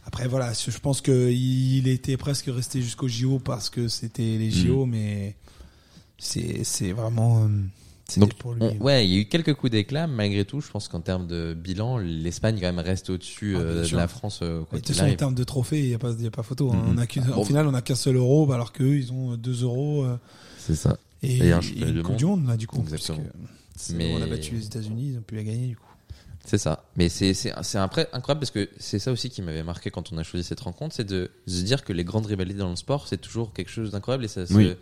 Après, 0.05 0.28
voilà, 0.28 0.51
je 0.53 0.78
pense 0.78 1.01
que 1.01 1.32
il 1.32 1.88
était 1.88 2.16
presque 2.18 2.45
resté 2.47 2.80
jusqu'au 2.82 3.07
JO 3.07 3.39
parce 3.39 3.70
que 3.72 3.88
c'était 3.88 4.38
les 4.38 4.51
JO, 4.51 4.86
mais 4.86 5.36
c'est 6.20 6.64
c'est 6.64 6.91
vraiment, 6.91 7.43
euh, 7.45 7.47
Donc, 8.20 8.34
pour 8.36 8.53
lui. 8.53 8.62
on- 8.64 8.78
ouais, 8.84 9.05
il 9.05 9.12
y 9.14 9.18
a 9.18 9.20
eu 9.22 9.26
quelques 9.26 9.53
coups 9.53 9.72
d'éclat, 9.72 10.07
malgré 10.07 10.43
tout. 10.45 10.59
Je 10.62 10.70
pense 10.70 10.88
qu'en 10.88 10.99
termes 11.01 11.28
de 11.28 11.53
bilan, 11.53 11.97
l'Espagne 11.97 12.55
quand 12.55 12.68
même 12.74 12.80
reste 12.80 13.09
au-dessus 13.09 13.53
Ah, 13.55 13.59
euh, 13.62 13.88
de 13.89 13.95
la 13.95 14.07
France. 14.07 14.39
euh, 14.41 14.64
quoi 14.64 14.80
De 14.80 15.01
en 15.12 15.16
termes 15.16 15.36
de 15.36 15.43
trophées, 15.43 15.80
il 15.82 15.88
n'y 15.89 15.93
a, 15.95 15.99
pas- 15.99 16.12
y 16.20 16.28
a 16.28 16.32
pas 16.32 16.43
photo. 16.43 16.72
hein. 16.72 16.84
Mhm. 16.88 16.95
On 16.95 16.97
a 16.97 17.05
Bon. 17.36 17.41
Au 17.41 17.45
final, 17.45 17.68
on 17.68 17.74
a 17.74 17.82
qu'un 17.82 17.95
seul 17.95 18.16
euro, 18.16 18.51
alors 18.51 18.72
qu'eux, 18.74 18.97
ils 18.97 19.12
ont 19.14 19.36
2 19.38 19.64
euros 19.64 20.03
euh, 20.05 20.18
C'est 20.57 20.76
ça. 20.76 20.97
et, 21.24 21.38
Et 21.38 21.51
un 21.51 21.59
et 21.62 21.80
une 21.80 21.91
du 21.93 22.01
Coupe 22.01 22.09
monde. 22.09 22.18
du 22.18 22.26
Monde, 22.26 22.47
là, 22.47 22.57
du 22.57 22.68
coup. 22.68 22.80
Exactement. 22.82 23.20
Mais- 23.93 24.14
On 24.16 24.22
a 24.22 24.28
battu 24.28 24.55
les 24.55 24.66
États-Unis, 24.66 25.12
ils 25.14 25.18
ont 25.18 25.22
pu 25.22 25.36
la 25.36 25.43
gagner, 25.43 25.68
du 25.68 25.76
coup. 25.76 25.86
C'est 26.43 26.57
ça. 26.57 26.84
Mais 26.97 27.07
c'est 27.07 27.36
c'est 27.36 27.53
c'est 27.62 27.78
après 27.78 28.07
incroyable 28.14 28.39
parce 28.39 28.49
que 28.49 28.68
c'est 28.80 28.97
ça 28.97 29.12
aussi 29.12 29.30
qui 29.30 29.43
m'avait 29.43 29.62
marqué 29.62 29.91
quand 29.91 30.12
on 30.12 30.18
a 30.18 30.24
choisi 30.24 30.43
cette 30.43 30.59
rencontre, 30.62 30.95
c'est 30.95 31.03
de 31.03 31.30
se 31.45 31.62
dire 31.62 31.84
que 31.84 31.93
les 31.93 32.03
grandes 32.03 32.26
rivalités 32.26 32.57
dans 32.57 32.72
le 32.72 32.76
sport, 32.76 33.07
c'est 33.07 33.20
toujours 33.22 33.53
quelque 33.53 33.70
chose 33.70 33.91
d'incroyable 33.91 34.26
et 34.26 34.28
ça 34.28 34.47
se 34.47 34.53
Oui. 34.55 34.74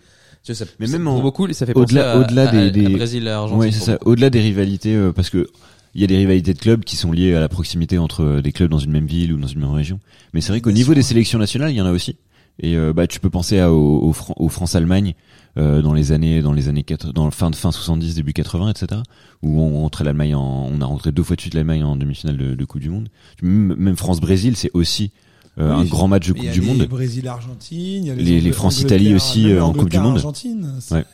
Tu 0.43 0.53
sais, 0.53 0.65
ça, 0.65 0.71
Mais 0.79 0.87
même 0.87 1.03
pour 1.03 1.13
en- 1.13 1.21
beaucoup, 1.21 1.51
ça 1.53 1.65
fait 1.65 1.75
au-delà- 1.75 2.17
au-delà 2.19 2.47
des- 2.47 2.57
à 2.57 2.69
des- 2.69 2.89
Brésil 2.89 3.27
et 3.27 3.29
Argentine. 3.29 3.59
Ouais, 3.59 3.71
c'est 3.71 3.77
pour 3.77 3.85
ça. 3.87 3.97
Au-delà 4.05 4.29
des 4.29 4.39
rivalités, 4.41 4.95
euh, 4.95 5.11
parce 5.11 5.29
que 5.29 5.47
il 5.95 6.01
y 6.01 6.03
a 6.03 6.07
des 6.07 6.17
rivalités 6.17 6.53
de 6.53 6.59
clubs 6.59 6.83
qui 6.83 6.95
sont 6.95 7.11
liées 7.11 7.33
à 7.33 7.39
la 7.39 7.49
proximité 7.49 7.97
entre 7.97 8.23
euh, 8.23 8.41
des 8.41 8.51
clubs 8.51 8.69
dans 8.69 8.77
une 8.79 8.91
même 8.91 9.07
ville 9.07 9.33
ou 9.33 9.37
dans 9.37 9.47
une 9.47 9.59
même 9.59 9.71
région. 9.71 9.99
Mais 10.33 10.41
c'est 10.41 10.51
vrai 10.51 10.61
qu'au 10.61 10.71
niveau 10.71 10.93
des 10.93 11.01
sélections 11.01 11.39
nationales, 11.39 11.71
il 11.71 11.75
y 11.77 11.81
en 11.81 11.85
a 11.87 11.91
aussi. 11.91 12.17
Et 12.61 12.75
euh, 12.75 12.91
bah 12.93 13.07
tu 13.07 13.19
peux 13.19 13.29
penser 13.29 13.57
à, 13.59 13.71
au, 13.71 13.99
au, 14.01 14.11
Fran- 14.13 14.33
au 14.37 14.49
France-Allemagne 14.49 15.13
euh, 15.57 15.81
dans 15.81 15.93
les 15.93 16.11
années 16.11 16.41
dans 16.41 16.51
les 16.53 16.67
années 16.67 16.83
4, 16.83 17.13
dans 17.13 17.23
le 17.25 17.31
fin 17.31 17.49
de 17.49 17.55
fin 17.55 17.71
70 17.71 18.15
début 18.15 18.33
80 18.33 18.69
etc 18.71 19.01
où 19.41 19.61
on 19.61 19.79
rentrait 19.81 20.03
l'Allemagne 20.03 20.35
en, 20.35 20.69
on 20.71 20.81
a 20.81 20.85
rentré 20.85 21.11
deux 21.13 21.23
fois 21.23 21.37
de 21.37 21.41
suite 21.41 21.53
l'Allemagne 21.53 21.83
en 21.85 21.95
demi-finale 21.95 22.35
de, 22.37 22.55
de 22.55 22.65
Coupe 22.65 22.81
du 22.81 22.89
Monde. 22.89 23.07
Même, 23.41 23.75
même 23.77 23.95
France-Brésil 23.95 24.57
c'est 24.57 24.69
aussi 24.73 25.11
Oui, 25.59 25.65
un 25.65 25.83
grand 25.85 26.07
match 26.07 26.27
de 26.27 26.33
Coupe 26.33 26.49
du 26.49 26.61
les 26.61 26.65
Monde. 26.65 26.87
Brésil-Argentine, 26.87 28.03
il 28.03 28.07
y 28.07 28.11
a 28.11 28.15
les, 28.15 28.23
Les- 28.23 28.41
les 28.41 28.51
France-Italie 28.51 29.07
Angleterre, 29.09 29.15
aussi, 29.29 29.51
euh, 29.51 29.63
en 29.63 29.73
Coupe 29.73 29.89
du 29.89 29.99
Monde. 29.99 30.15
Argentine. 30.15 30.79
Ouais. 30.91 31.05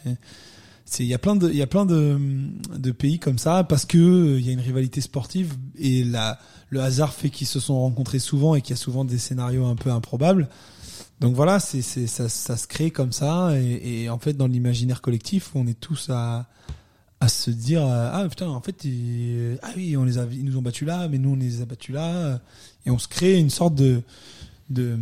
C'est 0.88 1.04
il 1.04 1.08
y 1.10 1.16
a 1.16 1.18
plein 1.18 1.36
de 1.36 1.50
il 1.50 1.56
y 1.58 1.64
a 1.64 1.68
plein 1.68 1.86
de 1.86 2.18
de 2.78 2.92
pays 2.92 3.18
comme 3.18 3.40
ça 3.40 3.64
parce 3.64 3.86
que 3.86 3.98
euh, 3.98 4.40
il 4.40 4.46
y 4.46 4.50
a 4.50 4.52
une 4.52 4.60
rivalité 4.60 5.02
sportive 5.02 5.54
et 5.80 6.04
la 6.04 6.38
le 6.70 6.80
hasard 6.82 7.12
fait 7.12 7.30
qu'ils 7.32 7.48
se 7.48 7.60
sont 7.60 7.80
rencontrés 7.80 8.20
souvent 8.20 8.54
et 8.54 8.62
qu'il 8.62 8.70
y 8.72 8.74
a 8.74 8.82
souvent 8.82 9.04
des 9.04 9.18
scénarios 9.18 9.66
un 9.66 9.76
peu 9.76 9.90
improbables. 9.90 10.48
Donc 11.22 11.34
voilà, 11.36 11.60
c'est 11.60 11.82
c'est 11.82 12.06
ça 12.06 12.30
ça 12.30 12.56
se 12.56 12.68
crée 12.68 12.92
comme 12.92 13.12
ça 13.14 13.60
et, 13.60 14.04
et 14.04 14.10
en 14.10 14.20
fait 14.20 14.34
dans 14.34 14.46
l'imaginaire 14.48 15.02
collectif, 15.02 15.50
on 15.56 15.66
est 15.66 15.80
tous 15.80 16.08
à 16.12 16.46
à 17.20 17.28
se 17.30 17.50
dire 17.52 17.82
euh, 17.86 18.10
ah 18.12 18.28
putain 18.30 18.48
en 18.50 18.62
fait 18.62 18.84
ils, 18.84 19.58
ah 19.64 19.70
oui 19.78 19.96
on 19.98 20.04
les 20.04 20.18
a 20.18 20.26
ils 20.32 20.44
nous 20.44 20.58
ont 20.58 20.62
battus 20.62 20.88
là 20.88 21.08
mais 21.08 21.18
nous 21.18 21.32
on 21.32 21.36
les 21.36 21.62
a 21.62 21.66
battus 21.66 21.96
là 21.96 22.40
et 22.86 22.92
on 22.92 23.00
se 23.00 23.08
crée 23.08 23.38
une 23.40 23.50
sorte 23.50 23.76
de 23.76 24.02
de, 24.70 24.98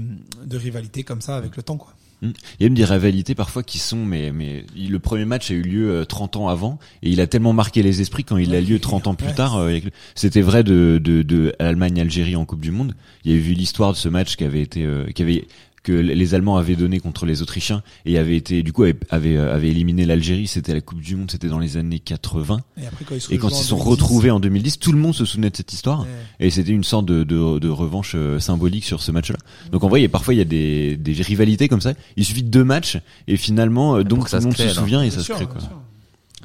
de 0.45 0.57
rivalité 0.57 1.03
comme 1.03 1.22
ça 1.22 1.38
avec 1.38 1.55
le 1.57 1.64
temps 1.64 1.78
quoi. 1.78 1.93
Il 2.22 2.30
y 2.61 2.64
a 2.64 2.70
même 2.70 2.74
des 2.74 2.86
rivalités 2.86 3.36
parfois 3.36 3.64
qui 3.64 3.80
sont, 3.80 4.05
mais, 4.05 4.32
mais 4.32 4.66
le 4.78 4.97
premier 4.99 5.26
match 5.26 5.51
a 5.51 5.55
eu 5.55 5.61
lieu 5.61 5.91
euh, 5.91 6.05
30 6.05 6.38
ans 6.38 6.47
avant 6.47 6.80
et 7.01 7.09
il 7.09 7.20
a 7.20 7.28
tellement 7.28 7.51
marqué 7.51 7.84
les 7.84 7.99
esprits 7.99 8.24
quand 8.24 8.38
il 8.38 8.51
a 8.55 8.59
Ouais, 8.59 8.61
lieu 8.61 8.80
30 8.80 9.07
ans 9.07 9.14
plus 9.16 9.28
ouais. 9.28 9.36
tard. 9.36 9.57
euh, 9.57 9.78
C'était 10.16 10.39
vrai 10.41 10.64
de, 10.64 11.01
de, 11.03 11.22
de 11.22 11.53
Allemagne-Algérie 11.59 12.38
en 12.38 12.45
Coupe 12.45 12.61
du 12.61 12.72
Monde. 12.72 12.95
Il 13.26 13.32
y 13.32 13.34
avait 13.34 13.43
vu 13.43 13.51
l'histoire 13.53 13.91
de 13.91 13.97
ce 13.97 14.07
match 14.07 14.38
qui 14.38 14.45
avait 14.45 14.61
été, 14.61 14.86
euh, 14.86 15.05
qui 15.14 15.22
avait 15.22 15.45
que 15.84 15.91
les 15.91 16.34
Allemands 16.34 16.57
avaient 16.57 16.75
donné 16.75 16.99
contre 16.99 17.25
les 17.25 17.41
Autrichiens 17.41 17.84
et 18.05 18.17
avait 18.17 18.38
été, 18.38 18.63
du 18.63 18.71
coup, 18.71 18.84
avait, 18.84 18.95
avait, 19.09 19.36
euh, 19.36 19.53
avait 19.53 19.69
éliminé 19.69 20.05
l'Algérie. 20.05 20.47
C'était 20.47 20.73
la 20.73 20.81
Coupe 20.81 21.01
du 21.01 21.15
Monde, 21.15 21.29
c'était 21.29 21.49
dans 21.49 21.59
les 21.59 21.77
années 21.77 21.99
80. 21.99 22.61
Et 22.81 22.88
après 22.88 23.05
quand 23.05 23.15
ils 23.15 23.21
se 23.21 23.34
Et 23.34 23.38
quand 23.38 23.49
ils 23.49 23.53
en 23.53 23.57
se 23.57 23.65
sont 23.65 23.75
2010, 23.77 23.89
retrouvés 23.91 24.31
en 24.31 24.39
2010, 24.39 24.79
tout 24.79 24.91
le 24.93 24.97
monde 24.97 25.13
se 25.13 25.25
souvenait 25.25 25.49
de 25.49 25.57
cette 25.57 25.73
histoire. 25.73 26.01
ouais. 26.01 26.07
Et 26.39 26.49
c'était 26.49 26.71
une 26.71 26.84
sorte 26.84 27.05
de, 27.05 27.23
de, 27.23 27.59
de 27.59 27.69
revanche 27.69 28.13
euh, 28.15 28.39
symbolique 28.39 28.86
sur 28.86 29.01
ce 29.01 29.11
match-là. 29.11 29.38
Donc 29.71 29.84
en 29.84 29.89
vrai, 29.89 29.99
il 29.99 30.03
y 30.03 30.05
a, 30.05 30.09
parfois 30.09 30.34
il 30.34 30.38
y 30.38 30.41
a 30.41 30.45
des, 30.45 30.95
des 30.95 31.13
rivalités 31.21 31.67
comme 31.67 31.81
ça. 31.81 31.93
Il 32.15 32.23
suffit 32.25 32.43
de 32.43 32.49
deux 32.49 32.63
matchs 32.63 32.97
et 33.27 33.38
finalement, 33.38 33.97
euh, 33.97 34.03
donc 34.03 34.29
tout 34.29 34.36
le 34.36 34.41
monde 34.41 34.55
se 34.57 34.69
souvient 34.69 35.01
et 35.01 35.09
Bien 35.09 35.17
ça 35.17 35.23
se 35.23 35.34
crée 35.34 35.45
bien 35.45 35.53
quoi. 35.53 35.84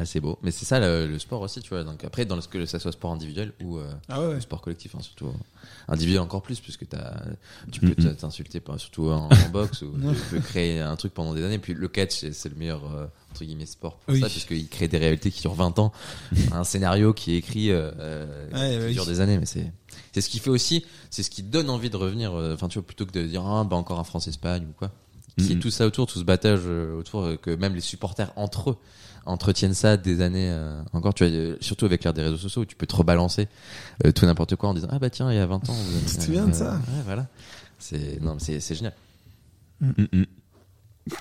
Ah, 0.00 0.06
c'est 0.06 0.20
beau. 0.20 0.38
Mais 0.42 0.50
c'est 0.52 0.64
ça 0.64 0.78
le, 0.78 1.06
le 1.08 1.18
sport 1.18 1.40
aussi, 1.40 1.60
tu 1.60 1.70
vois. 1.70 1.82
Donc 1.84 2.04
après, 2.04 2.24
dans 2.24 2.40
ce 2.40 2.46
que 2.48 2.64
ça 2.66 2.78
soit 2.78 2.92
sport 2.92 3.10
individuel 3.12 3.52
ou 3.64 3.78
euh, 3.78 3.90
Ah 4.08 4.20
ouais, 4.28 4.34
le 4.34 4.40
sport 4.40 4.60
collectif, 4.60 4.94
hein, 4.94 5.00
surtout 5.00 5.32
individuel 5.88 6.20
encore 6.22 6.42
plus, 6.42 6.60
puisque 6.60 6.88
t'as, 6.88 7.14
tu 7.72 7.80
peux 7.80 7.94
t'insulter, 7.94 8.62
surtout 8.76 9.08
en, 9.10 9.28
en 9.28 9.48
boxe, 9.52 9.82
ou 9.82 9.92
tu 9.98 10.20
peux 10.30 10.40
créer 10.40 10.80
un 10.80 10.94
truc 10.96 11.12
pendant 11.14 11.34
des 11.34 11.42
années. 11.44 11.58
Puis 11.58 11.74
le 11.74 11.88
catch, 11.88 12.24
c'est 12.32 12.48
le 12.48 12.54
meilleur 12.54 12.84
euh, 12.94 13.06
entre 13.32 13.44
guillemets 13.44 13.66
sport 13.66 13.96
pour 13.96 14.14
Oui. 14.14 14.20
ça, 14.20 14.28
puisqu'il 14.28 14.68
crée 14.68 14.86
des 14.88 14.98
réalités 14.98 15.30
qui 15.30 15.40
durent 15.40 15.54
20 15.54 15.78
ans, 15.80 15.92
un 16.52 16.64
scénario 16.64 17.12
qui 17.12 17.34
est 17.34 17.38
écrit, 17.38 17.70
euh, 17.72 17.90
euh, 17.98 18.50
Ouais, 18.52 18.78
qui 18.78 18.86
oui. 18.86 18.92
dure 18.92 19.06
des 19.06 19.20
années. 19.20 19.38
Mais 19.38 19.46
c'est 19.46 19.72
c'est 20.12 20.20
ce 20.20 20.28
qui 20.30 20.38
fait 20.38 20.50
aussi, 20.50 20.84
c'est 21.10 21.22
ce 21.22 21.30
qui 21.30 21.42
donne 21.42 21.70
envie 21.70 21.90
de 21.90 21.96
revenir. 21.96 22.34
euh, 22.34 22.54
Enfin, 22.54 22.68
tu 22.68 22.78
vois, 22.78 22.86
plutôt 22.86 23.04
que 23.06 23.12
de 23.12 23.22
dire 23.26 23.44
ah 23.44 23.64
bah 23.64 23.76
encore 23.76 23.98
un 23.98 24.04
France-Espagne 24.04 24.64
ou 24.68 24.72
quoi. 24.72 24.90
Qui 25.38 25.52
est 25.52 25.56
tout 25.56 25.70
ça 25.70 25.86
autour, 25.86 26.06
tout 26.06 26.18
ce 26.18 26.24
battage 26.24 26.60
euh, 26.66 26.98
autour, 26.98 27.22
euh, 27.24 27.36
que 27.36 27.50
même 27.54 27.74
les 27.74 27.80
supporters 27.80 28.32
entre 28.36 28.70
eux 28.70 28.76
entretiennent 29.26 29.74
ça 29.74 29.96
des 29.96 30.22
années 30.22 30.48
euh, 30.50 30.80
encore 30.94 31.12
tu 31.12 31.24
vois 31.24 31.32
euh, 31.32 31.56
surtout 31.60 31.84
avec 31.84 32.02
l'ère 32.04 32.14
des 32.14 32.22
réseaux 32.22 32.38
sociaux 32.38 32.62
où 32.62 32.64
tu 32.64 32.76
peux 32.76 32.86
te 32.86 32.96
rebalancer 32.96 33.46
euh, 34.06 34.12
tout 34.12 34.24
n'importe 34.24 34.56
quoi 34.56 34.70
en 34.70 34.74
disant 34.74 34.88
ah 34.90 34.98
bah 34.98 35.10
tiens 35.10 35.30
il 35.30 35.36
y 35.36 35.38
a 35.38 35.44
20 35.46 35.68
ans 35.68 35.72
vous 35.74 36.00
Tu 36.08 36.16
te 36.16 36.22
souviens 36.22 36.46
de 36.46 36.54
ça? 36.54 36.72
ouais 36.72 37.02
voilà 37.04 37.26
c'est 37.78 38.20
non 38.22 38.34
mais 38.34 38.40
c'est 38.40 38.60
c'est 38.60 38.74
génial 38.74 38.94
Mm, 39.80 39.90
mm. 40.12 40.24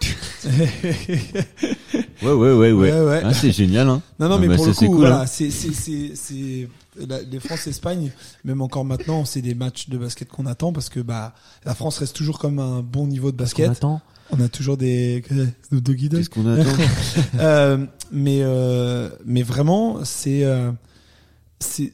Ouais, 2.24 2.32
ouais, 2.32 2.34
ouais, 2.34 2.72
ouais. 2.72 2.92
Ouais, 2.92 3.02
ouais. 3.02 3.22
Ah, 3.24 3.34
c'est 3.34 3.52
génial, 3.52 3.88
hein. 3.88 4.02
Non, 4.20 4.28
non, 4.30 4.40
mais 4.40 4.48
bah, 4.48 4.56
pour 4.56 4.66
le 4.66 4.74
c'est 4.74 4.86
coup, 4.88 4.94
cool, 4.94 5.02
voilà, 5.02 5.22
hein. 5.22 5.26
c'est, 5.28 5.52
c'est, 5.52 5.72
c'est, 5.74 6.12
c'est, 6.16 6.68
la- 7.08 7.22
les 7.22 7.40
France-Espagne, 7.40 8.12
même 8.44 8.62
encore 8.62 8.86
maintenant, 8.86 9.26
c'est 9.26 9.42
des 9.42 9.56
matchs 9.56 9.90
de 9.90 9.98
basket 9.98 10.30
qu'on 10.30 10.46
attend 10.46 10.72
parce 10.74 10.90
que, 10.90 11.00
bah, 11.00 11.34
la 11.66 11.76
France 11.76 11.98
reste 12.00 12.16
toujours 12.16 12.40
comme 12.40 12.60
un 12.60 12.82
bon 12.82 13.08
niveau 13.08 13.32
de 13.32 13.38
basket. 13.38 13.70
attend? 13.70 14.02
On 14.30 14.40
a 14.42 14.50
toujours 14.50 14.76
des, 14.78 15.24
Snoop 15.70 15.82
Doggy 15.84 16.10
Dogg. 16.10 16.20
Qu'est-ce 16.20 16.30
qu'on 16.30 16.46
attend? 16.48 16.70
Euh, 17.40 17.86
mais 18.12 18.40
euh, 18.42 19.10
mais 19.26 19.42
vraiment 19.44 20.04
c'est 20.04 20.44
euh, 20.44 20.72
c'est 21.60 21.94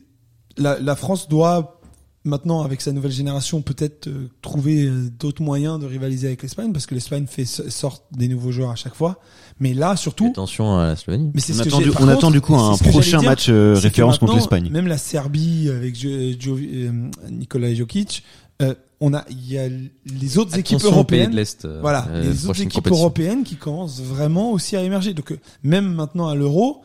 la, 0.58 0.80
la 0.80 0.96
France 0.96 1.28
doit 1.30 1.80
maintenant 2.26 2.62
avec 2.62 2.80
sa 2.82 2.92
nouvelle 2.94 3.12
génération 3.12 3.62
peut-être 3.62 4.08
euh, 4.08 4.30
trouver 4.42 4.86
euh, 4.86 5.10
d'autres 5.20 5.42
moyens 5.42 5.80
de 5.80 5.86
rivaliser 5.86 6.28
avec 6.28 6.42
l'Espagne 6.44 6.72
parce 6.72 6.86
que 6.86 6.96
l'Espagne 6.96 7.26
fait 7.28 7.46
sort 7.46 8.04
des 8.12 8.28
nouveaux 8.28 8.52
joueurs 8.52 8.70
à 8.72 8.76
chaque 8.76 8.96
fois 8.96 9.20
mais 9.60 9.74
là 9.74 9.96
surtout 9.96 10.28
attention 10.28 10.78
à 10.80 10.88
la 10.88 10.96
Slovénie 10.96 11.32
mais 11.34 11.42
c'est 11.42 11.54
On 11.54 11.60
attend 11.60 11.80
du- 11.82 11.90
on 11.90 11.94
contre, 11.94 12.10
attend 12.10 12.32
du 12.32 12.42
coup 12.42 12.56
un 12.56 12.78
prochain 12.78 13.20
dire, 13.20 13.30
match 13.30 13.48
euh, 13.50 13.76
référence 13.78 14.18
contre 14.20 14.36
l'Espagne. 14.36 14.70
Même 14.72 14.88
la 14.88 14.98
Serbie 14.98 15.70
avec 15.70 16.00
Jo- 16.00 16.10
Jo- 16.40 16.58
euh, 16.58 16.92
Nikola 17.30 17.74
Jokic, 17.74 18.24
euh, 18.62 18.74
on 19.02 19.14
a 19.14 19.26
il 19.30 19.52
y 19.52 19.58
a 19.58 19.68
les 19.68 20.38
autres 20.38 20.58
équipes 20.58 20.78
Attention 20.78 20.90
pays 20.90 20.96
européennes 21.20 21.32
de 21.32 21.36
l'Est 21.36 21.66
euh, 21.66 21.82
voilà, 21.82 22.08
euh, 22.10 22.24
les 22.24 22.46
autres 22.48 22.62
équipes 22.62 22.88
européennes 22.88 23.44
qui 23.44 23.58
commencent 23.58 24.00
vraiment 24.02 24.52
aussi 24.52 24.78
à 24.78 24.82
émerger. 24.84 25.14
Donc 25.14 25.32
euh, 25.34 25.40
même 25.64 25.94
maintenant 25.94 26.30
à 26.30 26.36
l'Euro, 26.36 26.84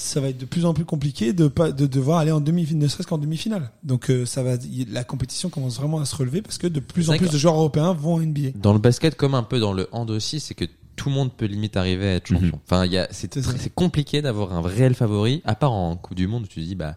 ça 0.00 0.20
va 0.20 0.28
être 0.28 0.38
de 0.38 0.44
plus 0.46 0.64
en 0.64 0.72
plus 0.74 0.84
compliqué 0.84 1.32
de 1.32 1.48
pas 1.48 1.72
de 1.72 1.86
devoir 1.86 2.18
aller 2.20 2.30
en 2.30 2.40
demi 2.40 2.66
ne 2.74 2.86
serait-ce 2.88 3.06
qu'en 3.08 3.18
demi-finale. 3.18 3.72
Donc 3.82 4.10
euh, 4.10 4.24
ça 4.24 4.42
va 4.44 4.52
la 4.90 5.02
compétition 5.04 5.50
commence 5.50 5.76
vraiment 5.76 5.98
à 5.98 6.04
se 6.06 6.14
relever 6.14 6.40
parce 6.40 6.56
que 6.56 6.66
de 6.68 6.78
plus 6.80 7.10
en 7.10 7.16
plus 7.16 7.28
de 7.30 7.36
joueurs 7.36 7.54
européens 7.56 7.92
vont 7.92 8.14
en 8.14 8.20
NBA. 8.20 8.50
dans 8.54 8.72
le 8.72 8.78
basket 8.78 9.16
comme 9.16 9.34
un 9.34 9.42
peu 9.42 9.58
dans 9.58 9.72
le 9.72 9.88
hand 9.92 10.08
aussi 10.10 10.38
c'est 10.40 10.54
que 10.54 10.64
tout 10.96 11.08
le 11.08 11.14
monde 11.16 11.32
peut 11.32 11.46
limite 11.46 11.76
arriver 11.76 12.08
à 12.08 12.14
être 12.14 12.28
champion 12.28 12.46
Mhm. 12.46 12.60
enfin 12.64 12.84
il 12.86 12.92
y 12.92 12.98
a 12.98 13.08
c'est 13.10 13.32
C'est 13.34 13.42
ça. 13.42 13.50
très- 13.50 13.58
c'est 13.58 13.74
compliqué 13.74 14.22
d'avoir 14.22 14.52
un 14.54 14.62
réel 14.62 14.94
favori 14.94 15.42
à 15.44 15.54
part 15.56 15.72
en 15.72 15.96
Coupe 15.96 16.16
du 16.16 16.26
Monde 16.28 16.44
où 16.44 16.46
tu 16.46 16.60
dis 16.60 16.74
bah 16.76 16.94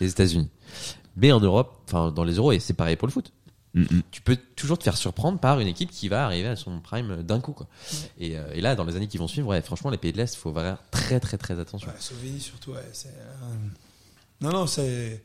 les 0.00 0.10
États-Unis 0.10 0.48
mais 1.16 1.30
en 1.32 1.40
Europe 1.40 1.82
enfin 1.86 2.10
dans 2.10 2.24
les 2.24 2.34
euros 2.34 2.50
et 2.52 2.58
c'est 2.58 2.74
pareil 2.74 2.96
pour 2.96 3.06
le 3.08 3.12
foot 3.12 3.32
Mm, 3.74 3.84
tu 4.10 4.20
peux 4.20 4.36
toujours 4.56 4.78
te 4.78 4.82
faire 4.84 4.96
surprendre 4.96 5.38
par 5.38 5.60
une 5.60 5.68
équipe 5.68 5.90
qui 5.92 6.08
va 6.08 6.24
arriver 6.24 6.48
à 6.48 6.56
son 6.56 6.80
prime 6.80 7.22
d'un 7.22 7.40
coup 7.40 7.52
quoi. 7.52 7.68
Et, 8.18 8.36
euh, 8.36 8.52
et 8.52 8.60
là 8.60 8.74
dans 8.74 8.82
les 8.84 8.96
années 8.96 9.06
qui 9.06 9.16
vont 9.16 9.28
suivre 9.28 9.46
ouais, 9.48 9.62
franchement 9.62 9.90
les 9.90 9.96
pays 9.96 10.10
de 10.12 10.16
l'Est 10.16 10.34
faut 10.34 10.52
faire 10.52 10.78
très 10.90 11.20
très 11.20 11.38
très 11.38 11.58
attention 11.60 11.86
Ouais, 11.88 11.94
Slovénie 12.00 12.40
surtout. 12.40 12.72
Ouais, 12.72 12.88
c'est, 12.92 13.08
euh, 13.08 13.54
Non 14.40 14.50
non 14.50 14.66
c'est 14.66 15.22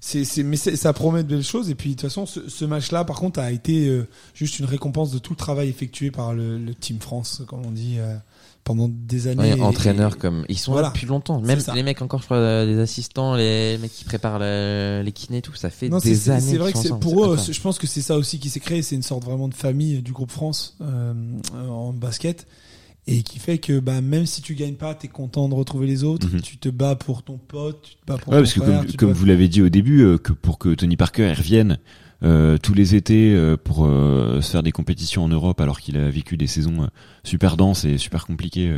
c'est 0.00 0.24
c'est 0.24 0.42
mais 0.42 0.56
c'est- 0.56 0.76
ça 0.76 0.92
promet 0.92 1.22
de 1.22 1.28
belles 1.28 1.44
choses 1.44 1.70
et 1.70 1.74
puis 1.74 1.90
de 1.90 1.94
toute 1.94 2.02
façon 2.02 2.26
ce, 2.26 2.48
ce 2.48 2.64
match-là 2.64 3.04
par 3.04 3.16
contre 3.20 3.38
a 3.40 3.50
été 3.52 3.86
euh, 3.88 4.06
juste 4.34 4.58
une 4.58 4.64
récompense 4.66 5.10
de 5.12 5.18
tout 5.18 5.32
le 5.32 5.36
travail 5.38 5.68
effectué 5.68 6.10
par 6.10 6.32
le, 6.34 6.58
le 6.58 6.74
Team 6.74 6.98
France 7.00 7.42
comme 7.46 7.64
on 7.66 7.70
dit 7.70 7.96
euh, 7.98 8.14
pendant 8.64 8.88
des 8.88 9.26
années. 9.26 9.54
Ouais, 9.54 9.60
entraîneurs 9.60 10.14
et- 10.14 10.18
comme 10.18 10.44
ils 10.48 10.56
sont 10.58 10.70
Voilà. 10.72 10.88
là 10.88 10.92
depuis 10.94 11.06
longtemps 11.06 11.40
même 11.40 11.58
les 11.74 11.82
mecs 11.82 12.00
encore 12.02 12.20
je 12.20 12.26
crois 12.26 12.64
les 12.64 12.78
assistants 12.78 13.34
les 13.34 13.76
mecs 13.78 13.92
qui 13.92 14.04
préparent 14.04 14.38
le- 14.38 15.02
les 15.04 15.12
kinés 15.12 15.38
et 15.38 15.42
tout 15.42 15.54
ça 15.54 15.68
fait 15.70 15.88
Non, 15.88 15.98
des 15.98 16.14
c'est 16.14 16.30
années 16.30 16.40
c'est 16.52 16.58
vrai 16.58 16.72
que 16.72 16.78
c'est 16.78 16.96
pour 16.98 17.24
eux. 17.26 17.36
Je 17.50 17.60
pense 17.60 17.78
que 17.78 17.86
c'est 17.88 18.02
ça 18.02 18.16
aussi 18.16 18.38
qui 18.38 18.50
s'est 18.50 18.60
créé. 18.60 18.82
C'est 18.82 18.94
une 18.94 19.02
sorte 19.02 19.24
vraiment 19.24 19.48
de 19.48 19.54
famille 19.54 20.00
du 20.02 20.12
groupe 20.12 20.30
France 20.30 20.76
euh, 20.80 21.12
en 21.68 21.92
basket 21.92 22.46
et 23.06 23.22
qui 23.22 23.38
fait 23.38 23.58
que 23.58 23.80
bah, 23.80 24.00
même 24.00 24.26
si 24.26 24.42
tu 24.42 24.54
gagnes 24.54 24.74
pas, 24.74 24.94
t'es 24.94 25.08
content 25.08 25.48
de 25.48 25.54
retrouver 25.54 25.86
les 25.86 26.04
autres. 26.04 26.28
Mhm. 26.28 26.40
Tu 26.40 26.56
te 26.58 26.68
bats 26.68 26.94
pour 26.94 27.22
ton 27.22 27.38
pote, 27.38 27.82
tu 27.82 27.94
te 27.96 28.06
bats 28.06 28.18
pour 28.18 28.32
Ouais, 28.32 28.38
ton 28.38 28.42
parce 28.42 28.54
que 28.54 28.96
comme, 28.96 29.12
tu 29.12 29.18
vous 29.18 29.26
l'avez 29.26 29.48
dit 29.48 29.62
au 29.62 29.68
début, 29.68 30.02
euh, 30.02 30.18
que 30.18 30.32
pour 30.32 30.58
que 30.58 30.74
Tony 30.74 30.96
Parker 30.96 31.32
revienne, 31.32 31.78
euh, 32.22 32.56
tous 32.56 32.74
les 32.74 32.94
étés 32.94 33.34
euh, 33.34 33.56
pour 33.56 33.84
euh, 33.84 34.40
se 34.40 34.52
faire 34.52 34.62
des 34.62 34.70
compétitions 34.70 35.24
en 35.24 35.28
Europe 35.28 35.60
alors 35.60 35.80
qu'il 35.80 35.96
a 35.96 36.08
vécu 36.08 36.36
des 36.36 36.46
saisons 36.46 36.84
euh, 36.84 36.86
super 37.24 37.56
denses 37.56 37.84
et 37.84 37.98
super 37.98 38.26
compliquées 38.26 38.72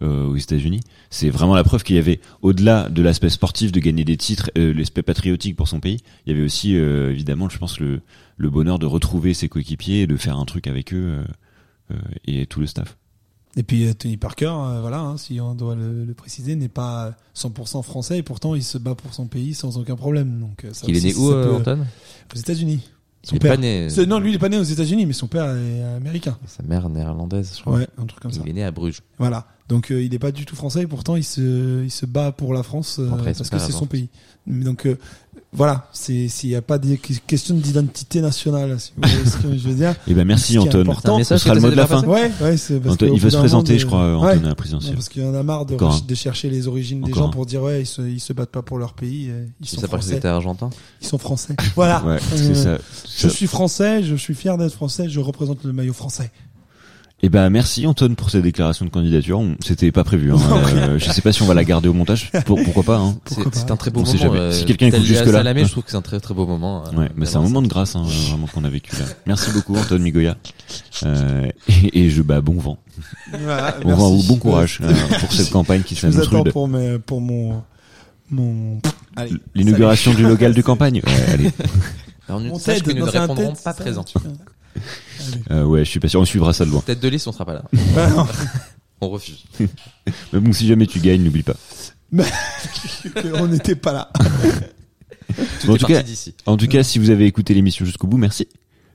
aux 0.00 0.36
États-Unis. 0.36 0.80
C'est 1.08 1.30
vraiment 1.30 1.54
la 1.54 1.64
preuve 1.64 1.82
qu'il 1.82 1.96
y 1.96 1.98
avait, 1.98 2.20
au-delà 2.42 2.90
de 2.90 3.00
l'aspect 3.00 3.30
sportif 3.30 3.72
de 3.72 3.80
gagner 3.80 4.04
des 4.04 4.18
titres, 4.18 4.50
euh, 4.58 4.74
l'aspect 4.74 5.02
patriotique 5.02 5.56
pour 5.56 5.66
son 5.66 5.80
pays, 5.80 5.98
il 6.26 6.32
y 6.32 6.36
avait 6.36 6.44
aussi 6.44 6.76
euh, 6.76 7.10
évidemment, 7.10 7.48
je 7.48 7.56
pense, 7.56 7.80
le, 7.80 8.02
le 8.36 8.50
bonheur 8.50 8.78
de 8.78 8.84
retrouver 8.84 9.32
ses 9.32 9.48
coéquipiers 9.48 10.02
et 10.02 10.06
de 10.06 10.16
faire 10.16 10.36
un 10.38 10.44
truc 10.44 10.66
avec 10.66 10.92
eux 10.92 10.96
euh, 10.96 11.24
euh, 11.92 11.96
et 12.26 12.44
tout 12.44 12.60
le 12.60 12.66
staff. 12.66 12.98
Et 13.56 13.62
puis 13.62 13.86
euh, 13.86 13.94
Tony 13.94 14.16
Parker, 14.16 14.46
euh, 14.52 14.80
voilà, 14.80 14.98
hein, 15.00 15.16
si 15.16 15.40
on 15.40 15.54
doit 15.54 15.74
le, 15.76 16.04
le 16.04 16.14
préciser, 16.14 16.56
n'est 16.56 16.68
pas 16.68 17.14
100% 17.36 17.82
français 17.82 18.18
et 18.18 18.22
pourtant 18.22 18.54
il 18.56 18.64
se 18.64 18.78
bat 18.78 18.94
pour 18.96 19.14
son 19.14 19.26
pays 19.26 19.54
sans 19.54 19.78
aucun 19.78 19.94
problème. 19.96 20.40
Donc, 20.40 20.64
euh, 20.64 20.70
ça 20.72 20.86
Il 20.88 20.96
est 20.96 21.04
né 21.04 21.14
où, 21.14 21.30
peut- 21.30 21.54
Antoine 21.54 21.86
Aux 22.34 22.38
États-Unis. 22.38 22.80
Son 23.22 23.32
Il 23.32 23.36
est 23.36 23.38
père. 23.38 23.52
pas 23.52 23.56
né. 23.56 23.88
Non, 24.06 24.18
lui 24.18 24.32
il 24.32 24.34
est 24.34 24.38
pas 24.38 24.50
né 24.50 24.58
aux 24.58 24.62
États-Unis, 24.64 25.06
mais 25.06 25.14
son 25.14 25.28
père 25.28 25.44
est 25.56 25.82
américain. 25.96 26.36
Sa 26.46 26.62
mère 26.62 26.90
néerlandaise, 26.90 27.54
je 27.56 27.60
crois. 27.62 27.76
Ouais, 27.78 27.88
un 27.96 28.04
truc 28.04 28.20
comme 28.20 28.32
ça. 28.32 28.40
Il 28.44 28.50
est 28.50 28.54
né 28.54 28.64
à 28.64 28.70
Bruges. 28.70 29.00
Voilà. 29.18 29.46
Donc 29.66 29.90
euh, 29.90 30.02
il 30.02 30.10
n'est 30.10 30.18
pas 30.18 30.30
du 30.32 30.44
tout 30.44 30.56
français 30.56 30.82
et 30.82 30.86
pourtant 30.86 31.16
il 31.16 31.24
se, 31.24 31.82
il 31.84 31.90
se 31.90 32.04
bat 32.04 32.32
pour 32.32 32.52
la 32.52 32.62
France 32.62 32.98
euh, 33.00 33.08
parce 33.08 33.38
que 33.40 33.48
père 33.48 33.60
c'est 33.62 33.72
son 33.72 33.86
pays. 33.86 34.10
Donc 34.46 34.84
euh, 34.84 34.98
voilà, 35.56 35.88
c'est 35.92 36.26
s'il 36.28 36.50
n'y 36.50 36.56
a 36.56 36.62
pas 36.62 36.78
des 36.78 36.98
questions 36.98 37.54
d'identité 37.54 38.20
nationale, 38.20 38.76
si 38.80 38.92
vous 38.96 39.08
voyez 39.08 39.24
ce 39.26 39.36
que 39.36 39.56
je 39.56 39.68
veux 39.68 39.74
dire. 39.74 39.94
Et 40.08 40.14
ben 40.14 40.24
merci 40.26 40.58
Anton. 40.58 40.80
important. 40.80 41.14
Un 41.14 41.18
message 41.18 41.38
Ce 41.38 41.44
sera 41.44 41.54
le 41.54 41.60
mot 41.60 41.70
de 41.70 41.74
la 41.76 41.86
fin. 41.86 42.02
Ouais, 42.04 42.30
ouais, 42.40 42.56
c'est 42.56 42.80
parce 42.80 42.94
Anton, 42.94 43.10
il 43.14 43.20
veut 43.20 43.30
se 43.30 43.36
présenter, 43.36 43.78
je 43.78 43.86
crois, 43.86 44.04
Ouais. 44.08 44.14
Anton 44.16 44.26
à 44.26 44.34
la 44.34 44.48
Non, 44.48 44.54
présidentielle. 44.54 44.94
parce 44.94 45.08
qu'il 45.08 45.22
y 45.22 45.26
en 45.26 45.34
a 45.34 45.42
marre 45.42 45.64
de, 45.66 45.74
Encore 45.74 46.00
chercher 46.14 46.50
les 46.50 46.66
origines 46.68 47.00
des 47.02 47.12
gens 47.12 47.30
pour 47.30 47.46
dire 47.46 47.62
ouais 47.62 47.82
ils 47.82 47.86
se, 47.86 48.02
ils 48.02 48.20
se 48.20 48.32
battent 48.32 48.50
pas 48.50 48.62
pour 48.62 48.78
leur 48.78 48.94
pays, 48.94 49.28
euh, 49.30 49.46
ils 49.60 49.66
sont 49.68 49.80
ça 49.80 49.88
parce 49.88 50.06
que 50.06 50.12
français. 50.12 50.26
argentin. 50.26 50.70
Ils 51.00 51.06
sont 51.06 51.18
français. 51.18 51.54
Voilà. 51.76 52.02
Ouais, 52.04 52.16
Euh, 52.16 52.18
c'est 52.36 52.54
ça. 52.54 52.78
Je 53.18 53.28
suis 53.28 53.46
français, 53.46 54.02
je 54.02 54.14
suis 54.16 54.34
fier 54.34 54.56
d'être 54.58 54.72
français, 54.74 55.08
je 55.08 55.20
représente 55.20 55.62
le 55.64 55.72
maillot 55.72 55.92
français. 55.92 56.30
Et 57.22 57.30
ben 57.30 57.48
merci 57.48 57.86
Anton 57.86 58.14
pour 58.16 58.28
cette 58.28 58.42
déclaration 58.42 58.84
de 58.84 58.90
candidature. 58.90 59.38
On- 59.38 59.56
C'était 59.64 59.90
pas 59.92 60.04
prévu. 60.04 60.30
Hein. 60.32 60.36
Euh, 60.74 60.98
je 60.98 61.10
sais 61.10 61.22
pas 61.22 61.32
si 61.32 61.40
on 61.42 61.46
va 61.46 61.54
la 61.54 61.64
garder 61.64 61.88
au 61.88 61.94
montage. 61.94 62.30
Pour- 62.44 62.62
pourquoi 62.62 62.82
pas 62.82 62.98
hein. 62.98 63.16
C'est 63.52 63.70
un 63.70 63.76
très 63.76 63.90
beau 63.90 64.00
On 64.00 64.04
moment. 64.04 64.18
jamais. 64.18 64.38
euh, 64.38 64.52
Si 64.52 64.64
quelqu'un 64.66 64.88
écoute 64.88 65.00
lié 65.00 65.04
à 65.06 65.08
jusque-là. 65.20 65.38
Salamé, 65.38 65.64
je 65.64 65.70
trouve 65.70 65.84
que 65.84 65.90
c'est 65.90 65.96
un 65.96 66.02
très 66.02 66.20
très 66.20 66.34
beau 66.34 66.46
moment. 66.46 66.84
euh, 66.86 66.96
Ouais, 67.00 67.10
mais 67.16 67.24
c'est 67.24 67.36
un 67.36 67.40
moment 67.42 67.62
de 67.62 67.68
grâce 67.68 67.96
hein, 67.96 68.04
vraiment 68.28 68.46
qu'on 68.46 68.64
a 68.64 68.68
vécu 68.68 68.94
là. 68.96 69.06
Merci 69.26 69.50
beaucoup 69.52 69.74
Anton 69.76 69.98
Migoya. 70.00 70.36
Euh, 71.04 71.48
et, 71.68 72.04
et 72.04 72.10
je 72.10 72.20
bah 72.22 72.40
bon 72.42 72.54
vent, 72.58 72.78
Voilà, 73.32 73.76
bon 73.82 73.94
vent 73.94 74.10
bon 74.28 74.36
courage 74.36 74.80
euh, 74.82 74.92
pour 75.20 75.32
cette 75.32 75.50
campagne 75.50 75.82
qui 75.82 75.94
s'annonce 75.94 76.26
attends 76.26 76.42
rude. 76.42 76.52
pour, 76.52 76.68
mes, 76.68 76.98
pour 76.98 77.20
mon 77.20 77.62
mon 78.30 78.80
L'inauguration 79.54 80.12
du 80.12 80.24
local 80.24 80.52
de 80.52 80.62
campagne. 80.62 81.00
Ouais, 81.06 81.32
allez. 81.32 81.50
Alors, 82.28 82.60
sache 82.60 82.82
TED, 82.82 82.82
que 82.82 82.98
nous 82.98 83.06
ne 83.06 83.10
répondrons 83.10 83.54
pas 83.54 83.72
c'est 83.72 83.84
Euh, 85.50 85.64
ouais, 85.64 85.84
je 85.84 85.90
suis 85.90 86.00
pas 86.00 86.08
sûr. 86.08 86.20
On 86.20 86.24
suivra 86.24 86.52
ça 86.52 86.64
de 86.64 86.70
loin. 86.70 86.80
Tête 86.82 87.00
de 87.00 87.08
liste, 87.08 87.26
on 87.28 87.32
sera 87.32 87.44
pas 87.44 87.54
là. 87.54 87.64
Bah 87.94 88.10
non, 88.10 88.26
On 89.00 89.08
refuse. 89.10 89.44
Mais 90.32 90.40
bon, 90.40 90.52
si 90.52 90.66
jamais 90.66 90.86
tu 90.86 90.98
gagnes, 91.00 91.22
n'oublie 91.22 91.42
pas. 91.42 91.54
on 93.34 93.46
n'était 93.46 93.74
pas 93.76 93.92
là. 93.92 94.10
Tout 95.60 95.70
en 95.70 95.74
est 95.74 95.78
tout 95.78 95.86
cas- 95.86 96.02
d'ici. 96.02 96.34
En 96.46 96.56
tout 96.56 96.68
cas, 96.68 96.82
si 96.82 96.98
vous 96.98 97.10
avez 97.10 97.26
écouté 97.26 97.54
l'émission 97.54 97.84
jusqu'au 97.84 98.06
bout, 98.06 98.18
merci 98.18 98.46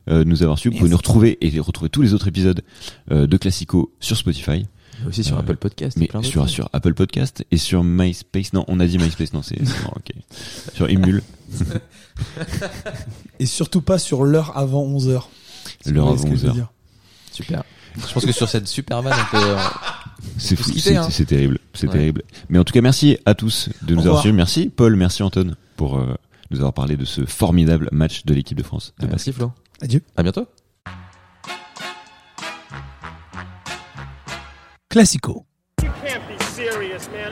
euh, 0.09 0.19
de 0.19 0.23
nous 0.29 0.41
avoir 0.43 0.57
suivis. 0.57 0.75
Vous 0.75 0.79
pouvez 0.79 0.91
nous 0.91 0.97
retrouver 0.97 1.37
et 1.41 1.59
retrouver 1.59 1.89
tous 1.89 2.01
les 2.01 2.13
autres 2.13 2.27
épisodes 2.27 2.61
euh, 3.11 3.27
de 3.27 3.37
Classico 3.37 3.91
sur 3.99 4.15
Spotify, 4.17 4.65
Mais 5.01 5.07
Aussi 5.09 5.23
sur 5.23 5.35
Euh, 5.37 5.41
Apple 5.41 5.57
Podcast. 5.57 5.97
mais 5.97 6.07
plein 6.07 6.23
sur 6.23 6.47
sur 6.49 6.69
Apple 6.73 6.93
Podcast 6.93 7.43
et 7.51 7.57
sur 7.57 7.83
MySpace. 7.83 8.53
Non, 8.53 8.63
on 8.67 8.79
a 8.79 8.87
dit 8.87 8.97
MySpace. 8.97 9.33
Non, 9.33 9.41
c'est 9.43 9.57
c'est 9.63 9.83
bon, 9.83 9.91
ok. 9.95 10.11
Sur 10.73 10.87
Emule, 10.89 11.21
Et 13.39 13.45
surtout 13.45 13.81
pas 13.81 13.97
sur 13.99 14.23
l'heure 14.23 14.57
avant 14.57 14.85
11h. 14.87 15.23
L'heure 15.85 16.09
avant 16.09 16.27
11 16.29 16.45
heures. 16.45 16.71
Super. 17.31 17.63
Je 17.95 18.13
pense 18.13 18.25
que 18.25 18.31
sur 18.31 18.47
cette 18.47 18.67
super 18.67 19.01
vanne, 19.01 19.13
on 19.17 19.37
peut. 19.37 19.43
euh, 19.43 19.57
C'est 20.37 20.55
peut 20.55 20.63
fou, 20.63 20.71
c'est 20.77 20.95
hein. 20.95 21.07
terrible, 21.27 21.59
c'est 21.73 21.87
Ouais. 21.87 21.93
terrible. 21.93 22.23
Mais 22.49 22.59
en 22.59 22.63
tout 22.63 22.73
cas, 22.73 22.81
merci 22.81 23.17
à 23.25 23.33
tous 23.33 23.69
de 23.81 23.95
nous 23.95 24.01
avoir 24.05 24.21
suivis. 24.21 24.35
Merci 24.35 24.69
Paul, 24.69 24.95
merci 24.95 25.23
Anton 25.23 25.55
pour 25.75 25.97
euh, 25.97 26.13
nous 26.51 26.57
avoir 26.59 26.73
parlé 26.73 26.97
de 26.97 27.05
ce 27.05 27.25
formidable 27.25 27.89
match 27.91 28.25
de 28.25 28.33
l'équipe 28.33 28.57
de 28.57 28.63
France. 28.63 28.93
de 28.99 29.07
Merci 29.07 29.31
Flo. 29.33 29.51
Adieu. 29.81 30.01
À 30.15 30.23
bientôt. 30.23 30.45
Classico. 34.89 35.45
You 35.83 35.89
can't 36.03 36.21
be 36.27 36.41
serious, 36.55 37.07
man. 37.11 37.31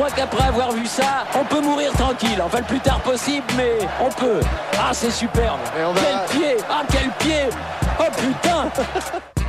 Crois 0.00 0.10
qu'après 0.16 0.48
avoir 0.48 0.72
vu 0.72 0.86
ça, 0.86 1.26
on 1.38 1.44
peut 1.44 1.60
mourir 1.60 1.92
tranquille. 1.92 2.40
Enfin, 2.42 2.60
le 2.60 2.64
plus 2.64 2.80
tard 2.80 3.00
possible, 3.00 3.44
mais 3.54 3.86
on 4.00 4.08
peut. 4.08 4.40
Ah, 4.78 4.92
c'est 4.92 5.10
superbe. 5.10 5.60
Quel 5.74 6.40
pied 6.40 6.56
Ah, 6.70 6.82
quel 6.90 7.10
pied 7.18 7.50
Oh 7.98 8.04
putain 8.16 8.70